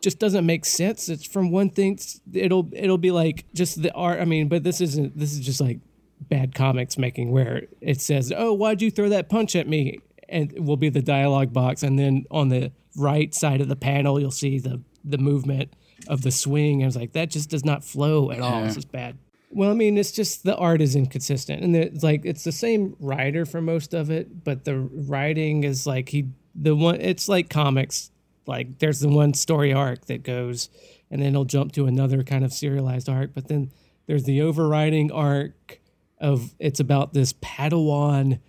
just 0.00 0.18
doesn't 0.18 0.44
make 0.44 0.64
sense. 0.64 1.08
It's 1.08 1.24
from 1.24 1.50
one 1.50 1.70
thing. 1.70 1.98
It'll 2.32 2.68
it'll 2.72 2.98
be 2.98 3.10
like 3.10 3.44
just 3.54 3.82
the 3.82 3.92
art. 3.92 4.20
I 4.20 4.24
mean, 4.24 4.48
but 4.48 4.64
this 4.64 4.80
isn't. 4.80 5.16
This 5.16 5.32
is 5.32 5.40
just 5.40 5.60
like 5.60 5.78
bad 6.20 6.54
comics 6.54 6.98
making 6.98 7.30
where 7.30 7.62
it 7.80 8.00
says, 8.00 8.32
"Oh, 8.36 8.52
why'd 8.52 8.82
you 8.82 8.90
throw 8.90 9.08
that 9.10 9.28
punch 9.28 9.54
at 9.56 9.68
me?" 9.68 10.00
And 10.28 10.66
will 10.66 10.76
be 10.76 10.88
the 10.88 11.02
dialogue 11.02 11.52
box, 11.52 11.82
and 11.82 11.98
then 11.98 12.24
on 12.30 12.48
the 12.48 12.72
right 12.96 13.34
side 13.34 13.60
of 13.60 13.68
the 13.68 13.76
panel, 13.76 14.18
you'll 14.18 14.30
see 14.30 14.58
the 14.58 14.80
the 15.04 15.18
movement 15.18 15.72
of 16.08 16.22
the 16.22 16.30
swing. 16.30 16.82
I 16.82 16.86
was 16.86 16.96
like, 16.96 17.12
that 17.12 17.30
just 17.30 17.50
does 17.50 17.64
not 17.64 17.84
flow 17.84 18.30
at 18.30 18.40
all. 18.40 18.60
Yeah. 18.60 18.66
This 18.66 18.76
is 18.76 18.84
bad. 18.84 19.18
Well, 19.50 19.70
I 19.70 19.74
mean, 19.74 19.98
it's 19.98 20.12
just 20.12 20.44
the 20.44 20.56
art 20.56 20.80
is 20.80 20.96
inconsistent, 20.96 21.62
and 21.62 21.76
it's 21.76 22.02
like 22.02 22.24
it's 22.24 22.44
the 22.44 22.52
same 22.52 22.96
writer 22.98 23.44
for 23.44 23.60
most 23.60 23.92
of 23.92 24.10
it, 24.10 24.44
but 24.44 24.64
the 24.64 24.78
writing 24.78 25.64
is 25.64 25.86
like 25.86 26.08
he 26.08 26.28
the 26.54 26.74
one. 26.74 27.00
It's 27.00 27.28
like 27.28 27.50
comics. 27.50 28.10
Like 28.46 28.78
there's 28.78 29.00
the 29.00 29.08
one 29.08 29.34
story 29.34 29.72
arc 29.72 30.06
that 30.06 30.22
goes, 30.22 30.70
and 31.10 31.20
then 31.20 31.32
he'll 31.32 31.44
jump 31.44 31.72
to 31.72 31.86
another 31.86 32.22
kind 32.22 32.44
of 32.44 32.52
serialized 32.52 33.10
arc, 33.10 33.34
but 33.34 33.48
then 33.48 33.70
there's 34.06 34.24
the 34.24 34.40
overriding 34.40 35.12
arc 35.12 35.80
of 36.18 36.54
it's 36.58 36.80
about 36.80 37.12
this 37.12 37.34
Padawan 37.34 38.40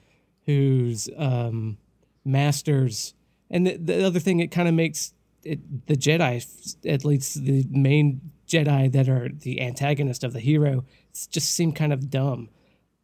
who's 0.45 1.09
um, 1.17 1.77
masters, 2.23 3.13
and 3.49 3.67
the, 3.67 3.75
the 3.75 4.05
other 4.05 4.19
thing 4.19 4.39
it 4.39 4.51
kind 4.51 4.69
of 4.69 4.73
makes 4.73 5.13
it, 5.43 5.87
the 5.87 5.95
Jedi, 5.95 6.75
at 6.85 7.05
least 7.05 7.43
the 7.43 7.65
main 7.69 8.21
Jedi 8.47 8.91
that 8.91 9.09
are 9.09 9.29
the 9.29 9.61
antagonist 9.61 10.23
of 10.23 10.33
the 10.33 10.39
hero, 10.39 10.85
just 11.29 11.51
seem 11.51 11.71
kind 11.71 11.93
of 11.93 12.09
dumb. 12.09 12.49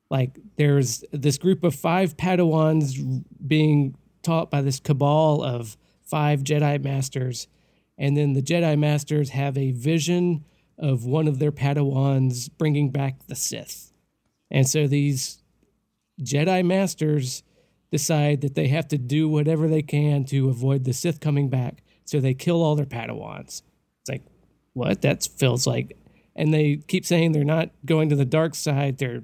Like 0.09 0.39
there's 0.57 1.03
this 1.11 1.37
group 1.37 1.63
of 1.63 1.75
five 1.75 2.17
Padawans 2.17 3.23
being 3.45 3.95
taught 4.23 4.49
by 4.49 4.61
this 4.61 4.79
cabal 4.79 5.43
of 5.43 5.77
five 6.03 6.43
Jedi 6.43 6.83
masters, 6.83 7.47
and 7.97 8.17
then 8.17 8.33
the 8.33 8.41
Jedi 8.41 8.77
masters 8.77 9.29
have 9.29 9.57
a 9.57 9.71
vision 9.71 10.45
of 10.77 11.05
one 11.05 11.27
of 11.27 11.39
their 11.39 11.51
Padawans 11.51 12.49
bringing 12.57 12.89
back 12.89 13.27
the 13.27 13.35
Sith, 13.35 13.93
and 14.49 14.67
so 14.67 14.87
these 14.87 15.43
Jedi 16.21 16.65
masters 16.65 17.43
decide 17.91 18.41
that 18.41 18.55
they 18.55 18.67
have 18.67 18.87
to 18.89 18.97
do 18.97 19.27
whatever 19.27 19.67
they 19.67 19.81
can 19.81 20.23
to 20.25 20.49
avoid 20.49 20.83
the 20.83 20.93
Sith 20.93 21.19
coming 21.19 21.49
back. 21.49 21.83
So 22.09 22.19
they 22.19 22.33
kill 22.33 22.63
all 22.63 22.75
their 22.75 22.87
Padawans. 22.87 23.61
It's 24.01 24.09
like, 24.09 24.23
what? 24.73 25.03
That 25.03 25.27
feels 25.37 25.67
like, 25.67 25.95
and 26.35 26.51
they 26.51 26.77
keep 26.87 27.05
saying 27.05 27.31
they're 27.33 27.43
not 27.43 27.69
going 27.85 28.09
to 28.09 28.15
the 28.15 28.25
dark 28.25 28.55
side. 28.55 28.97
They're 28.97 29.21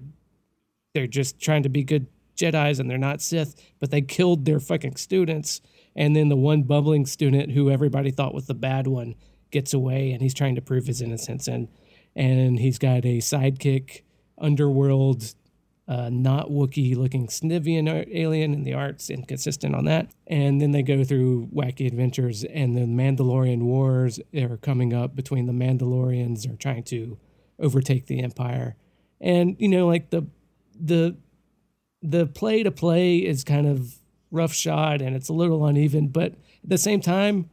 they're 0.94 1.08
just 1.08 1.42
trying 1.42 1.64
to 1.64 1.70
be 1.70 1.84
good 1.84 2.06
Jedi's 2.38 2.80
and 2.80 2.90
they're 2.90 2.98
not 3.00 3.22
Sith. 3.22 3.56
But 3.80 3.90
they 3.90 4.02
killed 4.02 4.46
their 4.46 4.60
fucking 4.60 4.98
students, 4.98 5.62
and 5.96 6.16
then 6.16 6.30
the 6.30 6.36
one 6.36 6.62
bubbling 6.62 7.08
student 7.08 7.54
who 7.54 7.72
everybody 7.72 8.12
thought 8.12 8.36
was 8.36 8.46
the 8.46 8.54
bad 8.54 8.86
one 8.86 9.16
gets 9.50 9.74
away, 9.74 10.12
and 10.12 10.22
he's 10.22 10.36
trying 10.36 10.54
to 10.54 10.62
prove 10.62 10.86
his 10.86 11.02
innocence. 11.02 11.48
And 11.48 11.70
and 12.16 12.60
he's 12.60 12.78
got 12.78 13.00
a 13.00 13.18
sidekick 13.18 14.02
underworld 14.38 15.34
uh, 15.88 16.10
not 16.12 16.50
Wookiee 16.50 16.96
looking 16.96 17.28
Snivvian 17.28 18.08
alien, 18.14 18.54
and 18.54 18.66
the 18.66 18.74
art's 18.74 19.10
inconsistent 19.10 19.76
on 19.76 19.86
that. 19.86 20.12
And 20.28 20.60
then 20.60 20.72
they 20.72 20.82
go 20.82 21.04
through 21.04 21.50
wacky 21.54 21.86
adventures, 21.86 22.44
and 22.44 22.76
the 22.76 22.82
Mandalorian 22.82 23.64
wars 23.64 24.20
are 24.36 24.58
coming 24.58 24.94
up 24.94 25.16
between 25.16 25.46
the 25.46 25.54
Mandalorians 25.54 26.52
are 26.52 26.58
trying 26.58 26.84
to 26.86 27.18
overtake 27.60 28.08
the 28.08 28.24
Empire, 28.24 28.76
and 29.22 29.56
you 29.60 29.68
know, 29.68 29.88
like 29.88 30.10
the 30.10 30.26
the 30.80 31.16
the 32.02 32.26
play 32.28 32.64
to 32.64 32.72
play 32.72 33.18
is 33.18 33.44
kind 33.44 33.68
of 33.68 33.96
roughshod 34.32 35.02
and 35.02 35.16
it's 35.16 35.30
a 35.30 35.34
little 35.34 35.66
uneven, 35.66 36.08
but 36.08 36.34
at 36.34 36.70
the 36.70 36.78
same 36.78 37.02
time, 37.02 37.50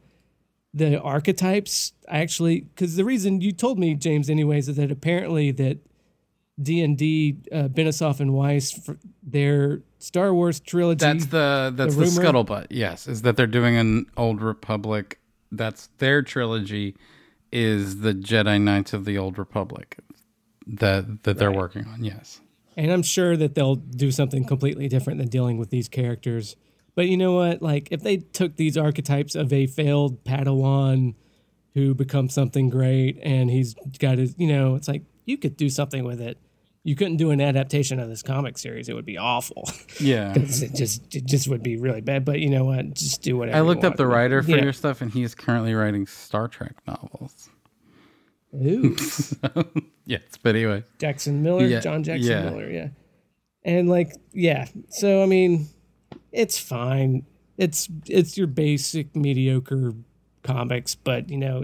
the 0.73 0.99
archetypes 0.99 1.93
actually 2.07 2.61
because 2.61 2.95
the 2.95 3.05
reason 3.05 3.41
you 3.41 3.51
told 3.51 3.77
me 3.77 3.93
James 3.93 4.29
anyways 4.29 4.67
is 4.67 4.75
that 4.75 4.91
apparently 4.91 5.51
that 5.51 5.77
D 6.61 6.81
and 6.81 6.97
D, 6.97 7.37
uh, 7.51 7.67
Benioff 7.67 8.19
and 8.19 8.33
Weiss, 8.33 8.71
for 8.71 8.97
their 9.23 9.81
Star 9.99 10.33
Wars 10.33 10.59
trilogy. 10.59 11.03
That's 11.05 11.25
the 11.27 11.73
that's 11.75 11.95
the, 11.95 12.01
rumor- 12.05 12.21
scuttlebutt. 12.23 12.67
Yes, 12.69 13.07
is 13.07 13.23
that 13.23 13.37
they're 13.37 13.47
doing 13.47 13.75
an 13.77 14.05
Old 14.17 14.41
Republic. 14.41 15.19
That's 15.51 15.89
their 15.97 16.21
trilogy. 16.21 16.95
Is 17.51 18.01
the 18.01 18.13
Jedi 18.13 18.59
Knights 18.61 18.93
of 18.93 19.05
the 19.05 19.17
Old 19.17 19.37
Republic 19.37 19.97
that 20.67 21.23
that 21.23 21.37
they're 21.37 21.51
working 21.51 21.85
on? 21.87 22.03
Yes. 22.03 22.39
and 22.75 22.91
I'm 22.91 23.03
sure 23.03 23.37
that 23.37 23.53
they'll 23.55 23.75
do 23.75 24.09
something 24.11 24.45
completely 24.45 24.87
different 24.87 25.19
than 25.19 25.29
dealing 25.29 25.57
with 25.57 25.69
these 25.69 25.87
characters. 25.87 26.55
But 26.95 27.07
you 27.07 27.17
know 27.17 27.33
what? 27.33 27.61
Like, 27.61 27.87
if 27.91 28.01
they 28.01 28.17
took 28.17 28.55
these 28.55 28.77
archetypes 28.77 29.35
of 29.35 29.51
a 29.53 29.65
failed 29.67 30.23
Padawan 30.23 31.13
who 31.75 31.93
becomes 31.95 32.33
something 32.33 32.69
great, 32.69 33.19
and 33.23 33.49
he's 33.49 33.75
got 33.99 34.17
his, 34.19 34.35
you 34.37 34.47
know, 34.47 34.75
it's 34.75 34.87
like 34.87 35.03
you 35.25 35.37
could 35.37 35.57
do 35.57 35.69
something 35.69 36.03
with 36.03 36.21
it. 36.21 36.37
You 36.85 36.95
couldn't 36.95 37.15
do 37.15 37.31
an 37.31 37.39
adaptation 37.39 37.97
of 37.99 38.09
this 38.09 38.21
comic 38.21 38.57
series; 38.57 38.89
it 38.89 38.93
would 38.93 39.05
be 39.05 39.17
awful. 39.17 39.69
Yeah. 40.01 40.33
it 40.35 40.73
just, 40.75 41.15
it 41.15 41.25
just 41.25 41.47
would 41.47 41.63
be 41.63 41.77
really 41.77 42.01
bad. 42.01 42.25
But 42.25 42.39
you 42.39 42.49
know 42.49 42.65
what? 42.65 42.93
Just 42.93 43.21
do 43.21 43.37
whatever. 43.37 43.57
I 43.57 43.61
looked 43.61 43.85
up 43.85 43.95
the 43.95 44.07
writer 44.07 44.43
for 44.43 44.51
Yeah. 44.51 44.63
your 44.63 44.73
stuff, 44.73 45.01
and 45.01 45.09
he 45.11 45.23
is 45.23 45.33
currently 45.33 45.73
writing 45.73 46.05
Star 46.07 46.47
Trek 46.49 46.75
novels. 46.85 47.49
Ooh. 48.55 48.95
yes, 50.05 50.21
but 50.41 50.55
anyway, 50.55 50.83
Jackson 50.99 51.41
Miller, 51.41 51.65
Yeah, 51.65 51.79
John 51.79 52.03
Jackson 52.03 52.29
yeah. 52.29 52.43
Miller, 52.49 52.69
yeah. 52.69 52.87
And 53.63 53.89
like, 53.89 54.13
yeah. 54.33 54.67
So 54.89 55.23
I 55.23 55.25
mean, 55.25 55.67
it's 56.31 56.59
fine. 56.59 57.25
It's 57.57 57.87
it's 58.07 58.37
your 58.37 58.47
basic 58.47 59.15
mediocre 59.15 59.93
comics, 60.43 60.95
but 60.95 61.29
you 61.29 61.37
know, 61.37 61.63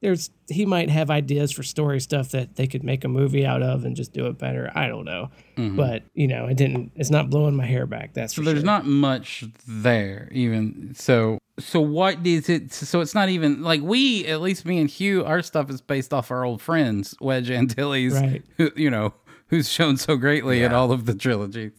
there's 0.00 0.30
he 0.48 0.64
might 0.66 0.88
have 0.90 1.10
ideas 1.10 1.52
for 1.52 1.62
story 1.62 2.00
stuff 2.00 2.30
that 2.30 2.56
they 2.56 2.66
could 2.66 2.82
make 2.82 3.04
a 3.04 3.08
movie 3.08 3.44
out 3.44 3.62
of 3.62 3.84
and 3.84 3.94
just 3.94 4.12
do 4.12 4.26
it 4.26 4.38
better. 4.38 4.70
I 4.74 4.86
don't 4.88 5.04
know. 5.04 5.30
But, 5.56 6.04
you 6.14 6.26
know, 6.26 6.46
it 6.46 6.56
didn't 6.56 6.92
it's 6.96 7.10
not 7.10 7.28
blowing 7.28 7.54
my 7.54 7.66
hair 7.66 7.84
back, 7.86 8.14
that's 8.14 8.32
Mm-hmm. 8.32 8.40
so 8.40 8.42
for 8.42 8.46
there's 8.46 8.60
sure. 8.60 8.64
not 8.66 8.86
much 8.86 9.44
there, 9.68 10.28
even 10.32 10.94
so. 10.94 11.38
So 11.58 11.80
what 11.82 12.26
is 12.26 12.48
it? 12.48 12.72
So 12.72 13.00
it's 13.02 13.14
not 13.14 13.28
even 13.28 13.62
like 13.62 13.82
we, 13.82 14.24
at 14.26 14.40
least 14.40 14.64
me 14.64 14.78
and 14.78 14.88
Hugh, 14.88 15.22
our 15.26 15.42
stuff 15.42 15.68
is 15.68 15.82
based 15.82 16.14
off 16.14 16.30
our 16.30 16.44
old 16.46 16.62
friends 16.62 17.14
Wedge 17.20 17.50
Antilles, 17.50 18.14
Right. 18.14 18.42
who 18.56 18.70
you 18.76 18.88
know 18.90 19.12
who's 19.48 19.68
shown 19.68 19.98
so 19.98 20.16
greatly 20.16 20.62
in 20.62 20.72
all 20.72 20.92
of 20.92 21.04
the 21.04 21.14
trilogies. 21.14 21.72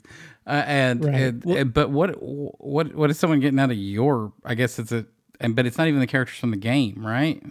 Uh, 0.45 0.63
and, 0.67 1.05
Right. 1.05 1.15
and, 1.15 1.43
Well- 1.45 1.57
and- 1.57 1.73
but 1.73 1.89
what 1.89 2.11
what 2.21 2.93
what 2.93 3.09
is 3.09 3.17
someone 3.17 3.39
getting 3.39 3.59
out 3.59 3.71
of 3.71 3.77
your? 3.77 4.31
I 4.45 4.53
guess 4.53 4.77
it's 4.77 4.91
a, 4.91 5.07
and 5.39 5.55
but 5.55 5.65
it's 5.65 5.79
not 5.79 5.87
even 5.87 5.99
the 5.99 6.05
characters 6.07 6.37
from 6.37 6.51
the 6.51 6.57
game, 6.57 7.03
right? 7.03 7.41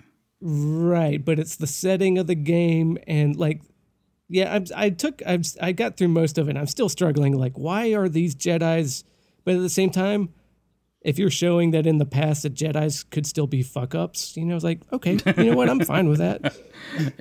Right, 0.40 1.22
but 1.22 1.38
it's 1.38 1.56
the 1.56 1.66
setting 1.66 2.18
of 2.18 2.26
the 2.26 2.34
game 2.34 2.98
and 3.06 3.36
like 3.36 3.60
yeah, 4.28 4.60
I, 4.76 4.86
I 4.86 4.90
took 4.90 5.22
I 5.26 5.40
I 5.60 5.72
got 5.72 5.96
through 5.96 6.08
most 6.08 6.38
of 6.38 6.48
it. 6.48 6.56
I'm 6.56 6.66
still 6.66 6.88
struggling 6.88 7.36
like 7.36 7.58
why 7.58 7.92
are 7.94 8.08
these 8.08 8.34
Jedi's 8.34 9.04
but 9.44 9.54
at 9.54 9.60
the 9.60 9.68
same 9.68 9.90
time 9.90 10.30
if 11.02 11.18
you're 11.18 11.30
showing 11.30 11.70
that 11.72 11.86
in 11.86 11.98
the 11.98 12.06
past 12.06 12.42
the 12.42 12.50
Jedi's 12.50 13.02
could 13.04 13.26
still 13.26 13.46
be 13.46 13.62
fuck 13.62 13.94
ups, 13.94 14.36
you 14.36 14.44
know, 14.44 14.54
it's 14.54 14.64
like, 14.64 14.80
okay, 14.92 15.18
you 15.36 15.50
know 15.50 15.56
what? 15.56 15.68
I'm 15.68 15.80
fine 15.80 16.08
with 16.08 16.18
that. 16.18 16.56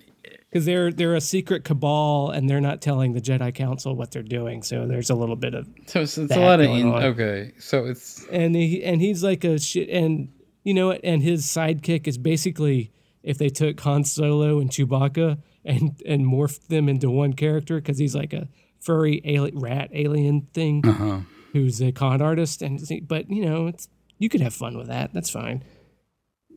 Cuz 0.52 0.66
they're 0.66 0.92
they're 0.92 1.16
a 1.16 1.22
secret 1.22 1.64
cabal 1.64 2.32
and 2.32 2.50
they're 2.50 2.62
not 2.62 2.82
telling 2.82 3.14
the 3.14 3.22
Jedi 3.22 3.54
Council 3.54 3.96
what 3.96 4.12
they're 4.12 4.24
doing. 4.24 4.64
So 4.64 4.88
there's 4.88 5.10
a 5.10 5.16
little 5.16 5.36
bit 5.36 5.54
of 5.54 5.68
So 5.86 6.02
it's, 6.02 6.18
it's 6.18 6.36
a 6.36 6.40
lot 6.40 6.60
of 6.60 6.70
in, 6.70 6.88
okay. 6.88 7.52
So 7.60 7.86
it's 7.86 8.26
and 8.32 8.56
he 8.56 8.84
and 8.84 9.00
he's 9.02 9.24
like 9.24 9.44
a 9.44 9.60
shit 9.60 9.90
and 9.90 10.30
you 10.64 10.74
know 10.74 10.88
what 10.88 11.02
and 11.04 11.22
his 11.22 11.46
sidekick 11.46 12.08
is 12.08 12.18
basically 12.18 12.92
if 13.24 13.38
they 13.38 13.50
took 13.50 13.80
Han 13.82 14.04
Solo 14.04 14.60
and 14.60 14.70
Chewbacca 14.70 15.38
and 15.66 16.02
and 16.06 16.26
morphed 16.26 16.68
them 16.68 16.88
into 16.90 17.10
one 17.10 17.34
character 17.34 17.76
because 17.76 17.98
he's 17.98 18.16
like 18.16 18.34
a 18.34 18.48
furry 18.80 19.22
alien, 19.26 19.60
rat 19.60 19.90
alien 19.94 20.48
thing 20.54 20.82
uh-huh. 20.86 21.20
who's 21.54 21.82
a 21.82 21.92
con 21.92 22.22
artist 22.22 22.62
and 22.62 22.82
but 23.08 23.30
you 23.30 23.46
know 23.46 23.68
it's 23.68 23.90
you 24.18 24.30
could 24.30 24.42
have 24.42 24.54
fun 24.54 24.78
with 24.78 24.88
that 24.88 25.14
that's 25.14 25.30
fine 25.30 25.64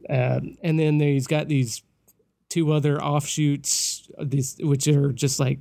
um, 0.09 0.57
and 0.63 0.79
then 0.79 1.01
he's 1.01 1.27
got 1.27 1.49
these 1.49 1.83
two 2.49 2.73
other 2.73 3.03
offshoots 3.03 4.09
these 4.21 4.57
which 4.61 4.87
are 4.89 5.13
just 5.13 5.41
like 5.41 5.59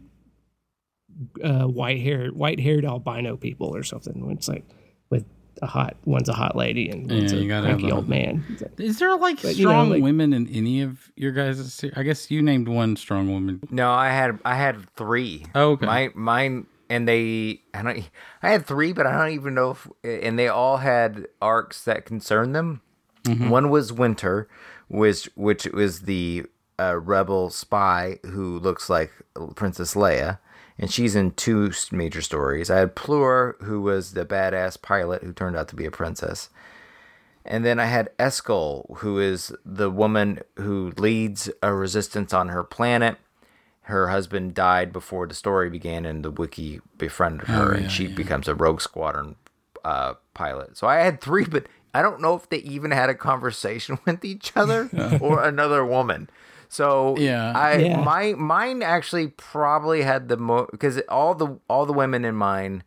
uh, 1.44 1.64
white 1.64 2.02
haired 2.02 2.36
white 2.36 2.60
haired 2.60 2.86
albino 2.86 3.36
people 3.38 3.76
or 3.76 3.84
something 3.84 4.30
it's 4.32 4.48
like 4.48 4.66
with 5.10 5.26
a 5.62 5.68
hot 5.68 5.96
one's 6.06 6.28
a 6.30 6.34
hot 6.34 6.56
lady 6.56 6.90
and 6.90 7.10
one's 7.10 7.32
Yeah, 7.32 7.38
a 7.40 7.42
you 7.42 7.48
gotta 7.48 7.68
cranky 7.68 7.88
the- 7.88 7.92
old 7.96 8.10
man 8.10 8.44
Is 8.78 9.00
there 9.00 9.16
like 9.18 9.42
But, 9.42 9.56
you 9.56 9.66
know, 9.66 9.72
strong 9.72 9.90
like- 9.92 10.02
women 10.04 10.34
in 10.34 10.48
any 10.48 10.82
of 10.82 11.12
your 11.16 11.32
guys' 11.32 11.74
se- 11.74 11.92
I 11.96 12.04
guess 12.04 12.32
you 12.32 12.42
named 12.42 12.68
one 12.68 12.96
strong 12.96 13.32
woman. 13.32 13.62
No, 13.70 13.92
I 13.92 14.10
had 14.10 14.40
I 14.44 14.56
had 14.56 14.90
three. 14.96 15.46
Oh, 15.56 15.72
okay. 15.72 15.86
My 15.86 16.10
mine 16.16 16.66
and 16.90 17.08
they 17.08 17.62
I 17.74 17.84
don't 17.84 18.10
I 18.44 18.50
had 18.52 18.66
three, 18.66 18.92
but 18.92 19.06
I 19.06 19.12
don't 19.18 19.34
even 19.36 19.54
know 19.54 19.72
if 19.72 19.88
and 20.04 20.38
they 20.40 20.48
all 20.48 20.78
had 20.78 21.28
arcs 21.42 21.84
that 21.86 22.06
concern 22.06 22.54
them. 22.54 22.82
Mm-hmm. 23.26 23.50
One 23.50 23.70
was 23.70 23.94
Winter, 23.94 24.48
which 24.88 25.30
which 25.36 25.66
was 25.68 26.02
the 26.02 26.46
uh, 26.80 26.98
rebel 26.98 27.52
spy 27.52 28.18
who 28.26 28.58
looks 28.58 28.90
like 28.90 29.12
Princess 29.56 29.94
Leia, 29.94 30.40
and 30.82 30.92
she's 30.92 31.16
in 31.16 31.32
two 31.32 31.72
major 31.92 32.22
stories. 32.22 32.72
I 32.72 32.80
had 32.80 32.96
Plourr, 32.96 33.56
who 33.62 33.82
was 33.82 34.14
the 34.14 34.26
badass 34.26 34.82
pilot 34.82 35.24
who 35.24 35.32
turned 35.32 35.56
out 35.56 35.68
to 35.70 35.76
be 35.76 35.86
a 35.86 35.92
princess. 35.92 36.50
And 37.46 37.64
then 37.64 37.80
I 37.80 37.86
had 37.86 38.16
Eskel, 38.18 38.98
who 38.98 39.20
is 39.20 39.54
the 39.64 39.92
woman 39.92 40.40
who 40.58 40.92
leads 40.98 41.50
a 41.62 41.74
resistance 41.74 42.34
on 42.34 42.50
her 42.50 42.64
planet. 42.64 43.18
Her 43.84 44.10
husband 44.10 44.56
died 44.56 44.92
before 44.92 45.28
the 45.28 45.34
story 45.36 45.70
began, 45.70 46.06
and 46.06 46.24
the 46.26 46.32
Wookiee 46.32 46.82
befriended 46.98 47.48
her, 47.48 47.72
and 47.74 47.92
she 47.92 48.08
becomes 48.08 48.48
a 48.48 48.56
Rogue 48.56 48.82
Squadron 48.82 49.36
uh, 49.84 50.16
pilot. 50.34 50.78
So 50.78 50.88
I 50.88 50.98
had 50.98 51.20
three, 51.22 51.46
but 51.46 51.66
I 51.94 52.02
don't 52.02 52.22
know 52.22 52.36
if 52.36 52.48
they 52.50 52.58
even 52.58 52.92
had 52.92 53.10
a 53.10 53.16
conversation 53.16 54.00
with 54.06 54.24
each 54.24 54.52
other 54.56 54.90
or 55.20 55.44
another 55.44 55.86
woman. 55.86 56.30
So 56.74 57.16
Yeah. 57.18 57.52
I 57.54 57.76
Yeah. 57.76 58.02
my 58.02 58.34
mine 58.38 58.82
actually 58.82 59.28
probably 59.28 60.04
had 60.04 60.30
the 60.30 60.38
mo 60.38 60.68
because 60.72 61.00
all 61.10 61.36
the 61.36 61.60
all 61.68 61.86
the 61.86 61.92
women 61.92 62.24
in 62.24 62.34
mine, 62.36 62.84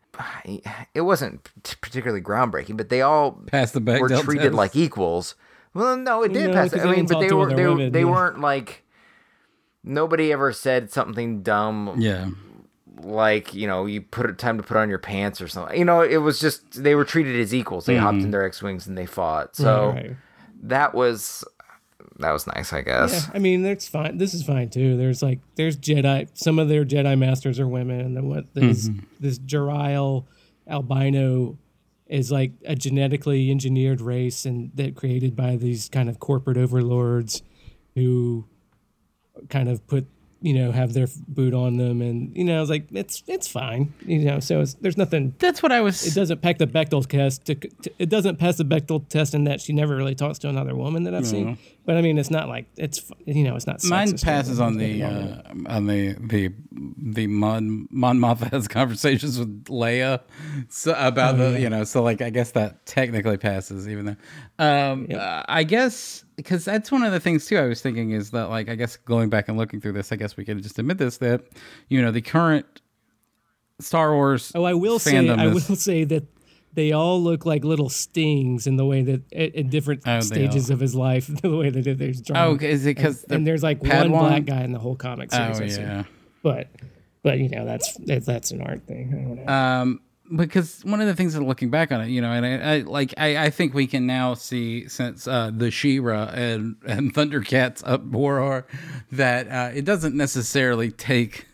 it 0.95 1.01
wasn't 1.01 1.47
particularly 1.81 2.19
groundbreaking, 2.21 2.77
but 2.77 2.89
they 2.89 3.01
all 3.03 3.33
passed 3.45 3.73
the 3.75 3.79
were 4.01 4.09
treated 4.09 4.41
test. 4.43 4.53
like 4.55 4.75
equals. 4.75 5.35
Well, 5.75 5.97
no, 5.97 6.23
it 6.23 6.33
did 6.33 6.47
No, 6.47 6.53
pass. 6.53 6.71
'cause 6.71 6.83
I 6.83 6.89
mean, 6.95 7.05
but 7.05 7.19
they 7.19 7.31
were 7.31 7.53
they, 7.53 7.67
women, 7.67 7.91
they 7.91 7.99
yeah. 7.99 8.05
weren't 8.09 8.39
like 8.39 8.83
nobody 9.83 10.31
ever 10.33 10.51
said 10.51 10.91
something 10.91 11.43
dumb 11.43 11.93
Yeah. 11.99 12.29
like 13.03 13.53
you 13.53 13.67
know 13.67 13.85
you 13.85 14.01
put 14.01 14.27
it 14.29 14.39
time 14.39 14.57
to 14.57 14.63
put 14.63 14.77
on 14.77 14.89
your 14.89 14.97
pants 14.97 15.41
or 15.41 15.47
something. 15.47 15.77
You 15.77 15.85
know, 15.85 16.01
it 16.01 16.17
was 16.17 16.39
just 16.39 16.81
they 16.83 16.95
were 16.95 17.05
treated 17.05 17.39
as 17.39 17.53
equals. 17.53 17.85
They 17.85 17.97
hopped 17.97 18.15
mm-hmm. 18.17 18.25
in 18.25 18.31
their 18.31 18.45
X 18.45 18.63
wings 18.63 18.87
and 18.87 18.97
they 18.97 19.05
fought. 19.05 19.55
So 19.55 19.89
Right. 19.91 20.15
that 20.63 20.95
was 20.95 21.43
that 22.19 22.31
was 22.31 22.47
nice, 22.47 22.71
I 22.71 22.81
guess. 22.81 23.27
Yeah, 23.27 23.31
I 23.33 23.39
mean 23.39 23.61
that's 23.61 23.87
fine. 23.87 24.17
This 24.17 24.33
is 24.33 24.43
fine 24.43 24.69
too. 24.69 24.95
There's 24.95 25.21
like 25.21 25.39
there's 25.55 25.77
Jedi. 25.77 26.29
Some 26.33 26.59
of 26.59 26.69
their 26.69 26.85
Jedi 26.85 27.17
masters 27.17 27.59
are 27.59 27.67
women, 27.67 27.99
and 27.99 28.15
then 28.15 28.29
what 28.29 28.53
this 28.53 28.87
mm-hmm. 28.87 29.05
this 29.19 29.37
Jarael 29.39 30.25
albino 30.67 31.57
is 32.07 32.31
like 32.31 32.51
a 32.65 32.75
genetically 32.75 33.51
engineered 33.51 33.99
race, 33.99 34.45
and 34.45 34.71
that 34.75 34.95
created 34.95 35.35
by 35.35 35.57
these 35.57 35.89
kind 35.89 36.07
of 36.07 36.19
corporate 36.19 36.57
overlords 36.57 37.41
who 37.95 38.45
kind 39.49 39.67
of 39.67 39.85
put 39.87 40.07
you 40.41 40.53
know 40.53 40.71
have 40.71 40.93
their 40.93 41.07
boot 41.27 41.53
on 41.53 41.77
them, 41.77 42.01
and 42.01 42.35
you 42.37 42.43
know 42.43 42.61
it's 42.61 42.69
like 42.69 42.87
it's 42.91 43.23
it's 43.27 43.47
fine. 43.47 43.93
You 44.05 44.19
know, 44.19 44.39
so 44.39 44.61
it's, 44.61 44.75
there's 44.75 44.95
nothing. 44.95 45.35
That's 45.39 45.63
what 45.63 45.71
I 45.71 45.81
was. 45.81 46.05
It 46.05 46.13
doesn't 46.13 46.41
pack 46.41 46.59
the 46.59 46.67
Bechdel 46.67 47.05
test. 47.07 47.45
To, 47.45 47.55
to, 47.55 47.91
it 47.99 48.09
doesn't 48.09 48.37
pass 48.37 48.57
the 48.57 48.63
Bechdel 48.65 49.09
test 49.09 49.33
in 49.33 49.45
that 49.45 49.59
she 49.59 49.73
never 49.73 49.95
really 49.95 50.15
talks 50.15 50.39
to 50.39 50.49
another 50.49 50.75
woman 50.75 51.03
that 51.03 51.15
I've 51.15 51.27
seen. 51.27 51.57
But 51.85 51.97
I 51.97 52.01
mean, 52.01 52.17
it's 52.17 52.31
not 52.31 52.49
like 52.49 52.65
it's 52.77 53.11
you 53.25 53.43
know 53.43 53.55
it's 53.55 53.67
not. 53.67 53.83
Mine 53.83 54.17
passes 54.17 54.59
on 54.59 54.77
the 54.77 55.03
uh, 55.03 55.41
on 55.67 55.85
the 55.85 56.13
the 56.19 56.51
the 56.97 57.27
Mon 57.27 57.87
Mon 57.91 58.17
Mothma 58.19 58.51
has 58.51 58.67
conversations 58.79 59.37
with 59.37 59.65
Leia. 59.65 60.21
So, 60.69 60.95
about 60.97 61.35
Oh, 61.35 61.51
the 61.51 61.59
you 61.61 61.69
know 61.69 61.83
so 61.83 62.01
like 62.01 62.21
I 62.21 62.31
guess 62.31 62.51
that 62.51 62.85
technically 62.87 63.37
passes 63.37 63.87
even 63.87 64.05
though 64.05 64.15
um 64.57 65.07
uh, 65.13 65.43
I 65.47 65.63
guess 65.63 66.25
because 66.35 66.65
that's 66.65 66.91
one 66.91 67.03
of 67.03 67.11
the 67.11 67.19
things 67.19 67.45
too 67.45 67.57
I 67.57 67.65
was 67.67 67.81
thinking 67.81 68.11
is 68.11 68.31
that 68.31 68.49
like 68.49 68.67
I 68.67 68.75
guess 68.75 68.95
going 68.97 69.29
back 69.29 69.47
and 69.47 69.57
looking 69.57 69.79
through 69.79 69.93
this 69.93 70.11
I 70.11 70.15
guess 70.15 70.35
we 70.37 70.43
can 70.43 70.61
just 70.61 70.79
admit 70.79 70.97
this 70.97 71.17
that 71.17 71.41
you 71.89 72.01
know 72.01 72.11
the 72.11 72.21
current 72.21 72.65
Star 73.79 74.13
Wars 74.13 74.51
Oh, 74.55 74.63
I 74.63 74.73
will 74.73 74.99
say, 74.99 75.29
I 75.29 75.47
will 75.47 75.59
say 75.59 76.03
that 76.05 76.23
they 76.75 76.91
all 76.91 77.21
look 77.21 77.45
like 77.45 77.63
little 77.63 77.89
stings 77.89 78.67
in 78.67 78.75
the 78.75 78.85
way 78.85 79.01
that 79.01 79.33
at, 79.33 79.55
at 79.55 79.69
different 79.69 80.03
Oh, 80.05 80.19
stages 80.19 80.69
of 80.69 80.79
his 80.79 80.93
life, 80.93 81.27
the 81.41 81.55
way 81.55 81.69
that 81.69 81.97
there's 81.97 82.21
drawn. 82.21 82.37
oh 82.61 82.65
is 82.65 82.85
it 82.85 82.95
because 82.95 83.23
and, 83.23 83.33
and 83.33 83.47
there's 83.47 83.63
like 83.63 83.81
one 83.83 84.09
black 84.09 84.45
guy 84.45 84.63
in 84.63 84.71
the 84.71 84.79
whole 84.79 84.95
comic 84.95 85.31
series. 85.31 85.77
oh 85.77 85.81
yeah. 85.81 86.03
but 86.43 86.69
but 87.23 87.39
you 87.39 87.49
know 87.49 87.65
that's 87.65 87.97
that's, 88.05 88.51
an 88.51 88.61
art 88.61 88.85
thing. 88.87 89.09
I 89.13 89.23
don't 89.23 89.45
know. 89.45 89.51
um 89.51 90.01
because 90.35 90.81
one 90.83 91.01
of 91.01 91.07
the 91.07 91.13
things 91.15 91.35
that 91.35 91.41
looking 91.41 91.69
back 91.69 91.91
on 91.91 92.01
it 92.01 92.07
you 92.09 92.19
know 92.19 92.31
and 92.31 92.43
i, 92.45 92.77
I 92.77 92.79
like 92.79 93.13
I, 93.15 93.45
I 93.45 93.49
think 93.51 93.75
we 93.75 93.85
can 93.85 94.07
now 94.07 94.33
see 94.33 94.87
since 94.87 95.27
uh 95.27 95.51
the 95.53 95.69
She-Ra 95.69 96.31
and 96.33 96.77
and 96.87 97.13
thundercats 97.15 97.83
up 97.85 98.03
war 98.05 98.65
that 99.11 99.47
uh 99.47 99.71
it 99.75 99.85
doesn't 99.85 100.15
necessarily 100.15 100.89
take 100.89 101.45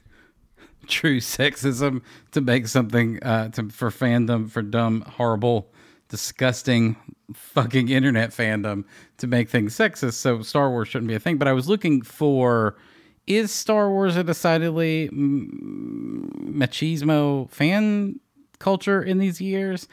true 0.91 1.19
sexism 1.19 2.01
to 2.31 2.41
make 2.41 2.67
something 2.67 3.21
uh 3.23 3.49
to 3.49 3.69
for 3.69 3.89
fandom 3.89 4.49
for 4.49 4.61
dumb 4.61 5.01
horrible 5.01 5.71
disgusting 6.09 6.95
fucking 7.33 7.89
internet 7.89 8.31
fandom 8.31 8.83
to 9.17 9.25
make 9.25 9.49
things 9.49 9.75
sexist 9.75 10.13
so 10.13 10.41
star 10.41 10.69
wars 10.69 10.87
shouldn't 10.87 11.07
be 11.07 11.15
a 11.15 11.19
thing 11.19 11.37
but 11.37 11.47
i 11.47 11.53
was 11.53 11.69
looking 11.69 12.01
for 12.01 12.75
is 13.27 13.51
Star 13.51 13.89
Wars 13.89 14.15
a 14.15 14.23
decidedly 14.23 15.09
machismo 16.51 17.49
fan 17.49 18.19
culture 18.59 19.01
in 19.01 19.17
these 19.19 19.39
years? 19.41 19.87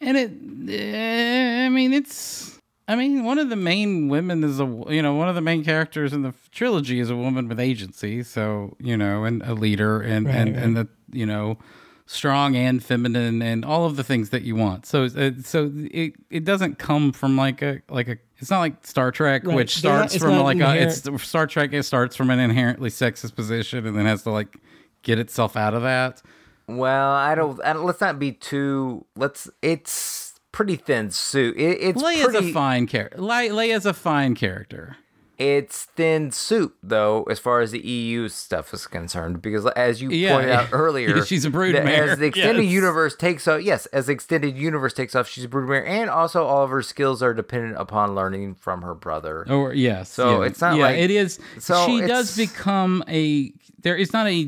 And 0.00 0.16
it, 0.16 0.30
eh, 0.70 1.66
I 1.66 1.68
mean, 1.68 1.92
it's, 1.92 2.57
I 2.88 2.96
mean, 2.96 3.22
one 3.22 3.38
of 3.38 3.50
the 3.50 3.56
main 3.56 4.08
women 4.08 4.42
is 4.42 4.58
a, 4.60 4.64
you 4.88 5.02
know, 5.02 5.14
one 5.14 5.28
of 5.28 5.34
the 5.34 5.42
main 5.42 5.62
characters 5.62 6.12
in 6.14 6.22
the 6.22 6.32
trilogy 6.50 6.98
is 7.00 7.10
a 7.10 7.16
woman 7.16 7.46
with 7.46 7.60
agency. 7.60 8.22
So, 8.22 8.76
you 8.80 8.96
know, 8.96 9.24
and 9.24 9.42
a 9.42 9.52
leader 9.54 10.00
and, 10.00 10.26
and, 10.26 10.54
right. 10.56 10.62
and 10.64 10.76
the, 10.76 10.88
you 11.12 11.26
know, 11.26 11.58
strong 12.06 12.56
and 12.56 12.82
feminine 12.82 13.42
and 13.42 13.62
all 13.64 13.84
of 13.84 13.96
the 13.96 14.02
things 14.04 14.30
that 14.30 14.40
you 14.42 14.56
want. 14.56 14.86
So, 14.86 15.04
uh, 15.04 15.32
so 15.42 15.70
it, 15.74 16.14
it 16.30 16.44
doesn't 16.46 16.78
come 16.78 17.12
from 17.12 17.36
like 17.36 17.60
a, 17.60 17.82
like 17.90 18.08
a, 18.08 18.16
it's 18.38 18.50
not 18.50 18.60
like 18.60 18.86
Star 18.86 19.12
Trek, 19.12 19.44
Right. 19.44 19.54
which 19.54 19.82
They're 19.82 19.92
not- 19.92 20.10
starts 20.10 20.24
from 20.24 20.36
not 20.36 20.44
like 20.44 20.60
a, 20.60 20.82
it's 20.82 21.22
Star 21.28 21.46
Trek. 21.46 21.74
It 21.74 21.82
starts 21.82 22.16
from 22.16 22.30
an 22.30 22.38
inherently 22.38 22.88
sexist 22.88 23.34
position 23.36 23.86
and 23.86 23.98
then 23.98 24.06
has 24.06 24.22
to 24.22 24.30
like 24.30 24.56
get 25.02 25.18
itself 25.18 25.56
out 25.56 25.74
of 25.74 25.82
that. 25.82 26.22
Well, 26.66 27.10
I 27.12 27.34
don't, 27.34 27.62
I 27.64 27.72
don't. 27.72 27.84
Let's 27.86 28.00
not 28.00 28.18
be 28.18 28.32
too. 28.32 29.06
Let's. 29.16 29.48
It's 29.62 30.17
pretty 30.52 30.76
thin 30.76 31.10
soup. 31.10 31.56
It, 31.56 31.78
it's 31.80 32.02
Leia's 32.02 32.24
pretty. 32.24 32.50
a 32.50 32.52
fine 32.52 32.86
character. 32.86 33.20
Le- 33.20 33.48
Leia's 33.50 33.86
a 33.86 33.94
fine 33.94 34.34
character. 34.34 34.96
It's 35.36 35.84
thin 35.84 36.32
soup, 36.32 36.74
though, 36.82 37.22
as 37.30 37.38
far 37.38 37.60
as 37.60 37.70
the 37.70 37.78
EU 37.78 38.28
stuff 38.28 38.74
is 38.74 38.88
concerned, 38.88 39.40
because 39.40 39.64
as 39.66 40.02
you 40.02 40.10
Yeah, 40.10 40.34
pointed 40.34 40.50
out 40.50 40.68
earlier, 40.72 41.24
she's 41.26 41.44
a 41.44 41.50
broodmare, 41.50 42.08
As 42.08 42.18
the 42.18 42.26
extended 42.26 42.64
yes. 42.64 42.72
universe 42.72 43.14
takes 43.14 43.46
off, 43.46 43.62
yes, 43.62 43.86
as 43.86 44.06
the 44.06 44.12
extended 44.14 44.56
universe 44.58 44.92
takes 44.94 45.14
off, 45.14 45.28
she's 45.28 45.44
a 45.44 45.48
broodmare, 45.48 45.86
and 45.86 46.10
also 46.10 46.44
all 46.44 46.64
of 46.64 46.70
her 46.70 46.82
skills 46.82 47.22
are 47.22 47.34
dependent 47.34 47.76
upon 47.78 48.16
learning 48.16 48.56
from 48.56 48.82
her 48.82 48.96
brother. 48.96 49.46
Or 49.48 49.72
yes. 49.72 50.10
So 50.10 50.40
yeah. 50.40 50.48
it's 50.48 50.60
not 50.60 50.76
yeah, 50.76 50.82
like- 50.82 50.98
it 50.98 51.12
is. 51.12 51.38
so 51.60 51.86
she 51.86 52.00
does 52.00 52.36
become 52.36 53.04
a. 53.06 53.52
There 53.80 53.94
is 53.94 54.12
not 54.12 54.26
a 54.26 54.44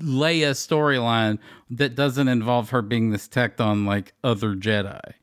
Leia 0.00 0.50
storyline 0.50 1.38
that 1.70 1.94
doesn't 1.94 2.28
involve 2.28 2.70
her 2.70 2.82
being 2.82 3.10
this 3.10 3.28
tacked 3.28 3.60
on 3.60 3.84
like 3.84 4.12
other 4.22 4.54
Jedi, 4.54 5.14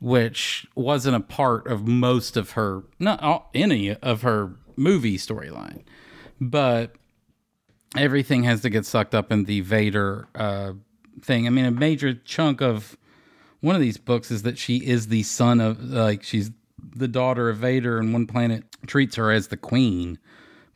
which 0.00 0.66
wasn't 0.74 1.16
a 1.16 1.20
part 1.20 1.66
of 1.66 1.86
most 1.86 2.36
of 2.36 2.52
her, 2.52 2.84
not 2.98 3.22
all, 3.22 3.50
any 3.54 3.94
of 3.94 4.22
her 4.22 4.56
movie 4.76 5.16
storyline, 5.16 5.82
but 6.40 6.94
everything 7.96 8.44
has 8.44 8.60
to 8.62 8.70
get 8.70 8.86
sucked 8.86 9.14
up 9.14 9.32
in 9.32 9.44
the 9.44 9.60
Vader 9.60 10.28
uh, 10.34 10.72
thing. 11.22 11.46
I 11.46 11.50
mean, 11.50 11.64
a 11.64 11.70
major 11.70 12.14
chunk 12.14 12.60
of 12.60 12.96
one 13.60 13.74
of 13.74 13.80
these 13.80 13.98
books 13.98 14.30
is 14.30 14.42
that 14.42 14.58
she 14.58 14.78
is 14.78 15.08
the 15.08 15.22
son 15.22 15.60
of 15.60 15.82
like 15.82 16.22
she's 16.22 16.50
the 16.94 17.08
daughter 17.08 17.48
of 17.48 17.58
Vader, 17.58 17.98
and 17.98 18.12
one 18.12 18.26
planet 18.26 18.64
treats 18.86 19.16
her 19.16 19.30
as 19.30 19.48
the 19.48 19.56
queen 19.56 20.18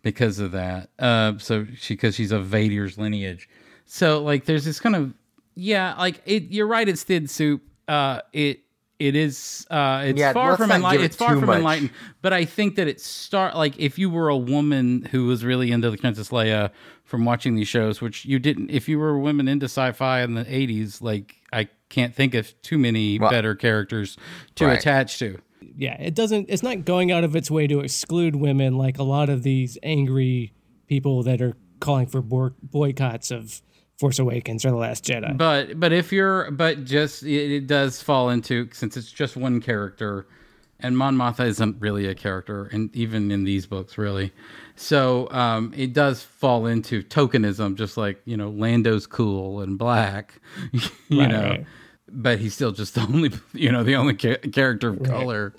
because 0.04 0.38
of 0.38 0.52
that. 0.52 0.90
Uh, 1.00 1.36
so 1.38 1.66
she 1.76 1.94
because 1.94 2.14
she's 2.14 2.30
of 2.30 2.46
Vader's 2.46 2.96
lineage. 2.96 3.48
So 3.86 4.22
like, 4.22 4.44
there's 4.44 4.64
this 4.64 4.78
kind 4.78 4.94
of 4.94 5.12
yeah, 5.56 5.94
like 5.98 6.22
it. 6.26 6.44
You're 6.44 6.66
right. 6.68 6.88
It's 6.88 7.02
thin 7.02 7.26
soup. 7.26 7.62
Uh, 7.88 8.20
it 8.32 8.60
it 9.00 9.16
is. 9.16 9.66
Uh, 9.70 10.04
it's 10.06 10.18
Yeah, 10.18 10.32
far 10.32 10.56
from 10.56 10.70
enlightened. 10.70 11.02
it 11.02 11.06
It's 11.06 11.16
far 11.16 11.30
from 11.36 11.46
much. 11.46 11.58
enlightened. 11.58 11.90
But 12.22 12.32
I 12.32 12.44
think 12.44 12.76
that 12.76 12.86
it 12.86 13.00
start 13.00 13.56
like 13.56 13.78
if 13.78 13.98
you 13.98 14.08
were 14.10 14.28
a 14.28 14.36
woman 14.36 15.08
who 15.10 15.26
was 15.26 15.44
really 15.44 15.72
into 15.72 15.90
the 15.90 15.96
Princess 15.98 16.28
Leia 16.30 16.70
from 17.04 17.24
watching 17.24 17.54
these 17.56 17.68
shows, 17.68 18.00
which 18.00 18.24
you 18.24 18.38
didn't. 18.38 18.70
If 18.70 18.88
you 18.88 18.98
were 18.98 19.10
a 19.10 19.18
woman 19.18 19.48
into 19.48 19.64
sci-fi 19.64 20.22
in 20.22 20.34
the 20.34 20.44
'80s, 20.44 21.02
like 21.02 21.36
I 21.52 21.68
can't 21.88 22.14
think 22.14 22.34
of 22.34 22.60
too 22.62 22.78
many 22.78 23.18
Well, 23.18 23.30
better 23.30 23.54
characters 23.54 24.16
to 24.56 24.66
right. 24.66 24.78
attach 24.78 25.18
to. 25.20 25.38
Yeah, 25.76 26.00
it 26.00 26.14
doesn't. 26.14 26.46
It's 26.48 26.62
not 26.62 26.84
going 26.84 27.10
out 27.12 27.24
of 27.24 27.34
its 27.36 27.50
way 27.50 27.66
to 27.66 27.80
exclude 27.80 28.36
women 28.36 28.76
like 28.78 28.98
a 28.98 29.02
lot 29.02 29.28
of 29.28 29.42
these 29.42 29.78
angry 29.82 30.52
people 30.86 31.22
that 31.24 31.40
are 31.40 31.56
calling 31.80 32.06
for 32.06 32.20
boy- 32.22 32.50
boycotts 32.62 33.30
of 33.30 33.60
Force 33.98 34.18
Awakens 34.18 34.64
or 34.64 34.70
The 34.70 34.76
Last 34.76 35.04
Jedi. 35.04 35.36
But 35.36 35.78
but 35.78 35.92
if 35.92 36.12
you're 36.12 36.50
but 36.50 36.84
just 36.84 37.22
it, 37.22 37.50
it 37.52 37.66
does 37.66 38.02
fall 38.02 38.30
into 38.30 38.68
since 38.72 38.96
it's 38.96 39.10
just 39.12 39.36
one 39.36 39.60
character, 39.60 40.26
and 40.80 40.96
Mon 40.98 41.16
Mothma 41.16 41.46
isn't 41.46 41.80
really 41.80 42.06
a 42.06 42.14
character, 42.14 42.64
and 42.72 42.94
even 42.94 43.30
in 43.30 43.44
these 43.44 43.66
books, 43.66 43.96
really. 43.96 44.32
So 44.76 45.30
um, 45.30 45.72
it 45.76 45.92
does 45.92 46.22
fall 46.22 46.66
into 46.66 47.02
tokenism, 47.02 47.76
just 47.76 47.96
like 47.96 48.20
you 48.24 48.36
know 48.36 48.50
Lando's 48.50 49.06
cool 49.06 49.60
and 49.60 49.78
black, 49.78 50.40
you 51.08 51.20
Right, 51.20 51.30
know. 51.30 51.42
right. 51.42 51.66
But 52.08 52.38
he's 52.38 52.54
still 52.54 52.72
just 52.72 52.94
the 52.96 53.02
only 53.02 53.32
you 53.52 53.72
know 53.72 53.82
the 53.82 53.96
only 53.96 54.14
ca- 54.14 54.38
character 54.52 54.90
of 54.90 55.02
color 55.02 55.54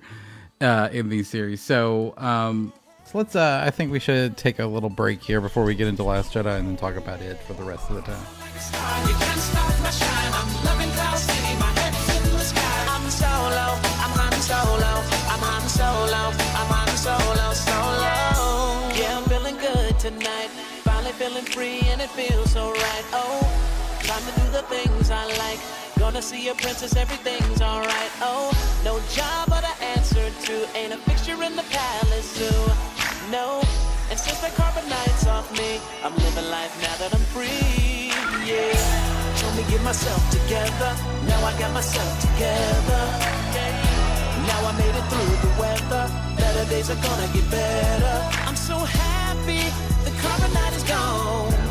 uh, 0.62 0.90
in 0.92 1.10
these 1.10 1.28
series. 1.28 1.62
So 1.62 2.14
um, 2.18 2.74
so 3.06 3.18
let's. 3.18 3.36
Uh, 3.36 3.64
I 3.66 3.72
think 3.72 3.92
we 3.92 4.00
should 4.00 4.38
take 4.38 4.60
a 4.60 4.66
little 4.66 4.90
break 4.90 5.22
here 5.22 5.42
before 5.42 5.64
we 5.64 5.76
get 5.76 5.88
into 5.88 6.04
Last 6.04 6.34
Jedi, 6.34 6.58
and 6.58 6.68
then 6.68 6.78
talk 6.78 6.96
about 6.96 7.22
it 7.22 7.40
for 7.44 7.54
the 7.54 7.64
rest 7.64 7.90
of 7.90 7.96
the 7.96 8.02
time. 8.02 8.26
Tonight. 19.98 20.50
Finally 20.84 21.14
feeling 21.14 21.46
free 21.46 21.80
and 21.86 22.00
it 22.00 22.10
feels 22.12 22.52
so 22.52 22.72
right. 22.72 23.06
Oh, 23.12 23.65
Time 24.16 24.34
to 24.34 24.40
do 24.40 24.48
the 24.52 24.62
things 24.72 25.12
I 25.12 25.26
like. 25.44 25.60
Gonna 26.00 26.22
see 26.22 26.48
a 26.48 26.56
princess, 26.56 26.96
everything's 26.96 27.62
alright. 27.62 28.12
Oh, 28.22 28.48
no 28.86 28.96
job 29.12 29.50
but 29.50 29.66
I 29.66 29.76
answer 29.84 30.32
to. 30.46 30.54
Ain't 30.74 30.94
a 30.94 30.98
picture 31.04 31.36
in 31.44 31.58
the 31.58 31.68
palace 31.68 32.32
zoo. 32.40 32.64
No, 33.30 33.60
and 34.10 34.18
since 34.18 34.40
the 34.40 34.48
carbonite's 34.56 35.28
off 35.28 35.52
me, 35.60 35.82
I'm 36.02 36.16
living 36.16 36.50
life 36.50 36.72
now 36.82 36.96
that 36.96 37.12
I'm 37.14 37.28
free. 37.36 38.16
Yeah. 38.48 39.36
Told 39.36 39.54
me 39.58 39.64
get 39.70 39.84
myself 39.84 40.24
together. 40.32 40.92
Now 41.28 41.44
I 41.44 41.52
got 41.60 41.74
myself 41.74 42.12
together. 42.22 43.04
Now 44.48 44.60
I 44.64 44.72
made 44.80 44.96
it 44.96 45.06
through 45.12 45.36
the 45.44 45.52
weather. 45.60 46.08
Better 46.40 46.64
days 46.70 46.90
are 46.90 47.02
gonna 47.04 47.28
get 47.34 47.52
better. 47.52 48.16
I'm 48.48 48.56
so 48.56 48.78
happy 48.80 49.68
the 50.08 50.12
carbonite 50.24 50.76
is 50.78 50.84
gone. 50.84 51.65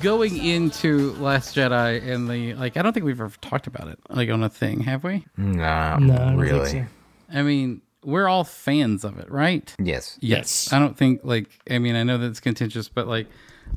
Going 0.00 0.36
into 0.44 1.12
Last 1.14 1.56
Jedi 1.56 2.06
and 2.06 2.28
the 2.28 2.54
like, 2.54 2.76
I 2.76 2.82
don't 2.82 2.92
think 2.92 3.04
we've 3.04 3.20
ever 3.20 3.34
talked 3.40 3.66
about 3.66 3.88
it 3.88 3.98
like 4.08 4.30
on 4.30 4.42
a 4.44 4.48
thing, 4.48 4.80
have 4.80 5.02
we? 5.02 5.24
Nah, 5.36 5.98
No, 5.98 6.14
I 6.14 6.34
really. 6.34 6.70
think 6.70 6.86
so. 7.32 7.38
I 7.38 7.42
mean, 7.42 7.82
we're 8.04 8.28
all 8.28 8.44
fans 8.44 9.04
of 9.04 9.18
it, 9.18 9.30
right? 9.30 9.74
Yes. 9.78 10.16
Yes. 10.20 10.72
I 10.72 10.78
don't 10.78 10.96
think 10.96 11.20
like 11.24 11.48
I 11.70 11.78
mean 11.78 11.96
I 11.96 12.04
know 12.04 12.16
that's 12.18 12.40
contentious, 12.40 12.88
but 12.88 13.08
like 13.08 13.26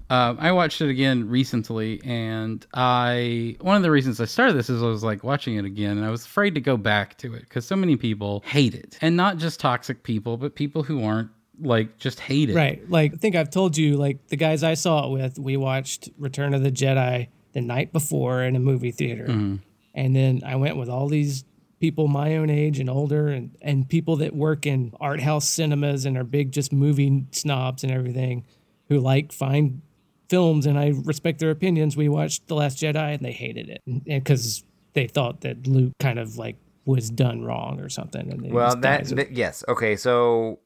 um, 0.09 0.37
I 0.39 0.51
watched 0.53 0.79
it 0.81 0.89
again 0.89 1.27
recently, 1.27 2.01
and 2.05 2.65
I 2.73 3.57
one 3.59 3.75
of 3.75 3.81
the 3.83 3.91
reasons 3.91 4.21
I 4.21 4.25
started 4.25 4.53
this 4.53 4.69
is 4.69 4.81
I 4.81 4.85
was 4.85 5.03
like 5.03 5.23
watching 5.23 5.55
it 5.57 5.65
again, 5.65 5.97
and 5.97 6.05
I 6.05 6.09
was 6.11 6.25
afraid 6.25 6.53
to 6.55 6.61
go 6.61 6.77
back 6.77 7.17
to 7.17 7.33
it 7.33 7.41
because 7.41 7.65
so 7.65 7.75
many 7.75 7.97
people 7.97 8.41
hate 8.45 8.73
it, 8.75 8.97
and 9.01 9.17
not 9.17 9.37
just 9.37 9.59
toxic 9.59 10.03
people, 10.03 10.37
but 10.37 10.55
people 10.55 10.83
who 10.83 11.03
aren't 11.03 11.29
like 11.61 11.97
just 11.97 12.19
hate 12.19 12.49
it. 12.49 12.55
Right. 12.55 12.89
Like 12.89 13.13
I 13.13 13.17
think 13.17 13.35
I've 13.35 13.49
told 13.49 13.77
you, 13.77 13.97
like 13.97 14.27
the 14.27 14.35
guys 14.37 14.63
I 14.63 14.73
saw 14.73 15.07
it 15.07 15.11
with, 15.11 15.39
we 15.39 15.57
watched 15.57 16.09
Return 16.17 16.53
of 16.53 16.63
the 16.63 16.71
Jedi 16.71 17.27
the 17.53 17.61
night 17.61 17.93
before 17.93 18.43
in 18.43 18.55
a 18.55 18.59
movie 18.59 18.91
theater. 18.91 19.25
Mm-hmm. 19.27 19.55
And 19.93 20.15
then 20.15 20.41
I 20.45 20.55
went 20.55 20.77
with 20.77 20.89
all 20.89 21.07
these 21.07 21.43
people 21.79 22.07
my 22.07 22.35
own 22.37 22.49
age 22.49 22.79
and 22.79 22.89
older 22.89 23.27
and, 23.27 23.57
and 23.61 23.89
people 23.89 24.15
that 24.17 24.35
work 24.35 24.65
in 24.65 24.93
art 25.01 25.19
house 25.19 25.49
cinemas 25.49 26.05
and 26.05 26.17
are 26.17 26.23
big 26.23 26.51
just 26.51 26.71
movie 26.71 27.25
snobs 27.31 27.83
and 27.83 27.91
everything 27.91 28.45
who 28.87 28.99
like 28.99 29.31
fine 29.31 29.81
films 30.29 30.65
and 30.65 30.79
I 30.79 30.93
respect 31.03 31.39
their 31.39 31.49
opinions. 31.49 31.97
We 31.97 32.07
watched 32.07 32.47
The 32.47 32.55
Last 32.55 32.77
Jedi 32.77 33.15
and 33.15 33.25
they 33.25 33.31
hated 33.33 33.69
it 33.69 33.81
because 34.05 34.63
they 34.93 35.07
thought 35.07 35.41
that 35.41 35.67
Luke 35.67 35.91
kind 35.99 36.19
of 36.19 36.37
like 36.37 36.55
was 36.85 37.09
done 37.09 37.43
wrong 37.43 37.79
or 37.79 37.89
something. 37.89 38.31
And 38.31 38.45
they 38.45 38.49
Well, 38.49 38.67
just 38.67 38.81
that, 38.81 38.97
dies 38.99 39.09
that- 39.09 39.31
yes. 39.31 39.63
Okay, 39.67 39.95
so 39.95 40.59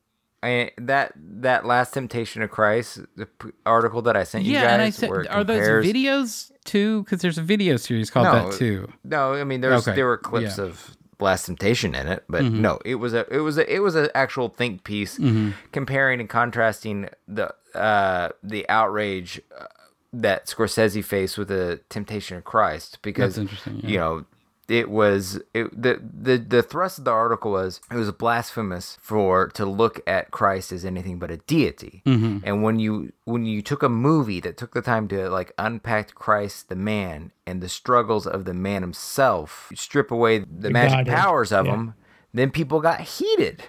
I, 0.46 0.72
that 0.78 1.14
that 1.18 1.66
last 1.66 1.94
Temptation 1.94 2.42
of 2.42 2.52
Christ 2.52 3.00
the 3.16 3.26
p- 3.26 3.50
article 3.66 4.02
that 4.04 4.16
I 4.16 4.24
sent 4.24 4.46
you 4.46 4.54
Yeah, 4.54 4.62
guys 4.64 4.74
and 4.74 4.82
I 4.82 4.90
said, 4.92 5.10
are 5.30 5.44
those 5.44 5.86
videos 5.86 6.52
too? 6.64 7.04
Because 7.04 7.22
there's 7.22 7.38
a 7.38 7.44
video 7.44 7.78
series 7.78 8.10
called 8.10 8.26
No, 8.26 8.50
that 8.52 8.58
too. 8.58 8.92
No, 9.04 9.34
I 9.34 9.44
mean 9.44 9.62
there's 9.62 9.88
Okay, 9.88 9.96
there 9.96 10.06
were 10.06 10.18
clips 10.18 10.58
yeah. 10.58 10.64
Mm-hmm. 10.66 10.72
of 10.72 10.98
Last 11.20 11.46
Temptation 11.46 11.96
in 11.96 12.08
it, 12.08 12.26
but 12.28 12.44
no, 12.44 12.78
it 12.84 12.96
was 12.96 13.14
a 13.14 13.26
it 13.34 13.40
was 13.40 13.58
a 13.58 13.74
it 13.74 13.80
was 13.80 13.96
an 13.96 14.10
actual 14.14 14.50
think 14.50 14.84
piece 14.84 15.18
Mm-hmm. 15.18 15.52
comparing 15.72 16.20
and 16.20 16.30
contrasting 16.30 17.08
the 17.28 17.54
uh 17.74 18.30
the 18.44 18.68
outrage 18.70 19.40
uh, 19.58 19.66
that 20.12 20.48
Scorsese 20.48 21.04
faced 21.04 21.38
with 21.38 21.48
the 21.48 21.80
Temptation 21.90 22.38
of 22.38 22.44
Christ 22.44 23.00
because 23.02 23.36
That's 23.36 23.44
interesting, 23.44 23.80
yeah. 23.82 23.90
you 23.90 23.98
know 23.98 24.26
it 24.68 24.90
was 24.90 25.40
it, 25.54 25.70
the 25.80 26.02
the 26.02 26.38
the 26.38 26.64
thrust 26.64 26.98
of 26.98 27.06
the 27.06 27.12
article 27.12 27.52
was 27.52 27.82
it 27.92 27.96
was 27.96 28.12
blasphemous 28.12 28.98
for 29.00 29.50
to 29.50 29.66
look 29.66 30.00
at 30.08 30.32
Christ 30.32 30.72
as 30.72 30.84
anything 30.84 31.20
but 31.20 31.30
a 31.30 31.38
deity. 31.38 32.02
Mm-hmm. 32.06 32.40
And 32.44 32.64
when 32.64 32.80
you 32.80 33.14
when 33.26 33.46
you 33.46 33.62
took 33.62 33.84
a 33.84 33.90
movie 33.90 34.40
that 34.42 34.58
took 34.58 34.74
the 34.74 34.82
time 34.82 35.08
to 35.10 35.30
like 35.30 35.52
unpack 35.58 36.16
Christ 36.16 36.70
the 36.70 36.76
man 36.76 37.32
and 37.46 37.62
the 37.62 37.70
struggles 37.70 38.26
of 38.26 38.46
the 38.46 38.54
man 38.54 38.82
himself, 38.82 39.72
strip 39.76 40.10
away 40.10 40.40
the 40.40 40.72
magic 40.72 41.06
Godhead, 41.06 41.16
powers 41.16 41.52
of 41.52 41.68
yeah. 41.68 41.74
him, 41.74 41.94
then 42.34 42.50
people 42.50 42.82
got 42.82 43.02
heated 43.02 43.66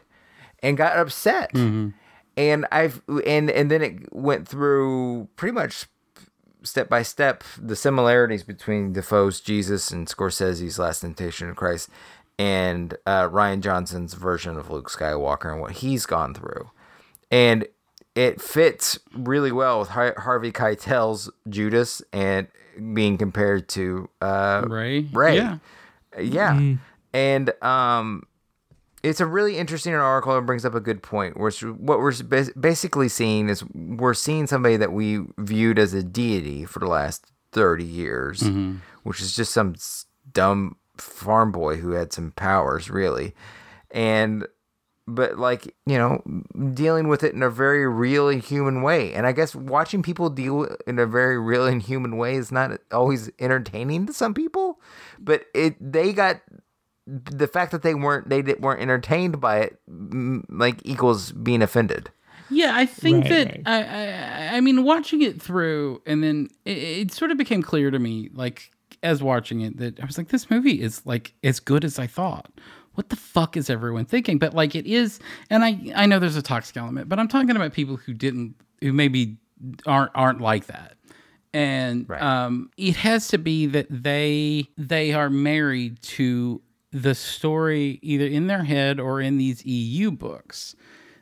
and 0.62 0.76
got 0.76 0.96
upset. 0.96 1.52
Mm-hmm. 1.52 1.88
And 2.38 2.66
I've 2.72 3.02
and 3.26 3.50
and 3.50 3.70
then 3.70 3.82
it 3.82 4.14
went 4.14 4.48
through 4.48 5.28
pretty 5.36 5.52
much 5.52 5.86
step 6.66 6.88
by 6.88 7.02
step 7.02 7.44
the 7.60 7.76
similarities 7.76 8.42
between 8.42 8.92
Dafoe's 8.92 9.40
Jesus 9.40 9.90
and 9.90 10.06
Scorsese's 10.06 10.78
Last 10.78 11.00
Temptation 11.00 11.48
of 11.48 11.56
Christ 11.56 11.88
and 12.38 12.94
uh, 13.06 13.28
Rian 13.28 13.60
Johnson's 13.60 14.14
version 14.14 14.56
of 14.56 14.70
Luke 14.70 14.90
Skywalker 14.90 15.52
and 15.52 15.60
what 15.60 15.72
he's 15.72 16.06
gone 16.06 16.34
through. 16.34 16.70
And 17.30 17.66
it 18.14 18.40
fits 18.40 18.98
really 19.14 19.52
well 19.52 19.80
with 19.80 19.90
Har- 19.90 20.18
Harvey 20.18 20.52
Keitel's 20.52 21.30
Judas 21.48 22.02
and 22.12 22.48
being 22.94 23.18
compared 23.18 23.68
to 23.70 24.08
uh, 24.20 24.64
Rey. 24.66 25.06
Rey. 25.12 25.36
Yeah. 25.36 25.58
yeah. 26.18 26.74
And 27.12 27.62
um, 27.62 28.24
it's 29.06 29.20
a 29.20 29.26
really 29.26 29.56
interesting 29.56 29.94
article 29.94 30.36
and 30.36 30.46
brings 30.46 30.64
up 30.64 30.74
a 30.74 30.80
good 30.80 31.02
point. 31.02 31.36
Where 31.38 31.52
what 31.52 32.00
we're 32.00 32.12
basically 32.58 33.08
seeing 33.08 33.48
is 33.48 33.64
we're 33.72 34.14
seeing 34.14 34.46
somebody 34.46 34.76
that 34.76 34.92
we 34.92 35.20
viewed 35.38 35.78
as 35.78 35.94
a 35.94 36.02
deity 36.02 36.64
for 36.64 36.80
the 36.80 36.88
last 36.88 37.26
thirty 37.52 37.84
years, 37.84 38.40
mm-hmm. 38.40 38.76
which 39.04 39.20
is 39.20 39.36
just 39.36 39.52
some 39.52 39.76
dumb 40.32 40.76
farm 40.98 41.52
boy 41.52 41.76
who 41.76 41.92
had 41.92 42.12
some 42.12 42.32
powers, 42.32 42.90
really, 42.90 43.34
and 43.92 44.46
but 45.06 45.38
like 45.38 45.76
you 45.86 45.96
know 45.96 46.20
dealing 46.74 47.06
with 47.06 47.22
it 47.22 47.32
in 47.32 47.44
a 47.44 47.50
very 47.50 47.86
real 47.86 48.28
and 48.28 48.42
human 48.42 48.82
way 48.82 49.14
and 49.14 49.24
i 49.24 49.30
guess 49.30 49.54
watching 49.54 50.02
people 50.02 50.28
deal 50.28 50.66
in 50.84 50.98
a 50.98 51.06
very 51.06 51.38
real 51.38 51.64
and 51.64 51.82
human 51.82 52.16
way 52.16 52.34
is 52.34 52.50
not 52.50 52.72
always 52.90 53.30
entertaining 53.38 54.04
to 54.04 54.12
some 54.12 54.34
people 54.34 54.80
but 55.20 55.44
it 55.54 55.76
they 55.80 56.12
got 56.12 56.40
the 57.06 57.46
fact 57.46 57.70
that 57.72 57.82
they 57.82 57.94
weren't 57.94 58.28
they 58.28 58.42
di- 58.42 58.54
weren't 58.54 58.80
entertained 58.80 59.40
by 59.40 59.58
it 59.60 59.80
like 60.48 60.80
equals 60.84 61.32
being 61.32 61.62
offended 61.62 62.10
Yeah, 62.48 62.72
I 62.74 62.86
think 62.86 63.24
Right, 63.24 63.30
that 63.30 63.46
right. 63.48 63.62
I, 63.66 63.82
I 64.52 64.56
I 64.56 64.60
mean 64.60 64.82
watching 64.84 65.22
it 65.22 65.40
through 65.40 66.02
and 66.06 66.22
then 66.22 66.48
it, 66.64 66.78
it 66.78 67.12
sort 67.12 67.30
of 67.30 67.38
became 67.38 67.62
clear 67.62 67.90
to 67.90 67.98
me 67.98 68.30
like 68.32 68.70
as 69.02 69.22
watching 69.22 69.60
it 69.60 69.76
that 69.78 70.00
I 70.00 70.06
was 70.06 70.18
like 70.18 70.28
this 70.28 70.50
movie 70.50 70.80
is 70.80 71.04
like 71.06 71.34
as 71.44 71.60
good 71.60 71.84
as 71.84 71.98
I 71.98 72.06
thought. 72.06 72.50
What 72.94 73.10
the 73.10 73.16
fuck 73.16 73.56
is 73.58 73.68
everyone 73.68 74.06
thinking? 74.06 74.38
But 74.38 74.54
like 74.54 74.74
it 74.74 74.86
is 74.86 75.20
and 75.50 75.64
I 75.64 75.92
I 75.94 76.06
know 76.06 76.18
there's 76.18 76.36
a 76.36 76.42
toxic 76.42 76.76
element, 76.76 77.08
but 77.08 77.18
I'm 77.18 77.28
talking 77.28 77.50
about 77.54 77.72
people 77.72 77.96
who 77.96 78.14
didn't 78.14 78.54
who 78.80 78.92
maybe 78.92 79.36
aren't 79.86 80.10
aren't 80.14 80.40
like 80.40 80.66
that. 80.66 80.94
And 81.52 82.10
um 82.10 82.70
it 82.76 82.96
has 82.96 83.28
to 83.28 83.38
be 83.38 83.66
that 83.66 83.86
they 83.90 84.66
they 84.76 85.12
are 85.12 85.30
married 85.30 86.00
to 86.02 86.60
the 86.92 87.14
story 87.14 87.98
either 88.02 88.26
in 88.26 88.46
their 88.46 88.64
head 88.64 89.00
or 89.00 89.20
in 89.20 89.38
these 89.38 89.64
EU 89.66 90.10
books 90.10 90.76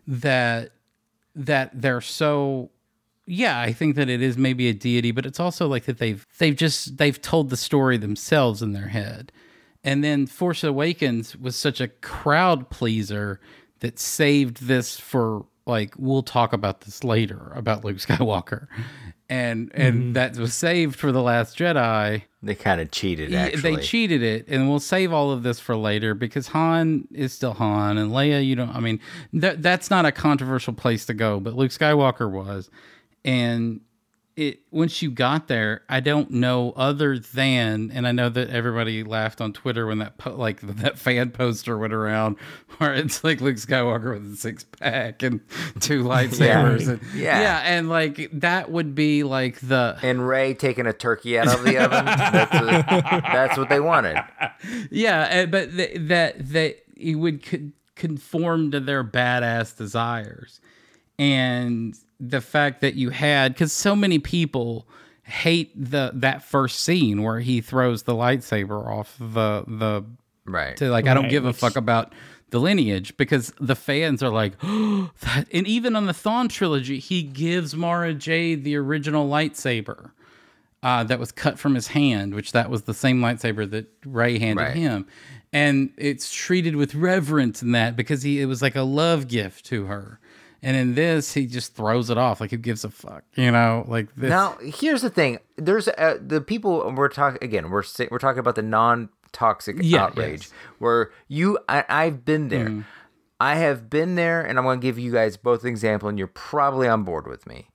that 0.07 0.71
that 1.35 1.71
they're 1.75 2.01
so 2.01 2.71
yeah 3.27 3.59
i 3.59 3.73
think 3.73 3.97
that 3.97 4.09
it 4.09 4.23
is 4.23 4.37
maybe 4.37 4.69
a 4.69 4.75
deity 4.75 5.11
but 5.11 5.27
it's 5.27 5.41
also 5.41 5.67
like 5.67 5.85
that 5.87 5.99
they've 5.99 6.27
they've 6.39 6.57
just 6.57 6.99
they've 6.99 7.21
told 7.21 7.51
the 7.51 7.57
story 7.57 7.97
themselves 7.97 8.63
in 8.63 8.73
their 8.73 8.89
head. 8.89 9.33
And 9.83 10.03
then 10.03 10.27
force 10.27 10.65
awakens 10.65 11.37
was 11.37 11.57
such 11.57 11.81
a 11.81 11.89
crowd 11.89 12.71
pleaser 12.71 13.39
that 13.81 13.99
saved 13.99 14.67
this 14.67 14.99
for 14.99 15.45
like 15.67 15.95
we'll 15.99 16.23
talk 16.23 16.53
about 16.53 16.83
this 16.83 17.05
later 17.05 17.53
about 17.55 17.85
luke 17.85 17.97
skywalker 17.97 18.67
and 19.29 19.71
and 19.75 19.95
mm-hmm. 19.95 20.13
that 20.15 20.37
was 20.37 20.55
saved 20.55 20.97
for 20.97 21.11
the 21.13 21.23
last 21.23 21.59
jedi 21.59 22.23
they 22.45 22.55
kind 22.55 22.81
of 22.81 22.91
cheated 22.91 23.33
actually 23.35 23.77
They 23.77 23.83
cheated 23.83 24.23
it, 24.23 24.47
and 24.49 24.69
we'll 24.69 24.81
save 24.81 25.13
all 25.13 25.31
of 25.31 25.43
this 25.43 25.59
for 25.59 25.77
later 25.77 26.15
because 26.15 26.49
Han 26.49 27.09
is 27.11 27.33
still 27.33 27.55
Han, 27.55 27.97
and 27.97 28.13
Leia. 28.13 28.45
You 28.45 28.55
don't. 28.55 28.69
I 28.69 28.81
mean, 28.81 29.01
that 29.33 29.63
that's 29.63 29.91
not 29.91 30.05
a 30.05 30.13
controversial 30.13 30.75
place 30.75 31.07
to 31.07 31.15
go, 31.15 31.41
but 31.41 31.55
Luke 31.55 31.71
Skywalker 31.71 32.31
was, 32.31 32.71
and 33.25 33.81
it 34.37 34.61
once 34.73 35.01
you 35.01 35.11
got 35.13 35.47
there, 35.49 35.83
I 35.89 36.01
don't 36.01 36.31
know 36.31 36.73
other 36.77 37.19
than, 37.19 37.91
and 37.93 38.07
I 38.07 38.13
know 38.13 38.29
that 38.29 38.51
everybody 38.51 39.05
laughed 39.05 39.41
on 39.41 39.53
Twitter 39.53 39.87
when 39.87 39.99
that 39.99 40.19
po- 40.19 40.35
like 40.35 40.61
that 40.63 40.99
fan 40.99 41.31
poster 41.31 41.79
went 41.79 41.93
around 41.93 42.37
where 42.79 42.93
it's 42.95 43.23
like 43.23 43.41
Luke 43.41 43.57
Skywalker 43.57 44.15
with 44.15 44.33
a 44.33 44.37
six 44.37 44.65
pack 44.65 45.23
and 45.23 45.41
two 45.81 46.03
lightsabers, 46.03 46.89
and 46.89 47.01
Yeah. 47.15 47.41
yeah, 47.41 47.61
and 47.65 47.89
like 47.89 48.29
that 48.33 48.71
would 48.71 48.95
be 48.95 49.23
like 49.23 49.61
the 49.61 49.97
and 50.03 50.27
rey 50.27 50.55
taking 50.55 50.87
a 50.87 50.93
turkey 50.93 51.39
out 51.39 51.47
of 51.47 51.63
the 51.65 51.79
oven. 51.79 52.05
That's, 52.05 52.55
a, 52.55 53.21
that's 53.33 53.57
what 53.59 53.69
they 53.69 53.81
wanted. 53.81 54.17
Yeah, 54.91 55.43
uh, 55.45 55.47
but 55.47 55.71
th- 55.77 55.97
that 56.09 56.49
that 56.51 56.79
it 56.97 57.15
would 57.15 57.45
co- 57.45 57.71
conform 57.95 58.73
to 58.73 58.81
their 58.81 59.05
badass 59.05 59.77
desires, 59.77 60.61
and 61.19 61.97
the 62.21 62.41
fact 62.41 62.81
that 62.81 62.95
you 62.95 63.11
had 63.11 63.53
because 63.55 63.73
so 63.73 63.95
many 63.97 64.19
people 64.19 64.87
hate 65.23 65.73
the 65.75 66.11
that 66.15 66.43
first 66.43 66.81
scene 66.81 67.23
where 67.23 67.41
he 67.41 67.61
throws 67.61 68.03
the 68.05 68.15
lightsaber 68.15 68.87
off 68.87 69.17
the 69.19 69.65
the 69.67 70.05
right 70.45 70.77
to 70.77 70.91
like 70.91 71.07
I 71.07 71.15
don't 71.15 71.29
give 71.29 71.45
a 71.47 71.53
fuck 71.53 71.77
about 71.77 72.13
the 72.51 72.61
lineage 72.61 73.17
because 73.17 73.53
the 73.59 73.75
fans 73.75 74.23
are 74.23 74.29
like 74.31 74.59
that 74.61 75.47
and 75.53 75.67
even 75.67 75.97
on 75.97 76.07
the 76.07 76.13
Thrawn 76.15 76.49
trilogy 76.49 76.99
he 76.99 77.23
gives 77.23 77.75
Mara 77.75 78.13
Jade 78.15 78.65
the 78.65 78.77
original 78.77 79.29
lightsaber 79.29 80.11
uh, 80.83 81.03
that 81.05 81.19
was 81.19 81.33
cut 81.33 81.59
from 81.59 81.75
his 81.75 81.87
hand, 81.89 82.35
which 82.35 82.53
that 82.53 82.69
was 82.69 82.83
the 82.83 82.93
same 82.93 83.23
lightsaber 83.23 83.69
that 83.71 83.87
Rey 84.05 84.39
handed 84.39 84.63
Right. 84.63 84.77
him, 84.77 85.07
and 85.51 85.91
it's 85.97 86.31
treated 86.31 86.77
with 86.77 86.95
reverence 86.95 87.63
in 87.63 87.73
that 87.73 87.97
because 87.97 88.23
he 88.23 88.43
it 88.43 88.45
was 88.45 88.61
like 88.61 88.77
a 88.77 88.83
love 88.83 89.27
gift 89.27 89.65
to 89.67 89.87
her. 89.87 90.21
And 90.65 90.77
in 90.77 90.95
this, 90.95 91.35
he 91.35 91.47
just 91.47 91.75
throws 91.77 92.09
it 92.11 92.17
off 92.19 92.41
like 92.41 92.51
who 92.51 92.57
gives 92.57 92.85
a 92.85 92.91
fuck, 92.91 93.23
you 93.35 93.51
know? 93.51 93.85
Like 93.87 94.09
this. 94.17 94.31
Now, 94.31 94.57
here's 94.63 95.03
the 95.03 95.11
thing. 95.11 95.39
There's 95.57 95.89
uh, 95.89 96.19
the 96.21 96.41
people 96.41 96.91
we're 96.97 97.09
talking 97.09 97.39
again. 97.43 97.71
We're 97.71 97.83
we're 98.11 98.19
talking 98.19 98.39
about 98.41 98.55
the 98.55 98.63
non-toxic 98.63 99.77
Yeah, 99.81 100.05
outrage, 100.05 100.43
yes. 100.45 100.53
where 100.79 101.11
you 101.29 101.59
I, 101.69 101.85
I've 101.89 102.25
been 102.25 102.49
there. 102.49 102.69
Mm-hmm. 102.69 102.81
I 103.41 103.57
have 103.57 103.91
been 103.91 104.15
there, 104.15 104.41
and 104.41 104.59
I'm 104.59 104.65
going 104.65 104.81
to 104.81 104.87
give 104.87 104.99
you 104.99 105.13
guys 105.13 105.37
both 105.37 105.63
an 105.65 105.69
example, 105.69 106.09
and 106.09 106.17
you're 106.19 106.29
probably 106.29 106.89
on 106.89 107.03
board 107.03 107.27
with 107.27 107.47
me. 107.47 107.69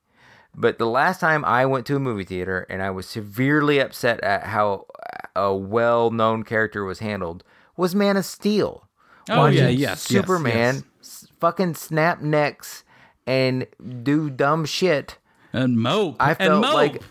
But 0.56 0.80
the 0.80 0.88
last 0.88 1.20
time 1.20 1.46
I 1.46 1.66
went 1.68 1.86
to 1.88 1.96
a 1.96 2.00
movie 2.00 2.24
theater 2.24 2.66
and 2.70 2.82
I 2.82 2.90
was 2.90 3.08
severely 3.08 3.80
upset 3.80 4.20
at 4.22 4.46
how 4.46 4.88
a 5.36 5.54
well-known 5.56 6.44
character 6.44 6.84
was 6.84 7.00
handled 7.00 7.44
was 7.78 7.94
Man 7.94 8.18
of 8.18 8.26
Steel. 8.26 8.90
Oh, 9.30 9.46
yeah, 9.46 9.68
yes, 9.68 9.80
yes, 9.80 10.02
Superman 10.02 10.76
yes. 10.76 10.78
s- 10.78 10.84
fucking 11.40 11.76
snap 11.76 12.22
necks 12.22 12.84
and 13.28 13.68
do 14.04 14.30
dumb 14.30 14.66
shit. 14.66 15.18
and 15.54 15.78
mope. 15.80 16.16
I 16.20 16.30
and 16.32 16.38
felt 16.38 16.62
mope. 16.62 16.74
like- 16.74 17.02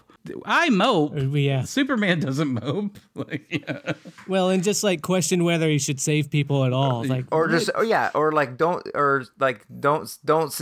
I 0.45 0.69
mope. 0.69 1.15
Uh, 1.17 1.21
yeah. 1.31 1.63
Superman 1.63 2.21
doesn't 2.21 2.49
mope. 2.49 2.99
Like, 3.15 3.47
yeah. 3.51 3.95
Well, 4.29 4.51
and 4.51 4.63
just 4.63 4.85
like 4.85 5.01
question 5.03 5.43
whether 5.43 5.69
he 5.69 5.79
should 5.79 6.01
save 6.01 6.31
people 6.31 6.65
at 6.65 6.73
all. 6.73 7.05
Like, 7.05 7.25
or 7.33 7.49
just 7.49 7.71
or 7.75 7.83
yeah 7.85 8.11
or 8.15 8.31
like 8.31 8.57
don't 8.59 8.87
or 8.95 9.25
like 9.41 9.65
don't 9.81 10.09
don't 10.25 10.61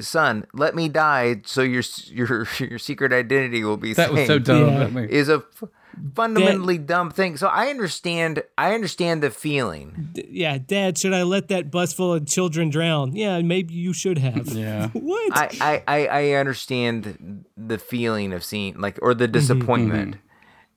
son 0.00 0.46
let 0.54 0.74
me 0.74 0.88
die 0.88 1.42
so 1.44 1.60
your 1.62 1.82
your 2.06 2.46
your 2.58 2.78
secret 2.78 3.12
identity 3.12 3.62
will 3.64 3.76
be 3.76 3.92
That 3.94 4.12
was 4.12 4.26
so 4.26 4.36
safe," 4.38 4.44
dumb. 4.44 4.68
Yeah. 4.70 4.78
That 4.78 4.92
movie. 4.92 5.12
is 5.12 5.28
a 5.28 5.42
f- 5.92 6.14
fundamentally 6.14 6.78
dumb 6.78 7.10
thing 7.10 7.36
so 7.36 7.46
i 7.48 7.68
understand 7.68 8.42
i 8.58 8.74
understand 8.74 9.22
the 9.22 9.30
feeling 9.30 10.08
yeah, 10.28 10.58
Dad, 10.58 10.98
should 10.98 11.12
I 11.14 11.22
let 11.22 11.48
that 11.48 11.70
bus 11.70 11.92
full 11.92 12.12
of 12.14 12.26
children 12.26 12.70
drown? 12.70 13.14
Yeah, 13.14 13.40
maybe 13.42 13.74
you 13.74 13.92
should 13.92 14.18
have. 14.18 14.48
Yeah. 14.48 14.88
what? 14.92 15.32
I, 15.36 15.48
I 15.60 15.82
i 15.86 16.06
i 16.06 16.30
understand 16.32 17.44
the 17.56 17.78
feeling 17.78 18.32
of 18.32 18.44
seeing 18.44 18.78
like 18.80 18.98
or 19.02 19.10
Mm-hmm, 19.10 19.18
the 19.18 19.28
disappointment 19.28 20.16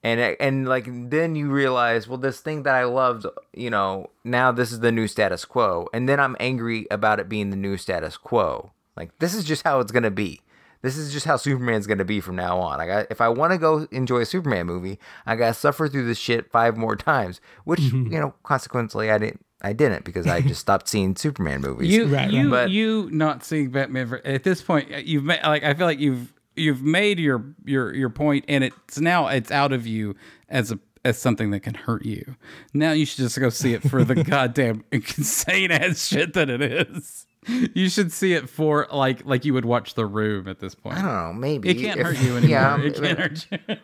and 0.03 0.19
and 0.39 0.67
like 0.67 0.85
then 1.09 1.35
you 1.35 1.49
realize 1.49 2.07
well 2.07 2.17
this 2.17 2.39
thing 2.41 2.63
that 2.63 2.75
i 2.75 2.83
loved 2.83 3.25
you 3.53 3.69
know 3.69 4.09
now 4.23 4.51
this 4.51 4.71
is 4.71 4.79
the 4.81 4.91
new 4.91 5.07
status 5.07 5.45
quo 5.45 5.87
and 5.93 6.07
then 6.09 6.19
i'm 6.19 6.35
angry 6.39 6.85
about 6.91 7.19
it 7.19 7.29
being 7.29 7.49
the 7.49 7.55
new 7.55 7.77
status 7.77 8.17
quo 8.17 8.71
like 8.97 9.17
this 9.19 9.33
is 9.33 9.43
just 9.45 9.63
how 9.63 9.79
it's 9.79 9.91
gonna 9.91 10.11
be 10.11 10.41
this 10.83 10.95
is 10.97 11.11
just 11.11 11.25
how 11.25 11.35
superman's 11.37 11.87
gonna 11.87 12.05
be 12.05 12.21
from 12.21 12.35
now 12.35 12.59
on 12.59 12.79
i 12.79 12.85
got 12.85 13.07
if 13.09 13.19
i 13.19 13.27
want 13.27 13.51
to 13.51 13.57
go 13.57 13.87
enjoy 13.91 14.19
a 14.19 14.25
superman 14.25 14.67
movie 14.67 14.99
i 15.25 15.35
gotta 15.35 15.53
suffer 15.55 15.87
through 15.87 16.05
this 16.05 16.19
shit 16.19 16.51
five 16.51 16.77
more 16.77 16.95
times 16.95 17.41
which 17.63 17.79
you 17.81 18.19
know 18.19 18.35
consequently 18.43 19.09
i 19.09 19.17
didn't 19.17 19.43
i 19.63 19.73
didn't 19.73 20.03
because 20.05 20.27
i 20.27 20.39
just 20.41 20.61
stopped 20.61 20.87
seeing 20.87 21.15
superman 21.15 21.61
movies 21.61 21.89
You, 21.89 22.05
Right, 22.05 22.29
you, 22.29 22.53
right. 22.53 22.69
you 22.69 23.09
not 23.11 23.43
seeing 23.43 23.71
Batman 23.71 24.07
for- 24.09 24.25
at 24.27 24.43
this 24.43 24.61
point. 24.61 24.91
Uh, 24.93 24.97
you've 24.97 25.23
made 25.23 25.41
like 25.43 25.63
I 25.63 25.73
feel 25.73 25.87
like 25.87 25.99
you've 25.99 26.33
you've 26.55 26.83
made 26.83 27.17
your 27.17 27.43
your 27.65 27.93
your 27.95 28.09
point, 28.09 28.45
and 28.47 28.63
it's 28.63 28.99
now 28.99 29.27
it's 29.27 29.49
out 29.51 29.71
of 29.73 29.87
you 29.87 30.15
as 30.49 30.71
a 30.71 30.79
as 31.05 31.17
something 31.17 31.51
that 31.51 31.61
can 31.61 31.73
hurt 31.73 32.05
you. 32.05 32.35
Now 32.73 32.91
you 32.91 33.05
should 33.05 33.17
just 33.17 33.39
go 33.39 33.49
see 33.49 33.73
it 33.73 33.81
for 33.89 34.03
the 34.03 34.15
goddamn 34.23 34.83
insane 34.91 35.71
ass 35.71 36.07
shit 36.07 36.33
that 36.33 36.49
it 36.49 36.61
is. 36.61 37.25
You 37.73 37.89
should 37.89 38.11
see 38.11 38.33
it 38.33 38.49
for 38.49 38.87
like 38.91 39.25
like 39.25 39.45
you 39.45 39.53
would 39.53 39.65
watch 39.65 39.93
The 39.95 40.05
Room 40.05 40.47
at 40.47 40.59
this 40.59 40.75
point. 40.75 40.97
i 40.97 41.01
don't 41.01 41.13
know 41.13 41.33
maybe 41.33 41.69
It 41.69 41.75
can't 41.79 41.99
if- 41.99 42.05
hurt 42.05 42.19
you 42.21 42.37
anymore. 42.37 42.49
yeah 42.49 42.81
it 42.81 42.95
can't 42.95 43.19
hurt 43.19 43.47
you. 43.51 43.77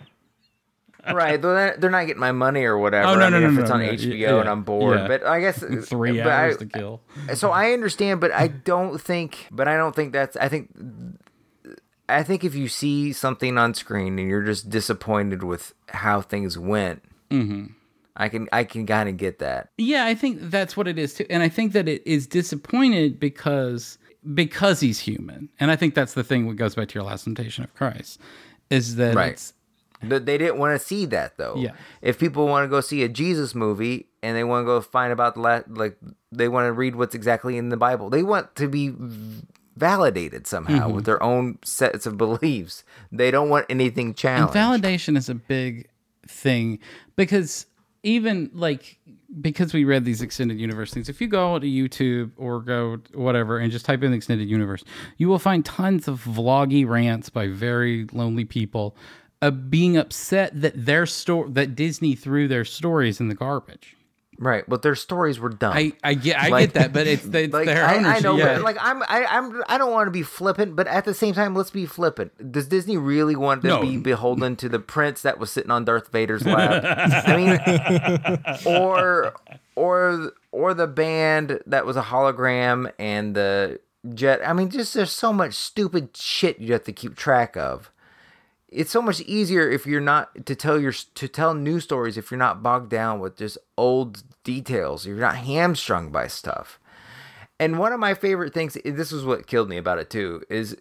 right 1.14 1.41
they're 1.41 1.72
not, 1.72 1.80
they're 1.81 1.90
not 1.90 2.06
getting 2.07 2.19
my 2.19 2.31
money 2.34 2.64
or 2.65 2.77
whatever 2.77 3.07
Oh, 3.07 3.15
no, 3.15 3.26
I 3.27 3.30
mean, 3.30 3.41
no, 3.41 3.48
if 3.49 3.53
no, 3.56 3.61
it's 3.61 3.72
on 3.72 3.80
hbo 3.80 4.18
yeah, 4.19 4.40
and 4.40 4.49
i'm 4.49 4.64
bored 4.64 4.99
yeah. 4.99 5.07
but 5.07 5.23
i 5.26 5.40
guess 5.40 5.64
Three 5.88 6.19
hours 6.22 6.56
I- 6.56 6.60
to 6.60 6.65
kill. 6.65 7.02
so 7.36 7.52
i 7.52 7.72
understand 7.72 8.19
but 8.19 8.31
i 8.31 8.48
don't 8.48 8.99
think 8.99 9.48
but 9.49 9.68
i 9.68 9.77
don't 9.77 9.95
think 9.95 10.11
that's 10.11 10.36
i 10.38 10.49
think 10.49 10.69
i 12.10 12.22
think 12.22 12.44
if 12.44 12.53
you 12.53 12.68
see 12.68 13.14
something 13.14 13.57
on 13.57 13.73
screen 13.73 14.19
and 14.19 14.27
you're 14.30 14.44
just 14.44 14.69
disappointed 14.69 15.41
with 15.41 15.73
how 15.88 16.19
things 16.22 16.60
went 16.60 17.02
mm-hmm. 17.31 17.68
I 18.20 18.30
can 18.30 18.48
i 18.54 18.64
can 18.64 18.86
kind 18.86 19.10
of 19.10 19.18
get 19.18 19.40
that 19.40 19.70
Yeah, 19.78 20.06
I 20.06 20.14
think 20.14 20.40
that's 20.52 20.78
what 20.78 20.88
it 20.88 21.00
is 21.00 21.14
too. 21.16 21.26
And 21.30 21.41
I 21.41 21.50
think 21.50 21.74
that 21.74 21.88
it 21.88 22.02
is 22.06 22.28
disappointed 22.28 23.20
because 23.20 23.98
because 24.34 24.80
he's 24.82 25.00
human. 25.00 25.50
And 25.60 25.72
I 25.72 25.76
think 25.78 25.96
that's 25.96 26.14
the 26.14 26.24
thing 26.26 26.48
that 26.50 26.56
goes 26.58 26.76
back 26.76 26.90
to 26.90 26.96
your 26.96 27.06
last 27.06 27.24
temptation 27.24 27.64
of 27.64 27.74
Christ. 27.74 28.20
Is 28.70 28.98
that 28.98 29.16
Right. 29.16 29.41
they 30.02 30.38
didn't 30.38 30.58
want 30.58 30.80
to 30.80 30.86
see 30.86 31.06
that 31.08 31.38
though 31.38 31.56
Yeah. 31.58 31.72
if 32.02 32.20
people 32.20 32.48
want 32.48 32.64
to 32.66 32.70
go 32.70 32.80
see 32.82 33.04
a 33.04 33.10
jesus 33.10 33.54
movie 33.56 34.08
and 34.24 34.36
they 34.38 34.44
want 34.46 34.64
to 34.64 34.66
go 34.66 34.80
find 34.82 35.12
about 35.12 35.36
the 35.36 35.41
la- 35.41 35.62
like 35.68 35.98
they 36.32 36.48
want 36.48 36.68
to 36.68 36.74
read 36.74 36.96
what's 36.96 37.16
exactly 37.16 37.58
in 37.58 37.68
the 37.70 37.76
bible 37.78 38.10
they 38.10 38.24
want 38.24 38.56
to 38.56 38.68
be 38.70 38.91
validated 39.76 40.46
somehow 40.48 40.86
Mm-hmm. 40.88 40.96
with 40.96 41.06
their 41.06 41.22
own 41.24 41.58
sets 41.64 42.06
of 42.06 42.18
beliefs 42.18 42.84
they 43.12 43.32
don't 43.32 43.50
want 43.50 43.66
anything 43.70 44.14
challenged. 44.14 44.56
and 44.56 44.82
challenged 44.82 44.84
validation 44.86 45.18
is 45.18 45.30
a 45.30 45.36
big 45.36 45.88
thing 46.28 46.80
because 47.16 47.66
even 48.04 48.50
like 48.54 49.00
because 49.42 49.74
we 49.74 49.84
read 49.84 50.06
these 50.06 50.22
extended 50.22 50.60
universe 50.60 50.94
things, 50.94 51.10
if 51.10 51.22
you 51.22 51.28
go 51.28 51.60
to 51.60 51.68
YouTube 51.68 52.32
or 52.38 52.62
go 52.62 53.00
whatever 53.14 53.60
and 53.60 53.72
just 53.72 53.86
type 53.86 54.02
in 54.02 54.12
the 54.12 54.18
extended 54.18 54.50
universe, 54.50 54.84
you 55.18 55.28
will 55.28 55.40
find 55.40 55.64
tons 55.66 56.08
of 56.08 56.24
vloggy 56.24 56.88
rants 56.88 57.30
by 57.30 57.48
very 57.48 58.08
lonely 58.12 58.46
people 58.46 58.96
uh, 59.42 59.52
being 59.52 59.98
upset 59.98 60.60
that 60.60 60.74
their 60.86 61.06
story 61.06 61.50
that 61.52 61.76
Disney 61.76 62.16
threw 62.16 62.48
their 62.48 62.66
stories 62.66 63.20
in 63.20 63.28
the 63.28 63.36
garbage. 63.36 63.96
Right 64.41 64.64
but 64.70 64.82
their 64.82 64.95
stories 64.95 65.38
were 65.40 65.49
dumb 65.49 65.74
I, 65.76 65.91
I 66.03 66.14
get 66.14 66.40
I 66.41 66.48
Like- 66.48 66.74
get 66.74 66.82
that, 66.82 66.94
but 66.94 67.06
it's, 67.07 67.26
it's 67.34 67.53
like 67.53 67.66
their 67.66 67.86
I. 67.86 67.95
I 67.98 68.20
know, 68.22 68.38
yeah. 68.38 68.56
but 68.56 68.64
like 68.64 68.78
I'm, 68.80 69.03
I, 69.03 69.26
I'm, 69.30 69.61
I 69.68 69.78
don't 69.78 69.91
want 69.91 70.07
to 70.07 70.11
be 70.11 70.24
flippant, 70.24 70.76
but 70.76 70.88
at 70.88 71.03
the 71.06 71.14
same 71.14 71.34
time, 71.34 71.53
let's 71.56 71.70
be 71.72 71.86
flippant. 71.86 72.52
Does 72.52 72.68
Disney 72.68 72.95
really 72.98 73.36
want 73.36 73.61
to 73.64 73.68
No. 73.68 73.82
be 73.82 73.98
beholden 73.98 74.56
to 74.57 74.70
the 74.70 74.80
prince 74.80 75.22
that 75.24 75.38
was 75.40 75.52
sitting 75.52 75.70
on 75.72 75.84
Darth 75.86 76.10
Vader's 76.11 76.45
lap? 76.45 76.84
I 77.28 77.36
mean, 78.66 78.66
or, 78.66 79.34
or, 79.76 80.32
or 80.52 80.74
the 80.74 80.88
band 80.88 81.60
that 81.66 81.86
was 81.86 81.98
a 81.98 82.03
hologram 82.03 82.91
and 82.98 83.36
the 83.36 83.80
jet. 84.14 84.40
I 84.45 84.53
mean, 84.53 84.70
just 84.70 84.94
there's 84.94 85.11
so 85.11 85.34
much 85.34 85.53
stupid 85.53 86.16
shit 86.16 86.60
you 86.60 86.74
have 86.74 86.84
to 86.86 86.94
keep 86.94 87.16
track 87.16 87.56
of. 87.57 87.91
It's 88.70 88.91
so 88.91 89.02
much 89.02 89.20
easier 89.22 89.70
if 89.70 89.86
you're 89.88 89.99
not 90.02 90.45
to 90.45 90.56
tell 90.56 90.80
your 90.80 90.91
to 90.91 91.28
tell 91.28 91.53
new 91.56 91.80
stories 91.80 92.18
if 92.18 92.30
you're 92.30 92.38
not 92.38 92.61
bogged 92.61 92.90
down 92.91 93.20
with 93.20 93.36
just 93.36 93.57
old 93.78 94.24
details. 94.44 95.06
You're 95.06 95.18
not 95.18 95.38
hamstrung 95.38 96.11
by 96.11 96.28
stuff. 96.28 96.80
And 97.60 97.78
one 97.78 97.91
of 97.91 97.99
my 97.99 98.14
favorite 98.14 98.53
things, 98.53 98.78
this 98.86 99.11
is 99.11 99.26
what 99.26 99.48
killed 99.48 99.70
me 99.70 99.78
about 99.78 99.99
it 99.99 100.10
too, 100.10 100.44
is 100.49 100.78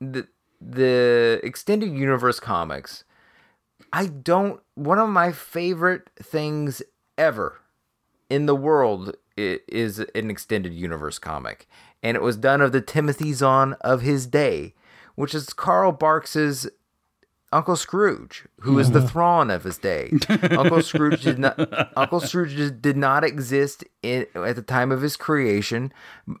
the 0.00 0.28
the 0.60 1.40
extended 1.42 1.90
universe 1.90 2.40
comics. 2.40 3.04
I 3.92 4.06
don't. 4.06 4.60
One 4.74 4.98
of 4.98 5.08
my 5.08 5.32
favorite 5.32 6.10
things 6.20 6.82
ever 7.16 7.60
in 8.28 8.46
the 8.46 8.56
world 8.56 9.16
is 9.36 10.00
an 10.00 10.30
extended 10.30 10.74
universe 10.74 11.18
comic, 11.18 11.68
and 12.02 12.16
it 12.16 12.22
was 12.22 12.36
done 12.36 12.60
of 12.60 12.72
the 12.72 12.80
Timothy 12.80 13.32
Zahn 13.32 13.74
of 13.80 14.02
his 14.02 14.26
day, 14.26 14.74
which 15.14 15.34
is 15.34 15.52
Carl 15.52 15.92
Barks's 15.92 16.68
Uncle 17.50 17.76
Scrooge, 17.76 18.44
who 18.60 18.78
is 18.78 18.90
the 18.90 18.98
mm-hmm. 18.98 19.08
Thrawn 19.08 19.50
of 19.50 19.64
his 19.64 19.78
day. 19.78 20.12
Uncle 20.50 20.82
Scrooge 20.82 21.22
did 21.22 21.38
not. 21.38 21.58
Uncle 21.96 22.20
Scrooge 22.20 22.54
did 22.82 22.96
not 22.96 23.24
exist 23.24 23.84
in, 24.02 24.26
at 24.34 24.56
the 24.56 24.62
time 24.62 24.92
of 24.92 25.00
his 25.00 25.16
creation 25.16 25.92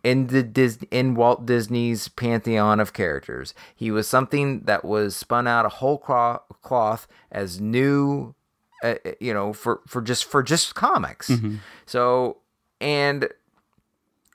in 0.04 0.26
the 0.26 0.42
Dis, 0.42 0.78
in 0.90 1.14
Walt 1.14 1.46
Disney's 1.46 2.08
pantheon 2.08 2.78
of 2.78 2.92
characters. 2.92 3.54
He 3.74 3.90
was 3.90 4.06
something 4.06 4.60
that 4.64 4.84
was 4.84 5.16
spun 5.16 5.46
out 5.46 5.64
of 5.64 5.74
whole 5.74 5.96
cloth, 5.96 7.06
as 7.32 7.58
new, 7.58 8.34
uh, 8.82 8.96
uh, 9.06 9.12
you 9.18 9.32
know, 9.32 9.54
for 9.54 9.80
for 9.86 10.02
just 10.02 10.26
for 10.26 10.42
just 10.42 10.74
comics. 10.74 11.28
Mm-hmm. 11.28 11.56
So 11.86 12.38
and 12.82 13.28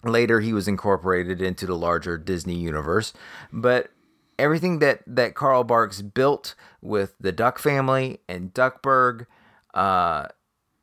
later 0.04 0.40
he 0.40 0.54
was 0.54 0.68
incorporated 0.68 1.40
into 1.40 1.68
the 1.68 1.78
larger 1.78 2.18
Disney 2.18 2.56
universe, 2.56 3.14
but 3.52 3.92
everything 4.40 4.80
that 4.80 5.02
that 5.08 5.36
Carl 5.36 5.64
Barks 5.64 6.02
built 6.02 6.56
with 6.82 7.16
the 7.20 7.32
Duck 7.32 7.60
family 7.60 8.20
and 8.28 8.54
Duckburg, 8.54 9.26
uh, 9.74 10.28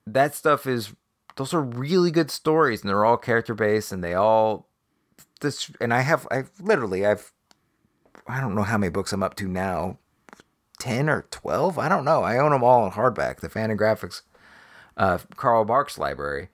that 0.07 0.35
stuff 0.35 0.67
is 0.67 0.95
those 1.37 1.55
are 1.55 1.63
really 1.63 2.11
good 2.11 2.31
stories, 2.31 2.83
and 2.83 2.89
they're 2.91 3.05
all 3.05 3.17
character 3.17 3.55
based, 3.55 3.93
and 3.93 4.03
they 4.03 4.15
all 4.15 4.69
this. 5.41 5.71
And 5.81 5.93
I 5.95 6.01
have 6.01 6.27
I 6.31 6.45
literally 6.61 7.07
I've 7.07 7.33
I 8.27 8.41
don't 8.41 8.55
know 8.55 8.63
how 8.63 8.79
many 8.79 8.91
books 8.91 9.13
I'm 9.13 9.23
up 9.23 9.35
to 9.37 9.49
now, 9.49 9.99
ten 10.79 11.09
or 11.09 11.27
twelve. 11.31 11.79
I 11.79 11.89
don't 11.89 12.05
know. 12.05 12.23
I 12.23 12.39
own 12.39 12.51
them 12.51 12.65
all 12.65 12.85
in 12.87 12.93
hardback. 12.93 13.41
The 13.41 13.49
Fantagraphics, 13.49 14.23
uh, 14.97 15.19
Carl 15.37 15.65
Barks 15.65 15.99
library, 15.99 16.49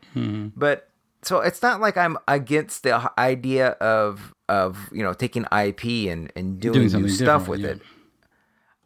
but 0.56 0.90
so 1.26 1.40
it's 1.40 1.60
not 1.62 1.80
like 1.80 1.96
I'm 1.96 2.16
against 2.28 2.84
the 2.84 3.10
idea 3.18 3.70
of 3.70 4.34
of 4.48 4.88
you 4.92 5.02
know 5.02 5.12
taking 5.12 5.44
IP 5.44 5.84
and 6.10 6.32
and 6.36 6.60
doing, 6.60 6.88
Doing 6.88 7.02
new 7.02 7.08
stuff 7.08 7.48
with 7.48 7.60
yeah. 7.60 7.70
it. 7.70 7.80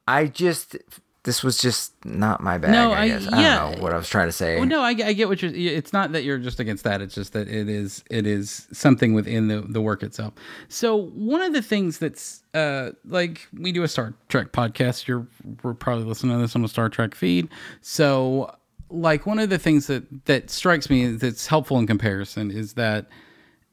I 0.08 0.26
just 0.26 0.76
this 1.24 1.44
was 1.44 1.58
just 1.58 1.92
not 2.04 2.42
my 2.42 2.56
bag. 2.56 2.70
No, 2.70 2.92
I, 2.92 3.02
I- 3.02 3.08
guess. 3.08 3.28
I, 3.30 3.42
yeah. 3.42 3.58
don't 3.58 3.76
know 3.76 3.82
what 3.82 3.92
I 3.92 3.96
was 3.98 4.08
trying 4.08 4.28
to 4.28 4.32
say. 4.32 4.56
Well, 4.56 4.64
no, 4.66 4.80
I, 4.80 4.90
I 4.90 5.12
get 5.12 5.28
what 5.28 5.42
you're. 5.42 5.52
It's 5.54 5.92
not 5.92 6.12
that 6.12 6.24
you're 6.24 6.38
just 6.38 6.60
against 6.60 6.84
that. 6.84 7.02
It's 7.02 7.14
just 7.14 7.34
that 7.34 7.46
it 7.46 7.68
is 7.68 8.02
it 8.10 8.26
is 8.26 8.66
something 8.72 9.12
within 9.12 9.48
the 9.48 9.60
the 9.60 9.82
work 9.82 10.02
itself. 10.02 10.32
So 10.68 10.96
one 10.96 11.42
of 11.42 11.52
the 11.52 11.62
things 11.62 11.98
that's 11.98 12.42
uh 12.54 12.92
like 13.04 13.46
we 13.52 13.70
do 13.70 13.82
a 13.82 13.88
Star 13.88 14.14
Trek 14.28 14.52
podcast. 14.52 15.06
You're 15.06 15.26
we're 15.62 15.74
probably 15.74 16.04
listening 16.04 16.36
to 16.36 16.40
this 16.40 16.56
on 16.56 16.62
the 16.62 16.68
Star 16.68 16.88
Trek 16.88 17.14
feed. 17.14 17.50
So 17.82 18.54
like 18.90 19.26
one 19.26 19.38
of 19.38 19.50
the 19.50 19.58
things 19.58 19.86
that 19.86 20.26
that 20.26 20.50
strikes 20.50 20.90
me 20.90 21.06
that's 21.12 21.46
helpful 21.46 21.78
in 21.78 21.86
comparison 21.86 22.50
is 22.50 22.74
that 22.74 23.06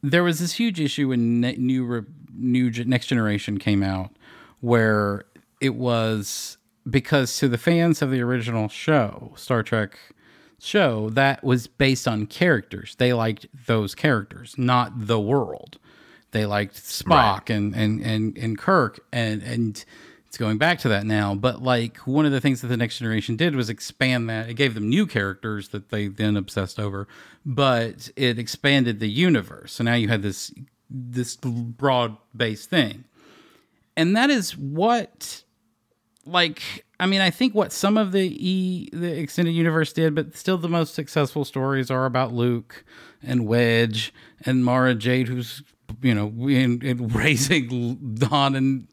there 0.03 0.23
was 0.23 0.39
this 0.39 0.53
huge 0.53 0.80
issue 0.80 1.10
when 1.10 1.41
ne- 1.41 1.56
new 1.57 1.85
re- 1.85 2.03
new 2.34 2.69
Ge- 2.69 2.85
next 2.85 3.07
generation 3.07 3.57
came 3.57 3.84
out 3.84 4.11
where 4.61 5.26
it 5.60 5.76
was 5.76 6.57
because 6.89 7.38
to 7.38 7.48
the 7.48 7.57
fans 7.57 8.02
of 8.02 8.11
the 8.11 8.22
original 8.22 8.69
show 8.69 9.34
star 9.35 9.64
trek 9.64 9.98
show 10.60 11.10
that 11.11 11.44
was 11.44 11.68
based 11.68 12.07
on 12.07 12.26
characters. 12.26 12.95
They 12.95 13.14
liked 13.14 13.48
those 13.68 13.95
characters 13.95 14.56
not 14.57 15.07
the 15.07 15.19
world. 15.19 15.77
They 16.31 16.45
liked 16.45 16.76
spock 16.76 17.49
and, 17.49 17.76
and 17.76 18.02
and 18.02 18.38
and 18.38 18.57
kirk. 18.57 18.99
And 19.11 19.41
and 19.41 19.84
it's 20.28 20.38
going 20.38 20.58
back 20.58 20.80
to 20.80 20.90
that 20.90 21.06
now 21.06 21.34
but 21.34 21.62
like 21.62 21.98
one 21.99 22.26
of 22.26 22.32
the 22.32 22.41
things 22.41 22.62
that 22.62 22.68
the 22.68 22.78
next 22.78 22.99
generation 22.99 23.36
did 23.36 23.56
was 23.56 23.70
expand 23.70 24.30
that. 24.30 24.49
It 24.49 24.56
gave 24.56 24.74
them 24.74 24.90
new 24.90 25.08
characters 25.08 25.70
that 25.70 25.90
they 25.90 26.08
then 26.08 26.38
obsessed 26.38 26.80
over 26.80 27.08
but 27.45 28.12
it 28.16 28.38
expanded 28.38 28.99
the 28.99 29.10
universe. 29.10 29.74
So 29.74 29.84
now 29.84 29.95
you 29.95 30.10
had 30.10 30.22
this 30.22 30.54
this 30.90 31.36
broad 31.36 32.18
based 32.36 32.70
thing. 32.70 33.06
And 33.95 34.16
that 34.16 34.30
is 34.30 34.56
what 34.58 35.44
like 36.26 36.86
i 36.99 37.06
mean 37.06 37.22
i 37.22 37.30
think 37.30 37.56
what 37.56 37.72
some 37.72 37.98
of 37.98 38.12
the 38.12 38.20
e 38.20 38.90
the 38.91 39.18
extended 39.18 39.52
universe 39.52 39.94
did 39.94 40.14
but 40.14 40.36
still 40.36 40.58
the 40.58 40.68
most 40.68 40.94
successful 40.94 41.45
stories 41.45 41.90
are 41.90 42.06
about 42.06 42.34
luke 42.34 42.84
and 43.24 43.48
wedge 43.48 44.14
and 44.45 44.66
mara 44.66 44.94
jade 44.94 45.30
who's 45.30 45.64
you 46.02 46.14
know 46.14 46.28
in, 46.49 46.82
in 46.82 47.08
raising 47.14 48.16
Don 48.16 48.56
and 48.56 48.88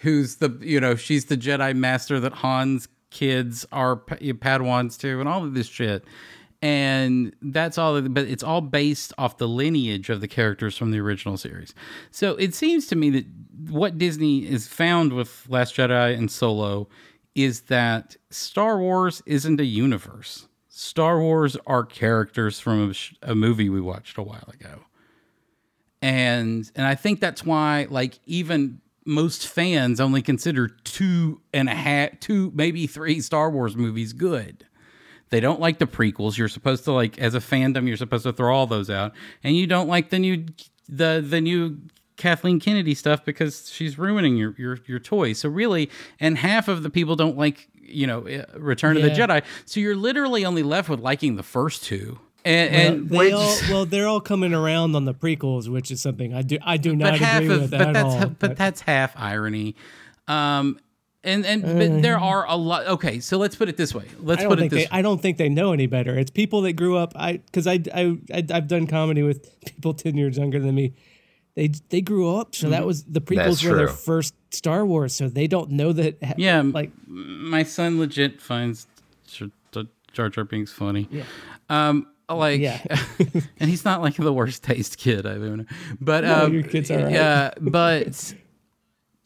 who's 0.00 0.36
the 0.36 0.56
you 0.60 0.80
know 0.80 0.94
she's 0.94 1.26
the 1.26 1.36
jedi 1.36 1.74
master 1.74 2.20
that 2.20 2.34
han's 2.34 2.88
kids 3.10 3.66
are 3.72 3.96
pa- 3.96 4.16
padawans 4.16 4.98
too 4.98 5.20
and 5.20 5.28
all 5.28 5.44
of 5.44 5.54
this 5.54 5.66
shit. 5.66 6.04
And 6.62 7.34
that's 7.40 7.78
all 7.78 8.00
but 8.02 8.26
it's 8.26 8.42
all 8.42 8.60
based 8.60 9.14
off 9.16 9.38
the 9.38 9.48
lineage 9.48 10.10
of 10.10 10.20
the 10.20 10.28
characters 10.28 10.76
from 10.76 10.90
the 10.90 11.00
original 11.00 11.36
series. 11.36 11.74
So 12.10 12.32
it 12.36 12.54
seems 12.54 12.86
to 12.88 12.96
me 12.96 13.10
that 13.10 13.26
what 13.70 13.98
disney 13.98 14.46
has 14.46 14.68
found 14.68 15.12
with 15.12 15.46
last 15.48 15.74
jedi 15.76 16.16
and 16.16 16.30
solo 16.30 16.88
is 17.34 17.62
that 17.62 18.16
star 18.30 18.78
wars 18.78 19.22
isn't 19.26 19.60
a 19.60 19.64
universe. 19.64 20.48
Star 20.68 21.20
wars 21.20 21.56
are 21.66 21.84
characters 21.84 22.60
from 22.60 22.90
a, 22.90 23.30
a 23.32 23.34
movie 23.34 23.68
we 23.68 23.80
watched 23.80 24.18
a 24.18 24.22
while 24.22 24.48
ago. 24.52 24.80
And 26.02 26.70
and 26.76 26.86
i 26.86 26.94
think 26.94 27.20
that's 27.20 27.44
why 27.44 27.86
like 27.90 28.18
even 28.26 28.80
most 29.10 29.46
fans 29.46 30.00
only 30.00 30.22
consider 30.22 30.68
two 30.68 31.40
and 31.52 31.68
a 31.68 31.74
half 31.74 32.18
two 32.20 32.50
maybe 32.54 32.86
three 32.86 33.20
star 33.20 33.50
wars 33.50 33.76
movies 33.76 34.12
good 34.12 34.64
they 35.30 35.40
don't 35.40 35.60
like 35.60 35.78
the 35.78 35.86
prequels. 35.86 36.36
You're 36.36 36.48
supposed 36.48 36.84
to 36.84 36.92
like 36.92 37.18
as 37.18 37.34
a 37.34 37.38
fandom, 37.38 37.86
you're 37.86 37.96
supposed 37.96 38.24
to 38.24 38.32
throw 38.32 38.54
all 38.54 38.66
those 38.66 38.90
out. 38.90 39.12
And 39.42 39.56
you 39.56 39.66
don't 39.66 39.88
like 39.88 40.10
the 40.10 40.18
new 40.18 40.44
the 40.88 41.24
the 41.26 41.40
new 41.40 41.78
Kathleen 42.16 42.60
Kennedy 42.60 42.94
stuff 42.94 43.24
because 43.24 43.70
she's 43.70 43.96
ruining 43.96 44.36
your 44.36 44.54
your 44.58 44.78
your 44.86 44.98
toy. 44.98 45.32
So 45.32 45.48
really, 45.48 45.88
and 46.18 46.36
half 46.36 46.68
of 46.68 46.82
the 46.82 46.90
people 46.90 47.16
don't 47.16 47.38
like, 47.38 47.68
you 47.74 48.06
know, 48.06 48.26
uh, 48.26 48.44
Return 48.58 48.96
of 48.96 49.02
the 49.02 49.10
Jedi. 49.10 49.42
So 49.64 49.80
you're 49.80 49.96
literally 49.96 50.44
only 50.44 50.62
left 50.62 50.88
with 50.88 51.00
liking 51.00 51.36
the 51.36 51.42
first 51.42 51.84
two. 51.84 52.18
And, 52.44 53.10
Well, 53.10 53.20
they 53.20 53.32
all, 53.32 53.56
well, 53.70 53.86
they're 53.86 54.06
all 54.08 54.20
coming 54.20 54.54
around 54.54 54.94
on 54.96 55.04
the 55.04 55.14
prequels, 55.14 55.68
which 55.68 55.90
is 55.90 56.00
something 56.00 56.34
I 56.34 56.42
do 56.42 56.58
I 56.62 56.76
do 56.76 56.94
not 56.96 57.14
agree 57.16 57.54
of 57.54 57.60
with 57.62 57.70
but 57.70 57.80
at 57.80 57.92
that's 57.94 58.14
all. 58.24 58.26
but 58.38 58.56
that's 58.56 58.80
half 58.82 59.12
irony. 59.16 59.76
Um 60.28 60.78
and 61.22 61.44
and 61.44 61.62
but 61.62 62.00
there 62.02 62.18
are 62.18 62.46
a 62.48 62.56
lot 62.56 62.86
okay, 62.86 63.20
so 63.20 63.36
let's 63.36 63.54
put 63.54 63.68
it 63.68 63.76
this 63.76 63.94
way. 63.94 64.06
Let's 64.22 64.40
I 64.40 64.44
don't 64.44 64.50
put 64.50 64.58
it 64.58 64.60
think 64.62 64.72
this 64.72 64.84
they, 64.84 64.88
I 64.98 65.02
don't 65.02 65.20
think 65.20 65.36
they 65.36 65.50
know 65.50 65.72
any 65.74 65.86
better. 65.86 66.18
It's 66.18 66.30
people 66.30 66.62
that 66.62 66.72
grew 66.74 66.96
up. 66.96 67.12
I 67.14 67.32
because 67.38 67.66
I, 67.66 67.78
I 67.94 68.16
I 68.32 68.46
I've 68.50 68.68
done 68.68 68.86
comedy 68.86 69.22
with 69.22 69.60
people 69.66 69.92
ten 69.92 70.16
years 70.16 70.38
younger 70.38 70.60
than 70.60 70.74
me. 70.74 70.94
They 71.56 71.68
they 71.90 72.00
grew 72.00 72.34
up, 72.36 72.54
so 72.54 72.66
Mm-hmm. 72.66 72.70
that 72.72 72.86
was 72.86 73.04
the 73.04 73.20
That's 73.20 73.30
prequels 73.62 73.68
were 73.68 73.76
their 73.76 73.88
first 73.88 74.34
Star 74.50 74.86
Wars, 74.86 75.14
so 75.14 75.28
they 75.28 75.46
don't 75.46 75.72
know 75.72 75.92
that. 75.92 76.38
Yeah, 76.38 76.62
like 76.64 76.90
my 77.06 77.64
son 77.64 77.98
legit 77.98 78.40
finds 78.40 78.86
Jar 79.28 79.48
Jar 80.14 80.28
Jar 80.30 80.44
Binks 80.44 80.72
funny. 80.72 81.06
Yeah. 81.10 81.24
Um, 81.68 82.06
like, 82.38 82.60
Yeah. 82.60 82.80
and 83.58 83.70
he's 83.70 83.84
not 83.84 84.02
like 84.02 84.16
the 84.16 84.32
worst 84.32 84.62
taste 84.62 84.98
kid 84.98 85.26
I've 85.26 85.42
ever. 85.42 85.64
But 86.00 86.24
No, 86.24 86.44
um, 86.44 86.54
your 86.54 86.62
kid's 86.62 86.90
right. 86.90 87.10
Yeah, 87.10 87.50
but 87.60 88.34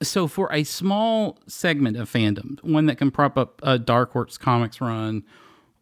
so 0.03 0.27
for 0.27 0.53
a 0.53 0.65
small 0.65 1.39
segment 1.47 1.97
of 1.97 2.11
fandom, 2.11 2.63
one 2.63 2.87
that 2.87 2.97
can 2.97 3.11
prop 3.11 3.39
up 3.39 3.61
a 3.63 3.79
Dark 3.79 4.13
Horse 4.13 4.39
Comics 4.39 4.81
run 4.81 5.25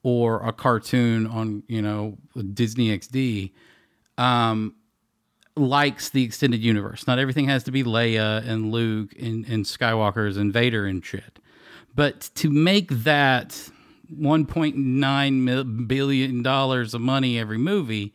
or 0.03 0.47
a 0.47 0.53
cartoon 0.53 1.27
on 1.27 1.62
you 1.69 1.82
know 1.82 2.19
Disney 2.55 2.97
XD, 2.97 3.53
um, 4.19 4.74
likes 5.57 6.09
the 6.11 6.23
extended 6.23 6.61
universe. 6.61 7.07
Not 7.07 7.19
everything 7.19 7.47
has 7.49 7.65
to 7.65 7.70
be 7.70 7.85
Leia 7.85 8.47
and 8.47 8.73
Luke 8.73 9.12
and, 9.20 9.47
and 9.47 9.65
Skywalkers 9.65 10.36
and 10.36 10.53
Vader 10.53 10.86
and 10.86 11.05
shit. 11.05 11.39
But 11.94 12.31
to 12.36 12.49
make 12.51 12.89
that 12.90 13.69
1.9 14.18 15.32
mil- 15.32 15.64
billion 15.64 16.43
dollars 16.43 16.94
of 16.94 17.01
money 17.01 17.39
every 17.39 17.59
movie, 17.59 18.14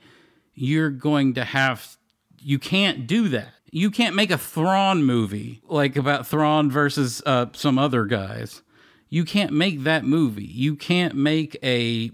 you're 0.54 0.90
going 0.90 1.34
to 1.36 1.44
have 1.44 1.98
you 2.40 2.60
can't 2.60 3.08
do 3.08 3.28
that. 3.30 3.54
You 3.72 3.92
can't 3.92 4.16
make 4.16 4.32
a 4.32 4.38
Thrawn 4.38 5.04
movie 5.04 5.62
like 5.68 5.96
about 5.96 6.26
Thrawn 6.26 6.72
versus 6.72 7.22
uh, 7.26 7.48
some 7.54 7.78
other 7.78 8.06
guys. 8.06 8.62
You 9.10 9.26
can't 9.26 9.52
make 9.52 9.84
that 9.84 10.04
movie. 10.04 10.46
You 10.46 10.76
can't 10.76 11.16
make 11.16 11.58
a 11.64 12.12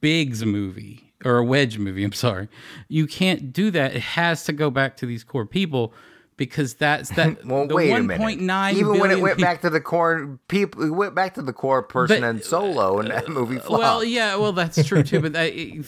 Biggs 0.00 0.44
movie 0.44 1.12
or 1.24 1.38
a 1.38 1.44
Wedge 1.44 1.78
movie. 1.78 2.04
I'm 2.04 2.12
sorry. 2.12 2.48
You 2.88 3.06
can't 3.06 3.52
do 3.52 3.70
that. 3.70 3.94
It 3.94 4.02
has 4.02 4.44
to 4.44 4.52
go 4.52 4.70
back 4.70 4.96
to 4.98 5.06
these 5.06 5.24
core 5.24 5.46
people 5.46 5.92
because 6.36 6.74
that's 6.74 7.10
that. 7.10 7.44
Well, 7.46 7.66
the 7.66 7.74
wait 7.74 7.90
a 7.92 7.96
1.9 7.96 8.06
minute. 8.06 8.76
Even 8.76 8.98
when 8.98 9.10
it 9.10 9.20
went 9.20 9.38
back 9.38 9.62
to 9.62 9.70
the 9.70 9.80
core 9.80 10.38
people, 10.48 10.82
it 10.82 10.90
went 10.90 11.14
back 11.14 11.34
to 11.34 11.42
the 11.42 11.52
core 11.52 11.82
person 11.82 12.22
But, 12.22 12.28
and 12.28 12.40
uh, 12.40 12.44
Solo, 12.44 12.98
and 12.98 13.10
that 13.10 13.28
uh, 13.28 13.32
movie 13.32 13.58
flopped. 13.58 13.82
Well, 13.82 14.04
yeah, 14.04 14.36
well, 14.36 14.52
that's 14.52 14.82
true 14.86 15.02
too. 15.02 15.20
But 15.20 15.32
I, 15.36 15.80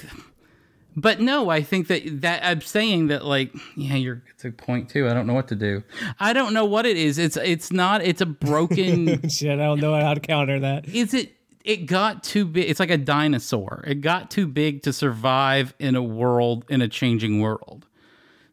but 0.97 1.21
no, 1.21 1.49
I 1.49 1.63
think 1.63 1.89
that 1.89 2.23
that 2.23 2.45
I'm 2.45 2.61
saying 2.61 3.09
that 3.09 3.25
like, 3.25 3.53
yeah, 3.77 3.95
you're 3.95 4.23
it's 4.35 4.45
a 4.45 4.51
point 4.51 4.89
too. 4.89 5.09
I 5.09 5.15
don't 5.15 5.27
know 5.27 5.35
what 5.35 5.49
to 5.49 5.57
do. 5.57 5.83
I 6.19 6.33
don't 6.33 6.55
know 6.55 6.65
what 6.65 6.87
it 6.87 6.97
is. 6.97 7.19
It's 7.19 7.37
it's 7.37 7.73
not. 7.73 8.03
It's 8.03 8.21
a 8.21 8.27
broken. 8.27 9.29
shit, 9.29 9.59
I 9.59 9.65
don't 9.65 9.81
know 9.81 9.95
how 9.95 10.15
to 10.15 10.21
counter 10.21 10.61
that. 10.61 10.89
is 10.89 11.15
it? 11.15 11.35
It 11.65 11.87
got 11.87 12.23
too 12.23 12.47
big. 12.47 12.71
It's 12.71 12.81
like 12.81 12.91
a 12.91 12.97
dinosaur. 12.97 13.85
It 13.87 14.01
got 14.01 14.31
too 14.31 14.47
big 14.47 14.83
to 14.85 14.93
survive 14.93 15.75
in 15.79 15.97
a 15.97 16.03
world 16.03 16.65
in 16.69 16.81
a 16.81 16.89
changing 16.89 17.41
world. 17.41 17.87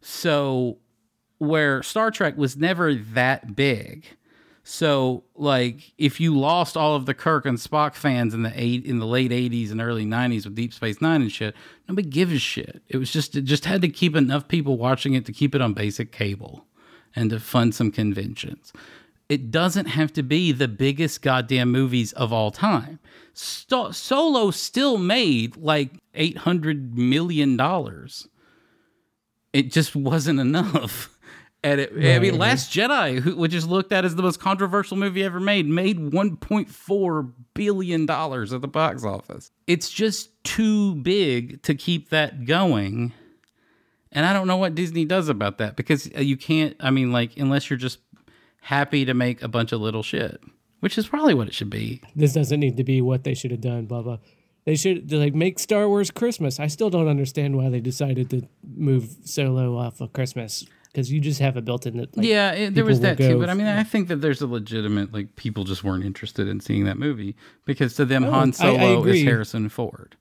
So 0.01 0.79
where 1.37 1.83
Star 1.83 2.11
Trek 2.11 2.37
was 2.37 2.57
never 2.57 2.93
that 2.93 3.55
big. 3.55 4.05
So 4.63 5.23
like 5.35 5.93
if 5.97 6.19
you 6.19 6.37
lost 6.37 6.75
all 6.75 6.95
of 6.95 7.05
the 7.05 7.13
Kirk 7.13 7.45
and 7.45 7.57
Spock 7.57 7.93
fans 7.93 8.33
in 8.33 8.41
the 8.41 8.51
eight 8.55 8.83
in 8.83 8.97
the 8.97 9.05
late 9.05 9.31
80s 9.31 9.71
and 9.71 9.79
early 9.79 10.05
90s 10.05 10.45
with 10.45 10.55
Deep 10.55 10.73
Space 10.73 11.01
9 11.01 11.21
and 11.21 11.31
shit, 11.31 11.55
nobody 11.87 12.09
gives 12.09 12.33
a 12.33 12.39
shit. 12.39 12.81
It 12.87 12.97
was 12.97 13.11
just 13.11 13.35
it 13.35 13.43
just 13.43 13.65
had 13.65 13.81
to 13.81 13.89
keep 13.89 14.15
enough 14.15 14.47
people 14.47 14.77
watching 14.77 15.13
it 15.13 15.25
to 15.25 15.31
keep 15.31 15.53
it 15.53 15.61
on 15.61 15.73
basic 15.73 16.11
cable 16.11 16.65
and 17.15 17.29
to 17.29 17.39
fund 17.39 17.75
some 17.75 17.91
conventions. 17.91 18.73
It 19.29 19.51
doesn't 19.51 19.85
have 19.87 20.13
to 20.13 20.23
be 20.23 20.51
the 20.51 20.67
biggest 20.67 21.21
goddamn 21.21 21.71
movies 21.71 22.11
of 22.13 22.33
all 22.33 22.51
time. 22.51 22.99
Sto- 23.33 23.91
Solo 23.91 24.49
still 24.49 24.97
made 24.97 25.57
like 25.57 25.91
800 26.15 26.97
million 26.97 27.55
dollars 27.55 28.27
it 29.55 29.71
just 29.71 29.95
wasn't 29.95 30.39
enough. 30.41 31.09
And 31.65 31.81
it, 31.81 31.91
I 32.15 32.19
mean, 32.19 32.37
Last 32.37 32.71
Jedi, 32.71 33.19
who, 33.21 33.35
which 33.35 33.55
is 33.55 33.65
looked 33.65 33.91
at 33.91 34.05
as 34.05 34.13
the 34.13 34.21
most 34.21 34.39
controversial 34.39 34.97
movie 34.97 35.23
ever 35.23 35.39
made, 35.39 35.65
made 35.65 35.97
1.4 35.97 37.31
billion 37.55 38.05
dollars 38.05 38.53
at 38.53 38.61
the 38.61 38.67
box 38.67 39.03
office. 39.03 39.49
It's 39.65 39.89
just 39.89 40.29
too 40.43 40.93
big 40.93 41.63
to 41.63 41.73
keep 41.73 42.11
that 42.11 42.45
going. 42.45 43.13
And 44.11 44.27
I 44.27 44.33
don't 44.33 44.45
know 44.45 44.57
what 44.57 44.75
Disney 44.75 45.05
does 45.05 45.27
about 45.27 45.57
that 45.57 45.75
because 45.75 46.07
uh, 46.15 46.21
you 46.21 46.37
can't. 46.37 46.75
I 46.79 46.91
mean, 46.91 47.11
like, 47.11 47.35
unless 47.35 47.67
you're 47.67 47.77
just 47.77 47.97
happy 48.61 49.03
to 49.05 49.15
make 49.15 49.41
a 49.41 49.47
bunch 49.47 49.71
of 49.71 49.81
little 49.81 50.03
shit, 50.03 50.39
which 50.81 50.99
is 50.99 51.07
probably 51.07 51.33
what 51.33 51.47
it 51.47 51.55
should 51.55 51.71
be. 51.71 51.99
This 52.15 52.33
doesn't 52.33 52.59
need 52.59 52.77
to 52.77 52.83
be 52.83 53.01
what 53.01 53.23
they 53.23 53.33
should 53.33 53.49
have 53.49 53.61
done. 53.61 53.87
Blah 53.87 54.03
blah. 54.03 54.17
They 54.65 54.75
should 54.75 55.11
like 55.11 55.33
make 55.33 55.57
Star 55.57 55.89
Wars 55.89 56.11
Christmas. 56.11 56.59
I 56.59 56.67
still 56.67 56.91
don't 56.91 57.07
understand 57.07 57.57
why 57.57 57.69
they 57.69 57.79
decided 57.79 58.29
to 58.29 58.43
move 58.63 59.15
Solo 59.23 59.75
off 59.79 59.99
of 59.99 60.13
Christmas. 60.13 60.67
Because 60.95 61.11
you 61.11 61.19
just 61.19 61.41
have 61.41 61.57
a 61.57 61.61
built 61.61 61.85
in 61.85 61.97
that. 61.97 62.15
Like, 62.15 62.25
yeah, 62.25 62.51
it, 62.53 62.73
there 62.73 62.85
was 62.85 62.99
people 62.99 63.09
will 63.09 63.15
that 63.17 63.29
too. 63.33 63.39
But 63.39 63.49
I 63.49 63.53
mean, 63.53 63.67
I 63.67 63.83
think 63.83 64.07
that 64.07 64.17
there's 64.17 64.41
a 64.41 64.47
legitimate 64.47 65.11
like 65.13 65.35
people 65.35 65.65
just 65.65 65.83
weren't 65.83 66.05
interested 66.05 66.47
in 66.47 66.61
seeing 66.61 66.85
that 66.85 66.97
movie 66.97 67.35
because 67.65 67.95
to 67.95 68.05
them 68.05 68.23
Oh, 68.23 68.31
Han 68.31 68.47
I- 68.47 68.47
I 68.47 68.51
Solo 68.51 69.03
is. 69.05 69.21
Harrison 69.21 69.67
Ford. 69.67 70.15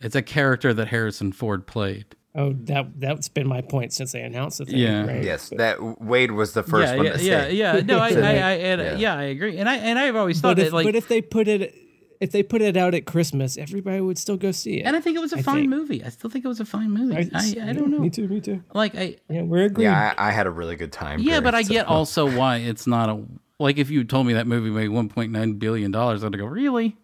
It's 0.00 0.14
a 0.14 0.22
character 0.22 0.72
that 0.72 0.88
Harrison 0.88 1.32
Ford 1.32 1.66
played. 1.66 2.04
Oh, 2.36 2.52
that 2.52 3.00
that's 3.00 3.28
been 3.28 3.48
my 3.48 3.62
point 3.62 3.92
since 3.92 4.12
they 4.12 4.20
announced 4.20 4.58
the 4.58 4.66
thing. 4.66 4.76
Yeah. 4.76 5.06
right? 5.06 5.24
Yes, 5.24 5.48
that 5.56 6.00
Wade 6.00 6.30
was 6.30 6.52
the 6.52 6.62
first 6.62 6.92
yeah, 6.92 6.96
one 6.96 7.06
yeah, 7.06 7.12
to 7.14 7.22
yeah, 7.24 7.42
say. 7.44 7.54
yeah. 7.54 7.80
No, 7.80 7.98
I, 8.00 8.08
I, 8.08 8.10
I, 8.10 8.12
and, 8.12 8.80
Yeah. 8.80 8.96
yeah. 8.96 9.14
I 9.16 9.22
agree, 9.24 9.56
and 9.58 9.68
I 9.68 9.76
and 9.76 9.98
I've 9.98 10.14
always 10.14 10.40
thought 10.40 10.56
But 10.56 10.58
if, 10.60 10.70
that 10.70 10.76
like, 10.76 10.84
but 10.86 10.94
if 10.94 11.08
they 11.08 11.20
put 11.20 11.48
it, 11.48 11.74
if 12.20 12.30
they 12.32 12.42
put 12.42 12.62
it 12.62 12.76
out 12.76 12.94
at 12.94 13.04
Christmas, 13.04 13.56
everybody 13.58 14.00
would 14.00 14.18
still 14.18 14.36
go 14.36 14.50
see 14.52 14.80
it. 14.80 14.82
and 14.84 14.96
I 14.96 15.00
think 15.00 15.16
it 15.16 15.20
was 15.20 15.32
a 15.32 15.38
I 15.38 15.42
fine 15.42 15.56
think. 15.60 15.70
movie. 15.70 16.04
I 16.04 16.08
still 16.08 16.30
think 16.30 16.44
it 16.44 16.48
was 16.48 16.60
a 16.60 16.64
fine 16.64 16.90
movie. 16.90 17.16
I, 17.16 17.28
I, 17.38 17.44
yeah, 17.46 17.72
don't 17.72 17.90
know. 17.90 17.98
Me 17.98 18.10
too. 18.10 18.26
Me 18.28 18.40
too. 18.40 18.62
Like 18.74 18.94
I, 18.94 19.16
Yeah, 19.28 19.42
we're 19.42 19.64
agreed. 19.66 19.84
Yeah, 19.84 20.14
I, 20.16 20.28
I 20.28 20.30
had 20.32 20.46
a 20.46 20.50
really 20.50 20.76
good 20.76 20.92
time. 20.92 21.20
yeah, 21.20 21.40
but 21.40 21.54
I 21.54 21.62
so- 21.62 21.72
get 21.72 21.86
also 21.96 22.30
why 22.36 22.56
it's 22.58 22.86
not 22.86 23.08
a 23.08 23.22
like 23.58 23.78
if 23.78 23.88
you 23.90 24.04
told 24.04 24.26
me 24.26 24.34
that 24.34 24.46
movie 24.46 24.68
made 24.70 24.90
1.9 24.90 25.58
billion 25.58 25.90
dollars, 25.90 26.22
I'd 26.22 26.36
go 26.36 26.44
really. 26.44 26.96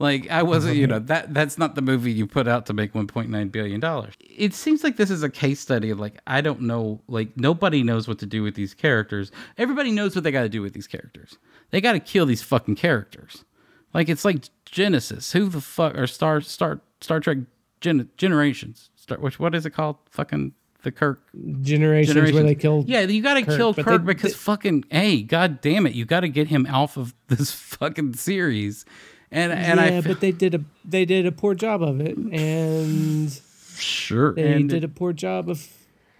Like 0.00 0.30
I 0.30 0.44
wasn't, 0.44 0.76
you 0.76 0.86
know, 0.86 1.00
that 1.00 1.34
that's 1.34 1.58
not 1.58 1.74
the 1.74 1.82
movie 1.82 2.12
you 2.12 2.24
put 2.28 2.46
out 2.46 2.66
to 2.66 2.72
make 2.72 2.92
1.9 2.92 3.50
billion 3.50 3.80
dollars. 3.80 4.14
It 4.20 4.54
seems 4.54 4.84
like 4.84 4.96
this 4.96 5.10
is 5.10 5.24
a 5.24 5.28
case 5.30 5.58
study 5.58 5.90
of 5.90 5.98
like 5.98 6.20
I 6.24 6.40
don't 6.40 6.60
know, 6.62 7.00
like 7.08 7.36
nobody 7.36 7.82
knows 7.82 8.06
what 8.06 8.20
to 8.20 8.26
do 8.26 8.44
with 8.44 8.54
these 8.54 8.74
characters. 8.74 9.32
Everybody 9.56 9.90
knows 9.90 10.14
what 10.14 10.22
they 10.22 10.30
got 10.30 10.42
to 10.42 10.48
do 10.48 10.62
with 10.62 10.72
these 10.72 10.86
characters. 10.86 11.36
They 11.70 11.80
got 11.80 11.92
to 11.94 12.00
kill 12.00 12.26
these 12.26 12.42
fucking 12.42 12.76
characters. 12.76 13.44
Like 13.94 14.08
it's 14.08 14.24
like 14.24 14.44
Genesis. 14.64 15.32
Who 15.32 15.48
the 15.48 15.60
fuck 15.60 15.96
or 15.96 16.06
Star 16.06 16.40
Star 16.40 16.80
Star 17.00 17.20
Trek 17.20 17.38
Gen- 17.80 18.08
Generations? 18.16 18.90
Star, 18.96 19.18
which 19.18 19.38
what 19.38 19.54
is 19.54 19.64
it 19.66 19.70
called? 19.70 19.96
Fucking 20.10 20.52
the 20.82 20.92
Kirk 20.92 21.20
Generations, 21.62 22.14
where 22.32 22.42
they 22.42 22.54
killed. 22.54 22.88
Yeah, 22.88 23.00
you 23.00 23.22
got 23.22 23.34
to 23.34 23.42
kill 23.42 23.74
Kirk 23.74 24.02
they- 24.02 24.12
because 24.12 24.32
they- 24.32 24.38
fucking 24.38 24.84
hey, 24.90 25.22
god 25.22 25.60
damn 25.60 25.86
it, 25.86 25.94
you 25.94 26.04
got 26.04 26.20
to 26.20 26.28
get 26.28 26.48
him 26.48 26.66
off 26.70 26.96
of 26.96 27.14
this 27.28 27.50
fucking 27.52 28.14
series. 28.14 28.84
And 29.30 29.52
and 29.52 29.78
yeah, 29.80 29.98
I 29.98 30.00
but 30.00 30.20
they 30.20 30.32
did 30.32 30.54
a 30.54 30.60
they 30.84 31.04
did 31.04 31.26
a 31.26 31.32
poor 31.32 31.54
job 31.54 31.82
of 31.82 32.00
it, 32.00 32.16
and 32.16 33.30
sure 33.76 34.34
they 34.34 34.52
and 34.54 34.68
did 34.68 34.84
it, 34.84 34.84
a 34.84 34.88
poor 34.88 35.12
job 35.12 35.48
of. 35.50 35.66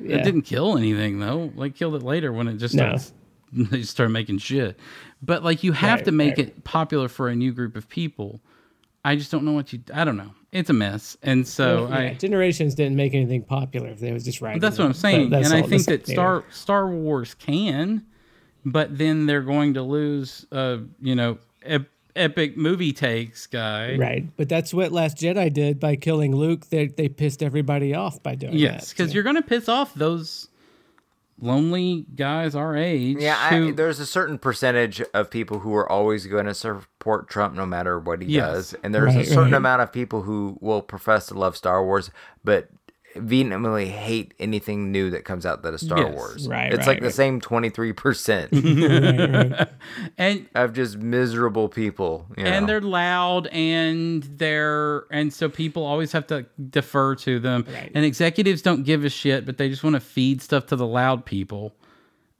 Yeah. 0.00 0.18
it 0.18 0.24
didn't 0.24 0.42
kill 0.42 0.76
anything 0.78 1.18
though. 1.18 1.50
Like 1.56 1.74
killed 1.74 1.94
it 1.96 2.02
later 2.04 2.32
when 2.32 2.46
it 2.48 2.58
just 2.58 2.74
No. 2.74 2.84
starts 2.96 3.12
they 3.70 3.82
start 3.82 4.10
making 4.10 4.38
shit. 4.38 4.78
But 5.22 5.42
like 5.44 5.62
you 5.64 5.72
have 5.72 5.98
Right, 6.00 6.04
to 6.06 6.12
make 6.12 6.36
right. 6.38 6.48
it 6.48 6.64
popular 6.64 7.08
for 7.08 7.28
a 7.28 7.34
new 7.34 7.52
group 7.52 7.76
of 7.76 7.88
people. 7.88 8.40
I 9.04 9.16
just 9.16 9.30
don't 9.30 9.44
know 9.44 9.52
what 9.52 9.72
you. 9.72 9.80
I 9.94 10.04
don't 10.04 10.16
know. 10.16 10.32
It's 10.52 10.70
a 10.70 10.72
mess, 10.74 11.16
and 11.22 11.46
so 11.46 11.88
Yeah, 11.88 11.96
I. 11.96 12.14
Generations 12.14 12.74
didn't 12.74 12.96
make 12.96 13.14
anything 13.14 13.42
popular. 13.42 13.88
If 13.88 14.00
they 14.00 14.12
was 14.12 14.24
just 14.24 14.40
writing. 14.40 14.60
That's 14.60 14.78
what. 14.78 14.86
I'm 14.86 14.92
saying, 14.94 15.32
and 15.32 15.46
I 15.46 15.62
think 15.62 15.84
that 15.86 16.06
Star 16.06 16.44
Star 16.50 16.88
Wars 16.88 17.34
can, 17.34 18.04
but 18.64 18.96
then 18.98 19.26
they're 19.26 19.42
going 19.42 19.74
to 19.74 19.82
lose, 19.82 20.46
uh, 20.52 20.78
you 21.00 21.14
know, 21.14 21.38
ep- 21.62 21.88
epic 22.16 22.56
movie 22.56 22.92
takes 22.92 23.46
guy. 23.46 23.94
Right, 23.96 24.26
but 24.36 24.48
that's 24.48 24.74
what 24.74 24.90
Last 24.90 25.16
Jedi 25.18 25.52
did 25.52 25.78
by 25.78 25.96
killing 25.96 26.34
Luke. 26.34 26.66
They 26.68 26.88
they 26.88 27.08
pissed 27.08 27.42
everybody 27.42 27.94
off 27.94 28.22
by 28.22 28.34
doing 28.34 28.54
Yes, 28.54 28.88
that. 28.88 28.96
because 28.96 29.14
you're 29.14 29.22
going 29.24 29.36
to 29.36 29.42
piss 29.42 29.68
off 29.68 29.94
those 29.94 30.48
lonely 31.40 32.06
guys 32.14 32.54
our 32.54 32.76
age. 32.76 33.18
Yeah, 33.20 33.36
I, 33.38 33.70
there's 33.70 34.00
a 34.00 34.06
certain 34.06 34.38
percentage 34.38 35.00
of 35.14 35.30
people 35.30 35.60
who 35.60 35.74
are 35.74 35.90
always 35.90 36.26
going 36.26 36.46
to 36.46 36.54
support 36.54 37.28
Trump 37.28 37.54
no 37.54 37.66
matter 37.66 37.98
what 37.98 38.22
he 38.22 38.28
Yes. 38.28 38.52
does, 38.52 38.74
and 38.82 38.94
there's 38.94 39.14
a 39.14 39.24
certain 39.24 39.52
right. 39.52 39.58
amount 39.58 39.82
of 39.82 39.92
people 39.92 40.22
who 40.22 40.58
will 40.60 40.82
profess 40.82 41.26
to 41.28 41.34
love 41.34 41.56
Star 41.56 41.84
Wars, 41.84 42.10
but 42.44 42.68
vehemently 43.16 43.88
hate 43.88 44.34
anything 44.38 44.92
new 44.92 45.10
that 45.10 45.24
comes 45.24 45.44
out 45.46 45.62
that 45.62 45.74
is 45.74 45.80
Star 45.80 45.98
Yes. 45.98 46.14
Wars. 46.14 46.48
Right, 46.48 46.72
it's 46.72 46.80
right, 46.80 46.86
like 46.94 47.00
the 47.00 47.10
same 47.10 47.40
23 47.40 47.92
percent 47.94 48.50
Right, 48.52 49.50
right. 49.50 49.68
and 50.18 50.46
of 50.54 50.72
just 50.74 50.98
miserable 50.98 51.68
people. 51.68 52.26
You 52.36 52.44
know? 52.44 52.50
and 52.50 52.68
they're 52.68 52.80
loud 52.80 53.46
and 53.48 54.22
they're 54.22 55.04
and 55.10 55.32
so 55.32 55.48
people 55.48 55.84
always 55.84 56.12
have 56.12 56.26
to 56.28 56.46
defer 56.70 57.14
to 57.16 57.38
them 57.40 57.64
Right. 57.72 57.90
and 57.94 58.04
executives 58.04 58.62
don't 58.62 58.84
give 58.84 59.04
a 59.04 59.10
shit 59.10 59.46
but 59.46 59.56
they 59.58 59.68
just 59.68 59.82
want 59.82 59.94
to 59.94 60.00
feed 60.00 60.42
stuff 60.42 60.66
to 60.66 60.76
the 60.76 60.86
loud 60.86 61.24
people 61.24 61.74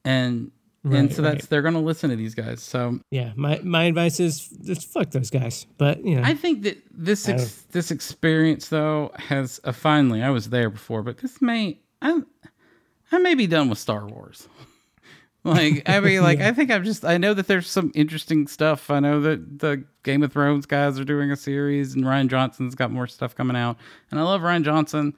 and 0.05 0.51
and 0.85 1.13
so 1.13 1.23
that's 1.23 1.35
right. 1.35 1.51
they're 1.51 1.63
going 1.63 1.75
to 1.75 1.81
listen 1.81 2.11
to 2.11 2.17
these 2.17 2.35
guys 2.35 2.63
so. 2.63 3.01
Yeah, 3.11 3.33
my 3.37 3.61
my 3.63 3.85
advice 3.85 4.21
is 4.21 4.49
just 4.49 4.89
fuck 4.89 5.11
those 5.11 5.31
guys. 5.31 5.67
But 5.77 6.05
you 6.05 6.17
know, 6.17 6.23
i 6.23 6.35
think 6.35 6.63
that 6.63 6.83
this 6.91 7.29
ex- 7.29 7.63
this 7.73 7.91
experience 7.91 8.69
though 8.69 9.11
has 9.17 9.61
uh, 9.65 9.73
finally 9.73 10.23
i 10.23 10.31
was 10.31 10.51
there 10.51 10.71
before 10.71 11.03
but 11.03 11.19
this 11.19 11.43
may 11.43 11.79
i 12.01 12.21
i 13.13 13.19
may 13.19 13.35
be 13.35 13.47
done 13.47 13.69
with 13.69 13.79
star 13.79 14.07
wars. 14.07 14.49
Like 15.45 15.89
i 15.89 16.01
mean 16.01 16.23
like 16.31 16.41
i 16.41 16.53
think 16.53 16.71
i'm 16.71 16.85
just 16.85 17.05
i 17.05 17.17
know 17.17 17.33
that 17.33 17.47
there's 17.47 17.71
some 17.71 17.93
interesting 17.95 18.49
stuff. 18.49 18.91
I 18.91 18.99
know 19.01 19.21
that 19.21 19.61
the 19.61 19.85
game 20.03 20.23
of 20.23 20.33
thrones 20.33 20.67
guys 20.67 20.99
are 20.99 21.05
doing 21.05 21.31
a 21.31 21.37
series 21.37 21.95
and 21.95 22.05
rian 22.05 22.29
johnson's 22.29 22.75
got 22.75 22.91
more 22.91 23.07
stuff 23.07 23.35
coming 23.37 23.57
out 23.57 23.77
and 24.11 24.19
i 24.19 24.23
love 24.25 24.43
rian 24.43 24.65
johnson. 24.65 25.15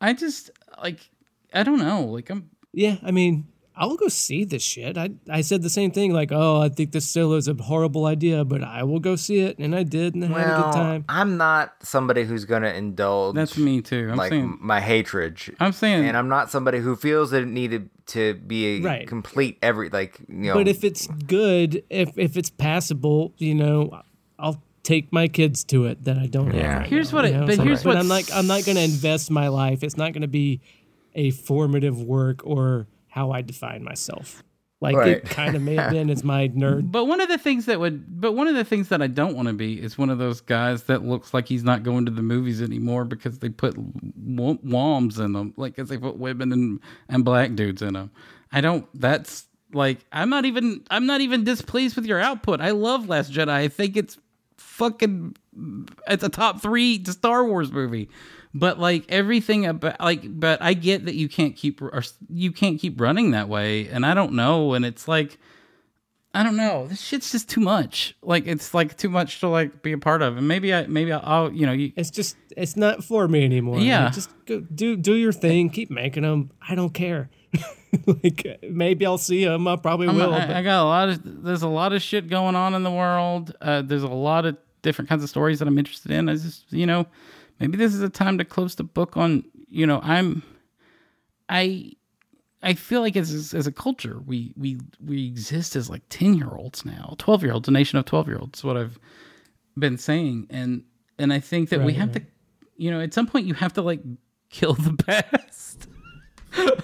I 0.00 0.14
just 0.14 0.50
like 0.82 1.08
i 1.54 1.62
don't 1.62 1.78
know 1.78 2.04
like 2.04 2.28
i'm 2.28 2.50
yeah, 2.74 2.96
I 3.02 3.10
mean, 3.10 3.46
I'll 3.74 3.96
go 3.96 4.08
see 4.08 4.44
this 4.44 4.62
shit. 4.62 4.98
I 4.98 5.10
I 5.30 5.40
said 5.40 5.62
the 5.62 5.70
same 5.70 5.90
thing. 5.92 6.12
Like, 6.12 6.30
oh, 6.30 6.60
I 6.60 6.68
think 6.68 6.92
this 6.92 7.06
still 7.08 7.32
is 7.34 7.48
a 7.48 7.54
horrible 7.54 8.04
idea, 8.04 8.44
but 8.44 8.62
I 8.62 8.82
will 8.82 9.00
go 9.00 9.16
see 9.16 9.40
it, 9.40 9.58
and 9.58 9.74
I 9.74 9.82
did, 9.82 10.14
and 10.14 10.24
I 10.24 10.38
had 10.40 10.58
a 10.60 10.62
good 10.64 10.72
time. 10.72 11.04
I'm 11.08 11.36
not 11.38 11.74
somebody 11.82 12.24
who's 12.24 12.44
going 12.44 12.62
to 12.62 12.74
indulge 12.74 13.34
that's 13.34 13.56
me 13.56 13.80
too 13.80 14.08
i'm 14.10 14.16
like 14.16 14.30
saying 14.30 14.58
my 14.60 14.80
hatred. 14.80 15.38
i'm 15.58 15.72
saying 15.72 16.04
and 16.06 16.16
I'm 16.16 16.28
not 16.28 16.50
somebody 16.50 16.78
who 16.80 16.96
feels 16.96 17.30
that 17.30 17.42
it 17.42 17.48
needed 17.48 17.88
to 18.08 18.34
be 18.34 18.76
a 18.76 18.80
Right. 18.82 19.08
complete 19.08 19.56
every 19.62 19.88
like 19.88 20.18
you 20.28 20.34
know. 20.48 20.54
But 20.54 20.68
if 20.68 20.84
it's 20.84 21.06
good, 21.06 21.82
if 21.88 22.18
if 22.18 22.36
it's 22.36 22.50
passable, 22.50 23.32
you 23.38 23.54
know, 23.54 24.02
I'll 24.38 24.62
take 24.82 25.12
my 25.12 25.28
kids 25.28 25.64
to 25.64 25.86
it 25.86 26.04
that 26.04 26.18
I 26.18 26.26
don't 26.26 26.52
Yeah. 26.52 26.62
have. 26.72 26.78
Right 26.80 26.88
Here's 26.90 27.10
now, 27.12 27.18
what 27.18 27.24
you 27.28 27.34
it- 27.36 27.40
know? 27.40 27.46
but 27.46 27.54
So- 27.56 27.62
here's 27.62 27.84
what. 27.86 27.96
I'm 27.96 28.08
like 28.08 28.26
I'm 28.34 28.46
not 28.46 28.64
going 28.66 28.76
to 28.76 28.82
invest 28.82 29.30
my 29.30 29.48
life. 29.48 29.82
It's 29.82 29.96
not 29.96 30.12
going 30.12 30.22
to 30.22 30.28
be 30.28 30.60
a 31.14 31.30
formative 31.30 32.02
work 32.02 32.40
or 32.44 32.86
how 33.12 33.30
I 33.30 33.42
define 33.42 33.84
myself. 33.84 34.42
Like 34.80 34.96
Right. 34.96 35.08
it 35.18 35.24
kind 35.26 35.54
of 35.54 35.60
may 35.62 35.76
have 35.76 35.92
been 35.92 36.08
as 36.10 36.24
my 36.24 36.48
nerd. 36.56 36.90
But 36.90 37.04
one 37.04 37.20
of 37.20 37.28
the 37.28 37.38
things 37.38 37.66
that 37.66 37.78
would, 37.78 38.20
but 38.20 38.32
one 38.32 38.48
of 38.48 38.54
the 38.56 38.64
things 38.64 38.88
that 38.88 39.00
I 39.02 39.06
don't 39.06 39.36
want 39.36 39.46
to 39.48 39.54
be 39.54 39.80
is 39.80 39.96
one 39.98 40.10
of 40.10 40.18
those 40.18 40.40
guys 40.40 40.84
that 40.84 41.04
looks 41.04 41.32
like 41.32 41.46
he's 41.46 41.62
not 41.62 41.82
going 41.84 42.06
to 42.06 42.10
the 42.10 42.22
movies 42.22 42.60
anymore 42.62 43.04
because 43.04 43.38
they 43.38 43.48
put 43.50 43.74
w- 43.76 44.58
woms 44.64 45.20
in 45.20 45.34
them, 45.34 45.52
like 45.56 45.76
because 45.76 45.88
they 45.90 45.98
put 45.98 46.16
women 46.16 46.52
and 46.52 46.80
and 47.08 47.24
black 47.24 47.54
dudes 47.54 47.82
in 47.82 47.92
them. 47.94 48.10
I 48.50 48.60
don't. 48.60 48.86
That's 48.98 49.46
like 49.72 49.98
I'm 50.10 50.30
not 50.30 50.46
even. 50.46 50.82
I'm 50.90 51.06
not 51.06 51.20
even 51.20 51.44
displeased 51.44 51.94
with 51.94 52.06
your 52.06 52.18
output. 52.18 52.60
I 52.60 52.70
love 52.70 53.08
Last 53.08 53.30
Jedi. 53.30 53.50
I 53.50 53.68
think 53.68 53.96
it's 53.96 54.18
fucking. 54.56 55.36
It's 56.08 56.24
a 56.24 56.28
top 56.28 56.60
three 56.60 57.04
Star 57.04 57.44
Wars 57.44 57.70
movie. 57.70 58.08
But 58.54 58.78
like 58.78 59.04
everything 59.08 59.64
about 59.66 59.98
like, 60.00 60.22
but 60.38 60.60
I 60.60 60.74
get 60.74 61.06
that 61.06 61.14
you 61.14 61.28
can't 61.28 61.56
keep 61.56 61.80
or 61.80 62.02
you 62.28 62.52
can't 62.52 62.78
keep 62.80 63.00
running 63.00 63.30
that 63.30 63.48
way, 63.48 63.88
and 63.88 64.04
I 64.04 64.14
don't 64.14 64.32
know, 64.32 64.74
and 64.74 64.84
it's 64.84 65.08
like. 65.08 65.38
I 66.34 66.42
don't 66.42 66.56
know. 66.56 66.86
This 66.86 66.98
shit's 67.02 67.30
just 67.30 67.50
too 67.50 67.60
much. 67.60 68.16
Like 68.22 68.46
it's 68.46 68.72
like 68.72 68.96
too 68.96 69.10
much 69.10 69.40
to 69.40 69.48
like 69.48 69.82
be 69.82 69.92
a 69.92 69.98
part 69.98 70.22
of. 70.22 70.38
And 70.38 70.48
maybe 70.48 70.72
I 70.72 70.86
maybe 70.86 71.12
I'll, 71.12 71.20
I'll 71.22 71.52
you 71.52 71.66
know 71.66 71.72
you, 71.72 71.92
It's 71.94 72.10
just 72.10 72.38
it's 72.56 72.74
not 72.74 73.04
for 73.04 73.28
me 73.28 73.44
anymore. 73.44 73.78
Yeah. 73.80 74.04
Like, 74.06 74.14
just 74.14 74.30
go 74.46 74.60
do 74.60 74.96
do 74.96 75.12
your 75.12 75.32
thing. 75.32 75.68
Keep 75.68 75.90
making 75.90 76.22
them. 76.22 76.50
I 76.66 76.74
don't 76.74 76.94
care. 76.94 77.28
like 78.06 78.60
maybe 78.66 79.04
I'll 79.04 79.18
see 79.18 79.44
them. 79.44 79.68
I 79.68 79.76
probably 79.76 80.06
I'm- 80.06 80.16
will. 80.16 80.32
I 80.32 80.62
got 80.62 80.82
a 80.82 80.84
lot 80.84 81.08
of 81.10 81.44
there's 81.44 81.60
a 81.64 81.68
lot 81.68 81.92
of 81.92 82.00
shit 82.00 82.30
going 82.30 82.56
on 82.56 82.72
in 82.72 82.82
the 82.82 82.90
world. 82.90 83.54
Uh, 83.60 83.82
there's 83.82 84.02
a 84.02 84.08
lot 84.08 84.46
of 84.46 84.56
different 84.80 85.10
kinds 85.10 85.22
of 85.22 85.28
stories 85.28 85.58
that 85.58 85.68
I'm 85.68 85.76
interested 85.78 86.12
in. 86.12 86.30
I 86.30 86.32
just 86.36 86.72
you 86.72 86.86
know 86.86 87.04
maybe 87.62 87.76
this 87.78 87.94
is 87.94 88.02
a 88.02 88.08
time 88.10 88.36
to 88.38 88.44
close 88.44 88.74
the 88.74 88.84
book 88.84 89.16
on 89.16 89.44
you 89.68 89.86
know 89.86 90.00
I'm 90.02 90.42
I 91.48 91.92
I 92.62 92.74
feel 92.74 93.00
like 93.00 93.16
as 93.16 93.54
as 93.54 93.66
a 93.66 93.72
culture 93.72 94.20
we 94.26 94.52
we 94.56 94.78
we 95.04 95.26
exist 95.26 95.74
as 95.76 95.88
like 95.88 96.02
ten 96.08 96.34
year 96.34 96.50
olds 96.50 96.84
now, 96.84 97.14
twelve 97.18 97.42
year 97.42 97.52
olds, 97.52 97.68
a 97.68 97.70
nation 97.72 97.98
of 97.98 98.04
twelve 98.04 98.28
year 98.28 98.38
olds. 98.38 98.62
What 98.62 98.76
I've 98.76 98.98
been 99.78 99.96
saying, 99.98 100.48
and 100.50 100.82
and 101.18 101.32
I 101.32 101.40
think 101.40 101.70
that 101.70 101.80
we 101.80 101.86
Right, 101.86 101.96
have 101.96 102.12
to, 102.12 102.22
you 102.76 102.90
know, 102.90 103.00
at 103.00 103.14
some 103.14 103.26
point 103.26 103.46
you 103.46 103.54
have 103.54 103.72
to 103.74 103.82
like 103.82 104.00
kill 104.50 104.74
the 104.74 104.92
past. 105.06 105.88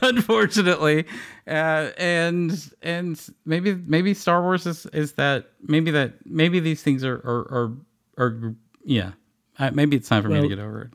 Unfortunately, 0.03 1.05
uh, 1.47 1.91
and 1.99 2.71
and 2.83 3.21
maybe 3.45 3.75
maybe 3.75 4.15
Star 4.15 4.43
Wars 4.43 4.67
is 4.67 4.87
is 4.87 5.13
that 5.15 5.51
maybe 5.63 5.91
that 5.91 6.15
maybe 6.25 6.59
these 6.59 6.83
things 6.83 7.05
are 7.05 7.17
are 7.17 7.47
are, 7.53 8.25
are 8.25 8.55
yeah. 8.85 9.13
Uh, 9.59 9.71
maybe 9.73 9.97
it's 9.97 10.09
time 10.09 10.23
for 10.23 10.29
me 10.29 10.41
to 10.41 10.49
get 10.49 10.59
over 10.59 10.83
it. 10.83 10.91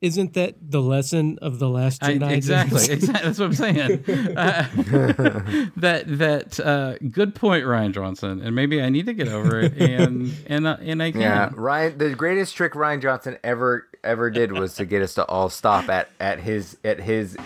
isn't 0.00 0.34
that 0.34 0.56
the 0.60 0.82
lesson 0.82 1.38
of 1.40 1.58
the 1.58 1.68
last 1.68 2.02
I, 2.04 2.14
Jedi? 2.14 2.30
exactly, 2.32 2.84
exactly. 2.90 3.24
That's 3.24 3.38
what 3.38 3.46
I'm 3.46 3.54
saying. 3.54 4.04
Uh, 4.36 4.68
that 5.76 6.04
that 6.06 6.60
uh, 6.60 6.98
good 7.10 7.34
point, 7.34 7.64
Rian 7.64 7.92
Johnson. 7.92 8.40
And 8.42 8.54
maybe 8.54 8.82
I 8.82 8.88
need 8.90 9.06
to 9.06 9.14
get 9.14 9.28
over 9.28 9.60
it, 9.60 9.80
and 9.80 10.34
and 10.46 10.66
uh, 10.66 10.76
and 10.80 11.02
I 11.02 11.12
can. 11.12 11.20
Yeah, 11.20 11.50
Ryan. 11.54 11.98
The 11.98 12.14
greatest 12.14 12.54
trick 12.56 12.72
Rian 12.74 13.00
Johnson 13.00 13.38
ever 13.42 13.88
ever 14.02 14.28
did 14.30 14.52
was 14.52 14.74
to 14.74 14.84
get 14.84 15.00
us 15.00 15.14
to 15.14 15.24
all 15.24 15.48
stop 15.48 15.88
at 15.88 16.10
at 16.20 16.38
his 16.38 16.76
at 16.84 17.00
his 17.00 17.36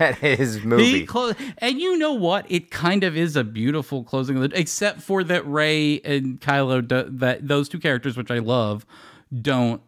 at 0.00 0.16
his 0.16 0.64
movie. 0.64 1.06
clo- 1.06 1.34
and 1.58 1.80
you 1.80 1.96
know 1.96 2.12
what? 2.14 2.50
It 2.50 2.72
kind 2.72 3.04
of 3.04 3.16
is 3.16 3.36
a 3.36 3.44
beautiful 3.44 4.02
closing 4.02 4.36
of 4.42 4.50
the, 4.50 4.58
except 4.58 5.00
for 5.02 5.22
that 5.22 5.46
Rey 5.46 6.00
and 6.04 6.40
Kylo, 6.40 6.86
do, 6.86 7.04
that 7.08 7.46
those 7.46 7.68
two 7.68 7.78
characters, 7.78 8.16
which 8.16 8.32
I 8.32 8.40
love, 8.40 8.84
don't. 9.42 9.82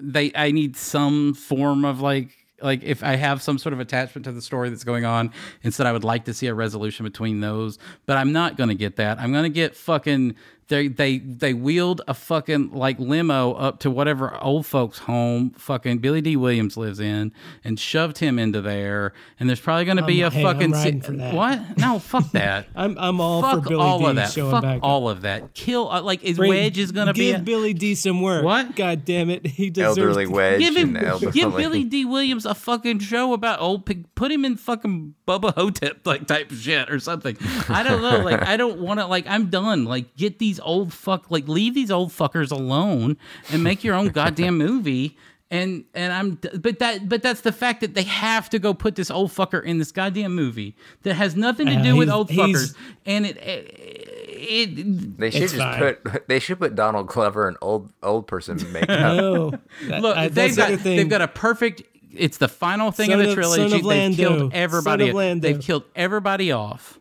They, 0.00 0.32
I 0.34 0.50
need 0.50 0.76
some 0.76 1.34
form 1.34 1.84
of 1.84 2.00
like, 2.00 2.30
like 2.62 2.82
if 2.82 3.02
I 3.02 3.16
have 3.16 3.42
some 3.42 3.58
sort 3.58 3.72
of 3.72 3.80
attachment 3.80 4.24
to 4.24 4.32
the 4.32 4.42
story 4.42 4.70
that's 4.70 4.84
going 4.84 5.04
on. 5.04 5.32
Instead, 5.62 5.86
I 5.86 5.92
would 5.92 6.04
like 6.04 6.24
to 6.26 6.34
see 6.34 6.46
a 6.46 6.54
resolution 6.54 7.04
between 7.04 7.40
those, 7.40 7.78
but 8.06 8.16
I'm 8.16 8.32
not 8.32 8.56
gonna 8.56 8.74
get 8.74 8.96
that. 8.96 9.18
I'm 9.18 9.32
gonna 9.32 9.48
get 9.48 9.76
fucking. 9.76 10.34
They 10.70 10.86
they 10.88 11.18
they 11.18 11.52
wheeled 11.52 12.00
a 12.08 12.14
fucking 12.14 12.70
like 12.72 12.98
limo 12.98 13.52
up 13.54 13.80
to 13.80 13.90
whatever 13.90 14.40
old 14.42 14.64
folks 14.66 15.00
home 15.00 15.50
fucking 15.50 15.98
Billy 15.98 16.20
Dee 16.20 16.36
Williams 16.36 16.76
lives 16.76 17.00
in 17.00 17.32
and 17.64 17.78
shoved 17.78 18.18
him 18.18 18.38
into 18.38 18.60
there 18.62 19.12
and 19.40 19.48
there's 19.48 19.60
probably 19.60 19.84
going 19.84 19.96
to 19.96 20.04
be 20.06 20.22
I'm- 20.22 20.32
a 20.32 20.34
hey, 20.34 20.44
I'm 20.46 20.54
fucking 20.54 20.70
riding 20.70 21.00
for 21.00 21.12
that. 21.12 21.34
what? 21.34 21.76
No, 21.76 21.98
fuck 21.98 22.30
that. 22.32 22.68
I'm 22.76 22.96
I'm 22.98 23.20
all 23.20 23.42
Fuck 23.42 23.64
for 23.64 23.68
Billy 23.70 23.82
all 23.82 23.98
D 23.98 24.04
of 24.06 24.14
that. 24.16 24.30
Fuck 24.32 24.62
back. 24.62 24.76
up. 24.78 24.84
all 24.84 25.08
of 25.08 25.22
that. 25.22 25.54
Kill 25.54 25.90
uh, 25.90 26.02
like 26.02 26.22
is 26.22 26.36
Bring- 26.36 26.50
Wedge 26.50 26.78
is 26.78 26.92
going 26.92 27.08
to 27.08 27.14
be 27.14 27.32
give 27.32 27.44
Billy 27.44 27.74
Dee 27.74 27.96
some 27.96 28.22
work. 28.22 28.44
What? 28.44 28.76
God 28.76 29.04
damn 29.04 29.28
it, 29.28 29.44
he 29.48 29.70
deserves. 29.70 29.98
Elderly 29.98 30.26
to- 30.26 30.30
Wedge 30.30 30.60
Give 30.60 30.76
him, 30.76 30.94
and 30.94 31.04
elderly. 31.04 31.32
give 31.32 31.56
Billy 31.56 31.82
Dee 31.82 32.04
Williams 32.04 32.46
a 32.46 32.54
fucking 32.54 33.00
show 33.00 33.32
about 33.32 33.60
old 33.60 33.86
pig. 33.86 34.06
Put 34.14 34.30
him 34.30 34.44
in 34.44 34.56
fucking 34.56 35.14
Bubba 35.26 35.52
Ho-Tep 35.54 36.06
like 36.06 36.28
type 36.28 36.52
shit 36.52 36.88
or 36.90 37.00
something. 37.00 37.36
I 37.68 37.82
don't 37.82 38.02
know. 38.02 38.18
Like 38.24 38.46
I 38.46 38.56
don't 38.56 38.78
want 38.80 39.00
to. 39.00 39.06
Like 39.06 39.26
I'm 39.26 39.50
done. 39.50 39.84
Like 39.86 40.14
get 40.14 40.38
these 40.38 40.59
old 40.60 40.92
fuck. 40.92 41.30
Like 41.30 41.48
leave 41.48 41.74
these 41.74 41.90
old 41.90 42.10
fuckers 42.10 42.50
alone 42.50 43.16
and 43.52 43.64
make 43.64 43.82
your 43.84 43.94
own 43.94 44.08
goddamn 44.20 44.58
movie. 44.58 45.16
And 45.52 45.84
and 45.94 46.12
I'm 46.12 46.38
but 46.60 46.78
that 46.78 47.08
but 47.08 47.22
that's 47.24 47.40
the 47.40 47.50
fact 47.50 47.80
that 47.80 47.94
they 47.94 48.04
have 48.04 48.48
to 48.50 48.60
go 48.60 48.72
put 48.72 48.94
this 48.94 49.10
old 49.10 49.32
fucker 49.32 49.60
in 49.64 49.78
this 49.78 49.90
goddamn 49.90 50.32
movie 50.32 50.76
that 51.02 51.14
has 51.14 51.34
nothing 51.34 51.66
to 51.66 51.74
Uh, 51.74 51.82
do 51.82 51.96
with 51.96 52.08
old 52.08 52.28
fuckers. 52.28 52.76
And 53.04 53.26
it 53.26 53.36
it, 53.42 55.18
They 55.18 55.30
should 55.30 55.40
just 55.42 55.56
fine. 55.56 55.78
put 56.04 56.28
they 56.28 56.38
should 56.38 56.60
put 56.60 56.76
Donald 56.76 57.08
Glover 57.08 57.48
in 57.48 57.56
old 57.60 57.90
old 58.02 58.28
person 58.28 58.58
makeup. 58.72 58.88
No, 59.00 59.50
That- 59.88 60.02
Look, 60.02 60.16
I- 60.16 60.28
they've 60.28 60.54
that's 60.54 60.70
the 60.70 60.76
got 60.76 60.84
they've 60.84 61.08
got 61.08 61.20
a 61.22 61.26
perfect. 61.28 61.82
It's 62.12 62.38
the 62.38 62.48
final 62.48 62.92
thing 62.92 63.10
Son 63.10 63.20
of 63.20 63.26
the 63.26 63.34
trilogy. 63.34 63.56
son 63.56 63.64
of 63.66 63.70
They've 63.72 63.84
Lando. 63.84 64.16
killed 64.38 64.54
everybody. 64.54 65.10
Son 65.12 65.30
of 65.36 65.40
They've 65.42 65.60
killed 65.60 65.82
everybody 65.96 66.52
off. 66.52 66.99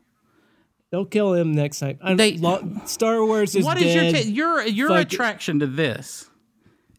They'll 0.91 1.05
kill 1.05 1.33
him 1.33 1.51
next 1.53 1.79
time. 1.79 1.99
I, 2.01 2.15
They- 2.15 2.37
lo- 2.37 2.67
Star 2.85 3.23
Wars 3.23 3.55
is 3.55 3.63
What 3.65 3.77
is 3.81 3.93
your 3.93 4.03
dead. 4.11 4.23
ta- 4.23 4.29
your 4.29 4.61
your 4.67 4.87
Fuck 4.89 4.97
it. 5.01 5.13
attraction 5.13 5.59
to 5.59 5.67
this? 5.67 6.29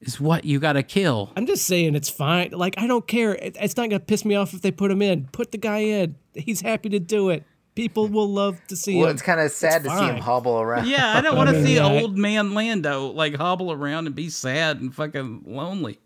Is 0.03 0.19
what 0.19 0.47
you 0.47 0.59
got 0.61 0.75
to 0.75 0.83
kill. 0.83 1.31
I'm 1.37 1.45
just 1.47 1.67
saying 1.67 1.95
it's 1.95 2.09
fine. 2.09 2.53
Like 2.53 2.75
I 2.79 2.87
don't 2.87 3.07
care. 3.07 3.35
It, 3.35 3.57
it's 3.61 3.77
not 3.77 3.91
gonna 3.91 4.01
piss 4.01 4.25
me 4.25 4.35
off 4.35 4.55
if 4.55 4.63
they 4.63 4.71
put 4.71 4.91
him 4.91 5.03
in. 5.03 5.29
Put 5.33 5.53
the 5.53 5.59
guy 5.59 5.79
in. 5.81 6.17
He's 6.35 6.61
happy 6.63 6.89
to 6.91 6.99
do 7.01 7.29
it. 7.29 7.45
People 7.75 8.09
will 8.09 8.29
love 8.29 8.59
to 8.69 8.77
see 8.77 8.97
well, 8.97 9.09
him. 9.09 9.13
it's 9.15 9.23
kind 9.23 9.41
of 9.41 9.51
sad 9.51 9.85
to 9.85 9.91
see 9.91 10.05
him 10.07 10.17
hobble 10.17 10.59
around. 10.61 10.89
Yeah, 10.89 11.17
I 11.17 11.21
don't 11.21 11.37
want 11.37 11.51
to 11.51 11.63
see 11.67 11.79
I- 11.79 12.01
old 12.01 12.17
man 12.17 12.55
Lando 12.55 13.09
like 13.09 13.35
hobble 13.35 13.73
around 13.73 14.07
and 14.07 14.15
be 14.15 14.29
sad 14.31 14.81
and 14.81 14.95
fucking 14.95 15.43
lonely. 15.47 15.99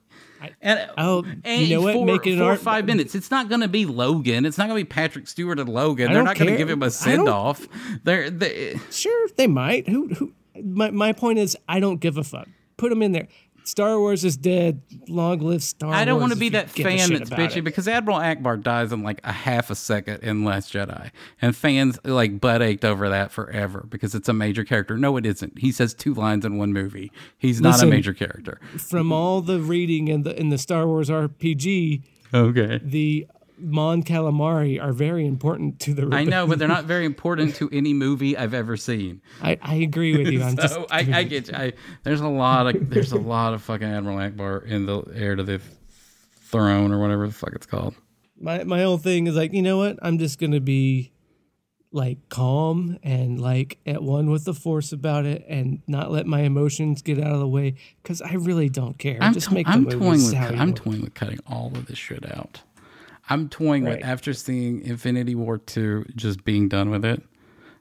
And, 0.61 0.91
Oh, 0.99 1.25
and 1.45 1.63
you 1.63 1.77
know 1.77 1.83
what? 1.83 1.95
For, 1.95 2.05
Make 2.07 2.27
it 2.27 2.33
an 2.33 2.39
for 2.39 2.45
art- 2.45 2.61
five 2.61 2.87
minutes. 2.87 3.15
It's 3.15 3.31
not 3.31 3.49
going 3.49 3.61
to 3.61 3.69
be 3.69 3.87
Logan. 3.87 4.45
It's 4.47 4.59
not 4.59 4.69
going 4.69 4.79
to 4.81 4.85
be 4.85 4.89
Patrick 4.89 5.27
Stewart 5.29 5.59
and 5.59 5.69
Logan. 5.69 6.09
I 6.11 6.15
They're 6.15 6.25
don't 6.25 6.39
going 6.39 6.51
to 6.53 6.57
give 6.57 6.71
him 6.71 6.83
a 6.83 6.91
send 6.91 7.29
off. 7.29 7.67
They're 8.05 8.31
they, 8.31 8.79
Sure, 8.91 9.29
they 9.37 9.47
might. 9.47 9.89
Who? 9.89 10.09
Who? 10.09 10.33
My 10.63 10.91
my 10.91 11.13
point 11.13 11.39
is, 11.39 11.57
I 11.69 11.81
don't 11.81 12.01
give 12.01 12.17
a 12.17 12.25
fuck. 12.25 12.49
Put 12.77 12.91
him 12.93 13.03
in 13.03 13.13
there. 13.13 13.29
Star 13.65 13.99
Wars 13.99 14.25
is 14.25 14.37
dead. 14.37 14.83
Long 15.09 15.39
live 15.41 15.63
Star 15.63 15.89
Wars. 15.89 15.99
I 15.99 16.05
don't 16.05 16.21
want 16.21 16.33
to 16.33 16.39
be 16.39 16.51
that 16.51 16.69
fan 16.71 17.13
that's 17.13 17.31
bitchy 17.31 17.57
it. 17.57 17.63
because 17.63 17.89
Admiral 17.89 18.19
Ackbar 18.19 18.63
dies 18.63 18.93
in 18.93 19.03
like 19.03 19.21
a 19.25 19.33
half 19.33 19.71
a 19.71 19.75
second 19.75 20.23
in 20.23 20.45
Last 20.45 20.73
Jedi, 20.73 21.11
and 21.41 21.57
fans 21.57 21.99
like 22.05 22.41
butt 22.41 22.61
ached 22.63 22.85
over 22.85 23.09
that 23.09 23.33
forever 23.33 23.87
because 23.89 24.15
it's 24.15 24.29
a 24.29 24.33
major 24.35 24.65
character. 24.65 24.99
No, 24.99 25.17
it 25.17 25.25
isn't. 25.27 25.59
He 25.59 25.73
says 25.73 25.95
two 25.95 26.13
lines 26.15 26.45
in 26.45 26.59
one 26.59 26.73
movie. 26.73 27.11
He's 27.39 27.61
not 27.61 27.83
a 27.83 27.87
major 27.87 28.13
character. 28.13 28.61
From 28.79 29.13
all 29.13 29.41
the 29.41 29.61
reading 29.61 30.09
in 30.09 30.23
the 30.23 30.39
in 30.39 30.51
the 30.51 30.59
Star 30.59 30.87
Wars 30.87 31.09
RPG, 31.11 32.03
Okay. 32.35 32.81
the 32.83 33.27
Mon 33.65 34.03
Calamari 34.03 34.81
are 34.83 34.93
very 34.93 35.27
important 35.27 35.81
to 35.81 35.95
the. 35.95 36.09
I 36.15 36.25
know, 36.25 36.47
but 36.47 36.59
they're 36.59 36.69
not 36.69 36.85
very 36.85 37.05
important 37.05 37.55
to 37.57 37.69
any 37.73 37.95
movie 37.95 38.37
I've 38.37 38.55
ever 38.55 38.77
seen. 38.77 39.23
I, 39.43 39.59
I 39.63 39.77
agree 39.77 40.17
with 40.17 40.29
you. 40.29 40.43
I'm 40.43 40.57
just. 40.61 40.75
So 40.75 40.87
I, 40.91 40.99
I 41.13 41.23
get 41.23 41.49
you. 41.49 41.55
I, 41.55 41.73
there's 42.03 42.21
a 42.21 42.29
lot 42.29 42.75
of 42.75 42.91
there's 42.91 43.13
a 43.13 43.19
lot 43.19 43.55
of 43.55 43.63
fucking 43.63 43.89
Admiral 43.89 44.19
Ackbar 44.19 44.67
in 44.67 44.87
the 44.87 45.03
heir 45.15 45.35
to 45.37 45.43
the 45.43 45.61
throne 46.37 46.93
or 46.93 47.01
whatever 47.01 47.27
the 47.27 47.33
fuck 47.33 47.53
it's 47.55 47.67
called. 47.67 47.95
my 48.39 48.65
my 48.65 48.83
whole 48.83 48.99
thing 48.99 49.27
is 49.27 49.35
like, 49.35 49.53
you 49.53 49.63
know 49.63 49.79
what? 49.79 49.99
I'm 50.03 50.19
just 50.19 50.39
gonna 50.39 50.61
be 50.61 51.13
like 51.91 52.29
calm 52.29 52.99
and 53.05 53.41
like 53.41 53.79
at 53.87 54.03
one 54.03 54.29
with 54.29 54.45
the 54.45 54.53
force 54.55 54.93
about 54.93 55.25
it 55.25 55.45
and 55.49 55.81
not 55.87 56.11
let 56.11 56.27
my 56.27 56.41
emotions 56.41 57.03
get 57.03 57.19
out 57.21 57.33
of 57.33 57.39
the 57.39 57.47
way 57.49 57.77
because 58.03 58.21
I 58.21 58.33
really 58.35 58.69
don't 58.69 58.99
care. 58.99 59.17
I'm, 59.21 59.33
just 59.33 59.49
to- 59.49 59.55
make 59.55 59.69
I'm 59.69 59.87
toying 59.87 60.25
with 60.25 60.35
I'm 60.35 60.75
toying 60.75 61.03
with 61.03 61.15
cutting 61.15 61.39
all 61.47 61.69
of 61.75 61.87
this 61.87 61.99
shit 61.99 62.29
out. 62.37 62.63
I'm 63.29 63.49
toying 63.49 63.85
Right. 63.85 63.97
with 63.99 64.05
after 64.05 64.33
seeing 64.35 64.83
Infinity 64.83 65.35
War 65.35 65.59
two, 65.59 66.05
just 66.15 66.45
being 66.45 66.69
done 66.69 66.91
with 66.91 67.05
it. 67.05 67.23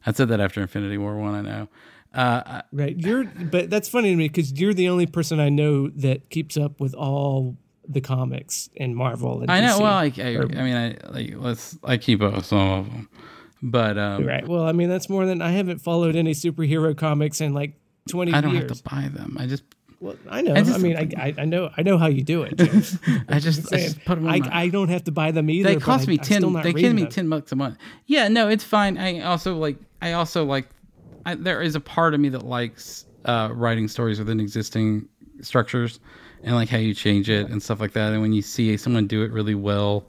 I 0.06 0.12
said 0.12 0.28
that 0.30 0.40
after 0.40 0.62
Infinity 0.62 0.98
War 0.98 1.18
one. 1.18 1.36
I 1.36 1.42
know. 1.42 1.70
Uh, 2.14 2.62
Right. 2.72 2.98
You're 2.98 3.26
but 3.26 3.70
that's 3.70 3.90
funny 3.90 4.12
to 4.12 4.16
me 4.16 4.28
because 4.28 4.54
you're 4.54 4.74
the 4.74 4.88
only 4.90 5.06
person 5.06 5.40
I 5.40 5.50
know 5.50 5.90
that 5.90 6.30
keeps 6.30 6.58
up 6.58 6.80
with 6.80 6.94
all 6.94 7.58
the 7.88 8.00
comics 8.02 8.70
and 8.78 8.96
Marvel 8.96 9.42
and 9.42 9.52
I 9.52 9.60
know. 9.62 9.78
DC. 9.78 9.82
Well, 9.82 9.94
I, 9.94 10.14
I, 10.18 10.62
I 10.62 10.64
mean, 10.64 10.76
I 10.76 11.10
like 11.12 11.34
let's 11.36 11.78
I 11.84 11.98
keep 11.98 12.22
up 12.22 12.34
with 12.36 12.46
some 12.46 12.60
of 12.70 12.86
them, 12.92 13.10
but 13.62 13.98
um, 13.98 14.26
right. 14.26 14.48
Well, 14.48 14.64
I 14.64 14.72
mean 14.72 14.90
that's 14.90 15.10
more 15.10 15.26
than 15.26 15.42
I 15.42 15.52
haven't 15.52 15.80
followed 15.80 16.16
any 16.16 16.32
superhero 16.34 16.96
comics 16.96 17.42
in 17.42 17.54
like 17.54 17.74
20 18.10 18.34
I 18.34 18.42
don't 18.42 18.52
years. 18.54 18.70
have 18.70 18.78
to 18.78 18.84
buy 18.84 19.10
them. 19.12 19.36
I 19.40 19.48
just 19.48 19.64
Well, 20.04 20.18
I 20.30 20.42
know. 20.42 20.54
I, 20.54 20.64
just- 20.64 20.82
mean, 20.82 20.98
I, 20.98 21.10
I 21.18 21.34
I 21.38 21.46
know 21.46 21.72
I 21.78 21.82
know 21.82 21.98
how 21.98 22.08
you 22.08 22.24
do 22.24 22.44
it. 22.44 22.60
I 23.30 23.40
just, 23.40 23.72
I 23.72 23.78
just 23.78 24.04
put 24.04 24.16
them. 24.16 24.28
I, 24.28 24.42
I 24.52 24.68
don't 24.68 24.90
have 24.90 25.06
to 25.06 25.12
buy 25.14 25.32
them 25.32 25.50
either. 25.50 25.70
they 25.70 25.80
cost 25.80 26.10
me 26.10 26.20
still 26.22 26.52
ten. 26.52 26.62
They 26.62 26.74
give 26.74 26.94
me 26.94 27.04
them. 27.04 27.12
ten 27.12 27.30
bucks 27.30 27.54
a 27.54 27.56
month. 27.56 27.78
Yeah, 28.06 28.28
no, 28.28 28.50
it's 28.50 28.66
fine. 28.66 28.98
I 28.98 29.22
also 29.22 29.56
like. 29.56 29.78
I 30.02 30.12
also 30.12 30.44
like. 30.44 30.68
I, 31.26 31.36
there 31.36 31.62
is 31.62 31.76
a 31.76 31.80
part 31.80 32.14
of 32.14 32.20
me 32.20 32.28
that 32.30 32.46
likes 32.46 33.06
uh, 33.24 33.52
writing 33.54 33.88
stories 33.88 34.20
within 34.20 34.42
existing 34.42 35.08
structures, 35.40 36.02
and 36.44 36.54
like 36.54 36.68
how 36.68 36.80
you 36.80 36.94
change 36.94 37.30
it 37.30 37.50
and 37.50 37.64
stuff 37.64 37.80
like 37.80 37.94
that. 37.94 38.12
And 38.12 38.22
when 38.22 38.34
you 38.34 38.42
see 38.42 38.76
someone 38.76 39.08
do 39.08 39.24
it 39.24 39.32
really 39.32 39.56
well, 39.56 40.06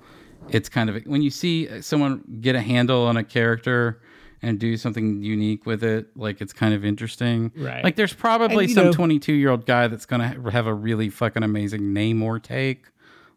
it's 0.48 0.68
kind 0.68 0.90
of 0.90 1.04
when 1.04 1.22
you 1.22 1.30
see 1.30 1.80
someone 1.82 2.24
get 2.40 2.56
a 2.56 2.60
handle 2.60 3.04
on 3.06 3.16
a 3.16 3.22
character 3.22 4.00
and 4.44 4.58
do 4.58 4.76
something 4.76 5.22
unique 5.22 5.66
with 5.66 5.82
it, 5.82 6.08
like 6.16 6.40
it's 6.40 6.52
kind 6.52 6.74
of 6.74 6.84
interesting. 6.84 7.50
Right. 7.56 7.82
Like 7.82 7.96
there's 7.96 8.12
probably 8.12 8.64
And, 8.64 8.72
some 8.74 8.92
22 8.92 9.32
year 9.32 9.50
old 9.50 9.66
guy 9.66 9.88
that's 9.88 10.06
gonna 10.06 10.28
ha- 10.28 10.50
have 10.50 10.66
a 10.66 10.74
really 10.74 11.08
fucking 11.10 11.42
amazing 11.42 11.92
name 11.92 12.22
or 12.22 12.38
take. 12.38 12.86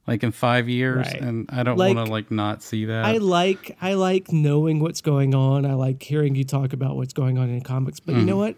Like 0.06 0.24
in 0.24 0.32
five 0.32 0.70
years, 0.70 1.06
Right. 1.08 1.20
and 1.22 1.50
I 1.52 1.64
don't 1.64 1.78
Like, 1.78 1.94
want 1.94 2.08
to 2.08 2.12
like 2.14 2.32
not 2.32 2.64
see 2.64 2.86
that. 2.86 3.04
I 3.04 3.18
like 3.18 3.76
I 3.82 3.96
like 3.96 4.32
knowing 4.32 4.80
what's 4.80 5.02
going 5.02 5.36
on. 5.36 5.66
I 5.66 5.74
like 5.74 6.02
hearing 6.02 6.34
you 6.36 6.46
talk 6.46 6.72
about 6.72 6.96
what's 6.96 7.12
going 7.12 7.38
on 7.38 7.50
in 7.50 7.60
comics. 7.60 8.00
But 8.00 8.14
you 8.14 8.20
Mm-hmm. 8.20 8.28
know 8.28 8.38
what? 8.38 8.56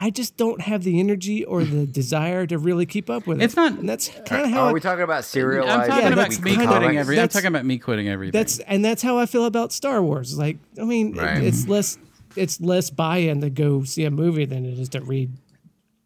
I 0.00 0.10
just 0.10 0.36
don't 0.36 0.60
have 0.60 0.84
the 0.84 1.00
energy 1.00 1.44
or 1.44 1.64
the 1.64 1.84
desire 2.00 2.46
to 2.46 2.56
really 2.58 2.86
keep 2.86 3.10
up 3.10 3.26
with 3.26 3.40
it. 3.40 3.44
It's 3.44 3.56
not- 3.56 3.72
And 3.78 3.88
that's 3.88 4.08
kind 4.26 4.44
of 4.44 4.50
how 4.50 4.64
Are 4.66 4.68
I- 4.70 4.72
we 4.72 4.80
talking 4.80 5.02
about 5.02 5.24
serialized? 5.24 5.70
I'm 5.70 5.88
talking 5.88 6.06
Yeah, 6.06 6.12
about 6.12 6.30
me 6.40 6.54
quitting 6.56 6.98
every. 6.98 7.20
I'm 7.20 7.28
talking 7.28 7.48
about 7.48 7.64
me 7.64 7.78
quitting 7.78 8.08
everything. 8.08 8.32
that's 8.32 8.58
and 8.60 8.84
that's 8.84 9.02
how 9.02 9.18
I 9.18 9.26
feel 9.26 9.44
about 9.44 9.72
Star 9.72 10.02
Wars. 10.02 10.38
Like, 10.38 10.58
I 10.80 10.84
mean, 10.84 11.18
it- 11.18 11.42
it's 11.44 11.66
less 11.68 11.98
it's 12.36 12.60
less 12.60 12.90
buy-in 12.90 13.40
to 13.40 13.50
go 13.50 13.82
see 13.82 14.04
a 14.04 14.10
movie 14.10 14.44
than 14.44 14.64
it 14.64 14.78
is 14.78 14.88
to 14.90 15.00
read 15.00 15.32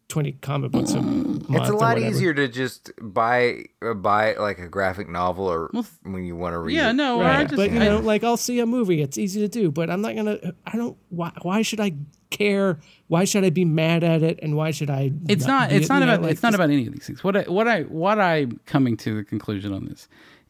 twenty 0.07 0.31
comic 0.41 0.71
books 0.71 0.91
a 0.93 1.01
month. 1.01 1.45
It's 1.49 1.69
a 1.69 1.73
lot 1.73 1.99
easier 1.99 2.33
to 2.33 2.47
just 2.47 2.91
buy 3.01 3.65
uh, 3.83 3.93
buy 3.93 4.33
like 4.35 4.57
a 4.59 4.67
graphic 4.67 5.07
novel 5.09 5.45
or 5.45 5.69
when 6.03 6.23
you 6.25 6.35
want 6.35 6.53
to 6.53 6.59
read. 6.59 6.75
yeah, 6.75 6.89
it. 6.89 6.93
no, 6.93 7.21
I 7.21 7.23
Right. 7.37 7.43
just 7.43 7.55
but 7.57 7.71
you 7.71 7.79
I- 7.79 7.85
know, 7.85 7.99
like 7.99 8.23
I'll 8.23 8.37
see 8.37 8.59
a 8.59 8.65
movie. 8.65 9.01
It's 9.01 9.17
easy 9.19 9.41
to 9.41 9.47
do, 9.47 9.69
but 9.69 9.89
I'm 9.91 10.01
not 10.01 10.15
gonna. 10.15 10.39
I 10.65 10.77
don't. 10.77 10.97
Why? 11.09 11.31
Why 11.43 11.61
should 11.61 11.79
I 11.79 11.93
care? 12.33 12.79
Why 13.07 13.23
should 13.23 13.45
I 13.45 13.49
be 13.49 13.63
mad 13.63 14.03
at 14.03 14.21
it? 14.23 14.39
And 14.43 14.57
why 14.57 14.71
should 14.71 14.89
I? 14.89 15.11
it's 15.29 15.45
not. 15.45 15.69
be- 15.69 15.75
It's 15.77 15.87
not 15.87 16.03
about. 16.03 16.21
like, 16.21 16.31
it's 16.33 16.43
not 16.43 16.53
about 16.53 16.69
any 16.69 16.85
of 16.87 16.93
these 16.93 17.05
things. 17.07 17.23
What 17.23 17.37
I 17.37 17.43
what 17.43 17.67
I 17.69 17.83
what 17.83 18.19
I'm 18.19 18.59
coming 18.65 18.97
to 18.97 19.15
the 19.15 19.23
conclusion 19.23 19.71
on 19.73 19.85
this 19.85 20.09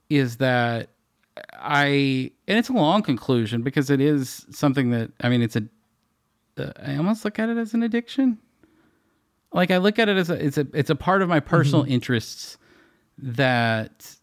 is 0.09 0.37
that 0.37 0.89
I 1.53 2.31
and 2.47 2.57
it's 2.57 2.69
a 2.69 2.73
long 2.73 3.01
conclusion 3.03 3.61
because 3.61 3.89
it 3.89 4.01
is 4.01 4.45
something 4.49 4.89
that 4.89 5.11
I 5.21 5.29
mean 5.29 5.41
it's 5.43 5.55
a. 5.55 5.63
Uh, 6.57 6.71
I 6.83 6.95
almost 6.97 7.23
look 7.25 7.37
at 7.39 7.49
it 7.49 7.57
as 7.57 7.73
an 7.75 7.83
addiction. 7.83 8.37
Like 9.51 9.69
I 9.71 9.77
look 9.77 9.99
at 9.99 10.09
it 10.09 10.17
as 10.17 10.29
a 10.29 10.43
it's 10.45 10.57
a 10.57 10.65
it's 10.73 10.89
a 10.89 10.95
part 10.95 11.21
of 11.21 11.29
my 11.29 11.39
personal 11.39 11.83
Mm-hmm. 11.83 11.91
interests 11.93 12.57
that 13.17 14.15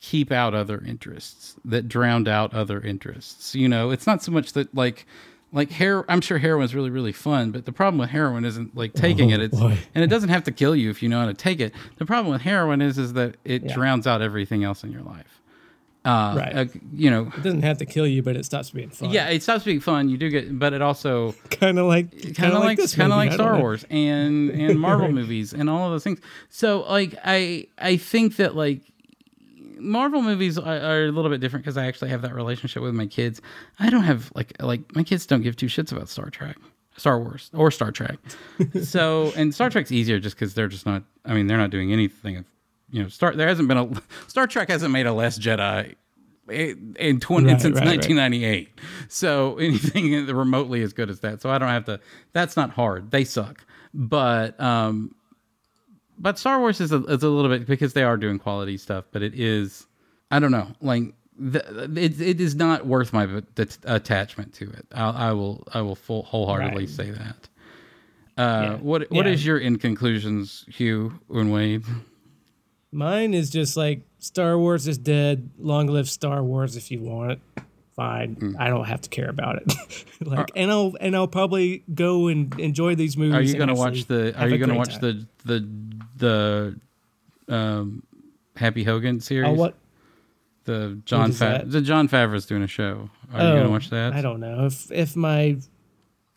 keep 0.00 0.32
out 0.32 0.52
other 0.54 0.82
interests 0.84 1.54
that 1.64 1.88
drowned 1.88 2.26
out 2.28 2.52
other 2.54 2.80
interests. 2.80 3.54
You 3.54 3.68
know, 3.68 3.90
it's 3.90 4.06
not 4.06 4.22
so 4.22 4.32
much 4.32 4.52
that 4.54 4.74
like 4.74 5.06
like 5.52 5.70
hair 5.70 6.04
I'm 6.10 6.20
sure 6.20 6.38
heroin's 6.38 6.74
really 6.74 6.90
really 6.90 7.12
fun, 7.12 7.50
but 7.50 7.66
the 7.66 7.72
problem 7.72 7.98
with 7.98 8.10
heroin 8.10 8.44
isn't 8.44 8.74
like 8.76 8.94
taking 8.94 9.30
it. 9.30 9.40
It's 9.40 9.58
boy. 9.58 9.76
and 9.94 10.02
it 10.02 10.08
doesn't 10.08 10.30
have 10.30 10.44
to 10.44 10.52
kill 10.52 10.74
you 10.74 10.90
if 10.90 11.02
you 11.02 11.08
know 11.08 11.20
how 11.20 11.26
to 11.26 11.34
take 11.34 11.60
it. 11.60 11.72
The 11.98 12.06
problem 12.06 12.32
with 12.32 12.42
heroin 12.42 12.80
is 12.80 12.98
is 12.98 13.12
that 13.14 13.36
it 13.44 13.62
Yeah. 13.64 13.74
drowns 13.74 14.06
out 14.06 14.22
everything 14.22 14.64
else 14.64 14.82
in 14.84 14.92
your 14.92 15.02
life. 15.02 15.40
Uh, 16.04 16.34
Right. 16.36 16.56
uh, 16.56 16.64
you 16.92 17.08
know, 17.10 17.30
It 17.36 17.44
doesn't 17.44 17.62
have 17.62 17.78
to 17.78 17.86
kill 17.86 18.08
you, 18.08 18.24
but 18.24 18.34
it 18.34 18.44
stops 18.44 18.70
being 18.70 18.90
fun. 18.90 19.10
yeah, 19.10 19.28
it 19.28 19.40
stops 19.40 19.62
being 19.62 19.78
fun. 19.78 20.08
You 20.08 20.16
do 20.16 20.30
get, 20.30 20.58
but 20.58 20.72
it 20.72 20.82
also 20.82 21.32
kind 21.50 21.78
of 21.78 21.86
like 21.86 22.34
kind 22.34 22.52
of 22.54 22.58
like 22.64 22.76
this 22.76 22.96
kind 22.96 23.12
of 23.12 23.18
like 23.18 23.32
Star 23.32 23.52
know. 23.54 23.60
Wars 23.60 23.84
and 23.88 24.50
and 24.50 24.80
Marvel 24.86 25.06
Right. 25.06 25.14
movies 25.14 25.52
and 25.52 25.70
all 25.70 25.86
of 25.86 25.92
those 25.92 26.02
things. 26.02 26.18
So 26.50 26.80
like 26.88 27.14
I 27.24 27.68
I 27.78 27.98
think 27.98 28.34
that 28.36 28.56
like 28.56 28.82
Marvel 29.78 30.22
movies 30.22 30.58
are, 30.58 30.78
are 30.78 31.04
a 31.04 31.12
little 31.12 31.30
bit 31.30 31.40
different 31.40 31.64
because 31.64 31.76
I 31.76 31.86
actually 31.86 32.10
have 32.10 32.22
that 32.22 32.34
relationship 32.34 32.82
with 32.82 32.94
my 32.94 33.06
kids. 33.06 33.40
I 33.78 33.90
don't 33.90 34.04
have 34.04 34.32
like 34.34 34.60
like 34.60 34.94
my 34.94 35.02
kids 35.02 35.26
don't 35.26 35.42
give 35.42 35.56
two 35.56 35.66
shits 35.66 35.92
about 35.92 36.08
Star 36.08 36.30
Trek. 36.30 36.56
Star 36.96 37.18
Wars 37.18 37.50
or 37.54 37.70
Star 37.70 37.90
Trek. 37.90 38.18
so 38.82 39.32
and 39.36 39.54
Star 39.54 39.70
Trek's 39.70 39.92
easier 39.92 40.18
just 40.18 40.36
because 40.36 40.54
they're 40.54 40.68
just 40.68 40.86
not. 40.86 41.02
I 41.24 41.34
mean, 41.34 41.46
they're 41.46 41.58
not 41.58 41.70
doing 41.70 41.92
anything. 41.92 42.36
Of, 42.36 42.44
you 42.90 43.02
know, 43.02 43.08
Star. 43.08 43.34
There 43.34 43.48
hasn't 43.48 43.68
been 43.68 43.78
a 43.78 43.90
Star 44.28 44.46
Trek 44.46 44.68
hasn't 44.68 44.92
made 44.92 45.06
a 45.06 45.12
Last 45.12 45.40
Jedi 45.40 45.94
in 46.50 46.96
in 46.98 47.20
twenty 47.20 47.52
Right, 47.52 47.60
since 47.60 47.76
right, 47.76 47.86
right. 47.86 47.96
nineteen 47.96 48.16
ninety 48.16 48.44
eight. 48.44 48.78
So 49.08 49.56
anything 49.58 50.26
remotely 50.26 50.82
as 50.82 50.92
good 50.92 51.10
as 51.10 51.20
that. 51.20 51.40
So 51.40 51.50
I 51.50 51.58
don't 51.58 51.68
have 51.68 51.86
to. 51.86 52.00
That's 52.32 52.56
not 52.56 52.70
hard. 52.70 53.10
They 53.10 53.24
suck. 53.24 53.64
But 53.94 54.58
um, 54.60 55.14
but 56.18 56.38
Star 56.38 56.58
Wars 56.60 56.80
is 56.80 56.92
a, 56.92 57.02
is 57.04 57.22
a 57.22 57.28
little 57.28 57.50
bit 57.50 57.66
because 57.66 57.92
they 57.92 58.02
are 58.02 58.16
doing 58.16 58.38
quality 58.38 58.76
stuff. 58.76 59.04
But 59.12 59.22
it 59.22 59.38
is. 59.38 59.86
I 60.30 60.38
don't 60.38 60.50
know. 60.52 60.68
Like 60.80 61.14
the, 61.38 61.90
it, 61.96 62.20
it 62.20 62.40
is 62.40 62.54
not 62.54 62.86
worth 62.86 63.12
my 63.12 63.42
attachment 63.84 64.54
to 64.54 64.70
it. 64.70 64.86
I'll, 64.94 65.12
I 65.16 65.32
will 65.32 65.66
I 65.72 65.82
will 65.82 65.96
full 65.96 66.22
wholeheartedly 66.22 66.84
Right. 66.86 66.88
say 66.88 67.10
that. 67.10 67.48
Uh, 68.36 68.62
Yeah. 68.62 68.74
What 68.76 69.10
what 69.10 69.26
Yeah. 69.26 69.32
is 69.32 69.44
your 69.44 69.58
in 69.58 69.78
conclusions, 69.78 70.64
Hugh 70.68 71.18
and 71.30 71.52
Wade? 71.52 71.84
Mine 72.92 73.32
is 73.34 73.48
just 73.50 73.76
like 73.76 74.02
Star 74.18 74.58
Wars 74.58 74.86
is 74.86 74.98
dead. 74.98 75.50
Long 75.58 75.86
live 75.86 76.08
Star 76.08 76.42
Wars 76.42 76.76
if 76.76 76.90
you 76.90 77.00
want 77.00 77.32
it. 77.32 77.40
Fine. 77.96 78.34
Hmm. 78.34 78.56
I 78.58 78.68
don't 78.68 78.84
have 78.84 79.02
to 79.02 79.10
care 79.10 79.28
about 79.28 79.56
it. 79.62 80.04
like 80.24 80.50
and 80.56 80.70
I'll 80.70 80.94
and 81.00 81.14
I'll 81.14 81.28
probably 81.28 81.84
go 81.94 82.28
and 82.28 82.58
enjoy 82.58 82.94
these 82.94 83.16
movies. 83.16 83.34
Are 83.34 83.42
you 83.42 83.54
going 83.54 83.68
to 83.68 83.74
watch 83.74 84.04
the? 84.06 84.38
Are 84.38 84.48
you 84.48 84.58
going 84.58 84.70
to 84.70 84.76
watch 84.76 84.98
time. 84.98 85.26
the 85.44 85.60
the 85.60 86.01
the 86.22 86.78
um, 87.48 88.02
Happy 88.56 88.84
Hogan 88.84 89.20
series? 89.20 89.48
Oh, 89.50 89.52
what? 89.54 89.74
the 90.64 91.00
Jon 91.04 91.30
is 91.30 91.38
Fa- 91.38 91.64
the 91.66 91.80
Jon 91.80 92.08
Favreau's 92.08 92.46
doing 92.46 92.62
a 92.62 92.68
show. 92.68 93.10
Are 93.32 93.40
you 93.42 93.48
going 93.48 93.58
Oh, 93.58 93.62
to 93.64 93.70
watch 93.70 93.90
that? 93.90 94.12
I 94.12 94.22
don't 94.22 94.38
know 94.40 94.66
if 94.66 94.90
if 94.92 95.16
my. 95.16 95.56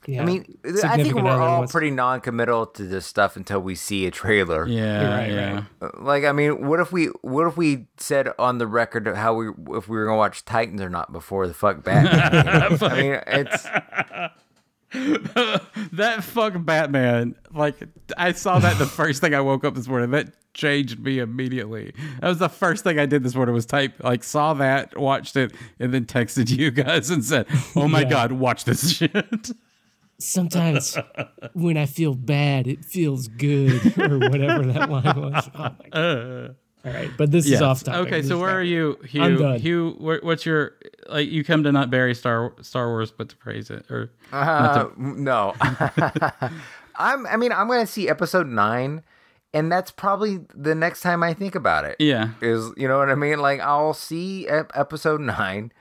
Yeah, 0.08 0.22
I 0.22 0.26
mean, 0.26 0.58
I 0.84 0.98
think 1.02 1.16
we're 1.16 1.28
all 1.28 1.58
wants- 1.60 1.72
pretty 1.72 1.90
non-committal 1.90 2.68
to 2.68 2.84
this 2.84 3.08
stuff 3.08 3.36
until 3.36 3.60
we 3.60 3.74
see 3.74 4.06
a 4.06 4.12
trailer. 4.12 4.68
Yeah, 4.68 5.16
right, 5.18 5.32
yeah. 5.32 5.64
right. 5.82 6.00
Like, 6.00 6.26
I 6.26 6.32
mean, 6.32 6.68
what 6.68 6.80
if 6.80 6.92
we 6.92 7.08
what 7.22 7.48
if 7.48 7.58
we 7.58 7.88
said 7.98 8.30
on 8.38 8.60
the 8.60 8.68
record 8.68 9.08
how 9.08 9.34
we 9.34 9.48
if 9.78 9.88
we 9.88 9.98
were 9.98 10.06
gonna 10.06 10.18
watch 10.18 10.46
Titans 10.46 10.80
or 10.82 10.90
not 10.92 11.12
before 11.12 11.48
the 11.48 11.56
fuck 11.56 11.84
Batman? 11.84 12.78
I 12.82 13.02
mean, 13.02 13.20
it's 13.28 13.68
That 15.94 16.24
fuck 16.24 16.54
Batman. 16.66 17.36
Like 17.54 17.76
I 18.18 18.32
saw 18.34 18.60
that 18.60 18.78
the 18.78 18.86
first 18.86 19.22
thing 19.22 19.34
I 19.34 19.42
woke 19.42 19.64
up 19.64 19.76
this 19.76 19.88
morning. 19.88 20.12
That 20.12 20.30
changed 20.54 21.00
me 21.00 21.20
immediately. 21.20 21.94
That 22.22 22.28
was 22.30 22.40
the 22.40 22.50
first 22.50 22.84
thing 22.84 22.98
I 23.00 23.06
did 23.06 23.24
this 23.24 23.36
morning 23.36 23.54
was 23.54 23.66
type 23.66 23.94
like 24.04 24.24
saw 24.24 24.54
that, 24.56 24.98
watched 24.98 25.36
it, 25.36 25.54
and 25.80 25.94
then 25.94 26.06
texted 26.06 26.50
you 26.56 26.72
guys 26.72 27.10
and 27.10 27.24
said, 27.24 27.48
"Oh 27.76 27.88
my 27.88 28.02
Yeah. 28.02 28.10
god, 28.10 28.32
watch 28.34 28.64
this 28.66 28.92
shit." 28.98 29.52
Sometimes 30.18 30.98
when 31.54 31.76
I 31.78 31.86
feel 31.86 32.14
bad, 32.16 32.68
it 32.68 32.86
feels 32.86 33.28
good, 33.28 33.98
or 34.00 34.18
whatever 34.18 34.64
that 34.72 34.90
line 34.90 35.04
was. 35.22 35.50
Oh 35.56 35.60
my 35.60 35.90
God. 35.92 36.56
All 36.86 36.94
right, 36.94 37.10
but 37.18 37.32
this 37.32 37.48
is 37.48 37.62
off 37.62 37.84
topic. 37.84 38.08
Okay, 38.08 38.22
This 38.22 38.30
so 38.30 38.38
where 38.40 38.52
not- 38.52 38.58
are 38.58 38.64
you, 38.64 38.98
I'm 39.02 39.08
Hugh? 39.08 39.38
done. 39.38 39.60
Hugh, 39.60 39.96
what's 40.00 40.46
your 40.46 40.74
like? 41.10 41.28
You 41.30 41.44
come 41.44 41.64
to 41.64 41.72
not 41.72 41.90
bury 41.90 42.14
Star 42.14 42.54
Star 42.62 42.90
Wars, 42.90 43.12
but 43.12 43.30
to 43.30 43.36
praise 43.38 43.70
it, 43.72 43.90
or 43.90 44.12
uh, 44.32 44.88
no. 44.98 45.54
I'm. 46.98 47.26
I 47.28 47.38
mean, 47.38 47.52
I'm 47.52 47.68
gonna 47.68 47.88
see 47.88 48.08
episode 48.08 48.48
nine, 48.48 49.04
and 49.54 49.72
that's 49.72 49.92
probably 49.92 50.40
the 50.54 50.76
next 50.76 51.02
time 51.02 51.24
I 51.24 51.34
think 51.34 51.56
about 51.56 51.86
it. 51.86 51.96
yeah, 52.00 52.30
is 52.42 52.72
you 52.78 52.88
know 52.88 52.98
what 53.00 53.10
I 53.10 53.16
mean? 53.16 53.40
Like 53.40 53.60
I'll 53.62 53.94
see 53.94 54.48
ep- 54.48 54.72
episode 54.76 55.22
nine, 55.22 55.72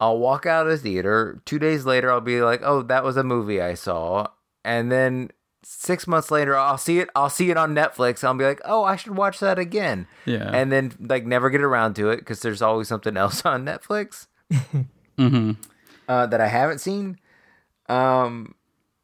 I'll 0.00 0.18
walk 0.18 0.46
out 0.46 0.66
of 0.66 0.72
the 0.72 0.78
theater. 0.78 1.40
Two 1.44 1.58
days 1.58 1.84
later, 1.84 2.10
I'll 2.10 2.20
be 2.20 2.40
like, 2.42 2.60
"Oh, 2.62 2.82
that 2.82 3.04
was 3.04 3.16
a 3.16 3.24
movie 3.24 3.60
I 3.60 3.74
saw," 3.74 4.28
and 4.64 4.90
then 4.90 5.30
six 5.64 6.06
months 6.06 6.30
later, 6.30 6.56
I'll 6.56 6.78
see 6.78 6.98
it. 6.98 7.08
I'll 7.14 7.30
see 7.30 7.50
it 7.50 7.56
on 7.56 7.74
Netflix. 7.74 8.22
I'll 8.24 8.34
be 8.34 8.44
like, 8.44 8.60
"Oh, 8.64 8.84
I 8.84 8.96
should 8.96 9.16
watch 9.16 9.40
that 9.40 9.58
again." 9.58 10.06
Yeah. 10.24 10.50
and 10.52 10.70
then 10.70 10.92
like 11.00 11.24
never 11.26 11.50
get 11.50 11.60
around 11.62 11.94
to 11.96 12.10
it 12.10 12.18
because 12.18 12.40
there's 12.40 12.62
always 12.62 12.88
something 12.88 13.16
else 13.24 13.44
on 13.44 13.64
Netflix 13.64 14.26
mm-hmm. 14.52 15.52
uh, 16.08 16.26
that 16.26 16.40
I 16.40 16.48
haven't 16.48 16.78
seen. 16.78 17.18
Um, 17.88 18.54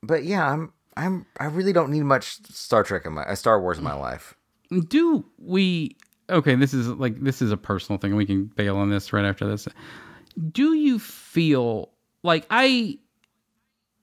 but 0.03 0.25
yeah, 0.25 0.51
I'm. 0.51 0.73
I'm. 0.97 1.27
I 1.39 1.47
really 1.47 1.73
don't 1.73 1.91
need 1.91 2.03
much 2.03 2.45
Star 2.47 2.83
Trek 2.83 3.07
in 3.07 3.15
my 3.15 3.23
uh, 3.23 3.35
Star 3.35 3.61
Wars 3.61 3.79
in 3.79 3.85
my 3.85 3.95
life. 3.95 4.35
do 4.89 5.25
we 5.39 5.97
okay 6.31 6.55
this 6.55 6.73
is 6.73 6.87
like 6.89 7.21
this 7.21 7.43
is 7.43 7.51
a 7.51 7.57
personal 7.57 7.99
thing 7.99 8.15
we 8.15 8.25
can 8.25 8.45
bail 8.45 8.77
on 8.77 8.89
this 8.89 9.13
right 9.13 9.25
after 9.25 9.47
this 9.49 9.67
do 10.53 10.75
you 10.75 10.99
feel 10.99 11.91
like 12.23 12.47
i 12.51 12.97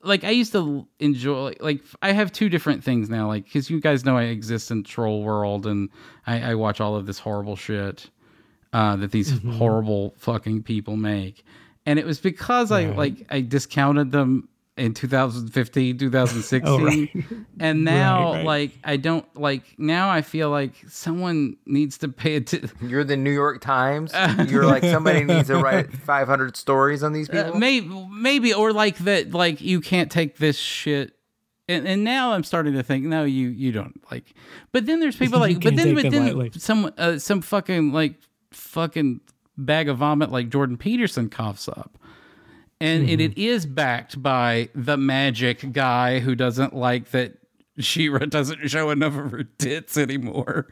like 0.03 0.23
i 0.23 0.29
used 0.29 0.51
to 0.51 0.87
enjoy 0.99 1.53
like 1.59 1.81
i 2.01 2.11
have 2.11 2.31
two 2.31 2.49
different 2.49 2.83
things 2.83 3.09
now 3.09 3.27
like 3.27 3.43
because 3.45 3.69
you 3.69 3.81
guys 3.81 4.05
know 4.05 4.17
i 4.17 4.23
exist 4.23 4.71
in 4.71 4.83
troll 4.83 5.23
world 5.23 5.65
and 5.65 5.89
i, 6.25 6.51
I 6.51 6.55
watch 6.55 6.79
all 6.79 6.95
of 6.95 7.05
this 7.05 7.19
horrible 7.19 7.55
shit 7.55 8.09
uh, 8.73 8.95
that 8.97 9.11
these 9.11 9.31
horrible 9.57 10.13
fucking 10.17 10.63
people 10.63 10.97
make. 10.97 11.43
And 11.85 11.97
it 11.97 12.05
was 12.05 12.19
because 12.19 12.71
i 12.71 12.87
like 12.87 13.25
i 13.29 13.41
discounted 13.41 14.11
them 14.11 14.49
in 14.77 14.93
2015 14.93 15.97
2016 15.97 16.61
Oh, 16.65 16.83
right. 16.85 17.09
and 17.59 17.83
now 17.83 18.33
right. 18.33 18.45
like 18.45 18.71
i 18.83 18.95
don't 18.97 19.25
like 19.35 19.63
now 19.77 20.09
i 20.09 20.21
feel 20.21 20.49
like 20.49 20.73
someone 20.87 21.57
needs 21.65 21.97
to 21.99 22.07
pay 22.09 22.35
attention 22.35 22.69
You're 22.81 23.03
the 23.03 23.17
New 23.17 23.31
York 23.31 23.61
Times. 23.61 24.11
You're 24.47 24.65
like 24.65 24.83
somebody 24.83 25.23
needs 25.23 25.47
to 25.47 25.57
write 25.57 25.91
500 25.91 26.55
stories 26.55 27.03
on 27.03 27.13
these 27.13 27.27
people. 27.27 27.55
maybe 27.55 27.87
maybe 28.11 28.53
or 28.53 28.71
like 28.73 28.97
that 28.99 29.31
like 29.33 29.61
you 29.61 29.81
can't 29.81 30.11
take 30.11 30.37
this 30.37 30.57
shit 30.57 31.13
and, 31.67 31.87
and 31.87 32.03
now 32.03 32.31
i'm 32.33 32.43
starting 32.43 32.73
to 32.73 32.83
think 32.83 33.03
no 33.05 33.23
you 33.23 33.49
you 33.49 33.71
don't 33.71 33.99
like 34.11 34.33
but 34.71 34.85
then 34.85 34.99
there's 34.99 35.15
people 35.17 35.39
like 35.47 35.59
but 35.61 35.75
then 35.75 35.95
take 35.95 36.03
but 36.03 36.11
then 36.11 36.25
lightly. 36.37 36.51
some 36.59 36.91
uh, 36.97 37.17
some 37.17 37.41
fucking 37.41 37.91
like 37.91 38.15
fucking 38.51 39.19
bag 39.57 39.89
of 39.89 39.97
vomit 39.97 40.31
like 40.31 40.49
jordan 40.49 40.77
peterson 40.77 41.29
coughs 41.29 41.67
up 41.67 41.97
and 42.79 43.07
Mm-hmm. 43.07 43.19
it 43.21 43.37
is 43.37 43.65
backed 43.65 44.21
by 44.21 44.69
the 44.75 44.97
magic 44.97 45.71
guy 45.71 46.19
who 46.19 46.35
doesn't 46.35 46.75
like 46.75 47.09
that 47.11 47.33
She-Ra 47.79 48.19
doesn't 48.25 48.67
show 48.69 48.89
enough 48.89 49.15
of 49.17 49.31
her 49.31 49.43
tits 49.43 49.97
anymore, 49.97 50.65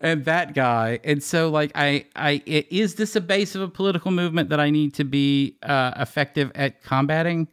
and 0.00 0.24
that 0.26 0.54
guy. 0.54 1.00
And 1.02 1.20
so, 1.22 1.50
like, 1.50 1.72
I, 1.74 2.06
I, 2.14 2.40
i- 2.46 2.66
is 2.70 2.94
this 2.94 3.16
a 3.16 3.20
base 3.20 3.54
of 3.56 3.62
a 3.62 3.68
political 3.68 4.10
movement 4.12 4.48
that 4.50 4.60
I 4.60 4.70
need 4.70 4.94
to 4.94 5.04
be 5.04 5.56
uh, 5.64 5.92
effective 5.96 6.52
at 6.54 6.82
combating? 6.84 7.48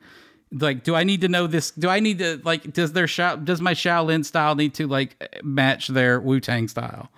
Like, 0.51 0.83
do 0.83 0.93
I 0.95 1.03
need 1.03 1.21
to 1.21 1.27
know 1.27 1.47
this? 1.47 1.71
Do 1.71 1.89
I 1.89 1.99
need 1.99 2.19
to 2.19 2.39
like? 2.43 2.71
Does 2.73 2.93
their 2.93 3.07
Sha- 3.07 3.35
does 3.37 3.61
my 3.61 3.73
Shaolin 3.73 4.23
style 4.25 4.55
need 4.55 4.73
to 4.75 4.87
like 4.87 5.39
match 5.43 5.87
their 5.89 6.19
Wu 6.19 6.39
Tang 6.39 6.67
style? 6.67 7.09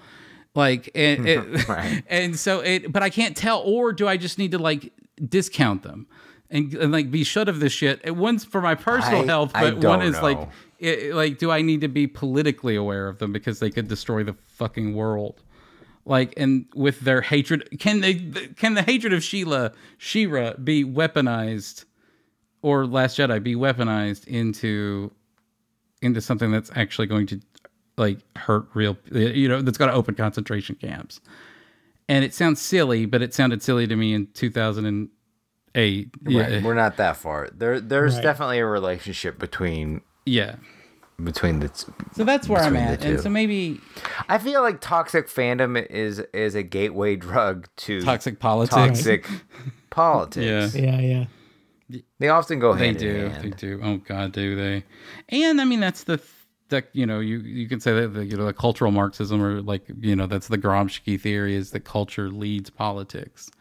Like, 0.55 0.91
and, 0.95 1.27
it, 1.27 1.67
Right. 1.69 2.03
and 2.09 2.37
so 2.37 2.59
it, 2.59 2.91
but 2.91 3.03
I 3.03 3.09
can't 3.09 3.35
tell. 3.37 3.61
Or 3.61 3.91
do 3.93 4.07
I 4.07 4.17
just 4.17 4.37
need 4.37 4.51
to 4.51 4.59
like 4.59 4.91
discount 5.29 5.83
them 5.83 6.07
and, 6.51 6.73
and 6.75 6.91
like 6.91 7.09
be 7.09 7.23
shut 7.23 7.49
of 7.49 7.59
this 7.59 7.73
shit? 7.73 8.01
And 8.03 8.17
One's 8.17 8.45
for 8.45 8.61
my 8.61 8.75
personal 8.75 9.21
I- 9.21 9.25
health, 9.25 9.51
but 9.53 9.77
one 9.77 10.01
is 10.01 10.21
like, 10.21 10.49
it, 10.77 11.15
like, 11.15 11.37
do 11.37 11.49
I 11.49 11.61
need 11.61 11.81
to 11.81 11.87
be 11.87 12.05
politically 12.07 12.75
aware 12.75 13.07
of 13.07 13.17
them 13.19 13.31
because 13.31 13.59
they 13.59 13.71
could 13.71 13.87
destroy 13.87 14.23
the 14.23 14.35
fucking 14.47 14.93
world? 14.93 15.41
Like, 16.05 16.33
and 16.37 16.65
with 16.75 17.01
their 17.01 17.21
hatred, 17.21 17.79
can 17.79 18.01
they? 18.01 18.15
Can 18.57 18.73
the 18.73 18.81
hatred 18.81 19.13
of 19.13 19.23
Sheila, 19.23 19.71
She-Ra, 19.99 20.53
be 20.53 20.83
weaponized, 20.83 21.85
or 22.63 22.87
Last 22.87 23.17
Jedi 23.19 23.41
be 23.41 23.55
weaponized 23.55 24.27
into 24.27 25.11
into 26.01 26.19
something 26.19 26.51
that's 26.51 26.71
actually 26.75 27.07
going 27.07 27.27
to 27.27 27.39
like 27.97 28.19
hurt 28.35 28.65
real 28.73 28.97
you 29.11 29.47
know 29.47 29.61
that's 29.61 29.77
going 29.77 29.91
to 29.91 29.95
open 29.95 30.15
concentration 30.15 30.75
camps 30.75 31.21
and 32.09 32.25
it 32.25 32.33
sounds 32.33 32.59
silly 32.59 33.05
but 33.05 33.21
it 33.21 33.33
sounded 33.33 33.61
silly 33.61 33.85
to 33.85 33.95
me 33.95 34.13
in 34.13 34.27
2008 35.73 36.09
yeah 36.27 36.41
Right, 36.41 36.63
we're 36.63 36.73
not 36.73 36.97
that 36.97 37.17
far. 37.17 37.49
There, 37.53 37.79
there's 37.79 38.15
Right. 38.15 38.23
definitely 38.23 38.59
a 38.59 38.65
relationship 38.65 39.39
between 39.39 40.01
yeah 40.25 40.55
between 41.23 41.59
the. 41.59 41.69
t- 41.69 41.85
So 42.13 42.23
that's 42.23 42.49
where 42.49 42.61
I'm 42.63 42.75
at, 42.75 43.05
and 43.05 43.19
so 43.19 43.29
maybe 43.29 43.79
I 44.27 44.39
feel 44.39 44.61
like 44.63 44.81
toxic 44.81 45.27
fandom 45.27 45.77
is 45.89 46.19
is 46.33 46.55
a 46.55 46.63
gateway 46.63 47.15
drug 47.15 47.67
to 47.77 48.01
toxic 48.01 48.39
politics. 48.39 48.75
toxic 48.75 49.27
politics. 49.91 50.73
Yeah. 50.75 50.81
Yeah, 50.99 50.99
yeah. 50.99 51.25
They 52.19 52.29
often 52.29 52.57
go 52.59 52.73
They 52.73 52.85
hand 52.85 52.97
do. 52.99 53.07
in 53.09 53.31
They 53.33 53.37
hand. 53.39 53.57
do. 53.57 53.79
Oh 53.83 53.97
God, 53.97 54.31
do 54.31 54.55
they? 54.55 54.83
And 55.29 55.61
I 55.61 55.65
mean, 55.65 55.79
that's 55.79 56.05
the 56.05 56.19
that 56.69 56.87
you 56.93 57.05
know 57.05 57.19
you 57.19 57.37
you 57.39 57.67
can 57.67 57.79
say 57.79 57.93
that 57.93 58.13
the, 58.15 58.25
you 58.25 58.35
know 58.37 58.45
the 58.45 58.53
cultural 58.53 58.91
Marxism 58.91 59.43
or 59.43 59.61
like 59.61 59.83
you 59.99 60.15
know 60.15 60.25
that's 60.25 60.47
the 60.47 60.57
Gramsci 60.57 61.19
theory 61.21 61.53
is 61.55 61.69
that 61.71 61.81
culture 61.81 62.31
leads 62.31 62.69
politics, 62.71 63.51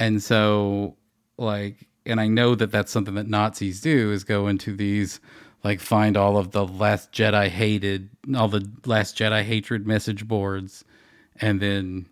and 0.00 0.20
so 0.22 0.96
like 1.38 1.86
and 2.04 2.20
I 2.20 2.26
know 2.26 2.54
that 2.54 2.70
that's 2.70 2.90
something 2.90 3.14
that 3.14 3.28
Nazis 3.28 3.80
do 3.80 4.12
is 4.12 4.24
go 4.24 4.48
into 4.48 4.74
these 4.74 5.20
like 5.64 5.80
find 5.80 6.16
all 6.16 6.36
of 6.36 6.52
the 6.52 6.66
last 6.66 7.12
Jedi 7.12 7.48
hated 7.48 8.10
all 8.34 8.48
the 8.48 8.68
last 8.84 9.16
Jedi 9.16 9.42
hatred 9.42 9.86
message 9.86 10.26
boards, 10.26 10.84
and 11.36 11.60
then 11.60 12.06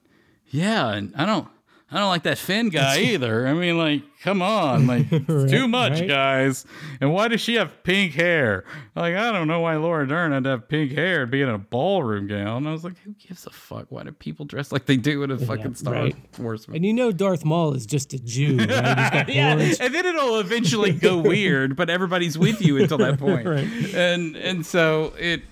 yeah, 0.49 0.89
and 0.91 1.15
I 1.17 1.27
don't. 1.27 1.49
I 1.89 1.99
don't 1.99 2.09
like 2.09 2.25
that 2.25 2.37
Finn 2.37 2.69
guy 2.69 2.99
either. 3.13 3.47
I 3.47 3.53
mean, 3.53 3.79
like, 3.79 4.03
come 4.21 4.43
on, 4.43 4.89
like, 4.89 5.07
it's 5.11 5.51
too 5.53 5.69
much, 5.69 6.01
right. 6.01 6.09
guys. 6.09 6.65
And 7.01 7.13
why 7.13 7.29
does 7.29 7.41
she 7.41 7.55
have 7.55 7.85
pink 7.85 8.15
hair? 8.15 8.65
Like, 8.97 9.15
I 9.15 9.31
don't 9.31 9.47
know 9.47 9.61
why 9.61 9.77
Laura 9.77 10.07
Dern 10.07 10.33
had 10.33 10.43
to 10.45 10.51
have 10.51 10.69
pink 10.69 10.91
hair 10.93 11.23
and 11.23 11.31
be 11.31 11.43
in 11.43 11.49
a 11.49 11.59
ballroom 11.59 12.27
gown. 12.27 12.67
I 12.67 12.73
was 12.73 12.83
like, 12.83 12.99
who 13.05 13.13
gives 13.13 13.47
a 13.47 13.51
fuck? 13.51 13.87
Why 13.91 14.03
do 14.03 14.11
people 14.11 14.47
dress 14.47 14.73
like 14.73 14.87
they 14.87 14.97
do 14.97 15.23
in 15.23 15.31
a 15.31 15.39
fucking 15.39 15.77
Star 15.77 15.95
right. 15.95 16.17
Wars 16.41 16.67
movie? 16.67 16.79
And 16.79 16.87
you 16.87 16.93
know 16.93 17.13
Darth 17.13 17.45
Maul 17.45 17.75
is 17.75 17.87
just 17.87 18.13
a 18.13 18.19
Jew, 18.19 18.57
right? 18.59 19.29
Yeah, 19.37 19.53
and 19.53 19.95
then 19.95 20.07
it'll 20.07 20.41
eventually 20.41 20.93
go 20.93 21.19
weird, 21.19 21.77
but 21.77 21.91
everybody's 21.91 22.39
with 22.39 22.61
you 22.63 22.79
until 22.79 22.99
that 22.99 23.19
point. 23.19 23.47
Right. 23.47 23.95
And 23.95 24.37
and 24.37 24.65
so 24.65 25.13
it 25.19 25.43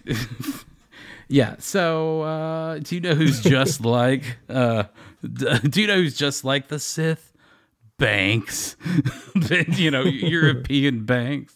Yeah, 1.28 1.56
so 1.58 2.22
uh 2.22 2.78
do 2.78 2.94
you 2.96 3.00
know 3.00 3.14
who's 3.14 3.40
just 3.40 3.84
like 3.84 4.38
uh 4.48 4.84
do 5.70 5.80
you 5.80 5.86
know 5.86 5.96
who's 5.96 6.16
just 6.16 6.44
like 6.44 6.68
the 6.68 6.78
Sith? 6.78 7.32
Banks. 7.98 8.76
you 9.68 9.90
know, 9.90 10.02
European 10.04 11.04
banks. 11.04 11.54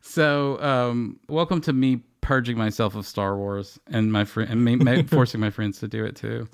So, 0.00 0.60
um 0.62 1.18
welcome 1.28 1.60
to 1.62 1.72
me 1.72 2.02
purging 2.20 2.58
myself 2.58 2.94
of 2.94 3.06
Star 3.06 3.36
Wars 3.36 3.78
and 3.86 4.12
my 4.12 4.24
friend 4.24 4.50
and 4.50 4.64
me, 4.64 4.76
me 4.76 5.02
forcing 5.02 5.40
my 5.40 5.50
friends 5.50 5.80
to 5.80 5.88
do 5.88 6.04
it 6.04 6.16
too. 6.16 6.48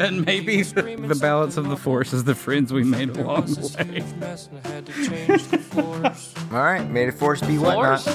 and 0.00 0.24
maybe 0.24 0.62
the, 0.62 0.82
the 0.82 1.18
balance 1.20 1.56
of 1.56 1.68
the 1.68 1.76
Force 1.76 2.12
is 2.12 2.24
the 2.24 2.34
friends 2.34 2.72
we 2.72 2.84
made 2.84 3.16
along 3.16 3.46
the 3.46 3.76
way. 3.78 4.02
All 6.52 6.62
right, 6.62 6.88
may 6.88 7.06
the 7.06 7.12
force 7.12 7.40
be 7.40 7.58
whatnot. 7.58 8.06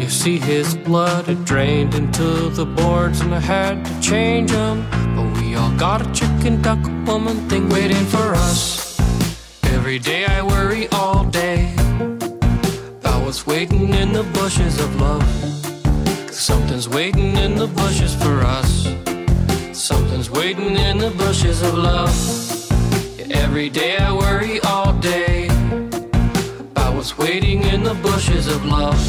You 0.00 0.08
see 0.08 0.38
his 0.38 0.76
blood, 0.76 1.28
it 1.28 1.44
drained 1.44 1.94
into 1.94 2.48
the 2.50 2.64
boards, 2.66 3.20
and 3.20 3.34
I 3.34 3.40
had 3.40 3.84
to 3.84 4.00
change 4.00 4.50
them. 4.50 4.86
Got 5.80 6.06
a 6.06 6.12
chicken 6.12 6.60
duck 6.60 6.78
woman 7.06 7.48
thing 7.48 7.66
waiting 7.70 8.04
for 8.04 8.34
us. 8.34 9.00
Every 9.62 9.98
day 9.98 10.26
I 10.26 10.42
worry 10.42 10.88
all 10.88 11.24
day 11.24 11.72
about 12.98 13.24
what's 13.24 13.46
waiting 13.46 13.88
in 13.94 14.12
the 14.12 14.24
bushes 14.34 14.78
of 14.78 14.94
love. 15.00 15.24
something's 16.30 16.86
waiting 16.86 17.34
in 17.38 17.54
the 17.54 17.66
bushes 17.66 18.14
for 18.14 18.42
us. 18.42 18.92
Something's 19.72 20.28
waiting 20.28 20.76
in 20.76 20.98
the 20.98 21.12
bushes 21.12 21.62
of 21.62 21.72
love. 21.72 22.14
Every 23.30 23.70
day 23.70 23.96
I 23.96 24.12
worry 24.12 24.60
all 24.60 24.92
day 25.00 25.48
about 26.60 26.94
what's 26.94 27.16
waiting 27.16 27.62
in 27.62 27.84
the 27.84 27.94
bushes 27.94 28.48
of 28.48 28.66
love. 28.66 29.00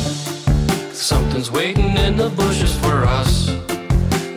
Something's 0.94 1.52
waiting 1.52 1.98
in 1.98 2.16
the 2.16 2.30
bushes 2.30 2.74
for 2.80 3.04
us. 3.04 3.71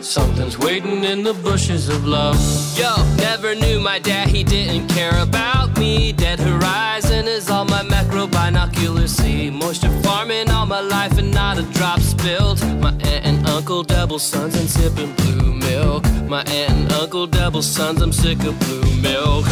Something's 0.05 0.55
waiting 0.59 1.03
in 1.03 1.23
the 1.23 1.33
bushes 1.33 1.89
of 1.89 2.05
love. 2.05 2.37
Yo, 2.77 2.95
never 3.17 3.55
knew 3.55 3.79
my 3.79 3.97
dad, 3.97 4.27
he 4.27 4.43
didn't 4.43 4.87
care 4.87 5.17
about 5.19 5.75
me. 5.79 6.13
Dead 6.13 6.39
horizon 6.39 7.27
is 7.27 7.49
all 7.49 7.65
my 7.65 7.81
macro 7.81 8.27
binoculars 8.27 9.11
see. 9.11 9.49
Moisture 9.49 9.89
farming 10.03 10.51
all 10.51 10.67
my 10.67 10.79
life 10.79 11.17
and 11.17 11.33
not 11.33 11.57
a 11.57 11.63
drop 11.73 11.99
spilled. 11.99 12.61
My 12.79 12.91
aunt 12.91 13.25
and 13.25 13.47
uncle 13.47 13.81
double 13.81 14.19
sons 14.19 14.55
and 14.55 14.69
sipping 14.69 15.11
blue 15.13 15.55
milk. 15.55 16.03
My 16.29 16.43
aunt 16.43 16.71
and 16.71 16.91
uncle 16.93 17.25
double 17.25 17.63
sons, 17.63 17.99
I'm 17.99 18.13
sick 18.13 18.37
of 18.43 18.57
blue 18.59 19.01
milk. 19.01 19.45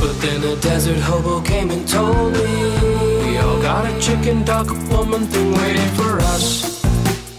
But 0.00 0.14
then 0.22 0.42
a 0.42 0.56
desert 0.62 1.00
hobo 1.00 1.42
came 1.42 1.70
and 1.70 1.86
told 1.86 2.32
me 2.32 2.40
we 3.26 3.36
all 3.36 3.60
got 3.60 3.84
a 3.84 4.00
chicken 4.00 4.42
duck 4.42 4.68
woman 4.90 5.26
thing 5.26 5.52
waiting 5.52 5.90
for 5.90 6.18
us. 6.32 6.82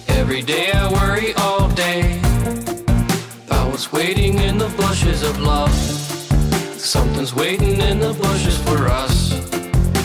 Every 0.07 0.43
day 0.43 0.71
I 0.71 0.87
worry 0.93 1.33
all 1.33 1.67
day 1.69 2.22
what's 3.73 3.91
waiting 3.91 4.37
in 4.37 4.59
the 4.59 4.69
bushes 4.77 5.23
of 5.23 5.41
love. 5.41 5.73
Something's 6.77 7.33
waiting 7.33 7.81
in 7.81 7.97
the 7.97 8.13
bushes 8.13 8.55
for 8.65 8.87
us. 8.87 9.33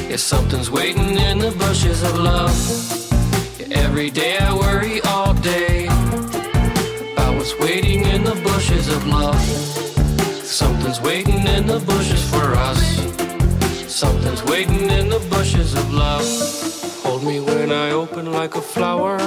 Yeah, 0.09 0.17
something's 0.17 0.71
waiting 0.71 1.19
in 1.19 1.39
the 1.39 1.51
bushes 1.51 2.03
of 2.03 2.19
love. 2.19 2.57
Yeah, 3.61 3.85
every 3.85 4.09
day 4.09 4.39
I 4.39 4.55
worry 4.55 5.03
all 5.03 5.35
day 5.35 5.85
about 7.13 7.37
what's 7.37 7.55
waiting 7.59 8.07
in 8.07 8.25
the 8.25 8.37
bushes 8.37 8.89
of 8.89 9.07
love. 9.07 9.39
Something's 10.63 11.03
waiting 11.03 11.47
in 11.47 11.67
the 11.67 11.81
bushes 11.81 12.23
for 12.31 12.55
us. 12.71 12.81
Something's 13.87 14.43
waiting 14.45 14.89
in 14.99 15.11
the 15.11 15.21
bushes 15.29 15.75
of 15.75 15.93
love. 15.93 16.27
Hold 17.03 17.23
me 17.23 17.39
when 17.41 17.71
I 17.71 17.91
open 17.91 18.33
like 18.33 18.55
a 18.55 18.63
flower. 18.63 19.19